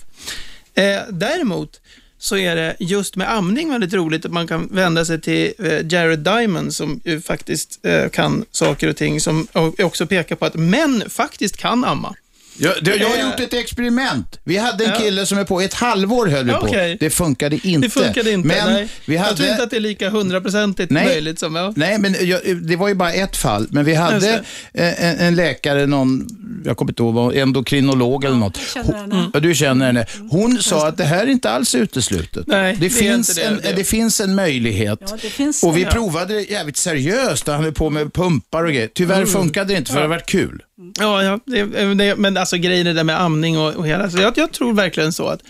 Eh, 0.75 1.01
däremot 1.11 1.81
så 2.19 2.37
är 2.37 2.57
det 2.57 2.77
just 2.79 3.17
med 3.17 3.35
amning 3.35 3.71
väldigt 3.71 3.93
roligt 3.93 4.25
att 4.25 4.33
man 4.33 4.47
kan 4.47 4.69
vända 4.71 5.05
sig 5.05 5.21
till 5.21 5.53
eh, 5.59 5.87
Jared 5.87 6.19
Diamond 6.19 6.75
som 6.75 7.01
ju 7.05 7.21
faktiskt 7.21 7.81
eh, 7.83 8.09
kan 8.09 8.45
saker 8.51 8.89
och 8.89 8.97
ting 8.97 9.21
som 9.21 9.47
och 9.53 9.81
också 9.81 10.07
pekar 10.07 10.37
på 10.37 10.45
att 10.45 10.55
män 10.55 11.05
faktiskt 11.09 11.57
kan 11.57 11.85
amma. 11.85 12.15
Jag, 12.59 12.75
det, 12.83 12.97
jag 12.97 13.09
har 13.09 13.17
Eh, 13.17 13.25
gjort 13.31 13.41
ett 13.41 13.55
experiment. 13.55 14.39
Vi 14.45 14.57
hade 14.57 14.85
en 14.85 14.91
Ja. 14.91 14.97
kille 15.01 15.27
som 15.27 15.39
är 15.39 15.45
på 15.45 15.61
ett 15.61 15.75
halvår 15.75 16.27
höll 16.27 16.45
vi 16.45 16.53
på. 16.53 16.59
Okej. 16.59 16.97
Det 17.01 17.11
funkade 17.11 17.59
inte. 17.63 17.87
Det 17.87 17.91
funkade 17.91 18.33
inte. 18.33 18.49
Men 18.49 18.73
nej. 18.73 18.89
vi 19.07 19.15
Jag 19.15 19.23
hade... 19.23 19.37
tror 19.37 19.49
inte 19.49 19.63
att 19.63 19.71
det 19.71 19.77
är 19.77 19.81
lika 19.81 20.11
hundraprocentigt 20.11 20.91
Nej. 20.93 21.05
möjligt 21.07 21.39
som... 21.39 21.55
Ja. 21.57 21.73
Nej, 21.77 21.99
men 21.99 22.17
jag, 22.21 22.41
det 22.63 22.77
var 22.77 22.89
ju 22.89 22.95
bara 22.95 23.13
ett 23.13 23.37
fall. 23.37 23.67
Men 23.71 23.85
vi 23.85 23.91
Just 23.93 24.03
hade 24.03 24.43
det. 24.73 24.83
en, 24.91 25.19
en 25.19 25.35
läkare, 25.37 25.87
någon, 25.87 26.27
jag 26.65 26.77
kommer 26.77 26.93
inte 26.93 27.03
ihåg, 27.03 27.15
vad- 27.15 27.37
endokrinolog 27.37 28.25
eller 28.25 28.37
något. 28.37 28.57
känner 28.75 28.95
henne. 28.99 29.31
Ja, 29.35 29.41
du 29.41 29.55
känner 29.55 29.87
henne. 29.87 30.07
Hon 30.31 30.63
sa 30.63 30.89
att 30.89 30.97
det 30.97 31.05
här 31.05 31.23
är 31.23 31.31
inte 31.31 31.51
alls 31.51 31.75
uteslutet. 31.75 32.47
Nej, 32.47 32.73
det, 32.75 32.81
det 32.81 32.87
är 32.87 32.91
finns 32.91 33.29
inte 33.31 33.41
det. 33.43 33.47
En, 33.47 33.61
Det- 33.63 33.73
det 33.77 33.85
finns 33.85 34.21
en 34.21 34.35
möjlighet. 34.35 34.99
Ja, 35.11 35.19
det 35.23 35.29
finns 35.31 35.63
och 35.63 35.77
vi 35.77 35.83
ja. 35.83 35.91
provade 35.91 36.35
det 36.35 36.43
jävligt 36.51 36.77
seriöst. 36.77 37.47
Han 37.47 37.63
höll 37.65 37.73
på 37.73 37.91
med 37.91 38.13
pumpar 38.15 38.65
och 38.65 38.73
grejer. 38.73 38.89
Tyvärr 38.95 39.17
Mm. 39.17 39.29
funkade 39.29 39.73
det 39.73 39.79
inte 39.79 39.91
för 39.91 39.97
det 39.99 40.05
har 40.05 40.09
varit 40.09 40.27
kul. 40.27 40.63
Ja, 40.99 41.23
ja 41.23 41.41
det, 41.47 41.61
eh, 41.61 41.91
det, 41.91 42.17
men 42.17 42.37
alltså 42.37 42.57
grejen 42.57 42.87
är 42.87 42.91
det 42.91 42.99
där 42.99 43.05
med 43.05 43.21
amning 43.21 43.59
och, 43.59 43.75
och 43.75 43.87
hela, 43.87 44.11
så 44.11 44.19
jag, 44.19 44.39
jag 44.39 44.53
tror 44.53 44.73
verkligen 44.73 45.13
så 45.13 45.27
att 45.27 45.43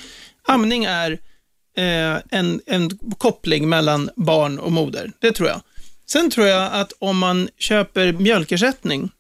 amning 0.48 0.84
är 0.84 1.12
eh, 1.76 2.16
en, 2.30 2.60
en 2.66 2.98
koppling 3.18 3.68
mellan 3.68 4.10
barn 4.16 4.58
och 4.58 4.72
moder. 4.72 5.12
Det 5.18 5.32
tror 5.32 5.48
jag. 5.48 5.60
Sen 6.06 6.30
tror 6.30 6.46
jag 6.46 6.72
att 6.72 6.92
om 6.98 7.18
man 7.18 7.48
köper 7.58 8.12
mjölkersättning 8.12 9.10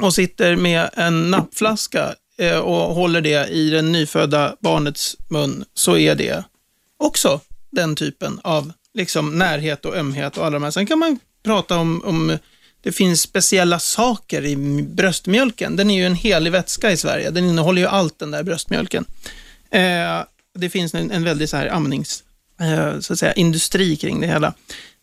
och 0.00 0.14
sitter 0.14 0.56
med 0.56 0.90
en 0.92 1.30
nappflaska 1.30 2.14
eh, 2.38 2.58
och 2.58 2.94
håller 2.94 3.20
det 3.20 3.48
i 3.48 3.70
den 3.70 3.92
nyfödda 3.92 4.56
barnets 4.60 5.16
mun, 5.28 5.64
så 5.74 5.96
är 5.96 6.14
det 6.14 6.44
också 6.98 7.40
den 7.70 7.96
typen 7.96 8.40
av 8.42 8.72
liksom, 8.94 9.38
närhet 9.38 9.84
och 9.84 9.96
ömhet 9.96 10.36
och 10.36 10.46
alla 10.46 10.54
de 10.54 10.62
här. 10.62 10.70
Sen 10.70 10.86
kan 10.86 10.98
man 10.98 11.18
prata 11.42 11.78
om, 11.78 12.02
om 12.04 12.38
det 12.82 12.92
finns 12.92 13.20
speciella 13.20 13.78
saker 13.78 14.44
i 14.44 14.56
bröstmjölken. 14.82 15.76
Den 15.76 15.90
är 15.90 15.96
ju 15.96 16.06
en 16.06 16.14
helig 16.14 16.52
vätska 16.52 16.90
i 16.90 16.96
Sverige. 16.96 17.30
Den 17.30 17.44
innehåller 17.44 17.82
ju 17.82 17.88
allt 17.88 18.18
den 18.18 18.30
där 18.30 18.42
bröstmjölken. 18.42 19.04
Eh, 19.70 20.20
det 20.58 20.70
finns 20.70 20.94
en, 20.94 21.10
en 21.10 21.24
väldigt 21.24 21.50
så 21.50 21.56
här 21.56 21.68
amnings, 21.68 22.24
eh, 22.60 23.00
så 23.00 23.12
att 23.12 23.18
säga, 23.18 23.32
industri 23.32 23.96
kring 23.96 24.20
det 24.20 24.26
hela. 24.26 24.54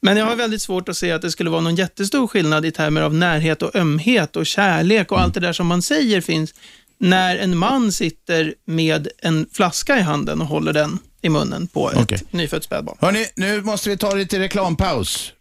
Men 0.01 0.17
jag 0.17 0.25
har 0.25 0.35
väldigt 0.35 0.61
svårt 0.61 0.89
att 0.89 0.97
se 0.97 1.11
att 1.11 1.21
det 1.21 1.31
skulle 1.31 1.49
vara 1.49 1.61
någon 1.61 1.75
jättestor 1.75 2.27
skillnad 2.27 2.65
i 2.65 2.71
termer 2.71 3.01
av 3.01 3.13
närhet 3.13 3.61
och 3.61 3.75
ömhet 3.75 4.35
och 4.35 4.45
kärlek 4.45 5.11
och 5.11 5.21
allt 5.21 5.33
det 5.33 5.39
där 5.39 5.53
som 5.53 5.67
man 5.67 5.81
säger 5.81 6.21
finns 6.21 6.53
när 6.97 7.37
en 7.37 7.57
man 7.57 7.91
sitter 7.91 8.53
med 8.65 9.07
en 9.21 9.47
flaska 9.53 9.97
i 9.97 10.01
handen 10.01 10.41
och 10.41 10.47
håller 10.47 10.73
den 10.73 10.99
i 11.21 11.29
munnen 11.29 11.67
på 11.67 11.91
ett 11.91 12.33
nyfött 12.33 12.63
spädbarn. 12.63 12.97
Hörni, 13.01 13.25
nu 13.35 13.61
måste 13.61 13.89
vi 13.89 13.97
ta 13.97 14.15
lite 14.15 14.39
reklampaus. 14.39 15.33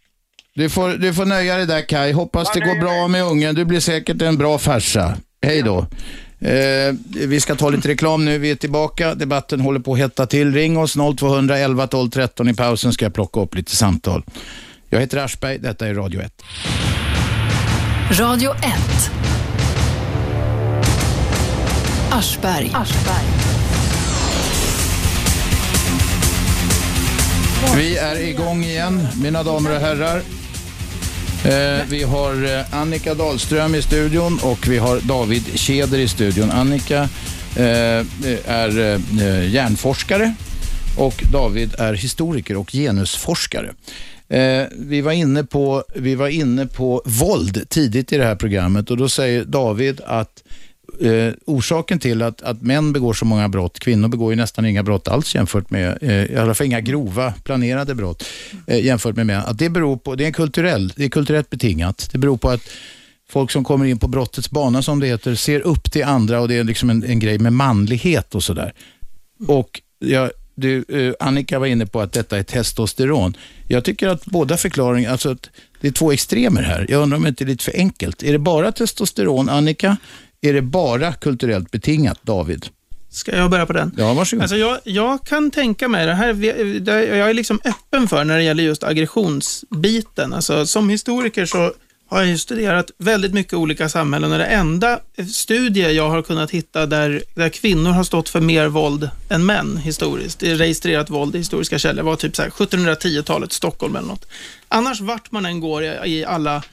Du 0.57 0.69
får, 0.69 0.89
du 0.89 1.13
får 1.13 1.25
nöja 1.25 1.57
dig 1.57 1.65
där 1.65 1.81
Kai. 1.81 2.11
Hoppas 2.11 2.51
det 2.53 2.59
går 2.59 2.81
bra 2.81 3.07
med 3.07 3.23
ungen. 3.23 3.55
Du 3.55 3.65
blir 3.65 3.79
säkert 3.79 4.21
en 4.21 4.37
bra 4.37 4.57
farsa. 4.57 5.17
Hej 5.41 5.61
då. 5.61 5.77
Eh, 6.47 6.95
vi 7.27 7.39
ska 7.39 7.55
ta 7.55 7.69
lite 7.69 7.87
reklam 7.87 8.25
nu. 8.25 8.37
Vi 8.37 8.51
är 8.51 8.55
tillbaka. 8.55 9.15
Debatten 9.15 9.59
håller 9.59 9.79
på 9.79 9.93
att 9.93 9.99
hetta 9.99 10.25
till. 10.25 10.53
Ring 10.53 10.77
oss 10.77 10.95
0211 11.17 11.87
12 11.87 12.09
13. 12.09 12.49
I 12.49 12.53
pausen 12.53 12.93
ska 12.93 13.05
jag 13.05 13.13
plocka 13.13 13.39
upp 13.39 13.55
lite 13.55 13.75
samtal. 13.75 14.23
Jag 14.89 14.99
heter 14.99 15.17
Aschberg. 15.17 15.57
Detta 15.57 15.87
är 15.87 15.93
Radio 15.93 16.21
1. 16.21 16.43
Radio 18.19 18.51
1. 18.51 18.63
Aschberg. 22.11 22.71
Vi 27.75 27.97
är 27.97 28.27
igång 28.29 28.63
igen, 28.63 29.07
mina 29.21 29.43
damer 29.43 29.75
och 29.75 29.81
herrar. 29.81 30.21
Eh, 31.45 31.85
vi 31.89 32.03
har 32.03 32.57
eh, 32.57 32.73
Annika 32.73 33.13
Dahlström 33.13 33.75
i 33.75 33.81
studion 33.81 34.39
och 34.43 34.67
vi 34.67 34.77
har 34.77 34.99
David 34.99 35.59
Keder 35.59 35.97
i 35.97 36.07
studion. 36.07 36.51
Annika 36.51 37.09
eh, 37.55 38.05
är 38.45 38.79
eh, 38.79 39.49
hjärnforskare 39.49 40.33
och 40.97 41.23
David 41.31 41.75
är 41.77 41.93
historiker 41.93 42.57
och 42.57 42.71
genusforskare. 42.71 43.73
Eh, 44.29 44.63
vi, 44.71 45.01
var 45.01 45.11
inne 45.11 45.43
på, 45.43 45.83
vi 45.95 46.15
var 46.15 46.27
inne 46.27 46.65
på 46.65 47.01
våld 47.05 47.69
tidigt 47.69 48.13
i 48.13 48.17
det 48.17 48.25
här 48.25 48.35
programmet 48.35 48.91
och 48.91 48.97
då 48.97 49.09
säger 49.09 49.45
David 49.45 50.01
att 50.05 50.43
eh, 51.01 51.33
orsaken 51.45 51.99
till 51.99 52.21
att, 52.21 52.41
att 52.41 52.61
män 52.61 52.93
begår 52.93 53.13
så 53.13 53.25
många 53.25 53.49
brott, 53.49 53.79
kvinnor 53.79 54.07
begår 54.07 54.31
ju 54.31 54.35
nästan 54.35 54.65
inga 54.65 54.83
brott 54.83 55.07
alls 55.07 55.35
jämfört 55.35 55.69
med, 55.69 55.97
eh, 56.01 56.25
i 56.25 56.35
alla 56.37 56.53
fall 56.53 56.67
inga 56.67 56.81
grova 56.81 57.33
planerade 57.43 57.95
brott 57.95 58.25
eh, 58.67 58.85
jämfört 58.85 59.15
med 59.15 59.25
män, 59.25 59.43
att 59.45 59.57
det 59.57 59.69
beror 59.69 59.97
på, 59.97 60.15
det 60.15 60.23
är, 60.23 60.27
en 60.27 60.33
kulturell, 60.33 60.93
det 60.95 61.05
är 61.05 61.09
kulturellt 61.09 61.49
betingat. 61.49 62.09
Det 62.11 62.17
beror 62.17 62.37
på 62.37 62.49
att 62.49 62.69
folk 63.29 63.51
som 63.51 63.63
kommer 63.63 63.85
in 63.85 63.99
på 63.99 64.07
brottets 64.07 64.49
bana 64.49 64.81
som 64.81 64.99
det 64.99 65.07
heter, 65.07 65.35
ser 65.35 65.59
upp 65.59 65.91
till 65.91 66.03
andra 66.03 66.41
och 66.41 66.47
det 66.47 66.57
är 66.57 66.63
liksom 66.63 66.89
en, 66.89 67.03
en 67.03 67.19
grej 67.19 67.39
med 67.39 67.53
manlighet 67.53 68.35
och 68.35 68.43
sådär. 68.43 68.73
Och 69.47 69.81
jag, 69.99 70.31
du, 70.55 70.85
eh, 70.89 71.13
Annika 71.19 71.59
var 71.59 71.67
inne 71.67 71.85
på 71.85 72.01
att 72.01 72.13
detta 72.13 72.37
är 72.37 72.43
testosteron. 72.43 73.37
Jag 73.67 73.83
tycker 73.83 74.07
att 74.07 74.25
båda 74.25 74.57
förklaringarna, 74.57 75.11
alltså 75.11 75.31
att 75.31 75.49
det 75.81 75.87
är 75.87 75.91
två 75.91 76.11
extremer 76.11 76.61
här. 76.61 76.85
Jag 76.89 77.01
undrar 77.01 77.17
om 77.17 77.23
det 77.23 77.29
inte 77.29 77.43
är 77.43 77.45
lite 77.45 77.63
för 77.63 77.75
enkelt. 77.75 78.23
Är 78.23 78.31
det 78.31 78.39
bara 78.39 78.71
testosteron, 78.71 79.49
Annika? 79.49 79.97
Är 80.41 80.53
det 80.53 80.61
bara 80.61 81.13
kulturellt 81.13 81.71
betingat, 81.71 82.19
David? 82.23 82.65
Ska 83.09 83.35
jag 83.35 83.49
börja 83.51 83.65
på 83.65 83.73
den? 83.73 83.91
Ja, 83.97 84.13
varsågod. 84.13 84.41
Alltså 84.41 84.57
jag, 84.57 84.79
jag 84.83 85.25
kan 85.25 85.51
tänka 85.51 85.87
mig, 85.87 86.05
det 86.05 86.13
här, 86.13 86.43
jag 87.17 87.29
är 87.29 87.33
liksom 87.33 87.59
öppen 87.65 88.07
för 88.07 88.23
när 88.23 88.37
det 88.37 88.43
gäller 88.43 88.63
just 88.63 88.83
aggressionsbiten. 88.83 90.33
Alltså, 90.33 90.65
som 90.65 90.89
historiker 90.89 91.45
så 91.45 91.73
har 92.09 92.19
jag 92.19 92.27
ju 92.27 92.37
studerat 92.37 92.91
väldigt 92.97 93.33
mycket 93.33 93.53
olika 93.53 93.89
samhällen 93.89 94.31
och 94.31 94.37
det 94.37 94.45
enda 94.45 94.99
studie 95.33 95.91
jag 95.91 96.09
har 96.09 96.21
kunnat 96.21 96.51
hitta 96.51 96.85
där, 96.85 97.23
där 97.35 97.49
kvinnor 97.49 97.91
har 97.91 98.03
stått 98.03 98.29
för 98.29 98.41
mer 98.41 98.67
våld 98.67 99.09
än 99.29 99.45
män 99.45 99.77
historiskt, 99.77 100.39
det 100.39 100.51
är 100.51 100.55
registrerat 100.55 101.09
våld 101.09 101.35
i 101.35 101.37
historiska 101.37 101.79
källor, 101.79 102.03
var 102.03 102.15
typ 102.15 102.35
så 102.35 102.41
här 102.41 102.49
1710-talet, 102.49 103.51
Stockholm 103.51 103.95
eller 103.95 104.07
något. 104.07 104.25
Annars 104.67 105.01
vart 105.01 105.31
man 105.31 105.45
än 105.45 105.59
går 105.59 105.83
i 105.83 106.25
alla 106.25 106.63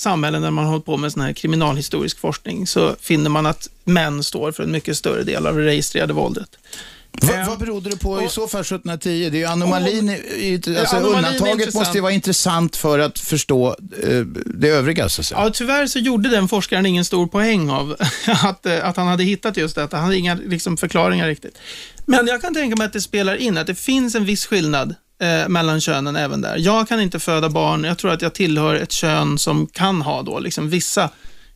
samhällen 0.00 0.42
där 0.42 0.50
man 0.50 0.64
har 0.64 0.70
hållit 0.72 0.86
på 0.86 0.96
med 0.96 1.12
sån 1.12 1.22
här 1.22 1.32
kriminalhistorisk 1.32 2.18
forskning 2.18 2.66
så 2.66 2.96
finner 3.00 3.30
man 3.30 3.46
att 3.46 3.68
män 3.84 4.22
står 4.22 4.52
för 4.52 4.62
en 4.62 4.70
mycket 4.72 4.96
större 4.96 5.22
del 5.24 5.46
av 5.46 5.56
det 5.56 5.64
registrerade 5.64 6.12
våldet. 6.12 6.48
Va, 7.22 7.44
vad 7.48 7.58
berodde 7.58 7.90
det 7.90 7.96
på 7.96 8.22
i 8.22 8.28
så 8.28 8.48
fall 8.48 8.60
1710? 8.60 9.28
Det 9.30 9.36
är 9.36 9.40
ju 9.40 9.44
anomalin, 9.44 10.10
i- 10.10 10.12
i, 10.66 10.78
alltså 10.78 10.96
anomalin 10.96 11.24
undantaget 11.24 11.74
måste 11.74 11.98
ju 11.98 12.00
vara 12.02 12.12
intressant 12.12 12.76
för 12.76 12.98
att 12.98 13.18
förstå 13.18 13.76
eh, 14.02 14.20
det 14.46 14.68
övriga 14.68 15.08
så 15.08 15.20
att 15.22 15.26
säga. 15.26 15.40
Ja, 15.40 15.50
tyvärr 15.50 15.86
så 15.86 15.98
gjorde 15.98 16.28
den 16.28 16.48
forskaren 16.48 16.86
ingen 16.86 17.04
stor 17.04 17.26
poäng 17.26 17.70
av 17.70 17.96
att, 18.26 18.66
eh, 18.66 18.88
att 18.88 18.96
han 18.96 19.06
hade 19.06 19.24
hittat 19.24 19.56
just 19.56 19.74
detta. 19.74 19.96
Han 19.96 20.04
hade 20.04 20.16
inga 20.18 20.34
liksom, 20.34 20.76
förklaringar 20.76 21.26
riktigt. 21.28 21.58
Men 22.06 22.26
jag 22.26 22.40
kan 22.40 22.54
tänka 22.54 22.76
mig 22.76 22.86
att 22.86 22.92
det 22.92 23.00
spelar 23.00 23.34
in, 23.36 23.58
att 23.58 23.66
det 23.66 23.74
finns 23.74 24.14
en 24.14 24.24
viss 24.24 24.46
skillnad 24.46 24.94
eh, 25.20 25.48
mellan 25.48 25.80
könen 25.80 26.16
även 26.16 26.40
där. 26.40 26.56
Jag 26.58 26.88
kan 26.88 27.00
inte 27.00 27.18
föda 27.18 27.48
barn. 27.48 27.84
Jag 27.84 27.98
tror 27.98 28.10
att 28.10 28.22
jag 28.22 28.34
tillhör 28.34 28.74
ett 28.74 28.92
kön 28.92 29.38
som 29.38 29.66
kan 29.66 30.02
ha 30.02 30.22
då 30.22 30.38
liksom 30.38 30.70
vissa 30.70 31.10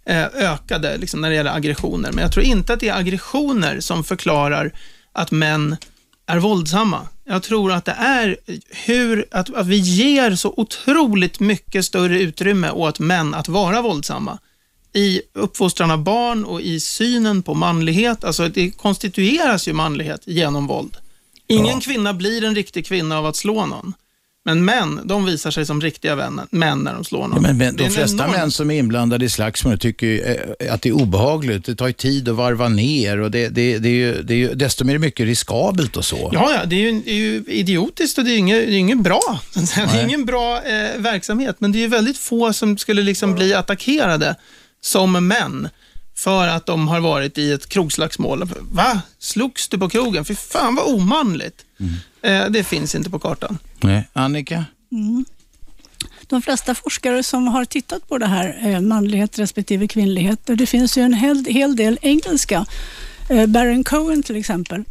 eh, 0.06 0.24
ökade 0.24 0.96
liksom, 0.96 1.20
när 1.20 1.30
det 1.30 1.36
gäller 1.36 1.56
aggressioner. 1.56 2.12
Men 2.12 2.22
jag 2.22 2.32
tror 2.32 2.44
inte 2.44 2.72
att 2.72 2.80
det 2.80 2.88
är 2.88 2.98
aggressioner 2.98 3.80
som 3.80 4.04
förklarar 4.04 4.72
att 5.12 5.30
män 5.30 5.76
är 6.26 6.38
våldsamma. 6.38 7.00
Jag 7.24 7.42
tror 7.42 7.72
att 7.72 7.84
det 7.84 7.96
är 7.98 8.36
hur, 8.86 9.26
att, 9.30 9.54
att 9.54 9.66
vi 9.66 9.76
ger 9.76 10.34
så 10.34 10.54
otroligt 10.56 11.40
mycket 11.40 11.84
större 11.84 12.20
utrymme 12.20 12.70
åt 12.70 12.98
män 12.98 13.34
att 13.34 13.48
vara 13.48 13.82
våldsamma 13.82 14.38
i 14.92 15.20
uppfostran 15.32 15.90
av 15.90 16.02
barn 16.02 16.44
och 16.44 16.60
i 16.60 16.80
synen 16.80 17.42
på 17.42 17.54
manlighet. 17.54 18.24
Alltså 18.24 18.48
det 18.48 18.70
konstitueras 18.70 19.68
ju 19.68 19.72
manlighet 19.72 20.22
genom 20.24 20.66
våld. 20.66 20.96
Ingen 21.46 21.80
kvinna 21.80 22.14
blir 22.14 22.44
en 22.44 22.54
riktig 22.54 22.86
kvinna 22.86 23.18
av 23.18 23.26
att 23.26 23.36
slå 23.36 23.66
någon. 23.66 23.94
Men 24.46 24.64
män, 24.64 25.00
de 25.04 25.24
visar 25.24 25.50
sig 25.50 25.66
som 25.66 25.80
riktiga 25.80 26.14
vänner, 26.14 26.44
män 26.50 26.78
när 26.78 26.94
de 26.94 27.04
slår 27.04 27.28
någon. 27.28 27.34
Ja, 27.34 27.40
men, 27.40 27.58
men 27.58 27.76
de 27.76 27.90
flesta 27.90 28.24
enorm- 28.24 28.30
män 28.30 28.50
som 28.50 28.70
är 28.70 28.78
inblandade 28.78 29.24
i 29.24 29.28
slagsmål 29.28 29.78
tycker 29.78 30.06
ju, 30.06 30.20
eh, 30.20 30.74
att 30.74 30.82
det 30.82 30.88
är 30.88 30.92
obehagligt. 30.92 31.64
Det 31.64 31.74
tar 31.74 31.86
ju 31.86 31.92
tid 31.92 32.28
att 32.28 32.36
varva 32.36 32.68
ner 32.68 33.20
och 33.20 33.30
det, 33.30 33.48
det, 33.48 33.78
det 33.78 33.88
är 33.88 33.92
ju, 33.92 34.22
det 34.22 34.34
är 34.34 34.38
ju, 34.38 34.54
desto 34.54 34.84
mer 34.84 34.98
mycket 34.98 35.26
riskabelt 35.26 35.96
och 35.96 36.04
så. 36.04 36.30
Ja, 36.32 36.52
ja 36.52 36.64
det, 36.66 36.76
är 36.76 36.80
ju, 36.80 37.00
det 37.04 37.10
är 37.10 37.14
ju 37.14 37.44
idiotiskt 37.46 38.18
och 38.18 38.24
det 38.24 38.30
är 38.30 38.32
ju 38.32 38.38
inget, 38.38 38.66
det 38.66 38.74
är 38.74 38.78
inget 38.78 39.02
bra. 39.02 39.40
Det 39.54 39.76
är 39.76 39.86
Nej. 39.86 40.04
ingen 40.04 40.24
bra 40.24 40.62
eh, 40.62 40.98
verksamhet, 40.98 41.56
men 41.58 41.72
det 41.72 41.78
är 41.78 41.80
ju 41.80 41.88
väldigt 41.88 42.18
få 42.18 42.52
som 42.52 42.78
skulle 42.78 43.02
liksom 43.02 43.34
bli 43.34 43.54
attackerade 43.54 44.36
som 44.80 45.28
män 45.28 45.68
för 46.24 46.48
att 46.48 46.66
de 46.66 46.88
har 46.88 47.00
varit 47.00 47.38
i 47.38 47.52
ett 47.52 47.68
krogslagsmål. 47.68 48.48
Va? 48.60 49.00
Slogs 49.18 49.68
du 49.68 49.78
på 49.78 49.88
krogen? 49.88 50.24
Fy 50.24 50.34
fan 50.34 50.74
vad 50.74 50.94
omanligt. 50.94 51.64
Eh, 52.22 52.46
det 52.50 52.64
finns 52.64 52.94
inte 52.94 53.10
på 53.10 53.18
kartan. 53.18 53.58
Nej. 53.80 54.08
Annika? 54.12 54.64
Mm. 54.92 55.24
De 56.26 56.42
flesta 56.42 56.74
forskare 56.74 57.22
som 57.22 57.48
har 57.48 57.64
tittat 57.64 58.08
på 58.08 58.18
det 58.18 58.26
här, 58.26 58.58
eh, 58.62 58.80
manlighet 58.80 59.38
respektive 59.38 59.88
kvinnlighet, 59.88 60.50
och 60.50 60.56
det 60.56 60.66
finns 60.66 60.98
ju 60.98 61.02
en 61.02 61.14
hel, 61.14 61.44
hel 61.44 61.76
del 61.76 61.98
engelska, 62.02 62.66
eh, 63.30 63.46
Baron 63.46 63.84
Cohen 63.84 64.22
till 64.22 64.36
exempel, 64.36 64.84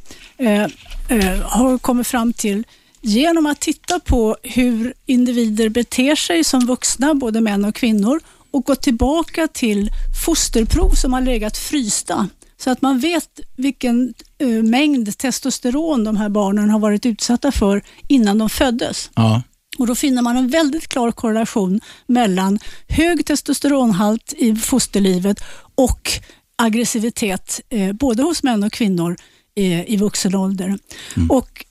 har 1.43 1.77
kommit 1.77 2.07
fram 2.07 2.33
till 2.33 2.63
genom 3.01 3.45
att 3.45 3.59
titta 3.59 3.99
på 3.99 4.37
hur 4.43 4.93
individer 5.05 5.69
beter 5.69 6.15
sig 6.15 6.43
som 6.43 6.65
vuxna, 6.65 7.15
både 7.15 7.41
män 7.41 7.65
och 7.65 7.75
kvinnor, 7.75 8.19
och 8.53 8.65
gå 8.65 8.75
tillbaka 8.75 9.47
till 9.47 9.91
fosterprov 10.25 10.89
som 10.89 11.13
har 11.13 11.21
legat 11.21 11.57
frysta 11.57 12.29
så 12.57 12.69
att 12.69 12.81
man 12.81 12.99
vet 12.99 13.39
vilken 13.55 14.13
eh, 14.37 14.47
mängd 14.47 15.17
testosteron 15.17 16.03
de 16.03 16.17
här 16.17 16.29
barnen 16.29 16.69
har 16.69 16.79
varit 16.79 17.05
utsatta 17.05 17.51
för 17.51 17.83
innan 18.07 18.37
de 18.37 18.49
föddes. 18.49 19.09
Ja. 19.15 19.41
Och 19.77 19.87
Då 19.87 19.95
finner 19.95 20.21
man 20.21 20.37
en 20.37 20.47
väldigt 20.47 20.87
klar 20.87 21.11
korrelation 21.11 21.79
mellan 22.07 22.59
hög 22.87 23.25
testosteronhalt 23.25 24.33
i 24.37 24.55
fosterlivet 24.55 25.43
och 25.75 26.11
aggressivitet 26.55 27.61
eh, 27.69 27.93
både 27.93 28.23
hos 28.23 28.43
män 28.43 28.63
och 28.63 28.71
kvinnor 28.71 29.15
eh, 29.55 29.91
i 29.91 29.97
vuxen 29.97 30.35
ålder. 30.35 30.77
Och 31.29 31.65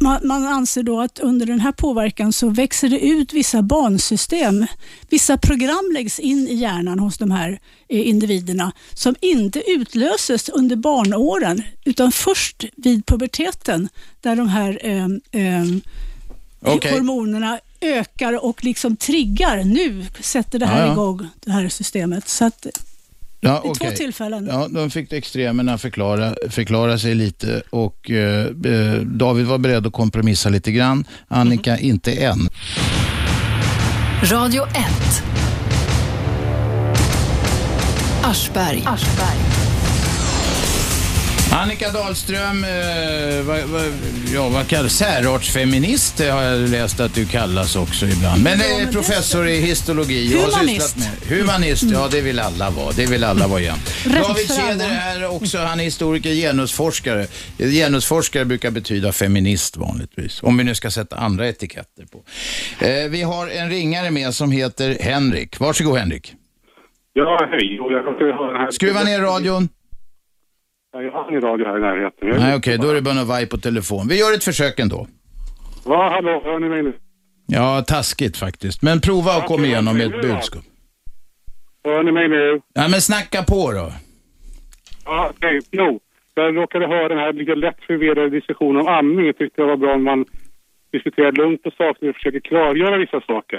man, 0.00 0.20
man 0.24 0.44
anser 0.46 0.82
då 0.82 1.00
att 1.00 1.18
under 1.18 1.46
den 1.46 1.60
här 1.60 1.72
påverkan 1.72 2.32
så 2.32 2.48
växer 2.48 2.88
det 2.88 3.00
ut 3.00 3.32
vissa 3.32 3.62
bansystem. 3.62 4.66
Vissa 5.08 5.38
program 5.38 5.90
läggs 5.94 6.18
in 6.18 6.48
i 6.48 6.54
hjärnan 6.54 6.98
hos 6.98 7.18
de 7.18 7.30
här 7.30 7.60
eh, 7.88 8.08
individerna 8.08 8.72
som 8.94 9.14
inte 9.20 9.70
utlöses 9.70 10.48
under 10.48 10.76
barnåren 10.76 11.62
utan 11.84 12.12
först 12.12 12.64
vid 12.76 13.06
puberteten 13.06 13.88
där 14.20 14.36
de 14.36 14.48
här 14.48 14.80
eh, 14.82 15.04
eh, 15.42 15.64
Okej. 16.60 16.92
hormonerna 16.92 17.58
ökar 17.80 18.44
och 18.44 18.64
liksom 18.64 18.96
triggar. 18.96 19.64
Nu 19.64 20.06
sätter 20.20 20.58
det 20.58 20.66
här 20.66 20.80
Ja, 20.80 20.86
ja. 20.86 20.92
igång, 20.92 21.26
det 21.40 21.50
här 21.50 21.68
systemet. 21.68 22.28
Så 22.28 22.44
att, 22.44 22.66
Ja, 23.40 23.52
vid 23.64 23.74
två 23.74 23.84
okej. 23.84 23.96
tillfällen. 23.96 24.46
Ja, 24.50 24.68
de 24.70 24.90
fick 24.90 25.12
extremerna 25.12 25.78
förklara, 25.78 26.34
förklara 26.50 26.98
sig 26.98 27.14
lite 27.14 27.62
och 27.70 28.10
eh, 28.10 28.46
eh, 28.46 29.00
David 29.00 29.46
var 29.46 29.58
beredd 29.58 29.86
att 29.86 29.92
kompromissa 29.92 30.48
lite 30.48 30.72
grann. 30.72 31.04
Annika 31.28 31.78
inte 31.78 32.12
än. 32.12 32.48
Radio 34.22 34.62
1. 34.66 34.74
Aschberg. 38.22 38.82
Annika 41.52 41.90
Dahlström, 41.90 42.64
eh, 42.64 43.42
vad, 43.46 43.60
vad, 43.60 43.82
ja, 44.34 44.48
vad 44.48 44.68
kallas 44.68 44.92
Särartsfeminist 44.92 46.20
har 46.20 46.42
jag 46.42 46.68
läst 46.68 47.00
att 47.00 47.14
du 47.14 47.26
kallas 47.26 47.76
också 47.76 48.06
ibland. 48.06 48.42
Men 48.42 48.58
Ja, 48.58 48.80
eh, 48.80 48.90
professor 48.90 49.48
i 49.48 49.60
histologi. 49.60 50.36
Humanist. 50.36 50.96
Med, 50.96 51.38
humanist, 51.38 51.84
ja 51.92 52.08
det 52.10 52.20
vill 52.20 52.38
alla 52.40 52.70
vara. 52.70 52.92
Det 52.96 53.10
vill 53.10 53.24
alla 53.24 53.46
vara. 53.48 53.60
Rätt 53.60 54.28
David 54.28 54.48
Tjäder 54.48 54.90
är 55.16 55.30
också, 55.36 55.58
han 55.58 55.80
är 55.80 55.84
historiker, 55.84 56.30
genusforskare. 56.30 57.26
Genusforskare 57.58 58.44
brukar 58.44 58.70
betyda 58.70 59.12
feminist 59.12 59.76
vanligtvis. 59.76 60.42
Om 60.42 60.58
vi 60.58 60.64
nu 60.64 60.74
ska 60.74 60.90
sätta 60.90 61.16
andra 61.16 61.48
etiketter 61.48 62.04
på. 62.12 62.22
Eh, 62.86 63.10
vi 63.10 63.22
har 63.22 63.48
en 63.48 63.70
ringare 63.70 64.10
med 64.10 64.34
som 64.34 64.50
heter 64.50 64.96
Henrik. 65.00 65.60
Varsågod 65.60 65.98
Henrik. 65.98 66.34
Ja, 67.12 67.48
hej. 67.50 67.76
Jag 67.76 68.04
höra 68.32 68.58
här... 68.58 68.70
Skruva 68.70 69.02
ner 69.02 69.20
radion. 69.20 69.68
Ja, 70.92 71.02
Jag 71.02 71.12
har 71.12 71.30
ingen 71.30 71.40
radio 71.40 71.66
här 71.66 71.78
i 71.78 71.80
närheten. 71.80 72.28
Nej 72.28 72.56
okej, 72.56 72.78
då 72.78 72.90
är 72.90 72.94
det 72.94 73.02
bara 73.02 73.14
något 73.14 73.28
vaj 73.28 73.48
på 73.48 73.58
telefon. 73.58 74.08
Vi 74.08 74.18
gör 74.18 74.34
ett 74.34 74.44
försök 74.44 74.78
ändå. 74.78 75.06
Va, 75.84 76.08
hallå, 76.10 76.42
hör 76.44 76.58
ni 76.58 76.68
mig 76.68 76.82
nu? 76.82 76.92
Ja, 77.46 77.82
taskigt 77.86 78.36
faktiskt. 78.36 78.82
Men 78.82 79.00
prova 79.00 79.36
och 79.36 79.44
kom 79.44 79.64
igenom 79.64 79.96
med 79.96 80.06
ett 80.06 80.22
budskap. 80.22 80.64
Hör 81.84 82.02
ni 82.02 82.12
mig 82.12 82.28
nu? 82.28 82.60
Ja, 82.74 82.88
men 82.88 83.00
snacka 83.00 83.42
på 83.42 83.72
då. 83.72 83.92
Ja, 85.04 85.30
okej. 85.36 85.60
Jo, 85.70 86.00
jag 86.34 86.56
råkade 86.56 86.86
höra 86.86 87.08
den 87.08 87.18
här 87.18 87.32
lite 87.32 87.54
lätt 87.54 87.80
förvirrade 87.86 88.30
diskussionen 88.30 88.80
om 88.82 88.88
amning. 88.88 89.26
Jag 89.26 89.38
tyckte 89.38 89.62
det 89.62 89.66
var 89.66 89.76
bra 89.76 89.94
om 89.94 90.04
man 90.04 90.24
diskuterar 90.92 91.32
lugnt 91.32 91.66
och 91.66 91.72
sakligt 91.72 92.10
och 92.10 92.14
försöker 92.16 92.40
klargöra 92.40 92.96
vissa 92.96 93.20
saker. 93.20 93.58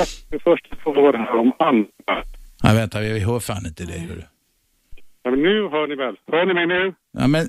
Ett, 0.00 0.30
det 0.30 0.38
första 0.38 0.90
det 1.12 1.18
här 1.18 1.36
om 1.36 1.52
amning. 1.58 1.86
Ja, 2.62 2.72
vänta, 2.74 3.00
vi 3.00 3.18
hör 3.20 3.40
fan 3.40 3.66
inte 3.66 3.84
dig. 3.84 3.98
hörru. 3.98 4.22
Ja, 5.24 5.30
men 5.30 5.42
nu 5.42 5.68
hör 5.68 5.86
ni 5.86 5.94
väl? 5.94 6.16
Hör 6.32 6.46
ni 6.46 6.54
mig 6.54 6.66
nu? 6.66 6.94
Ja, 7.18 7.26
men 7.28 7.44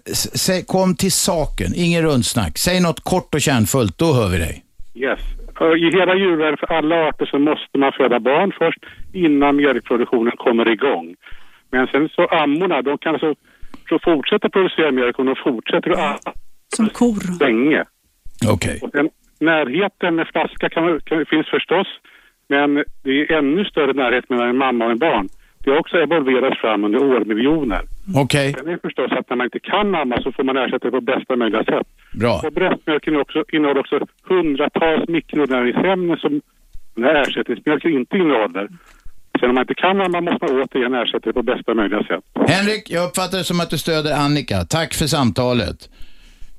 säg, 0.46 0.66
kom 0.66 0.96
till 0.96 1.12
saken, 1.12 1.72
ingen 1.76 2.04
rundsnack. 2.04 2.58
Säg 2.58 2.82
något 2.82 3.00
kort 3.04 3.34
och 3.36 3.42
kärnfullt, 3.42 3.98
då 3.98 4.06
hör 4.14 4.30
vi 4.32 4.38
dig. 4.38 4.64
Yes. 4.96 5.20
I 5.84 5.86
hela 6.00 6.16
djurvärlden 6.16 6.58
för 6.58 6.68
alla 6.78 7.08
arter 7.08 7.26
så 7.26 7.40
måste 7.40 7.78
man 7.78 7.92
föda 7.98 8.20
barn 8.20 8.52
först 8.60 8.80
innan 9.14 9.56
mjölkproduktionen 9.56 10.34
kommer 10.38 10.70
igång. 10.72 11.16
Men 11.72 11.88
sen 11.88 12.10
så 12.10 12.26
ammorna, 12.26 12.82
de 12.82 12.98
kan 12.98 13.14
alltså 13.14 13.36
så 13.90 14.00
fortsätta 14.04 14.50
producera 14.50 14.92
mjölk 14.92 15.20
och 15.20 15.26
de 15.26 15.36
fortsätter 15.44 15.90
att 15.92 15.98
amma 16.00 16.36
Som 16.76 16.90
kor. 16.90 17.40
länge. 17.46 17.84
Okej. 18.54 18.82
Den 18.94 19.10
närheten 19.40 20.16
med 20.16 20.28
flaska 20.28 20.70
kan, 20.70 21.00
kan, 21.06 21.26
finns 21.26 21.48
förstås, 21.48 21.88
men 22.50 22.84
det 23.04 23.12
är 23.22 23.32
ännu 23.38 23.66
större 23.66 23.94
närhet 23.94 24.30
mellan 24.30 24.50
en 24.50 24.58
mamma 24.58 24.86
och 24.86 24.92
en 24.92 25.00
barn. 25.00 25.30
Det 25.66 25.72
har 25.72 25.78
också 25.80 25.98
evolverats 25.98 26.62
fram 26.62 26.84
under 26.84 27.00
årmiljoner. 27.04 27.82
Okej, 28.16 28.54
Sen 28.58 28.68
är 28.68 28.78
förstås 28.78 29.12
att 29.12 29.30
när 29.30 29.38
man 29.38 29.46
inte 29.46 29.60
kan 29.60 29.96
amma 29.96 30.22
så 30.22 30.32
får 30.32 30.44
man 30.44 30.58
ersätta 30.58 30.86
det 30.86 30.92
på 30.92 31.02
bästa 31.02 31.36
möjliga 31.36 31.64
sätt. 31.64 31.88
bra. 32.14 32.42
Och 32.46 32.54
bröstmjölken 32.54 33.16
är 33.16 33.22
också, 33.22 33.44
innehåller 33.52 33.80
också 33.80 34.00
hundratals 34.30 35.08
mikronäringsämnen 35.10 36.18
som 36.18 36.42
ersättningsmjölken 37.06 37.92
inte 37.92 38.18
innehåller. 38.18 38.68
Sen 39.40 39.50
om 39.50 39.56
man 39.56 39.62
inte 39.62 39.74
kan 39.76 40.02
amma 40.02 40.22
måste 40.22 40.46
man 40.46 40.62
återigen 40.62 40.94
ersätta 40.94 41.20
det 41.30 41.34
på 41.34 41.44
bästa 41.44 41.74
möjliga 41.74 42.04
sätt. 42.04 42.24
Henrik, 42.48 42.84
jag 42.90 43.06
uppfattar 43.08 43.38
det 43.38 43.44
som 43.44 43.60
att 43.60 43.70
du 43.70 43.78
stöder 43.78 44.14
Annika. 44.26 44.58
Tack 44.70 44.94
för 44.94 45.06
samtalet. 45.06 45.90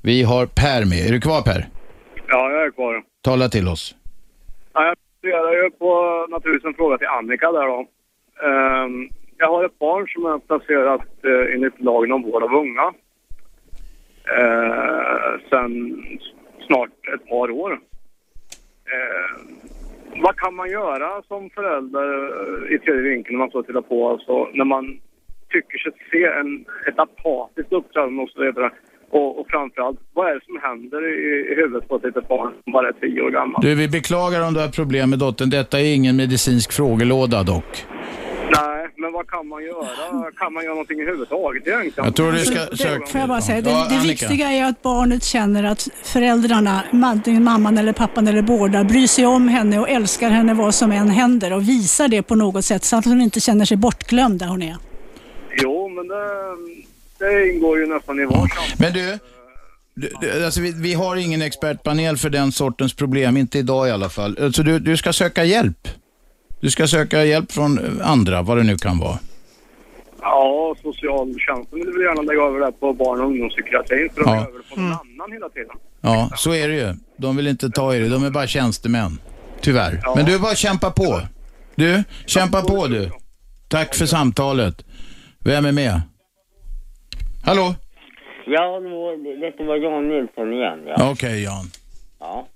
Vi 0.03 0.23
har 0.23 0.45
Per 0.45 0.81
med. 0.91 1.01
Är 1.07 1.11
du 1.13 1.21
kvar 1.21 1.41
Per? 1.41 1.61
Ja, 2.27 2.51
jag 2.51 2.65
är 2.65 2.71
kvar. 2.71 3.03
Tala 3.21 3.49
till 3.49 3.67
oss. 3.67 3.95
Ja, 4.73 4.85
jag 4.87 4.95
funderar 5.21 5.63
ju 5.63 5.69
på 5.69 5.91
naturligtvis 6.29 6.65
en 6.69 6.73
fråga 6.73 6.97
till 6.97 7.07
Annika 7.07 7.51
där 7.51 7.67
då. 7.67 7.87
Ehm, 8.43 9.09
jag 9.37 9.47
har 9.47 9.65
ett 9.65 9.79
barn 9.79 10.07
som 10.07 10.25
är 10.25 10.39
placerat 10.39 11.07
uh, 11.25 11.53
enligt 11.53 11.81
lagen 11.81 12.11
om 12.11 12.23
vård 12.23 12.43
av 12.43 12.53
unga. 12.53 12.93
Uh, 14.39 15.39
sen 15.49 15.71
snart 16.67 16.89
ett 17.13 17.29
par 17.29 17.51
år. 17.51 17.71
Ehm, 18.93 19.57
vad 20.21 20.35
kan 20.35 20.55
man 20.55 20.69
göra 20.69 21.21
som 21.27 21.49
förälder 21.49 22.07
eh, 22.25 22.75
i 22.75 22.79
tredje 22.79 23.01
vinkeln 23.01 23.37
när 23.37 23.39
man 23.39 23.51
så 23.51 23.63
tittar 23.63 23.81
på? 23.81 24.09
Alltså, 24.09 24.49
när 24.53 24.65
man 24.65 24.99
tycker 25.49 25.77
sig 25.77 25.91
se 26.11 26.23
en, 26.39 26.65
ett 26.87 26.99
apatiskt 26.99 27.73
uppträdande 27.73 28.23
och 28.23 28.29
så 28.29 28.41
vidare. 28.41 28.71
Och, 29.09 29.39
och 29.39 29.47
framförallt, 29.49 29.99
vad 30.13 30.29
är 30.29 30.33
det 30.35 30.45
som 30.45 30.59
händer 30.61 31.01
i, 31.13 31.51
i 31.51 31.55
huvudet 31.55 31.89
på 31.89 31.95
ett 31.95 32.03
litet 32.03 32.27
barn 32.27 32.53
som 32.63 32.73
bara 32.73 32.87
är 32.87 32.93
tio 32.93 33.21
år 33.21 33.31
gammalt? 33.31 33.61
Du, 33.65 33.75
vi 33.75 33.87
beklagar 33.87 34.47
om 34.47 34.53
du 34.53 34.59
har 34.59 34.67
problem 34.67 35.09
med 35.09 35.19
dottern. 35.19 35.49
Detta 35.49 35.79
är 35.79 35.95
ingen 35.95 36.15
medicinsk 36.15 36.73
frågelåda 36.73 37.43
dock. 37.43 37.85
Nej, 38.51 38.87
men 38.95 39.13
vad 39.13 39.27
kan 39.27 39.47
man 39.47 39.63
göra? 39.63 40.31
Kan 40.37 40.53
man 40.53 40.63
göra 40.63 40.73
någonting 40.73 41.01
överhuvudtaget 41.01 41.67
egentligen? 41.67 42.05
Jag 42.05 42.15
tror 42.15 42.31
du 42.31 42.39
ska 42.39 42.65
Det, 42.65 42.77
söka... 42.77 43.05
får 43.05 43.19
jag 43.19 43.29
bara 43.29 43.41
säga, 43.41 43.61
det, 43.61 43.69
Ja, 43.69 43.87
det 43.89 44.07
viktiga 44.07 44.51
är 44.51 44.63
att 44.65 44.81
barnet 44.81 45.23
känner 45.23 45.63
att 45.63 45.87
föräldrarna, 46.03 46.83
antingen 46.91 47.43
mamman 47.43 47.77
eller 47.77 47.93
pappan 47.93 48.27
eller 48.27 48.41
båda, 48.41 48.83
bryr 48.83 49.07
sig 49.07 49.25
om 49.25 49.47
henne 49.47 49.79
och 49.79 49.89
älskar 49.89 50.29
henne 50.29 50.53
vad 50.53 50.75
som 50.75 50.91
än 50.91 51.09
händer 51.09 51.53
och 51.53 51.69
visar 51.69 52.07
det 52.07 52.21
på 52.23 52.35
något 52.35 52.65
sätt 52.65 52.83
så 52.83 52.95
att 52.95 53.05
hon 53.05 53.21
inte 53.21 53.39
känner 53.39 53.65
sig 53.65 53.77
bortglömd 53.77 54.39
där 54.39 54.47
hon 54.47 54.61
är. 54.61 54.77
Jo, 55.61 55.89
men 55.89 56.07
det, 56.07 56.15
det 57.19 57.49
ingår 57.49 57.79
ju 57.79 57.85
nästan 57.85 58.19
i 58.19 58.25
vår 58.25 58.49
Men 58.79 58.93
du, 58.93 59.19
du, 59.95 60.09
du 60.21 60.45
alltså 60.45 60.61
vi, 60.61 60.71
vi 60.71 60.93
har 60.93 61.15
ingen 61.15 61.41
expertpanel 61.41 62.17
för 62.17 62.29
den 62.29 62.51
sortens 62.51 62.93
problem, 62.93 63.37
inte 63.37 63.59
idag 63.59 63.87
i 63.87 63.91
alla 63.91 64.09
fall. 64.09 64.37
Alltså 64.41 64.63
du, 64.63 64.79
du 64.79 64.97
ska 64.97 65.13
söka 65.13 65.43
hjälp. 65.43 65.87
Du 66.59 66.69
ska 66.69 66.87
söka 66.87 67.25
hjälp 67.25 67.51
från 67.51 68.01
andra, 68.01 68.41
vad 68.41 68.57
det 68.57 68.63
nu 68.63 68.77
kan 68.77 68.99
vara. 68.99 69.19
Ja, 70.21 70.75
socialtjänsten 70.81 71.79
vill 71.79 71.85
väl 71.87 72.01
gärna 72.01 72.21
lägga 72.21 72.41
över 72.41 72.59
det 72.59 72.71
på 72.71 72.93
barn 72.93 73.19
och 73.21 73.27
ungdomspsykiatrin 73.27 74.09
för 74.15 74.21
att 74.21 74.27
Ja. 74.27 74.33
lägga 74.33 74.47
över 74.47 74.57
det 74.59 74.75
på 74.75 74.79
någon 74.81 74.91
annan 74.91 75.31
hela 75.31 75.49
tiden. 75.49 75.75
Ja, 76.01 76.29
så 76.35 76.53
är 76.53 76.67
det 76.67 76.75
ju. 76.75 76.93
De 77.17 77.37
vill 77.37 77.47
inte 77.47 77.69
ta 77.69 77.95
i 77.95 77.99
det, 77.99 78.09
de 78.09 78.23
är 78.23 78.29
bara 78.29 78.47
tjänstemän. 78.47 79.19
Tyvärr. 79.61 80.01
Men 80.15 80.25
du, 80.25 80.39
bara 80.39 80.55
kämpa 80.55 80.91
på. 80.91 81.21
Du, 81.75 82.03
kämpa 82.25 82.61
på 82.61 82.87
du. 82.87 83.11
Tack 83.67 83.95
för 83.95 84.05
samtalet. 84.05 84.85
Vem 85.39 85.65
är 85.65 85.71
med? 85.71 86.01
Hallå? 87.45 87.75
Ja, 88.45 88.79
det 88.79 88.89
var, 88.89 89.41
detta 89.51 89.63
var 89.63 89.75
Jan 89.75 90.07
Nilsson 90.09 90.53
igen. 90.53 90.79
Ja. 90.87 91.11
Okej, 91.11 91.43
Jan. 91.43 91.65
ja. 92.19 92.47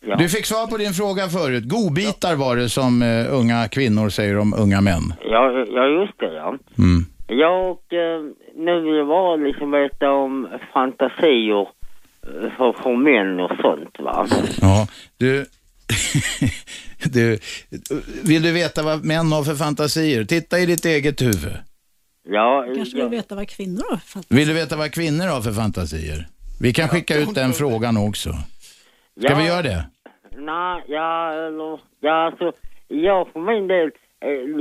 Du 0.00 0.28
fick 0.28 0.46
svar 0.46 0.66
på 0.66 0.76
din 0.76 0.92
fråga 0.92 1.28
förut. 1.28 1.64
Godbitar 1.64 2.36
var 2.36 2.56
det 2.56 2.68
som 2.68 3.02
eh, 3.02 3.34
unga 3.34 3.68
kvinnor 3.68 4.08
säger 4.08 4.38
om 4.38 4.54
unga 4.54 4.80
män. 4.80 5.14
Ja, 5.20 5.64
ja, 5.70 5.86
just 5.86 6.18
det 6.18 6.34
ja. 6.34 6.58
Mm. 6.78 7.04
Ja, 7.26 7.70
och 7.70 7.92
eh, 7.92 8.20
nu 8.56 8.80
vill 8.80 8.96
jag 8.96 9.40
liksom 9.40 9.70
veta 9.70 10.10
om 10.10 10.48
fantasier 10.72 11.60
eh, 11.60 12.50
för, 12.56 12.72
för 12.82 12.96
män 12.96 13.40
och 13.40 13.50
sånt 13.60 13.96
va. 13.98 14.26
Ja, 14.60 14.86
du... 15.16 15.46
du... 17.12 17.38
Vill 18.24 18.42
du 18.42 18.52
veta 18.52 18.82
vad 18.82 19.04
män 19.04 19.32
har 19.32 19.44
för 19.44 19.54
fantasier? 19.54 20.24
Titta 20.24 20.58
i 20.58 20.66
ditt 20.66 20.84
eget 20.84 21.22
huvud. 21.22 21.56
Ja, 22.28 22.66
Kanske 22.76 22.98
ja. 22.98 23.04
vill 23.04 23.18
veta 23.18 23.34
vad 23.34 23.48
kvinnor 23.48 23.84
har 23.90 23.96
för 23.96 24.22
Vill 24.28 24.48
du 24.48 24.54
veta 24.54 24.76
vad 24.76 24.92
kvinnor 24.92 25.26
har 25.26 25.40
för 25.40 25.52
fantasier? 25.52 26.26
Vi 26.60 26.72
kan 26.72 26.88
skicka 26.88 27.16
ut 27.16 27.34
den 27.34 27.52
frågan 27.52 27.96
också. 27.96 28.34
Ska 29.20 29.32
Ja. 29.32 29.38
vi 29.38 29.46
göra 29.46 29.62
det? 29.62 29.84
Nej, 30.38 30.84
ja, 30.88 31.32
eller, 31.32 31.80
ja 32.00 32.26
alltså, 32.26 32.52
jag 32.88 33.28
för 33.32 33.40
min 33.40 33.68
del, 33.68 33.90
eh, 34.20 34.56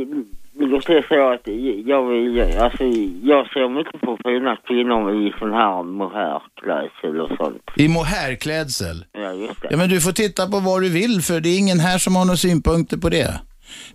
ligger 0.60 0.80
till 0.80 1.04
så 1.08 1.34
att 1.34 1.48
jag 1.86 2.08
vill, 2.10 2.58
alltså, 2.60 2.84
jag 3.24 3.48
ser 3.54 3.70
mycket 3.70 4.02
på 4.02 4.18
fina 4.26 4.58
kvinnor 4.68 5.28
i 5.28 5.34
sån 5.40 5.54
här 5.54 5.84
mohairklädsel 5.84 7.22
och 7.22 7.38
sånt. 7.38 7.62
I 7.76 7.88
mohairklädsel? 7.88 9.06
Ja, 9.12 9.34
just 9.34 9.62
det. 9.62 9.68
Ja, 9.72 9.78
men 9.78 9.90
du 9.90 10.02
får 10.02 10.12
titta 10.12 10.48
på 10.48 10.60
vad 10.60 10.82
du 10.82 10.90
vill 10.90 11.22
för 11.22 11.40
det 11.40 11.50
är 11.50 11.58
ingen 11.60 11.80
här 11.80 11.98
som 11.98 12.16
har 12.16 12.26
några 12.26 12.38
synpunkter 12.38 12.98
på 12.98 13.10
det. 13.10 13.40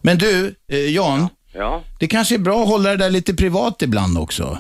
Men 0.02 0.18
du, 0.18 0.54
eh, 0.68 0.94
Jan, 0.94 1.28
Ja. 1.54 1.82
det 2.00 2.06
kanske 2.06 2.34
är 2.34 2.38
bra 2.38 2.62
att 2.62 2.68
hålla 2.68 2.90
det 2.90 2.96
där 2.96 3.10
lite 3.10 3.34
privat 3.34 3.82
ibland 3.82 4.18
också. 4.18 4.58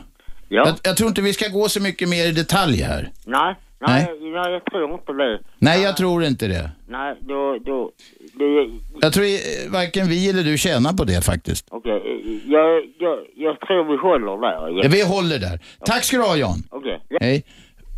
Ja. 0.48 0.66
Jag, 0.66 0.74
jag 0.82 0.96
tror 0.96 1.08
inte 1.08 1.22
vi 1.22 1.32
ska 1.32 1.48
gå 1.48 1.68
så 1.68 1.82
mycket 1.82 2.08
mer 2.08 2.26
i 2.28 2.32
detalj 2.32 2.82
här. 2.82 3.10
Nej, 3.26 3.54
nej, 3.86 4.06
nej, 4.20 4.52
jag 4.52 4.64
tror 4.64 4.92
inte 4.94 5.12
det. 5.12 5.40
Nej, 5.58 5.82
jag 5.82 5.96
tror 5.96 6.24
inte 6.24 6.46
det. 6.48 6.70
Nej, 6.88 7.16
då, 7.20 7.58
då, 7.64 7.90
då 8.34 8.70
Jag 9.00 9.12
tror 9.12 9.24
eh, 9.24 9.72
varken 9.72 10.08
vi 10.08 10.30
eller 10.30 10.42
du 10.42 10.58
tjänar 10.58 10.92
på 10.92 11.04
det 11.04 11.24
faktiskt. 11.24 11.66
okej, 11.70 11.92
eh, 11.92 12.50
jag, 12.52 12.84
jag, 12.98 13.18
jag 13.36 13.60
tror 13.60 13.84
vi 13.84 13.96
håller 13.96 14.40
där. 14.40 14.82
Ja, 14.82 14.88
vi 14.92 15.02
håller 15.14 15.38
där. 15.38 15.58
Tack 15.84 16.04
ska 16.04 16.16
du 16.16 16.22
ha 16.22 16.36
Jan. 16.36 16.58
Okej. 16.70 17.00
Hej. 17.20 17.44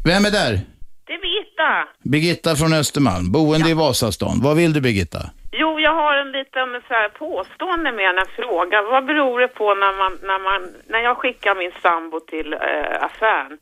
Vem 0.06 0.24
är 0.24 0.30
där? 0.30 0.60
Det 1.06 1.12
är 1.12 1.20
Birgitta. 1.20 1.70
Birgitta 2.02 2.56
från 2.56 2.72
Östermalm, 2.72 3.32
boende 3.32 3.70
i 3.70 3.74
Vasastan. 3.74 4.40
Vad 4.42 4.56
vill 4.56 4.72
du 4.72 4.80
Birgitta? 4.80 5.22
Jo, 5.52 5.80
jag 5.80 5.94
har 5.94 6.14
en 6.16 6.32
liten 6.32 6.68
så 6.88 6.94
här, 6.94 7.08
påstående 7.08 7.92
med 7.92 8.10
en 8.18 8.26
fråga. 8.38 8.82
Vad 8.82 9.04
beror 9.06 9.40
det 9.40 9.48
på 9.48 9.74
när 9.74 9.92
man, 10.00 10.12
när 10.22 10.38
man, 10.48 10.60
när 10.88 10.98
jag 10.98 11.16
skickar 11.16 11.54
min 11.54 11.72
sambo 11.82 12.20
till 12.20 12.52
eh, 12.52 13.04
affären 13.08 13.58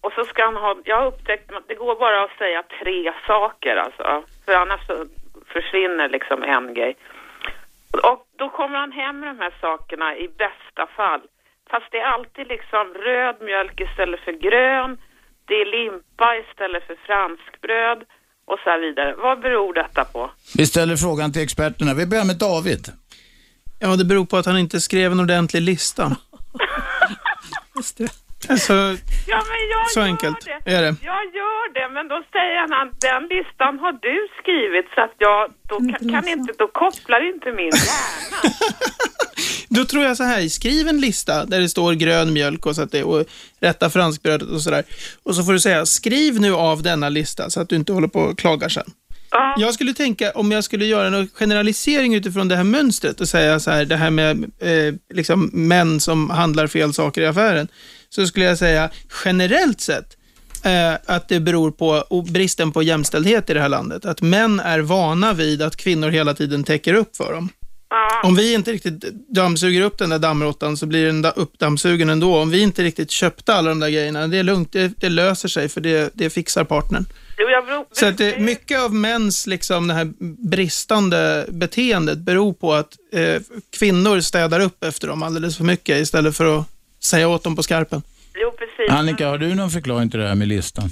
och 0.00 0.12
så 0.12 0.24
ska 0.24 0.44
han 0.44 0.56
ha, 0.56 0.76
jag 0.84 0.96
har 1.00 1.06
upptäckt 1.06 1.52
att 1.52 1.68
det 1.68 1.74
går 1.74 1.94
bara 1.98 2.24
att 2.24 2.38
säga 2.38 2.62
tre 2.82 3.12
saker 3.26 3.76
alltså, 3.76 4.22
för 4.44 4.52
annars 4.52 4.86
så 4.86 5.06
försvinner 5.52 6.08
liksom 6.08 6.42
en 6.42 6.74
grej. 6.74 6.96
Och 8.02 8.26
då 8.38 8.48
kommer 8.48 8.78
han 8.78 8.92
hem 8.92 9.20
med 9.20 9.28
de 9.28 9.38
här 9.38 9.54
sakerna 9.60 10.16
i 10.16 10.28
bästa 10.28 10.86
fall. 10.96 11.20
Fast 11.70 11.86
det 11.92 11.98
är 11.98 12.06
alltid 12.06 12.46
liksom 12.48 12.94
röd 12.94 13.36
mjölk 13.40 13.80
istället 13.80 14.20
för 14.20 14.32
grön, 14.32 14.98
det 15.44 15.54
är 15.54 15.66
limpa 15.66 16.36
istället 16.36 16.86
för 16.86 16.96
franskbröd 17.06 18.00
och 18.44 18.58
så 18.64 18.70
här 18.70 18.80
vidare. 18.80 19.14
Vad 19.14 19.40
beror 19.40 19.74
detta 19.74 20.04
på? 20.04 20.30
Vi 20.56 20.66
ställer 20.66 20.96
frågan 20.96 21.32
till 21.32 21.42
experterna. 21.42 21.94
Vi 21.94 22.06
börjar 22.06 22.24
med 22.24 22.38
David. 22.38 22.88
Ja, 23.78 23.96
det 23.96 24.04
beror 24.04 24.26
på 24.26 24.36
att 24.36 24.46
han 24.46 24.58
inte 24.58 24.80
skrev 24.80 25.12
en 25.12 25.20
ordentlig 25.20 25.62
lista. 25.62 26.16
Just 27.76 27.98
det. 27.98 28.25
Alltså, 28.54 28.72
Ja, 29.26 29.42
men 29.50 29.60
jag 29.72 29.90
så 29.94 30.00
gör 30.00 30.06
enkelt 30.06 30.36
det. 30.64 30.70
är 30.76 30.82
det. 30.82 30.94
Jag 31.12 31.24
gör 31.40 31.64
det, 31.74 31.94
men 31.94 32.08
då 32.08 32.22
säger 32.32 32.56
han 32.60 32.72
att 32.88 33.00
den 33.00 33.22
listan 33.34 33.78
har 33.78 33.92
du 33.92 34.28
skrivit 34.40 34.86
så 34.94 35.00
att 35.00 35.14
jag, 35.18 35.50
då 35.68 35.76
kan, 35.78 36.10
kan 36.10 36.28
inte, 36.28 36.52
då 36.58 36.68
kopplar 36.68 37.34
inte 37.34 37.52
min 37.52 37.72
hjärna. 37.88 38.54
Då 39.68 39.84
tror 39.84 40.04
jag 40.04 40.16
så 40.16 40.22
här, 40.24 40.48
skriv 40.48 40.88
en 40.88 41.00
lista 41.00 41.44
där 41.44 41.60
det 41.60 41.68
står 41.68 41.92
grön 41.92 42.32
mjölk 42.32 42.66
och, 42.66 42.76
så 42.76 42.82
att 42.82 42.92
det, 42.92 43.04
och 43.04 43.26
rätta 43.60 43.90
franskbrödet 43.90 44.48
och 44.48 44.60
sådär. 44.62 44.84
Och 45.22 45.34
så 45.34 45.42
får 45.44 45.52
du 45.52 45.60
säga, 45.60 45.86
skriv 45.86 46.40
nu 46.40 46.54
av 46.54 46.82
denna 46.82 47.08
lista 47.08 47.50
så 47.50 47.60
att 47.60 47.68
du 47.68 47.76
inte 47.76 47.92
håller 47.92 48.08
på 48.08 48.20
och 48.20 48.38
klagar 48.38 48.68
sen. 48.68 48.90
Jag 49.56 49.74
skulle 49.74 49.94
tänka, 49.94 50.30
om 50.34 50.52
jag 50.52 50.64
skulle 50.64 50.84
göra 50.86 51.16
en 51.16 51.28
generalisering 51.28 52.14
utifrån 52.14 52.48
det 52.48 52.56
här 52.56 52.64
mönstret 52.64 53.20
och 53.20 53.28
säga 53.28 53.60
så 53.60 53.70
här, 53.70 53.84
det 53.84 53.96
här 53.96 54.10
med 54.10 54.44
eh, 54.58 54.94
liksom 55.14 55.50
män 55.52 56.00
som 56.00 56.30
handlar 56.30 56.66
fel 56.66 56.94
saker 56.94 57.20
i 57.22 57.26
affären, 57.26 57.68
så 58.16 58.26
skulle 58.26 58.44
jag 58.44 58.58
säga 58.58 58.90
generellt 59.24 59.80
sett 59.80 60.16
eh, 60.64 60.94
att 61.06 61.28
det 61.28 61.40
beror 61.40 61.70
på 61.70 62.22
bristen 62.28 62.72
på 62.72 62.82
jämställdhet 62.82 63.50
i 63.50 63.54
det 63.54 63.60
här 63.60 63.68
landet. 63.68 64.04
Att 64.04 64.22
män 64.22 64.60
är 64.60 64.78
vana 64.78 65.32
vid 65.32 65.62
att 65.62 65.76
kvinnor 65.76 66.08
hela 66.08 66.34
tiden 66.34 66.64
täcker 66.64 66.94
upp 66.94 67.16
för 67.16 67.32
dem. 67.32 67.48
Om 68.22 68.36
vi 68.36 68.54
inte 68.54 68.72
riktigt 68.72 69.04
dammsuger 69.34 69.80
upp 69.80 69.98
den 69.98 70.10
där 70.10 70.18
dammråttan 70.18 70.76
så 70.76 70.86
blir 70.86 71.06
den 71.06 71.22
da- 71.22 71.30
uppdammsugen 71.30 72.10
ändå. 72.10 72.36
Om 72.36 72.50
vi 72.50 72.60
inte 72.60 72.82
riktigt 72.82 73.10
köpte 73.10 73.54
alla 73.54 73.68
de 73.68 73.80
där 73.80 73.90
grejerna, 73.90 74.26
det 74.26 74.38
är 74.38 74.42
lugnt, 74.42 74.72
det, 74.72 74.92
det 75.00 75.08
löser 75.08 75.48
sig 75.48 75.68
för 75.68 75.80
det, 75.80 76.10
det 76.14 76.30
fixar 76.30 76.64
partnern. 76.64 77.04
Så 77.92 78.06
att 78.06 78.18
det, 78.18 78.38
mycket 78.38 78.80
av 78.80 78.94
mäns 78.94 79.46
liksom, 79.46 79.86
det 79.88 79.94
här 79.94 80.12
bristande 80.48 81.46
beteendet 81.48 82.18
beror 82.18 82.52
på 82.52 82.74
att 82.74 82.92
eh, 83.12 83.42
kvinnor 83.78 84.20
städar 84.20 84.60
upp 84.60 84.84
efter 84.84 85.08
dem 85.08 85.22
alldeles 85.22 85.56
för 85.56 85.64
mycket 85.64 85.98
istället 85.98 86.36
för 86.36 86.58
att 86.58 86.66
säga 87.06 87.28
åt 87.28 87.44
dem 87.44 87.56
på 87.56 87.62
skarpen. 87.62 88.02
jo, 88.34 88.50
precis. 88.58 88.94
Annika, 88.98 89.28
har 89.28 89.38
du 89.38 89.54
någon 89.54 89.70
förklaring 89.70 90.10
till 90.10 90.20
det 90.20 90.28
här 90.28 90.34
med 90.34 90.48
listan? 90.48 90.90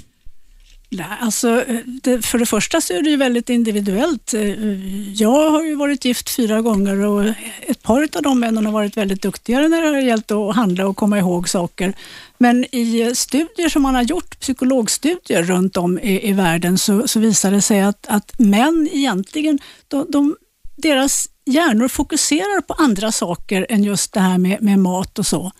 Nej, 0.89 1.05
alltså, 1.21 1.63
eh, 1.67 1.79
det, 2.03 2.25
för 2.25 2.37
det 2.37 2.45
första 2.45 2.81
så 2.81 2.93
är 2.93 3.01
det 3.01 3.09
ju 3.09 3.17
väldigt 3.17 3.49
individuellt. 3.49 4.33
Eh, 4.33 5.13
Jag 5.13 5.49
har 5.51 5.63
ju 5.63 5.75
varit 5.75 6.05
gift 6.05 6.29
fyra 6.29 6.61
gånger 6.61 6.99
och 7.05 7.25
ett 7.61 7.81
par 7.83 8.01
av 8.15 8.21
de 8.21 8.39
männen 8.39 8.65
har 8.65 8.73
varit 8.73 8.97
väldigt 8.97 9.21
duktigare 9.21 9.67
när 9.67 9.81
det 9.81 9.87
har 9.87 9.97
gällt 10.01 10.31
att 10.31 10.55
handla 10.55 10.87
och 10.87 10.97
komma 10.97 11.19
ihåg 11.19 11.49
saker. 11.49 11.93
Men 12.37 12.75
i 12.75 13.15
studier 13.15 13.69
som 13.69 13.81
man 13.81 13.95
har 13.95 14.01
gjort, 14.01 14.39
psykologstudier 14.39 15.43
runt 15.43 15.77
om 15.77 15.99
i, 15.99 16.29
i 16.29 16.33
världen, 16.33 16.77
så, 16.77 17.07
så 17.07 17.19
visar 17.19 17.51
det 17.51 17.61
sig 17.61 17.81
att, 17.81 18.07
att 18.07 18.39
män 18.39 18.89
egentligen, 18.91 19.59
de, 19.87 20.05
de, 20.09 20.35
deras 20.75 21.29
hjärnor 21.45 21.87
fokuserar 21.87 22.61
på 22.61 22.73
andra 22.73 23.11
saker 23.11 23.65
än 23.69 23.83
just 23.83 24.13
det 24.13 24.19
här 24.19 24.37
med, 24.37 24.61
med 24.61 24.79
mat 24.79 25.19
och 25.19 25.25
så. 25.25 25.51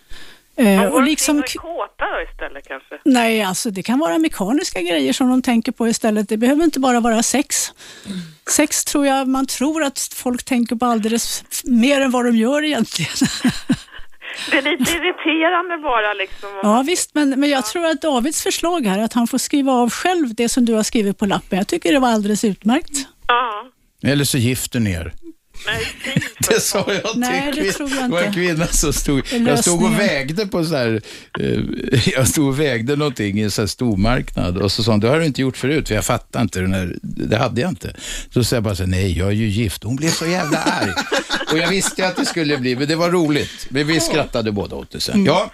Eh, 0.56 0.84
Och 0.84 1.02
liksom, 1.02 1.42
kåta 1.42 2.04
då 2.04 2.22
istället 2.32 2.68
kanske? 2.68 2.98
Nej, 3.04 3.42
alltså 3.42 3.70
det 3.70 3.82
kan 3.82 3.98
vara 3.98 4.18
mekaniska 4.18 4.80
grejer 4.82 5.12
som 5.12 5.28
de 5.30 5.42
tänker 5.42 5.72
på 5.72 5.88
istället. 5.88 6.28
Det 6.28 6.36
behöver 6.36 6.64
inte 6.64 6.80
bara 6.80 7.00
vara 7.00 7.22
sex. 7.22 7.72
Sex 8.50 8.84
tror 8.84 9.06
jag 9.06 9.28
man 9.28 9.46
tror 9.46 9.82
att 9.84 9.98
folk 10.14 10.44
tänker 10.44 10.76
på 10.76 10.86
alldeles 10.86 11.44
mer 11.64 12.00
än 12.00 12.10
vad 12.10 12.24
de 12.24 12.36
gör 12.36 12.64
egentligen. 12.64 13.12
Det 14.50 14.56
är 14.58 14.62
lite 14.62 14.92
irriterande 14.92 15.78
bara 15.78 16.14
liksom. 16.14 16.48
Ja 16.62 16.82
visst, 16.86 17.14
men, 17.14 17.40
men 17.40 17.50
jag 17.50 17.66
tror 17.66 17.86
att 17.86 18.02
Davids 18.02 18.42
förslag 18.42 18.86
här, 18.86 18.98
att 18.98 19.12
han 19.12 19.26
får 19.26 19.38
skriva 19.38 19.72
av 19.72 19.90
själv 19.90 20.34
det 20.34 20.48
som 20.48 20.64
du 20.64 20.72
har 20.74 20.82
skrivit 20.82 21.18
på 21.18 21.26
lappen, 21.26 21.58
jag 21.58 21.68
tycker 21.68 21.92
det 21.92 21.98
var 21.98 22.08
alldeles 22.08 22.44
utmärkt. 22.44 22.98
Ja. 23.28 23.66
Eller 24.02 24.24
så 24.24 24.38
gifter 24.38 24.80
ni 24.80 24.92
er. 24.92 25.12
Det 26.48 26.60
sa 26.60 26.84
jag 26.88 27.02
till 27.12 27.20
Nej, 27.20 27.52
det 27.54 27.60
kvin- 27.62 27.72
tror 27.72 27.90
jag 27.90 28.08
var 28.08 28.18
en 28.20 28.26
inte. 28.26 28.40
kvinna 28.40 28.66
som 28.66 28.92
stod, 28.92 29.22
jag 29.46 29.58
stod 29.58 29.82
och 29.84 29.98
vägde 29.98 30.46
på 30.46 30.64
så 30.64 30.76
här, 30.76 31.00
eh, 31.40 32.08
jag 32.12 32.28
stod 32.28 32.48
och 32.48 32.60
vägde 32.60 32.96
någonting 32.96 33.38
i 33.38 33.42
en 33.42 33.50
så 33.50 33.62
här 33.62 33.66
stormarknad 33.66 34.56
och 34.58 34.72
så 34.72 34.82
sa 34.82 34.90
hon, 34.90 35.00
det 35.00 35.08
har 35.08 35.20
du 35.20 35.26
inte 35.26 35.40
gjort 35.40 35.56
förut, 35.56 35.88
för 35.88 35.94
jag 35.94 36.04
fattar 36.04 36.40
inte, 36.42 36.60
den 36.60 36.72
här, 36.72 36.96
det 37.02 37.36
hade 37.36 37.60
jag 37.60 37.70
inte. 37.70 37.96
Så 38.34 38.44
sa 38.44 38.56
jag 38.56 38.62
bara 38.62 38.74
så 38.74 38.82
här, 38.82 38.90
nej 38.90 39.18
jag 39.18 39.28
är 39.28 39.32
ju 39.32 39.46
gift. 39.48 39.82
Hon 39.84 39.96
blev 39.96 40.10
så 40.10 40.26
jävla 40.26 40.58
arg. 40.58 40.92
Och 41.52 41.58
jag 41.58 41.68
visste 41.68 42.08
att 42.08 42.16
det 42.16 42.26
skulle 42.26 42.58
bli, 42.58 42.76
men 42.76 42.88
det 42.88 42.96
var 42.96 43.10
roligt. 43.10 43.66
Men 43.68 43.86
vi 43.86 44.00
skrattade 44.00 44.52
båda 44.52 44.76
åt 44.76 44.90
det 44.90 45.00
sen. 45.00 45.24
Ja. 45.24 45.50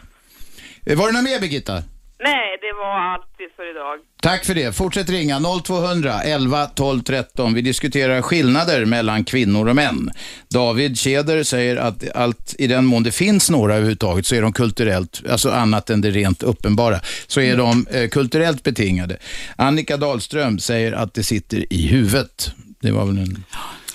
Eh, 0.86 0.96
Var 0.98 1.06
det 1.06 1.12
något 1.12 1.24
mer 1.24 1.40
Birgitta? 1.40 1.82
Nej, 2.22 2.58
det 2.60 2.72
var 2.72 2.98
allt 3.00 3.32
för 3.56 3.70
idag. 3.70 3.98
Tack 4.22 4.44
för 4.44 4.54
det. 4.54 4.76
Fortsätt 4.76 5.10
ringa 5.10 5.40
0200 5.64 6.22
11 6.22 6.66
12 6.66 7.02
13. 7.02 7.54
Vi 7.54 7.62
diskuterar 7.62 8.22
skillnader 8.22 8.84
mellan 8.84 9.24
kvinnor 9.24 9.68
och 9.68 9.76
män. 9.76 10.10
David 10.50 10.98
Keder 10.98 11.42
säger 11.42 11.76
att 11.76 12.16
allt 12.16 12.54
i 12.58 12.66
den 12.66 12.84
mån 12.84 13.02
det 13.02 13.12
finns 13.12 13.50
några 13.50 13.74
överhuvudtaget 13.74 14.26
så 14.26 14.34
är 14.34 14.42
de 14.42 14.52
kulturellt, 14.52 15.22
alltså 15.30 15.50
annat 15.50 15.90
än 15.90 16.00
det 16.00 16.10
rent 16.10 16.42
uppenbara, 16.42 17.00
så 17.26 17.40
är 17.40 17.56
de 17.56 17.86
eh, 17.90 18.08
kulturellt 18.08 18.62
betingade. 18.62 19.16
Annika 19.56 19.96
Dahlström 19.96 20.58
säger 20.58 20.92
att 20.92 21.14
det 21.14 21.22
sitter 21.22 21.72
i 21.72 21.86
huvudet. 21.86 22.50
Det 22.80 22.90
var 22.90 23.06
väl 23.06 23.18
en 23.18 23.44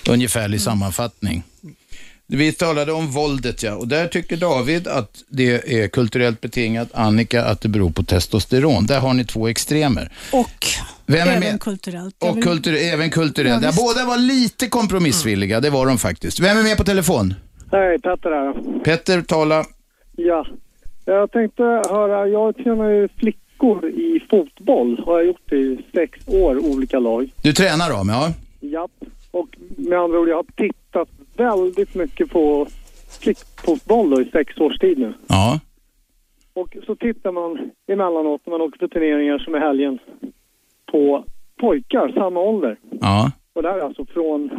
ungefärlig 0.08 0.60
sammanfattning. 0.60 1.42
Vi 2.30 2.52
talade 2.52 2.92
om 2.92 3.06
våldet 3.06 3.62
ja, 3.62 3.74
och 3.76 3.88
där 3.88 4.06
tycker 4.06 4.36
David 4.36 4.88
att 4.88 5.24
det 5.28 5.72
är 5.82 5.88
kulturellt 5.88 6.40
betingat, 6.40 6.88
Annika 6.94 7.44
att 7.44 7.60
det 7.60 7.68
beror 7.68 7.90
på 7.90 8.02
testosteron. 8.02 8.86
Där 8.86 9.00
har 9.00 9.14
ni 9.14 9.24
två 9.24 9.48
extremer. 9.48 10.12
Och 10.32 10.66
Vem 11.06 11.28
är 11.28 11.32
även 11.32 11.40
med? 11.40 11.60
kulturellt. 11.60 12.16
Jag 12.18 12.30
Och 12.30 12.36
vill- 12.36 12.44
kultur, 12.44 12.74
även 12.74 13.10
kulturellt. 13.10 13.62
Ja, 13.64 13.68
Ja, 13.76 13.82
båda 13.82 14.04
var 14.04 14.16
lite 14.18 14.68
kompromissvilliga, 14.68 15.60
det 15.60 15.70
var 15.70 15.86
de 15.86 15.98
faktiskt. 15.98 16.40
Vem 16.40 16.58
är 16.58 16.62
med 16.62 16.76
på 16.76 16.84
telefon? 16.84 17.34
Hej, 17.72 17.98
Petter 17.98 18.30
här. 18.30 18.80
Petter, 18.84 19.22
tala. 19.22 19.64
Ja. 20.16 20.46
Jag 21.04 21.32
tänkte 21.32 21.62
höra, 21.62 22.26
jag 22.28 22.56
tränar 22.56 22.88
ju 22.90 23.08
flickor 23.16 23.88
i 23.88 24.26
fotboll 24.30 24.98
och 25.06 25.12
jag 25.12 25.16
har 25.18 25.22
gjort 25.24 25.42
det 25.50 25.56
i 25.56 25.78
sex 25.94 26.18
år, 26.26 26.58
olika 26.58 26.98
lag. 26.98 27.30
Du 27.42 27.52
tränar 27.52 27.90
dem, 27.90 28.08
ja? 28.08 28.32
Japp. 28.60 28.90
Och 29.30 29.48
med 29.76 29.98
andra 29.98 30.18
ord, 30.18 30.28
jag 30.28 30.36
har 30.36 30.44
tittat 30.56 31.08
väldigt 31.38 31.94
mycket 31.94 32.30
på 32.30 32.66
flickfotboll 33.20 34.10
då 34.10 34.22
i 34.22 34.24
sex 34.24 34.58
års 34.58 34.78
tid 34.78 34.98
nu. 34.98 35.12
Ja. 35.28 35.60
Och 36.52 36.76
så 36.86 36.96
tittar 36.96 37.32
man 37.32 37.70
emellanåt 37.86 38.46
när 38.46 38.50
man 38.50 38.60
åker 38.60 38.78
på 38.78 38.88
turneringar 38.88 39.38
som 39.38 39.56
i 39.56 39.58
helgen 39.58 39.98
på 40.86 41.24
pojkar, 41.56 42.12
samma 42.12 42.40
ålder. 42.40 42.76
Ja. 43.00 43.32
Och 43.52 43.62
det 43.62 43.68
här 43.68 43.78
är 43.78 43.82
alltså 43.82 44.04
från 44.04 44.50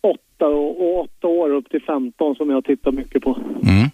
åtta 0.00 0.46
och, 0.46 0.80
och 0.80 1.00
åtta 1.00 1.26
år 1.26 1.50
upp 1.50 1.70
till 1.70 1.82
15 1.82 2.34
som 2.34 2.50
jag 2.50 2.64
tittar 2.64 2.92
mycket 2.92 3.22
på. 3.22 3.38
Mm. 3.62 3.88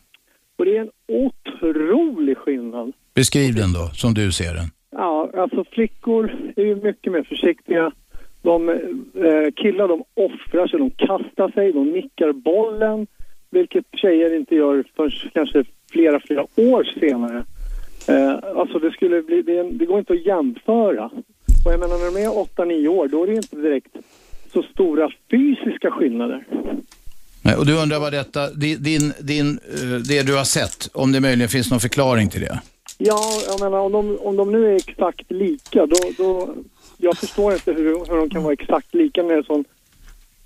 Och 0.58 0.64
det 0.64 0.76
är 0.76 0.80
en 0.80 0.90
otrolig 1.08 2.36
skillnad. 2.36 2.92
Beskriv 3.14 3.54
den 3.54 3.72
då, 3.72 3.88
som 3.92 4.14
du 4.14 4.32
ser 4.32 4.54
den. 4.54 4.66
Ja, 4.90 5.30
alltså 5.36 5.64
flickor 5.64 6.52
är 6.56 6.64
ju 6.64 6.76
mycket 6.76 7.12
mer 7.12 7.22
försiktiga. 7.22 7.92
De, 8.46 8.68
eh, 8.68 9.52
killar 9.56 9.88
de 9.88 10.04
offrar 10.14 10.66
sig, 10.66 10.78
de 10.78 10.90
kastar 10.90 11.50
sig, 11.50 11.72
de 11.72 11.90
nickar 11.90 12.32
bollen. 12.32 13.06
Vilket 13.50 13.84
tjejer 13.92 14.36
inte 14.36 14.54
gör 14.54 14.84
förrän 14.96 15.10
kanske 15.32 15.64
flera, 15.90 16.20
flera 16.20 16.42
år 16.56 16.84
senare. 17.00 17.44
Eh, 18.08 18.58
alltså 18.58 18.78
det 18.78 18.90
skulle 18.90 19.22
bli, 19.22 19.42
det, 19.42 19.62
det 19.62 19.86
går 19.86 19.98
inte 19.98 20.12
att 20.12 20.26
jämföra. 20.26 21.04
Och 21.64 21.72
jag 21.72 21.80
menar 21.80 21.98
när 21.98 22.14
de 22.14 22.26
är 22.26 22.28
8-9 22.28 22.88
år, 22.88 23.08
då 23.08 23.22
är 23.22 23.26
det 23.26 23.34
inte 23.34 23.56
direkt 23.56 23.96
så 24.52 24.62
stora 24.62 25.10
fysiska 25.30 25.90
skillnader. 25.90 26.46
Nej, 27.42 27.56
Och 27.56 27.66
du 27.66 27.82
undrar 27.82 28.00
vad 28.00 28.12
detta, 28.12 28.50
din, 28.50 29.12
din, 29.20 29.48
eh, 29.50 29.98
det 30.08 30.26
du 30.26 30.36
har 30.36 30.44
sett, 30.44 30.88
om 30.92 31.12
det 31.12 31.20
möjligen 31.20 31.48
finns 31.48 31.70
någon 31.70 31.80
förklaring 31.80 32.28
till 32.28 32.40
det? 32.40 32.60
Ja, 32.98 33.22
jag 33.48 33.60
menar 33.60 33.78
om 33.78 33.92
de, 33.92 34.18
om 34.18 34.36
de 34.36 34.52
nu 34.52 34.70
är 34.72 34.76
exakt 34.76 35.30
lika, 35.30 35.86
då, 35.86 35.96
då 36.18 36.54
jag 36.96 37.18
förstår 37.18 37.52
inte 37.52 37.72
hur, 37.72 38.10
hur 38.10 38.16
de 38.16 38.30
kan 38.30 38.42
vara 38.42 38.52
exakt 38.52 38.94
lika 38.94 39.22
det 39.22 39.34
är 39.34 39.42
sån... 39.42 39.64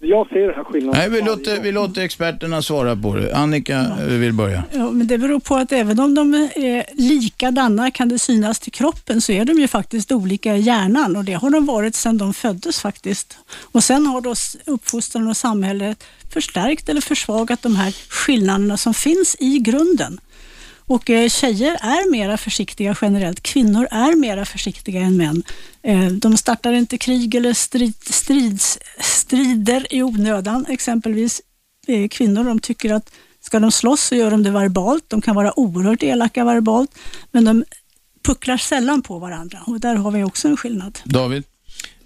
Jag 0.03 0.29
ser 0.29 0.41
den 0.41 0.55
här 0.55 0.65
skillnaden. 0.65 1.01
Nej, 1.01 1.11
vi 1.11 1.29
låter, 1.29 1.61
vi 1.61 1.73
låter 1.73 2.03
experterna 2.03 2.63
svara 2.63 2.97
på 2.97 3.15
det. 3.15 3.37
Annika 3.37 3.79
eh, 4.01 4.07
vill 4.07 4.33
börja. 4.33 4.65
Ja, 4.73 4.91
men 4.91 5.07
det 5.07 5.19
beror 5.19 5.41
på 5.41 5.57
att 5.57 5.73
även 5.73 6.01
om 6.01 6.15
de 6.15 6.35
är 6.55 6.85
likadana 6.93 7.91
kan 7.91 8.09
det 8.09 8.19
synas 8.19 8.61
till 8.61 8.73
kroppen 8.73 9.21
så 9.21 9.33
är 9.33 9.45
de 9.45 9.59
ju 9.59 9.69
faktiskt 9.69 10.13
olika 10.13 10.57
i 10.57 10.61
hjärnan 10.61 11.17
och 11.17 11.25
det 11.25 11.33
har 11.33 11.51
de 11.51 11.67
varit 11.67 11.95
sedan 11.95 12.19
de 12.19 12.35
föddes 12.35 12.81
faktiskt. 12.81 13.39
Och 13.73 13.85
sen 13.85 14.07
har 14.07 14.21
då 14.21 14.35
uppfostran 14.67 15.29
och 15.29 15.37
samhället 15.37 16.05
förstärkt 16.33 16.89
eller 16.89 17.01
försvagat 17.01 17.63
de 17.63 17.77
här 17.77 17.95
skillnaderna 18.09 18.77
som 18.77 18.95
finns 18.95 19.37
i 19.41 19.59
grunden. 19.59 20.21
Och 20.91 21.11
eh, 21.11 21.29
tjejer 21.29 21.75
är 21.81 22.11
mera 22.11 22.37
försiktiga 22.37 22.97
generellt. 23.03 23.43
Kvinnor 23.43 23.89
är 23.91 24.17
mera 24.17 24.45
försiktiga 24.45 25.01
än 25.01 25.17
män. 25.17 25.43
Eh, 25.83 26.07
de 26.07 26.37
startar 26.37 26.73
inte 26.73 26.99
krig 26.99 27.35
eller 27.35 27.53
strid, 27.53 27.95
strids, 28.01 28.79
strider 29.01 29.95
i 29.95 30.03
onödan. 30.03 30.67
Exempelvis 30.69 31.43
eh, 31.87 32.09
kvinnor, 32.09 32.45
de 32.45 32.61
tycker 32.61 32.93
att 32.93 33.13
ska 33.41 33.61
de 33.61 33.73
slåss 33.73 34.03
så 34.03 34.15
gör 34.15 34.31
de 34.31 34.43
det 34.43 34.51
verbalt. 34.51 35.05
De 35.09 35.21
kan 35.21 35.37
vara 35.37 35.59
oerhört 35.59 36.03
elaka 36.03 36.45
verbalt, 36.45 36.99
men 37.31 37.45
de 37.45 37.65
pucklar 38.23 38.57
sällan 38.57 39.03
på 39.03 39.19
varandra. 39.19 39.59
Och 39.67 39.81
där 39.81 39.95
har 39.95 40.11
vi 40.11 40.25
också 40.25 40.49
en 40.49 40.57
skillnad. 40.57 40.99
David? 41.05 41.45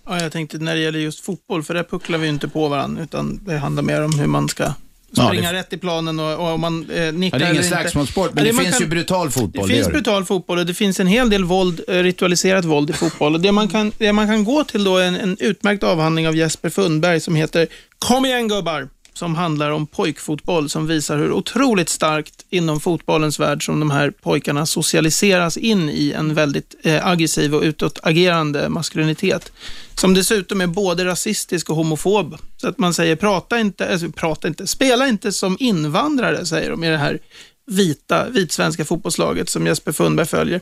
Ja, 0.06 0.23
jag 0.23 0.32
tänkte 0.32 0.59
när 0.59 0.74
det 0.74 0.81
gäller 0.81 0.98
just 0.98 1.20
fotboll, 1.20 1.62
för 1.62 1.74
där 1.74 1.85
pucklar 1.85 2.19
vi 2.19 2.28
inte 2.28 2.48
på 2.48 2.69
varandra, 2.69 3.02
utan 3.02 3.40
det 3.44 3.59
handlar 3.59 3.82
mer 3.82 4.05
om 4.05 4.19
hur 4.19 4.27
man 4.27 4.48
ska 4.48 4.73
Ja, 5.16 5.27
springa 5.28 5.53
det- 5.53 5.59
rätt 5.59 5.73
i 5.73 5.77
planen 5.78 6.19
och, 6.20 6.32
och 6.35 6.49
om 6.49 6.61
man 6.61 6.91
eh, 6.91 7.12
nickar 7.12 7.39
Ja, 7.39 7.45
det 7.45 7.51
är 7.51 7.53
ingen 7.53 7.65
slagsmålssport, 7.65 8.31
men 8.35 8.45
Ja, 8.45 8.51
det 8.51 8.57
man 8.57 8.65
finns 8.65 8.81
ju 8.81 8.86
brutal 8.86 9.31
fotboll, 9.31 9.69
Det 9.69 9.69
det 9.69 9.74
finns 9.74 9.86
det. 9.86 9.93
brutal 9.93 10.24
fotboll 10.24 10.59
och 10.59 10.66
det 10.66 10.74
finns 10.74 11.01
en 11.01 11.07
hel 11.07 11.31
del 11.31 11.45
våld, 11.45 11.81
eh, 11.89 11.95
ritualiserat 11.95 12.65
våld 12.65 12.91
i 12.91 12.93
fotboll. 12.93 13.35
Och 13.35 13.41
det, 13.41 13.53
man 13.53 13.69
kan, 13.69 13.93
det 13.99 14.12
man 14.12 14.27
kan 14.27 14.45
gå 14.45 14.65
till 14.65 14.85
då 14.85 14.97
är 14.97 15.07
en, 15.07 15.15
en 15.16 15.36
utmärkt 15.41 15.82
avhandling 15.82 16.28
av 16.28 16.36
Jesper 16.36 16.70
Fundberg 16.70 17.20
som 17.20 17.35
heter 17.35 17.66
Kom 17.99 18.24
igen 18.24 18.49
gubbar! 18.49 18.89
Som 19.15 19.35
handlar 19.35 19.70
om 19.70 19.86
pojkfotboll 19.86 20.70
som 20.70 20.86
visar 20.86 21.19
hur 21.19 21.32
otroligt 21.32 21.89
starkt 21.89 22.45
inom 22.51 22.81
fotbollens 22.81 23.41
värld 23.41 23.65
som 23.65 23.81
de 23.81 23.91
här 23.91 24.11
pojkarna 24.11 24.66
socialiseras 24.66 25.57
in 25.57 25.91
i 25.91 26.12
en 26.12 26.35
väldigt 26.35 26.74
eh, 26.82 27.07
aggressiv 27.07 27.55
och 27.55 27.62
utåtagerande 27.62 28.69
maskulinitet. 28.69 29.53
Som 29.95 30.15
dessutom 30.15 30.61
är 30.61 30.66
både 30.66 31.05
rasistisk 31.05 31.70
och 31.70 31.77
homofob. 31.77 32.36
Så 32.57 32.69
att 32.69 32.78
man 32.78 32.95
säger, 32.95 33.16
prata 33.16 33.59
inte, 33.59 33.85
eh, 33.85 33.93
alltså, 33.93 34.11
prata 34.11 34.49
inte, 34.49 34.66
spela 34.66 35.09
inte 35.09 35.32
som 35.32 35.57
invandrare, 35.61 36.47
säger 36.47 36.70
de 36.70 36.85
i 36.85 36.91
det 36.91 36.99
här 36.99 37.19
vita, 37.66 38.28
vitsvenska 38.28 38.85
fotbollslaget 38.85 39.49
som 39.49 39.66
Jesper 39.66 39.93
Fundberg 39.93 40.27
följer. 40.27 40.61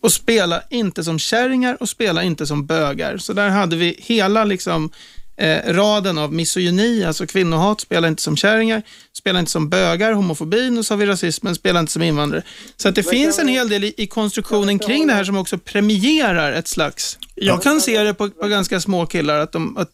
Och 0.00 0.12
spela 0.12 0.62
inte 0.70 1.04
som 1.04 1.18
kärringar 1.18 1.76
och 1.80 1.88
spela 1.88 2.22
inte 2.22 2.46
som 2.46 2.66
bögar. 2.66 3.18
Så 3.18 3.32
där 3.32 3.48
hade 3.48 3.76
vi 3.76 3.96
hela 3.98 4.44
liksom 4.44 4.90
eh, 5.36 5.72
raden 5.72 6.18
av 6.18 6.32
misogyni, 6.32 7.04
alltså 7.04 7.26
kvinnohat, 7.26 7.80
spela 7.80 8.08
inte 8.08 8.22
som 8.22 8.36
kärringar, 8.36 8.82
spela 9.12 9.38
inte 9.38 9.50
som 9.50 9.68
bögar, 9.68 10.12
homofobin 10.12 10.78
och 10.78 10.84
så 10.84 10.94
har 10.94 10.98
vi 10.98 11.06
rasismen, 11.06 11.54
spela 11.54 11.80
inte 11.80 11.92
som 11.92 12.02
invandrare. 12.02 12.42
Så 12.76 12.88
att 12.88 12.94
det 12.94 13.02
finns 13.02 13.38
en 13.38 13.48
hel 13.48 13.68
del 13.68 13.84
i, 13.84 13.94
i 13.96 14.06
konstruktionen 14.06 14.78
kring 14.78 15.06
det 15.06 15.12
här 15.12 15.24
som 15.24 15.36
också 15.36 15.58
premierar 15.58 16.52
ett 16.52 16.68
slags, 16.68 17.18
jag 17.34 17.62
kan 17.62 17.80
se 17.80 18.02
det 18.02 18.14
på, 18.14 18.30
på 18.30 18.48
ganska 18.48 18.80
små 18.80 19.06
killar, 19.06 19.38
att, 19.38 19.52
de, 19.52 19.76
att 19.76 19.92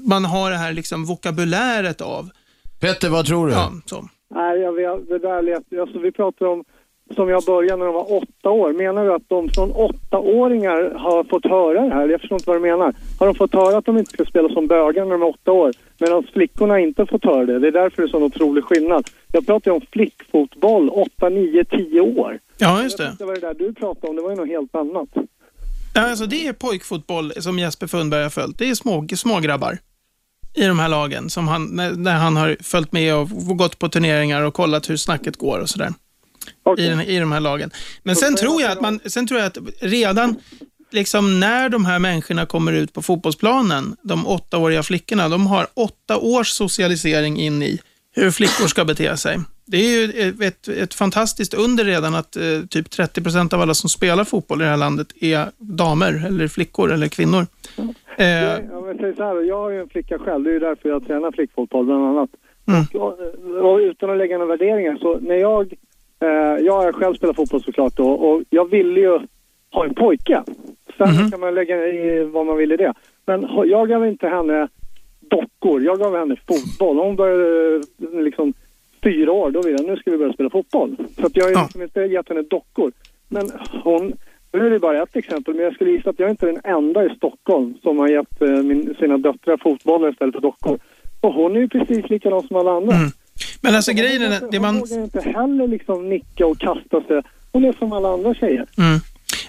man 0.00 0.24
har 0.24 0.50
det 0.50 0.56
här 0.56 0.72
liksom 0.72 1.04
vokabuläret 1.04 2.00
av. 2.00 2.30
Petter, 2.80 3.08
vad 3.08 3.26
tror 3.26 3.46
du? 3.46 3.52
Ja, 3.52 3.72
så. 3.86 4.08
Nej, 4.34 4.60
jag 4.60 4.72
vet, 4.72 5.08
det 5.08 5.18
där 5.18 5.42
lät, 5.42 5.80
alltså 5.80 5.98
vi 5.98 6.12
pratar 6.12 6.46
om 6.46 6.64
som 7.14 7.28
jag 7.28 7.44
började 7.44 7.76
när 7.76 7.86
de 7.86 7.94
var 7.94 8.12
åtta 8.22 8.50
år. 8.50 8.72
Menar 8.72 9.04
du 9.04 9.14
att 9.14 9.28
de 9.28 9.48
från 9.48 9.72
åttaåringar 9.72 10.94
har 10.98 11.24
fått 11.24 11.44
höra 11.44 11.80
det 11.80 11.94
här? 11.94 12.08
Jag 12.08 12.20
förstår 12.20 12.36
inte 12.36 12.50
vad 12.50 12.56
du 12.56 12.60
menar. 12.60 12.94
Har 13.18 13.26
de 13.26 13.34
fått 13.34 13.54
höra 13.54 13.76
att 13.78 13.84
de 13.84 13.98
inte 13.98 14.10
ska 14.12 14.24
spela 14.24 14.48
som 14.48 14.66
bögar 14.66 15.04
när 15.04 15.12
de 15.12 15.22
är 15.22 15.28
åtta 15.28 15.52
år? 15.52 15.72
Medan 15.98 16.26
flickorna 16.32 16.80
inte 16.80 17.06
fått 17.06 17.24
höra 17.24 17.46
det. 17.46 17.58
Det 17.58 17.68
är 17.68 17.72
därför 17.72 18.02
det 18.02 18.08
är 18.08 18.10
sån 18.10 18.22
otrolig 18.22 18.64
skillnad. 18.64 19.08
Jag 19.32 19.46
pratar 19.46 19.70
ju 19.70 19.74
om 19.74 19.80
flickfotboll, 19.92 20.88
åtta, 20.88 21.28
nio, 21.28 21.64
tio 21.64 22.00
år. 22.00 22.38
Ja, 22.58 22.82
just 22.82 22.98
Jag 22.98 23.06
det. 23.08 23.10
vet 23.10 23.12
inte 23.12 23.24
vad 23.24 23.34
det 23.34 23.40
där 23.46 23.54
du 23.54 23.74
pratade 23.74 24.08
om, 24.08 24.16
det 24.16 24.22
var 24.22 24.30
ju 24.30 24.36
något 24.36 24.48
helt 24.48 24.74
annat. 24.74 25.08
Ja, 25.94 26.10
alltså 26.10 26.26
det 26.26 26.46
är 26.46 26.52
pojkfotboll 26.52 27.32
som 27.32 27.58
Jesper 27.58 27.86
Fundberg 27.86 28.22
har 28.22 28.30
följt. 28.30 28.58
Det 28.58 28.70
är 28.70 28.74
små, 28.74 29.06
små 29.16 29.40
grabbar 29.40 29.78
i 30.54 30.66
de 30.66 30.78
här 30.78 30.88
lagen 30.88 31.30
som 31.30 31.48
han, 31.48 31.64
när, 31.64 31.90
när 31.90 32.14
han 32.18 32.36
har 32.36 32.56
följt 32.62 32.92
med 32.92 33.14
och 33.16 33.28
gått 33.58 33.78
på 33.78 33.88
turneringar 33.88 34.42
och 34.42 34.54
kollat 34.54 34.90
hur 34.90 34.96
snacket 34.96 35.36
går 35.36 35.58
och 35.58 35.68
sådär. 35.68 35.88
I, 36.78 36.86
den- 36.88 37.00
I 37.00 37.20
de 37.20 37.32
här 37.32 37.40
lagen. 37.40 37.70
Men 38.02 38.16
sen 38.16 38.36
tror, 38.36 38.62
jag 38.62 38.70
att 38.72 38.80
man, 38.80 39.00
sen 39.06 39.26
tror 39.26 39.40
jag 39.40 39.46
att 39.46 39.58
redan 39.80 40.36
liksom 40.90 41.40
när 41.40 41.68
de 41.68 41.84
här 41.84 41.98
människorna 41.98 42.46
kommer 42.46 42.72
ut 42.72 42.92
på 42.92 43.02
fotbollsplanen, 43.02 43.96
de 44.02 44.26
åttaåriga 44.26 44.82
flickorna, 44.82 45.28
de 45.28 45.46
har 45.46 45.66
åtta 45.74 46.18
års 46.18 46.48
socialisering 46.48 47.38
in 47.40 47.62
i 47.62 47.78
hur 48.14 48.30
flickor 48.30 48.66
ska 48.66 48.84
bete 48.84 49.16
sig. 49.16 49.38
Det 49.66 49.76
är 49.76 49.90
ju 50.06 50.32
ett, 50.46 50.68
ett 50.68 50.94
fantastiskt 50.94 51.54
under 51.54 51.84
redan 51.84 52.14
att 52.14 52.36
eh, 52.36 52.42
typ 52.70 52.90
30 52.90 53.22
procent 53.22 53.52
av 53.52 53.60
alla 53.60 53.74
som 53.74 53.90
spelar 53.90 54.24
fotboll 54.24 54.60
i 54.60 54.64
det 54.64 54.70
här 54.70 54.76
landet 54.76 55.06
är 55.20 55.46
damer, 55.58 56.24
eller 56.26 56.48
flickor, 56.48 56.92
eller 56.92 57.08
kvinnor. 57.08 57.46
Eh, 58.18 58.26
Ja, 58.26 58.80
men 58.86 58.98
säg 59.00 59.16
så 59.16 59.22
här, 59.22 59.42
jag 59.42 59.56
har 59.58 59.70
ju 59.70 59.80
en 59.80 59.88
flicka 59.88 60.18
själv, 60.18 60.44
det 60.44 60.50
är 60.50 60.54
ju 60.54 60.58
därför 60.58 60.88
jag 60.88 61.06
tränar 61.06 61.32
flickfotboll 61.32 61.84
bland 61.84 62.04
annat. 62.04 62.30
Mm. 62.68 62.84
Och, 62.94 63.18
och 63.72 63.78
utan 63.78 64.10
att 64.10 64.18
lägga 64.18 64.38
några 64.38 64.56
värderingar, 64.56 64.96
så 64.96 65.18
när 65.20 65.34
jag, 65.34 65.62
eh, 65.72 65.78
jag 66.60 66.72
har 66.72 66.92
själv 66.92 67.14
spelat 67.14 67.36
fotboll 67.36 67.62
såklart 67.62 67.96
då, 67.96 68.10
och 68.10 68.42
jag 68.50 68.70
ville 68.70 69.00
ju 69.00 69.20
ha 69.72 69.84
en 69.84 69.94
pojke. 69.94 70.42
Sen 70.98 71.30
kan 71.30 71.40
man 71.40 71.54
lägga 71.54 71.86
i 71.86 72.24
vad 72.24 72.46
man 72.46 72.56
vill 72.56 72.72
i 72.72 72.76
det. 72.76 72.94
Men 73.26 73.48
jag 73.64 73.88
gav 73.88 74.06
inte 74.06 74.28
henne 74.28 74.68
dockor, 75.20 75.82
jag 75.82 75.98
gav 75.98 76.16
henne 76.16 76.36
fotboll. 76.46 76.98
Hon 76.98 77.16
började 77.16 77.74
eh, 77.74 78.22
liksom 78.22 78.52
fyra 79.02 79.32
år, 79.32 79.50
då 79.50 79.62
ville 79.62 79.78
jag, 79.78 79.86
nu 79.86 79.96
ska 79.96 80.10
vi 80.10 80.18
börja 80.18 80.32
spela 80.32 80.50
fotboll. 80.50 80.96
Så 81.20 81.26
att 81.26 81.36
jag 81.36 81.44
har 81.44 81.62
liksom 81.62 81.82
inte 81.82 82.00
gett 82.00 82.28
henne 82.28 82.42
dockor. 82.42 82.92
Men 83.28 83.50
hon, 83.84 84.12
nu 84.52 84.66
är 84.66 84.70
det 84.70 84.78
bara 84.78 85.02
ett 85.02 85.16
exempel, 85.16 85.54
men 85.54 85.64
jag 85.64 85.74
skulle 85.74 85.90
gissa 85.90 86.10
att 86.10 86.18
jag 86.18 86.30
inte 86.30 86.48
är 86.48 86.52
den 86.52 86.60
enda 86.64 87.04
i 87.04 87.16
Stockholm 87.16 87.74
som 87.82 87.98
har 87.98 88.08
gett 88.08 88.42
eh, 88.42 88.48
min, 88.48 88.94
sina 88.98 89.18
döttrar 89.18 89.56
fotbollar 89.56 90.10
istället 90.10 90.34
för 90.34 90.42
dockor. 90.42 90.78
Och 91.20 91.34
hon 91.34 91.56
är 91.56 91.60
ju 91.60 91.68
precis 91.68 92.10
likadan 92.10 92.42
som 92.42 92.56
alla 92.56 92.72
andra. 92.72 92.94
Men 93.62 93.74
alltså 93.74 93.92
grejen 93.92 94.22
är, 94.22 94.28
det 94.50 94.58
Hon 94.58 94.60
man... 94.60 94.78
vågar 94.78 95.04
inte 95.04 95.20
heller 95.20 95.68
liksom 95.68 96.08
nicka 96.08 96.46
och 96.46 96.58
kasta 96.58 97.00
sig. 97.00 97.22
Hon 97.52 97.64
är 97.64 97.72
som 97.72 97.92
alla 97.92 98.12
andra 98.12 98.34
tjejer. 98.34 98.66
Mm. 98.78 99.00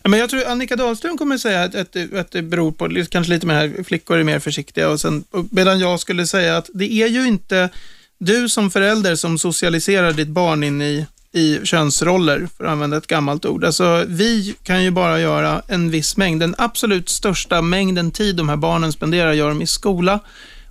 Men 0.03 0.19
jag 0.19 0.29
tror 0.29 0.47
Annika 0.47 0.75
Dahlström 0.75 1.17
kommer 1.17 1.37
säga 1.37 1.63
att, 1.63 1.75
att, 1.75 2.13
att 2.13 2.31
det 2.31 2.41
beror 2.41 2.71
på, 2.71 2.89
kanske 3.09 3.33
lite 3.33 3.47
mer 3.47 3.53
här, 3.53 3.83
flickor 3.83 4.17
är 4.17 4.23
mer 4.23 4.39
försiktiga 4.39 4.89
och 4.89 4.99
sen, 4.99 5.23
och 5.31 5.45
medan 5.51 5.79
jag 5.79 5.99
skulle 5.99 6.25
säga 6.25 6.57
att 6.57 6.69
det 6.73 6.93
är 6.93 7.07
ju 7.07 7.27
inte 7.27 7.69
du 8.17 8.49
som 8.49 8.71
förälder 8.71 9.15
som 9.15 9.37
socialiserar 9.37 10.13
ditt 10.13 10.27
barn 10.27 10.63
in 10.63 10.81
i, 10.81 11.05
i 11.31 11.59
könsroller, 11.63 12.47
för 12.57 12.65
att 12.65 12.71
använda 12.71 12.97
ett 12.97 13.07
gammalt 13.07 13.45
ord. 13.45 13.63
Alltså, 13.63 14.05
vi 14.07 14.55
kan 14.63 14.83
ju 14.83 14.91
bara 14.91 15.19
göra 15.19 15.61
en 15.67 15.89
viss 15.89 16.17
mängd. 16.17 16.39
Den 16.39 16.55
absolut 16.57 17.09
största 17.09 17.61
mängden 17.61 18.11
tid 18.11 18.35
de 18.35 18.49
här 18.49 18.55
barnen 18.55 18.91
spenderar 18.91 19.33
gör 19.33 19.49
de 19.49 19.61
i 19.61 19.67
skola 19.67 20.19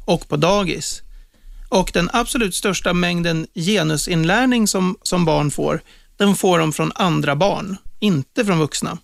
och 0.04 0.28
på 0.28 0.36
dagis. 0.36 1.02
Och 1.72 1.90
den 1.94 2.10
absolut 2.12 2.54
största 2.54 2.92
mängden 2.92 3.46
genusinlärning 3.54 4.68
som, 4.68 4.96
som 5.02 5.24
barn 5.24 5.50
får, 5.50 5.80
den 6.16 6.34
får 6.34 6.58
de 6.58 6.72
från 6.72 6.92
andra 6.94 7.36
barn, 7.36 7.76
inte 8.00 8.44
från 8.44 8.58
vuxna. 8.58 8.98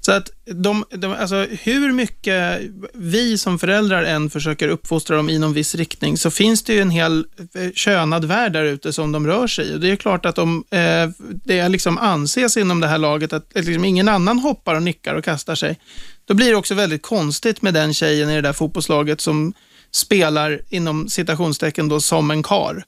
Så 0.00 0.12
att 0.12 0.30
de, 0.44 0.84
de, 0.90 1.12
alltså 1.12 1.46
hur 1.62 1.92
mycket 1.92 2.60
vi 2.94 3.38
som 3.38 3.58
föräldrar 3.58 4.02
än 4.02 4.30
försöker 4.30 4.68
uppfostra 4.68 5.16
dem 5.16 5.30
i 5.30 5.38
någon 5.38 5.52
viss 5.52 5.74
riktning 5.74 6.16
så 6.16 6.30
finns 6.30 6.64
det 6.64 6.74
ju 6.74 6.80
en 6.80 6.90
hel 6.90 7.26
eh, 7.54 7.70
könad 7.74 8.24
värld 8.24 8.52
där 8.52 8.64
ute 8.64 8.92
som 8.92 9.12
de 9.12 9.26
rör 9.26 9.46
sig 9.46 9.66
i. 9.66 9.74
Och 9.74 9.80
Det 9.80 9.90
är 9.90 9.96
klart 9.96 10.26
att 10.26 10.36
de, 10.36 10.64
eh, 10.70 11.10
det 11.44 11.68
liksom 11.68 11.98
anses 11.98 12.56
inom 12.56 12.80
det 12.80 12.86
här 12.86 12.98
laget 12.98 13.32
att, 13.32 13.56
att 13.56 13.64
liksom 13.64 13.84
ingen 13.84 14.08
annan 14.08 14.38
hoppar 14.38 14.74
och 14.74 14.82
nickar 14.82 15.14
och 15.14 15.24
kastar 15.24 15.54
sig. 15.54 15.78
Då 16.24 16.34
blir 16.34 16.50
det 16.50 16.56
också 16.56 16.74
väldigt 16.74 17.02
konstigt 17.02 17.62
med 17.62 17.74
den 17.74 17.94
tjejen 17.94 18.30
i 18.30 18.34
det 18.34 18.40
där 18.40 18.52
fotbollslaget 18.52 19.20
som 19.20 19.54
spelar 19.90 20.60
inom 20.68 21.08
citationstecken 21.08 21.88
då 21.88 22.00
som 22.00 22.30
en 22.30 22.42
kar. 22.42 22.84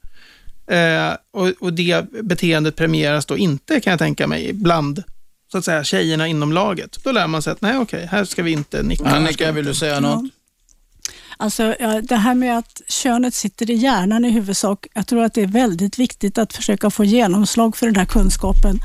Eh, 0.71 1.13
och, 1.31 1.47
och 1.59 1.73
det 1.73 2.05
beteendet 2.23 2.75
premieras 2.75 3.25
då 3.25 3.37
inte 3.37 3.79
kan 3.79 3.91
jag 3.91 3.99
tänka 3.99 4.27
mig 4.27 4.53
bland 4.53 5.03
så 5.51 5.57
att 5.57 5.65
säga, 5.65 5.83
tjejerna 5.83 6.27
inom 6.27 6.53
laget. 6.53 6.97
Då 7.03 7.11
lär 7.11 7.27
man 7.27 7.41
sig 7.41 7.53
att 7.53 7.61
nej, 7.61 7.77
okej, 7.77 8.05
här 8.11 8.25
ska 8.25 8.43
vi 8.43 8.51
inte 8.51 8.83
nicka. 8.83 9.05
Annika, 9.05 9.45
vi 9.45 9.51
vill 9.51 9.65
du 9.65 9.73
säga 9.73 9.99
något? 9.99 10.31
Alltså, 11.37 11.75
ja, 11.79 12.01
det 12.01 12.15
här 12.15 12.35
med 12.35 12.57
att 12.57 12.81
könet 12.87 13.33
sitter 13.33 13.71
i 13.71 13.73
hjärnan 13.73 14.25
i 14.25 14.31
huvudsak, 14.31 14.87
jag 14.93 15.07
tror 15.07 15.23
att 15.23 15.33
det 15.33 15.41
är 15.41 15.47
väldigt 15.47 15.99
viktigt 15.99 16.37
att 16.37 16.53
försöka 16.53 16.89
få 16.89 17.03
genomslag 17.03 17.77
för 17.77 17.85
den 17.85 17.95
här 17.95 18.05
kunskapen. 18.05 18.79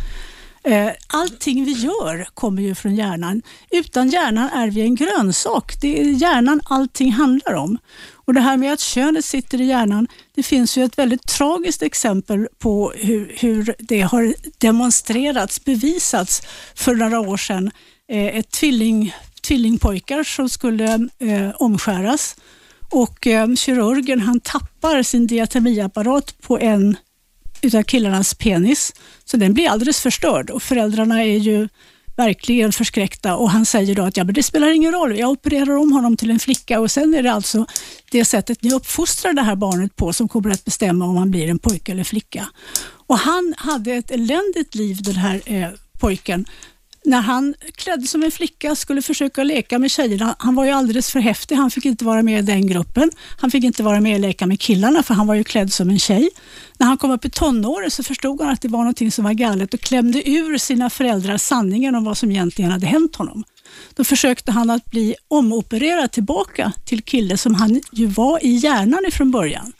Eh, 0.66 0.90
allting 1.06 1.64
vi 1.64 1.72
gör 1.72 2.28
kommer 2.34 2.62
ju 2.62 2.74
från 2.74 2.94
hjärnan. 2.94 3.42
Utan 3.70 4.08
hjärnan 4.08 4.48
är 4.48 4.70
vi 4.70 4.80
en 4.80 4.94
grönsak. 4.94 5.80
Det 5.80 6.00
är 6.00 6.04
hjärnan 6.04 6.60
allting 6.64 7.12
handlar 7.12 7.54
om. 7.54 7.78
Och 8.12 8.34
Det 8.34 8.40
här 8.40 8.56
med 8.56 8.72
att 8.72 8.80
könet 8.80 9.24
sitter 9.24 9.60
i 9.60 9.64
hjärnan, 9.64 10.08
det 10.34 10.42
finns 10.42 10.76
ju 10.76 10.84
ett 10.84 10.98
väldigt 10.98 11.26
tragiskt 11.26 11.82
exempel 11.82 12.48
på 12.58 12.92
hur, 12.96 13.32
hur 13.38 13.74
det 13.78 14.00
har 14.00 14.34
demonstrerats, 14.58 15.64
bevisats 15.64 16.42
för 16.74 16.94
några 16.94 17.20
år 17.20 17.36
sedan. 17.36 17.70
Eh, 18.08 18.36
ett 18.36 18.50
tvilling, 18.50 19.14
tvillingpojkar 19.42 20.24
som 20.24 20.48
skulle 20.48 21.08
eh, 21.18 21.50
omskäras 21.56 22.36
och 22.90 23.26
eh, 23.26 23.54
kirurgen 23.54 24.20
han 24.20 24.40
tappar 24.40 25.02
sin 25.02 25.26
diatemiapparat 25.26 26.40
på 26.40 26.58
en 26.58 26.96
utav 27.62 27.82
killarnas 27.82 28.34
penis. 28.34 28.92
Så 29.24 29.36
den 29.36 29.54
blir 29.54 29.68
alldeles 29.68 30.00
förstörd 30.00 30.50
och 30.50 30.62
föräldrarna 30.62 31.24
är 31.24 31.38
ju 31.38 31.68
verkligen 32.16 32.72
förskräckta 32.72 33.36
och 33.36 33.50
han 33.50 33.66
säger 33.66 33.94
då 33.94 34.02
att 34.02 34.16
ja, 34.16 34.24
men 34.24 34.34
det 34.34 34.42
spelar 34.42 34.70
ingen 34.70 34.92
roll, 34.92 35.18
jag 35.18 35.30
opererar 35.30 35.76
om 35.76 35.92
honom 35.92 36.16
till 36.16 36.30
en 36.30 36.38
flicka 36.38 36.80
och 36.80 36.90
sen 36.90 37.14
är 37.14 37.22
det 37.22 37.32
alltså 37.32 37.66
det 38.10 38.24
sättet 38.24 38.62
ni 38.62 38.72
uppfostrar 38.72 39.32
det 39.32 39.42
här 39.42 39.56
barnet 39.56 39.96
på 39.96 40.12
som 40.12 40.28
kommer 40.28 40.50
att 40.50 40.64
bestämma 40.64 41.04
om 41.04 41.16
han 41.16 41.30
blir 41.30 41.48
en 41.48 41.58
pojke 41.58 41.92
eller 41.92 42.04
flicka. 42.04 42.48
Och 43.06 43.18
han 43.18 43.54
hade 43.56 43.92
ett 43.92 44.10
eländigt 44.10 44.74
liv 44.74 45.02
den 45.02 45.16
här 45.16 45.40
eh, 45.46 45.68
pojken 45.98 46.44
när 47.04 47.20
han 47.20 47.54
klädde 47.74 48.06
som 48.06 48.22
en 48.22 48.30
flicka 48.30 48.74
skulle 48.74 49.02
försöka 49.02 49.44
leka 49.44 49.78
med 49.78 49.90
tjejerna. 49.90 50.36
Han 50.38 50.54
var 50.54 50.64
ju 50.64 50.70
alldeles 50.70 51.10
för 51.10 51.20
häftig. 51.20 51.56
Han 51.56 51.70
fick 51.70 51.84
inte 51.84 52.04
vara 52.04 52.22
med 52.22 52.38
i 52.38 52.42
den 52.42 52.66
gruppen. 52.66 53.10
Han 53.40 53.50
fick 53.50 53.64
inte 53.64 53.82
vara 53.82 54.00
med 54.00 54.14
och 54.14 54.20
leka 54.20 54.46
med 54.46 54.60
killarna 54.60 55.02
för 55.02 55.14
han 55.14 55.26
var 55.26 55.34
ju 55.34 55.44
klädd 55.44 55.72
som 55.72 55.90
en 55.90 55.98
tjej. 55.98 56.30
När 56.78 56.86
han 56.86 56.98
kom 56.98 57.10
upp 57.10 57.24
i 57.24 57.30
tonåren 57.30 57.90
så 57.90 58.02
förstod 58.02 58.40
han 58.40 58.50
att 58.50 58.62
det 58.62 58.68
var 58.68 58.78
någonting 58.78 59.12
som 59.12 59.24
var 59.24 59.32
galet 59.32 59.74
och 59.74 59.80
klämde 59.80 60.30
ur 60.30 60.58
sina 60.58 60.90
föräldrar 60.90 61.36
sanningen 61.36 61.94
om 61.94 62.04
vad 62.04 62.18
som 62.18 62.30
egentligen 62.30 62.70
hade 62.70 62.86
hänt 62.86 63.16
honom. 63.16 63.44
Då 63.94 64.04
försökte 64.04 64.52
han 64.52 64.70
att 64.70 64.90
bli 64.90 65.14
omopererad 65.28 66.12
tillbaka 66.12 66.72
till 66.84 67.02
kille 67.02 67.36
som 67.36 67.54
han 67.54 67.80
ju 67.92 68.06
var 68.06 68.44
i 68.44 68.50
hjärnan 68.50 69.04
ifrån 69.08 69.30
början. 69.30 69.72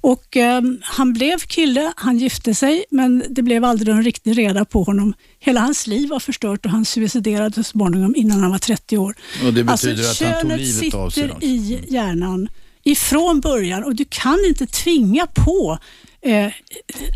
Och 0.00 0.36
eh, 0.36 0.62
Han 0.82 1.12
blev 1.12 1.38
kille, 1.38 1.92
han 1.96 2.18
gifte 2.18 2.54
sig, 2.54 2.84
men 2.90 3.24
det 3.28 3.42
blev 3.42 3.64
aldrig 3.64 3.94
någon 3.94 4.04
riktig 4.04 4.38
reda 4.38 4.64
på 4.64 4.82
honom. 4.82 5.14
Hela 5.40 5.60
hans 5.60 5.86
liv 5.86 6.08
var 6.08 6.20
förstört 6.20 6.64
och 6.64 6.70
han 6.70 6.84
suiciderade 6.84 7.54
så 7.54 7.62
småningom 7.62 8.16
innan 8.16 8.40
han 8.40 8.50
var 8.50 8.58
30 8.58 8.98
år. 8.98 9.14
Och 9.46 9.54
det 9.54 9.64
betyder 9.64 10.08
alltså, 10.08 10.24
att 10.24 10.32
han 10.32 10.40
tog 10.40 10.58
livet 10.58 10.94
av 10.94 11.10
sig 11.10 11.28
sitter 11.28 11.44
i 11.44 11.84
hjärnan 11.88 12.48
ifrån 12.84 13.40
början 13.40 13.84
och 13.84 13.94
du 13.94 14.04
kan 14.08 14.38
inte 14.48 14.66
tvinga 14.66 15.26
på 15.26 15.78
eh, 16.22 16.52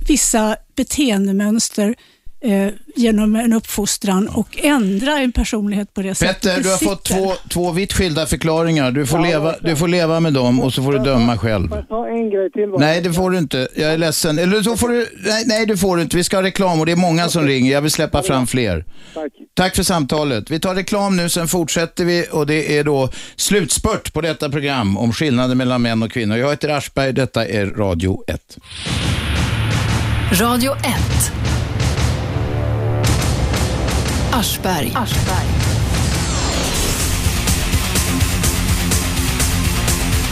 vissa 0.09 0.57
beteendemönster 0.77 1.95
eh, 2.43 2.69
genom 2.97 3.37
en 3.37 3.53
uppfostran 3.53 4.29
och 4.29 4.59
ändra 4.65 5.19
en 5.19 5.33
personlighet 5.33 5.95
på 5.95 6.03
det 6.03 6.15
sättet. 6.15 6.43
Petter, 6.43 6.63
du 6.63 6.71
har 6.71 6.77
fått 6.77 7.05
två, 7.05 7.33
två 7.51 7.71
vitt 7.73 7.93
skilda 7.93 8.27
förklaringar. 8.27 8.91
Du 8.91 9.07
får, 9.07 9.19
Ja, 9.19 9.25
leva, 9.27 9.55
du 9.61 9.77
får 9.77 9.89
leva 9.89 10.21
med 10.21 10.33
dem 10.33 10.61
och 10.61 10.73
så 10.75 10.83
får 10.83 10.93
du 10.93 10.99
döma 10.99 11.39
själv. 11.39 11.69
Får 11.69 11.79
jag 11.79 11.89
ta 11.89 12.09
en 12.09 12.31
grej 12.31 12.51
till 12.51 12.69
bara? 12.71 12.81
Nej, 12.81 13.01
det 13.01 13.13
får 13.13 13.31
du 13.31 13.39
inte. 13.39 13.69
Jag 13.77 13.93
är 13.93 13.99
ledsen. 13.99 14.39
Eller 14.39 14.63
så 14.63 14.77
får 14.77 14.89
du... 14.89 15.07
Nej, 15.27 15.45
nej, 15.47 15.67
det 15.67 15.77
får 15.77 15.97
du 15.97 16.03
inte. 16.03 16.17
Vi 16.17 16.25
ska 16.25 16.37
ha 16.37 16.43
reklam 16.43 16.81
och 16.81 16.87
det 16.87 16.93
är 16.93 16.97
många 16.97 17.29
som 17.29 17.47
ringer. 17.47 17.73
Jag 17.73 17.83
vill 17.83 17.91
släppa 17.91 18.23
fram 18.23 18.47
fler. 18.47 18.85
Tack. 19.15 19.33
Tack 19.55 19.77
för 19.77 19.83
samtalet. 19.83 20.51
Vi 20.51 20.61
tar 20.61 20.75
reklam 20.75 21.17
nu, 21.17 21.29
sen 21.29 21.49
fortsätter 21.49 22.05
vi 22.05 22.27
och 22.33 22.47
det 22.47 22.79
är 22.79 22.85
då 22.85 23.09
slutspurt 23.37 24.13
på 24.13 24.21
detta 24.21 24.49
program 24.51 24.97
om 24.99 25.13
skillnaden 25.13 25.59
mellan 25.59 25.83
män 25.83 26.03
och 26.03 26.11
kvinnor. 26.13 26.37
Jag 26.37 26.51
heter 26.51 26.69
Aschberg, 26.69 27.13
detta 27.13 27.47
är 27.47 27.67
Radio 27.67 28.23
1. 28.27 28.59
Radio 30.41 30.73
1. 30.73 31.52
Aschberg. 34.33 34.93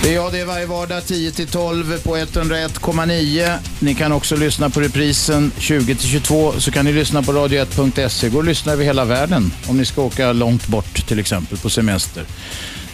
Det 0.03 0.11
är 0.11 0.15
jag, 0.15 0.33
det 0.33 0.41
är 0.41 0.45
varje 0.45 0.67
vardag 0.67 1.03
10-12 1.03 2.03
på 2.03 2.17
101,9. 2.17 3.59
Ni 3.79 3.95
kan 3.95 4.13
också 4.13 4.37
lyssna 4.37 4.71
på 4.71 4.81
reprisen 4.81 5.53
20-22 5.59 6.59
så 6.59 6.71
kan 6.71 6.85
ni 6.85 6.93
lyssna 6.93 7.23
på 7.23 7.33
radio1.se. 7.33 8.29
Gå 8.29 8.39
och 8.39 8.45
lyssna 8.45 8.73
över 8.73 8.85
hela 8.85 9.05
världen 9.05 9.53
om 9.69 9.77
ni 9.77 9.85
ska 9.85 10.03
åka 10.03 10.33
långt 10.33 10.67
bort 10.67 11.07
till 11.07 11.19
exempel 11.19 11.59
på 11.59 11.71
semester. 11.71 12.25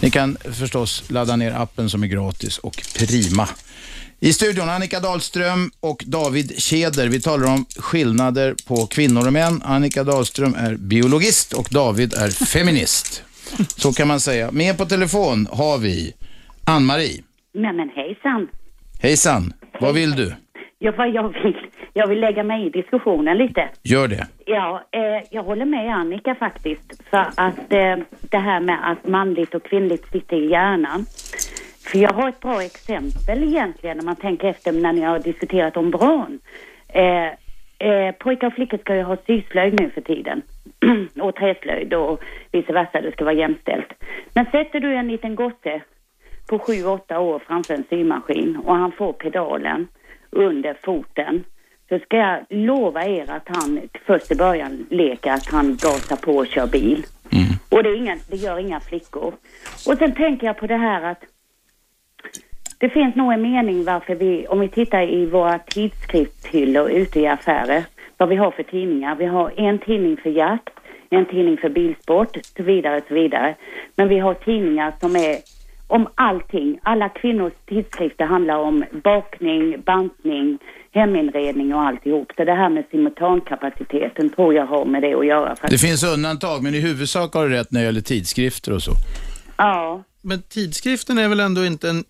Ni 0.01 0.11
kan 0.11 0.37
förstås 0.53 1.03
ladda 1.09 1.37
ner 1.37 1.53
appen 1.53 1.91
som 1.91 2.03
är 2.03 2.07
gratis 2.07 2.59
och 2.59 2.83
prima. 2.99 3.49
I 4.21 4.33
studion 4.33 4.69
Annika 4.69 5.01
Dahlström 5.01 5.71
och 5.81 6.05
David 6.07 6.63
Keder. 6.63 7.09
Vi 7.09 7.21
talar 7.21 7.47
om 7.55 7.65
skillnader 7.79 8.55
på 8.69 8.77
kvinnor 8.87 9.27
och 9.27 9.33
män. 9.33 9.63
Annika 9.65 10.05
Dahlström 10.05 10.55
är 10.55 10.75
biologist 10.75 11.53
och 11.53 11.69
David 11.71 12.15
är 12.15 12.31
feminist. 12.47 13.25
Så 13.83 13.93
kan 13.93 14.09
man 14.09 14.21
säga. 14.21 14.51
Med 14.51 14.79
på 14.79 14.85
telefon 14.85 15.47
har 15.53 15.79
vi 15.79 16.15
Ann-Marie. 16.67 17.23
Nej 17.55 17.73
men 17.73 17.89
hejsan. 17.89 18.49
Hejsan, 19.03 19.53
vad 19.81 19.95
vill 19.95 20.11
du? 20.11 20.35
Ja, 20.79 20.93
vad 20.97 21.11
jag 21.11 21.29
vill, 21.43 21.57
jag 21.93 22.07
vill 22.07 22.21
lägga 22.21 22.43
mig 22.43 22.67
i 22.67 22.71
diskussionen 22.71 23.39
lite. 23.39 23.69
Gör 23.83 24.09
det. 24.09 24.27
Ja, 24.47 24.83
eh, 24.93 25.27
jag 25.31 25.43
håller 25.43 25.65
med 25.65 25.95
Annika 25.95 26.35
faktiskt. 26.35 27.03
För 27.11 27.27
att 27.37 27.73
eh, 27.73 27.97
det 28.31 28.39
här 28.39 28.61
med 28.61 28.91
att 28.91 29.09
manligt 29.09 29.55
och 29.55 29.63
kvinnligt 29.65 30.13
sitter 30.13 30.37
i 30.37 30.51
hjärnan. 30.51 31.07
För 31.87 31.99
jag 31.99 32.13
har 32.13 32.29
ett 32.29 32.41
bra 32.41 32.63
exempel 32.63 33.43
egentligen 33.43 33.97
när 33.97 34.05
man 34.05 34.17
tänker 34.17 34.49
efter 34.49 34.73
när 34.73 34.93
ni 34.93 35.01
har 35.01 35.19
diskuterat 35.19 35.77
om 35.77 35.91
bran. 35.91 36.41
Eh, 36.89 37.27
eh, 37.89 38.13
pojkar 38.19 38.47
och 38.47 38.53
flickor 38.53 38.79
ska 38.79 38.95
ju 38.95 39.03
ha 39.03 39.17
syslöjd 39.27 39.81
nu 39.81 39.91
för 39.91 40.01
tiden. 40.01 40.43
och 41.21 41.35
träslöjd 41.35 41.95
och 41.95 42.23
vice 42.53 42.73
versa, 42.73 43.01
det 43.01 43.13
ska 43.13 43.25
vara 43.25 43.35
jämställt. 43.35 43.93
Men 44.35 44.45
sätter 44.45 44.81
du 44.81 44.95
en 44.95 45.09
liten 45.09 45.35
gosse 45.35 45.83
på 46.49 46.59
sju, 46.59 46.85
åtta 46.85 47.21
år 47.21 47.43
framför 47.47 47.75
en 47.75 47.85
symaskin 47.91 48.57
och 48.57 48.77
han 48.77 48.93
får 48.93 49.13
pedalen 49.13 49.89
under 50.31 50.77
foten 50.83 51.45
så 51.89 51.99
ska 51.99 52.17
jag 52.17 52.45
lova 52.51 53.05
er 53.05 53.31
att 53.31 53.49
han 53.49 53.81
först 54.07 54.33
i 54.33 54.35
början 54.35 54.87
leker 54.91 55.31
att 55.31 55.47
han 55.47 55.77
gasar 55.77 56.17
på 56.17 56.37
och 56.37 56.47
kör 56.47 56.67
bil. 56.67 57.07
Och 57.71 57.83
det, 57.83 57.89
är 57.89 57.97
inga, 57.97 58.17
det 58.31 58.37
gör 58.37 58.59
inga 58.59 58.81
flickor. 58.81 59.35
Och 59.87 59.99
sen 59.99 60.15
tänker 60.15 60.47
jag 60.47 60.59
på 60.59 60.67
det 60.67 60.77
här 60.77 61.03
att 61.03 61.25
det 62.79 62.89
finns 62.89 63.17
nog 63.17 63.33
en 63.33 63.43
mening 63.43 63.85
varför 63.85 64.15
vi, 64.15 64.47
om 64.47 64.61
vi 64.61 64.69
tittar 64.69 65.03
i 65.03 65.27
våra 65.27 65.59
tidskriftshyllor 65.59 66.91
ute 66.91 67.21
i 67.21 67.27
affärer, 67.27 67.85
vad 68.17 68.29
vi 68.29 68.37
har 68.37 68.51
för 68.51 68.63
tidningar. 68.63 69.17
Vi 69.17 69.27
har 69.27 69.53
en 69.57 69.79
tidning 69.79 70.17
för 70.17 70.31
jakt, 70.31 70.75
en 71.11 71.27
tidning 71.27 71.57
för 71.57 71.69
bilsport, 71.69 72.37
så 72.57 72.63
vidare, 72.63 73.01
så 73.09 73.15
vidare. 73.15 73.55
Men 73.97 74.09
vi 74.09 74.19
har 74.19 74.35
tidningar 74.35 74.93
som 75.01 75.17
är 75.17 75.37
om 75.87 76.09
allting. 76.15 76.79
Alla 76.83 77.09
kvinnors 77.09 77.53
tidskrifter 77.69 78.25
handlar 78.25 78.57
om 78.57 78.85
bakning, 79.05 79.81
bantning, 79.81 80.59
heminredning 80.93 81.75
och 81.75 81.81
alltihop. 81.81 82.33
Så 82.37 82.45
det 82.45 82.55
här 82.55 82.69
med 82.69 82.85
simultankapaciteten 82.91 84.31
tror 84.31 84.55
jag 84.55 84.67
har 84.67 84.85
med 84.85 85.03
det 85.03 85.15
att 85.15 85.27
göra. 85.27 85.55
Det 85.71 85.79
finns 85.79 86.05
undantag, 86.05 86.63
men 86.63 86.75
i 86.75 86.81
huvudsak 86.81 87.35
har 87.35 87.49
du 87.49 87.55
rätt 87.55 87.73
när 87.73 87.81
det 87.81 87.87
gäller 87.87 88.01
tidskrifter 88.01 88.73
och 88.73 88.83
så. 88.83 88.93
Ja. 89.57 90.05
Men 90.23 90.43
tidskriften 90.43 91.19
är 91.19 91.29
väl 91.29 91.41
ändå 91.41 91.65
inte 91.65 91.89
en 91.89 92.05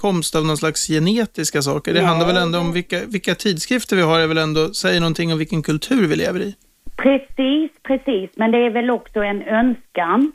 utkomst 0.00 0.34
av 0.36 0.44
någon 0.46 0.56
slags 0.56 0.88
genetiska 0.88 1.62
saker? 1.62 1.94
Det 1.94 2.00
Nej. 2.00 2.08
handlar 2.08 2.26
väl 2.26 2.36
ändå 2.36 2.58
om 2.58 2.72
vilka, 2.72 3.00
vilka 3.06 3.34
tidskrifter 3.34 3.96
vi 3.96 4.02
har, 4.02 4.20
är 4.20 4.26
väl 4.26 4.38
ändå, 4.38 4.74
säger 4.74 5.00
någonting 5.00 5.32
om 5.32 5.38
vilken 5.38 5.62
kultur 5.62 6.06
vi 6.08 6.16
lever 6.16 6.40
i? 6.40 6.54
Precis, 6.96 7.70
precis. 7.82 8.30
Men 8.36 8.50
det 8.50 8.58
är 8.58 8.70
väl 8.70 8.90
också 8.90 9.20
en 9.20 9.42
önskan. 9.42 10.32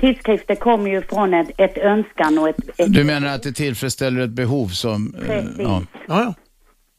Tidskrifter 0.00 0.54
kommer 0.54 0.90
ju 0.90 1.02
från 1.02 1.34
ett, 1.34 1.50
ett 1.58 1.78
önskan 1.78 2.38
och 2.38 2.48
ett... 2.48 2.80
ett 2.80 2.92
Du 2.94 3.04
menar 3.04 3.34
att 3.34 3.42
det 3.42 3.52
tillfredsställer 3.52 4.20
ett 4.20 4.30
behov 4.30 4.68
som... 4.68 5.14
eh, 5.14 5.26
Precis. 5.26 5.58
ja. 5.58 5.82
Ja, 6.08 6.34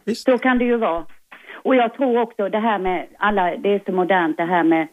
ja. 0.05 0.15
Så 0.15 0.37
kan 0.37 0.57
det 0.57 0.65
ju 0.65 0.77
vara. 0.77 1.05
Och 1.63 1.75
jag 1.75 1.93
tror 1.97 2.21
också 2.21 2.49
det 2.49 2.59
här 2.59 2.79
med 2.79 3.07
alla, 3.19 3.43
det 3.63 3.69
är 3.75 3.81
så 3.85 3.91
modernt 3.91 4.37
det 4.37 4.45
här 4.45 4.63
med 4.63 4.87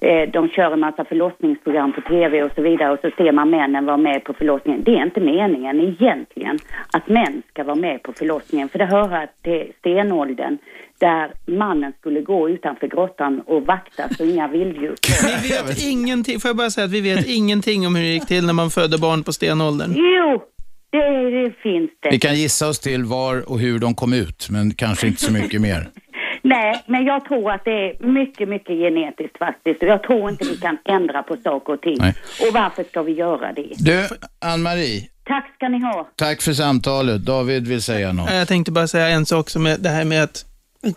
eh, 0.00 0.30
de 0.32 0.48
kör 0.48 0.72
en 0.72 0.80
massa 0.80 1.04
förlossningsprogram 1.04 1.92
på 1.92 2.00
tv 2.00 2.42
och 2.42 2.52
så 2.54 2.62
vidare 2.62 2.92
och 2.92 2.98
så 3.00 3.10
ser 3.16 3.32
man 3.32 3.50
männen 3.50 3.86
vara 3.86 3.96
med 3.96 4.24
på 4.24 4.32
förlossningen. 4.32 4.82
Det 4.84 4.90
är 4.90 5.02
inte 5.02 5.20
meningen 5.20 5.80
egentligen 5.80 6.58
att 6.92 7.08
män 7.08 7.42
ska 7.48 7.64
vara 7.64 7.76
med 7.76 8.02
på 8.02 8.12
förlossningen 8.12 8.68
för 8.68 8.78
det 8.78 8.86
hör 8.86 9.28
till 9.42 9.72
stenåldern 9.78 10.58
där 10.98 11.32
mannen 11.46 11.92
skulle 12.00 12.20
gå 12.20 12.50
utanför 12.50 12.86
grottan 12.86 13.40
och 13.46 13.66
vakta 13.66 14.08
så 14.08 14.24
inga 14.24 14.48
vilddjur 14.48 14.94
Vi 15.42 15.48
vet 15.48 15.82
ingenting, 15.82 16.40
får 16.40 16.48
jag 16.48 16.56
bara 16.56 16.70
säga 16.70 16.84
att 16.84 16.92
vi 16.92 17.00
vet 17.00 17.26
ingenting 17.28 17.86
om 17.86 17.94
hur 17.94 18.02
det 18.02 18.08
gick 18.08 18.26
till 18.26 18.46
när 18.46 18.52
man 18.52 18.70
födde 18.70 18.98
barn 18.98 19.22
på 19.24 19.32
stenåldern. 19.32 19.94
Jo, 19.96 20.42
det, 20.90 21.30
det 21.30 21.54
finns 21.62 21.90
det. 22.00 22.10
Vi 22.10 22.18
kan 22.18 22.34
gissa 22.34 22.68
oss 22.68 22.80
till 22.80 23.04
var 23.04 23.50
och 23.50 23.58
hur 23.58 23.78
de 23.78 23.94
kom 23.94 24.12
ut, 24.12 24.48
men 24.50 24.74
kanske 24.74 25.06
inte 25.06 25.20
så 25.20 25.32
mycket 25.32 25.60
mer. 25.60 25.88
Nej, 26.42 26.82
men 26.86 27.04
jag 27.04 27.24
tror 27.24 27.52
att 27.52 27.64
det 27.64 27.70
är 27.90 28.06
mycket, 28.06 28.48
mycket 28.48 28.76
genetiskt 28.78 29.38
faktiskt. 29.38 29.82
Och 29.82 29.88
jag 29.88 30.02
tror 30.02 30.30
inte 30.30 30.44
vi 30.44 30.56
kan 30.56 30.78
ändra 30.84 31.22
på 31.22 31.36
saker 31.44 31.72
och 31.72 31.80
ting. 31.80 31.96
Nej. 31.98 32.14
Och 32.48 32.54
varför 32.54 32.84
ska 32.84 33.02
vi 33.02 33.12
göra 33.12 33.52
det? 33.52 33.72
Du, 33.78 34.08
Ann-Marie, 34.38 35.08
Tack 35.24 35.54
ska 35.54 35.68
ni 35.68 35.80
ha. 35.80 36.08
tack 36.16 36.42
för 36.42 36.52
samtalet. 36.52 37.22
David 37.24 37.68
vill 37.68 37.82
säga 37.82 38.12
något. 38.12 38.30
Jag 38.32 38.48
tänkte 38.48 38.72
bara 38.72 38.88
säga 38.88 39.08
en 39.08 39.26
sak 39.26 39.50
som 39.50 39.66
är 39.66 39.78
det 39.78 39.88
här 39.88 40.04
med 40.04 40.22
att 40.22 40.44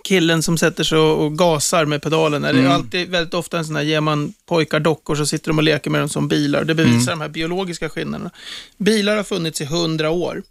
killen 0.04 0.44
som 0.44 0.58
sätter 0.58 0.84
sig 0.84 0.98
och 0.98 1.38
gasar 1.38 1.86
med 1.86 2.02
pedalen. 2.02 2.42
Det 2.42 2.48
är 2.50 2.54
Mm. 2.54 2.72
alltid 2.72 3.10
väldigt 3.10 3.34
ofta 3.34 3.58
en 3.58 3.66
sån 3.66 3.76
här, 3.76 3.84
ger 3.84 4.02
man 4.02 4.34
pojkar 4.46 4.80
dockor 4.80 5.16
så 5.16 5.26
sitter 5.26 5.48
de 5.50 5.58
och 5.58 5.64
leker 5.64 5.90
med 5.90 6.02
dem 6.02 6.10
som 6.10 6.28
bilar. 6.28 6.64
Det 6.64 6.76
bevisar 6.76 7.12
Mm. 7.12 7.20
de 7.20 7.22
här 7.22 7.30
biologiska 7.30 7.90
skillnaderna. 7.90 8.30
Bilar 8.78 9.16
har 9.18 9.24
funnits 9.24 9.62
i 9.62 9.66
hundra 9.66 10.10
år. 10.10 10.44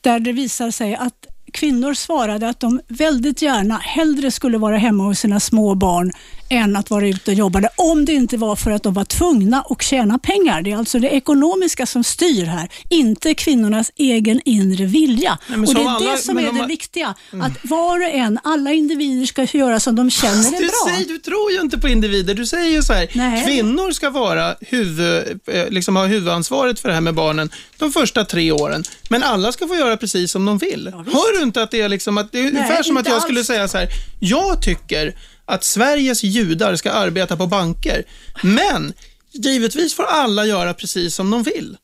där 0.00 0.20
det 0.20 0.32
visar 0.32 0.70
sig 0.70 0.94
att 0.94 1.26
kvinnor 1.52 1.94
svarade 1.94 2.48
att 2.48 2.60
de 2.60 2.80
väldigt 2.88 3.42
gärna 3.42 3.78
hellre 3.78 4.30
skulle 4.30 4.58
vara 4.58 4.76
hemma 4.76 5.04
hos 5.04 5.18
sina 5.18 5.40
små 5.40 5.74
barn 5.74 6.12
än 6.52 6.76
att 6.76 6.90
vara 6.90 7.08
ute 7.08 7.30
och 7.30 7.36
jobba, 7.36 7.62
om 7.76 8.04
det 8.04 8.12
inte 8.12 8.36
var 8.36 8.56
för 8.56 8.70
att 8.70 8.82
de 8.82 8.94
var 8.94 9.04
tvungna 9.04 9.64
att 9.70 9.82
tjäna 9.82 10.18
pengar. 10.18 10.62
Det 10.62 10.72
är 10.72 10.76
alltså 10.76 10.98
det 10.98 11.08
ekonomiska 11.08 11.86
som 11.86 12.04
styr 12.04 12.44
här, 12.44 12.68
inte 12.88 13.34
kvinnornas 13.34 13.90
egen 13.96 14.40
inre 14.44 14.84
vilja. 14.84 15.38
Nej, 15.46 15.58
och 15.58 15.74
Det 15.74 15.80
är 15.82 15.88
alla- 15.88 16.10
det 16.12 16.18
som 16.18 16.38
är 16.38 16.48
om 16.48 16.58
det 16.58 16.66
viktiga, 16.66 17.14
Mm. 17.32 17.46
att 17.46 17.52
var 17.70 18.00
och 18.00 18.08
en, 18.08 18.38
alla 18.44 18.72
individer 18.72 19.26
ska 19.26 19.44
göra 19.58 19.80
som 19.80 19.96
de 19.96 20.10
känner 20.10 20.48
är 20.48 20.50
Du, 20.60 20.66
bra. 20.66 20.72
säger, 20.88 21.08
du 21.08 21.18
tror 21.18 21.52
ju 21.52 21.60
inte 21.60 21.78
på 21.78 21.88
individer. 21.88 22.34
Du 22.34 22.46
säger 22.46 22.70
ju 22.70 22.82
så 22.82 22.92
här, 22.92 23.08
Nej. 23.14 23.44
kvinnor 23.44 23.92
ska 23.92 24.10
vara 24.10 24.54
huvud, 24.60 25.40
eh, 25.46 25.68
liksom 25.68 25.96
ha 25.96 26.06
huvudansvaret 26.06 26.80
för 26.80 26.88
det 26.88 26.94
här 26.94 27.00
med 27.00 27.14
barnen 27.14 27.50
de 27.78 27.92
första 27.92 28.24
tre 28.24 28.52
åren. 28.52 28.84
Men 29.10 29.22
alla 29.22 29.52
ska 29.52 29.68
få 29.68 29.74
göra 29.76 29.96
precis 29.96 30.32
som 30.32 30.44
de 30.44 30.58
vill. 30.58 30.90
Hör 30.94 31.36
du 31.38 31.42
inte 31.42 31.62
att 31.62 31.70
det 31.70 31.80
är 31.80 31.88
liksom 31.88 32.18
att 32.18 32.32
det 32.32 32.38
är 32.38 32.46
ungefär 32.48 32.82
som 32.82 32.96
att 32.96 33.06
jag 33.06 33.14
alls. 33.14 33.24
skulle 33.24 33.44
säga 33.44 33.68
så 33.68 33.78
här, 33.78 33.88
jag 34.20 34.62
tycker 34.62 35.14
att 35.54 35.64
Sveriges 35.64 36.22
judar 36.22 36.76
ska 36.76 36.90
arbeta 36.92 37.36
på 37.36 37.46
banker, 37.46 38.04
men 38.42 38.92
givetvis 39.32 39.94
får 39.94 40.04
alla 40.04 40.46
göra 40.46 40.74
precis 40.74 41.14
som 41.14 41.30
de 41.30 41.42
vill. 41.42 41.76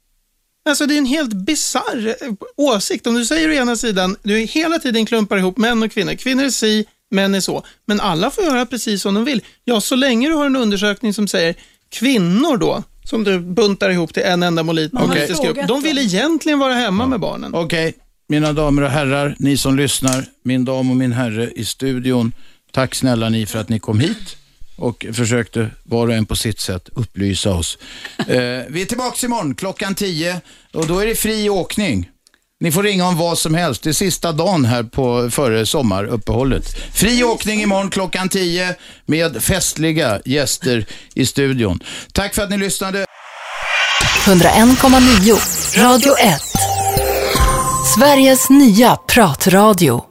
Alltså 0.68 0.86
det 0.86 0.94
är 0.94 0.98
en 0.98 1.06
helt 1.06 1.32
bizarr 1.32 2.16
eh, 2.20 2.28
åsikt. 2.56 3.06
Om 3.06 3.14
du 3.14 3.24
säger 3.26 3.48
å 3.48 3.52
ena 3.52 3.76
sidan, 3.76 4.16
du 4.22 4.38
hela 4.38 4.78
tiden 4.78 5.06
klumpar 5.06 5.36
ihop 5.38 5.56
män 5.58 5.82
och 5.82 5.92
kvinnor. 5.92 6.14
Kvinnor 6.14 6.44
är 6.44 6.50
si, 6.50 6.84
män 7.10 7.34
är 7.34 7.40
så. 7.40 7.64
Men 7.86 8.00
alla 8.00 8.30
får 8.30 8.44
göra 8.44 8.66
precis 8.66 9.02
som 9.02 9.14
de 9.14 9.24
vill. 9.24 9.40
Ja, 9.64 9.80
så 9.80 9.96
länge 9.96 10.28
du 10.28 10.34
har 10.34 10.46
en 10.46 10.56
undersökning 10.56 11.14
som 11.14 11.28
säger 11.28 11.54
kvinnor 11.90 12.56
då, 12.56 12.82
som 13.04 13.24
du 13.24 13.38
buntar 13.40 13.90
ihop 13.90 14.14
till 14.14 14.22
en 14.22 14.42
enda 14.42 14.62
molit- 14.62 14.92
Man 14.92 15.08
har 15.08 15.14
politisk 15.16 15.42
grupp, 15.42 15.68
de 15.68 15.82
vill 15.82 15.98
egentligen 15.98 16.58
vara 16.58 16.74
hemma 16.74 17.06
med 17.06 17.20
barnen. 17.20 17.54
Okej, 17.54 17.94
mina 18.28 18.52
damer 18.52 18.82
och 18.82 18.90
herrar, 18.90 19.36
ni 19.38 19.56
som 19.56 19.76
lyssnar, 19.76 20.24
min 20.44 20.64
dam 20.64 20.90
och 20.90 20.96
min 20.96 21.12
herre 21.12 21.50
i 21.56 21.64
studion. 21.64 22.32
Tack 22.72 22.94
snälla 22.94 23.28
ni 23.28 23.46
för 23.46 23.58
att 23.58 23.68
ni 23.68 23.78
kom 23.78 24.00
hit 24.00 24.36
och 24.76 25.06
försökte 25.12 25.70
var 25.82 26.06
och 26.06 26.14
en 26.14 26.26
på 26.26 26.36
sitt 26.36 26.60
sätt 26.60 26.88
upplysa 26.94 27.50
oss. 27.50 27.78
Eh, 28.18 28.26
vi 28.68 28.82
är 28.82 28.84
tillbaka 28.84 29.26
imorgon 29.26 29.54
klockan 29.54 29.94
10 29.94 30.40
och 30.72 30.86
då 30.86 30.98
är 30.98 31.06
det 31.06 31.14
fri 31.14 31.50
åkning. 31.50 32.08
Ni 32.60 32.72
får 32.72 32.82
ringa 32.82 33.06
om 33.06 33.16
vad 33.16 33.38
som 33.38 33.54
helst. 33.54 33.82
Det 33.82 33.90
är 33.90 33.92
sista 33.92 34.32
dagen 34.32 34.64
här 34.64 34.82
på, 34.82 35.30
före 35.30 35.66
sommaruppehållet. 35.66 36.64
Fri 36.94 37.24
åkning 37.24 37.62
imorgon 37.62 37.90
klockan 37.90 38.28
10 38.28 38.74
med 39.06 39.42
festliga 39.42 40.20
gäster 40.24 40.86
i 41.14 41.26
studion. 41.26 41.80
Tack 42.12 42.34
för 42.34 42.42
att 42.42 42.50
ni 42.50 42.58
lyssnade. 42.58 43.06
101,9 44.24 45.82
Radio 45.82 46.12
1. 46.18 46.40
Sveriges 47.96 48.50
nya 48.50 48.96
pratradio. 48.96 50.07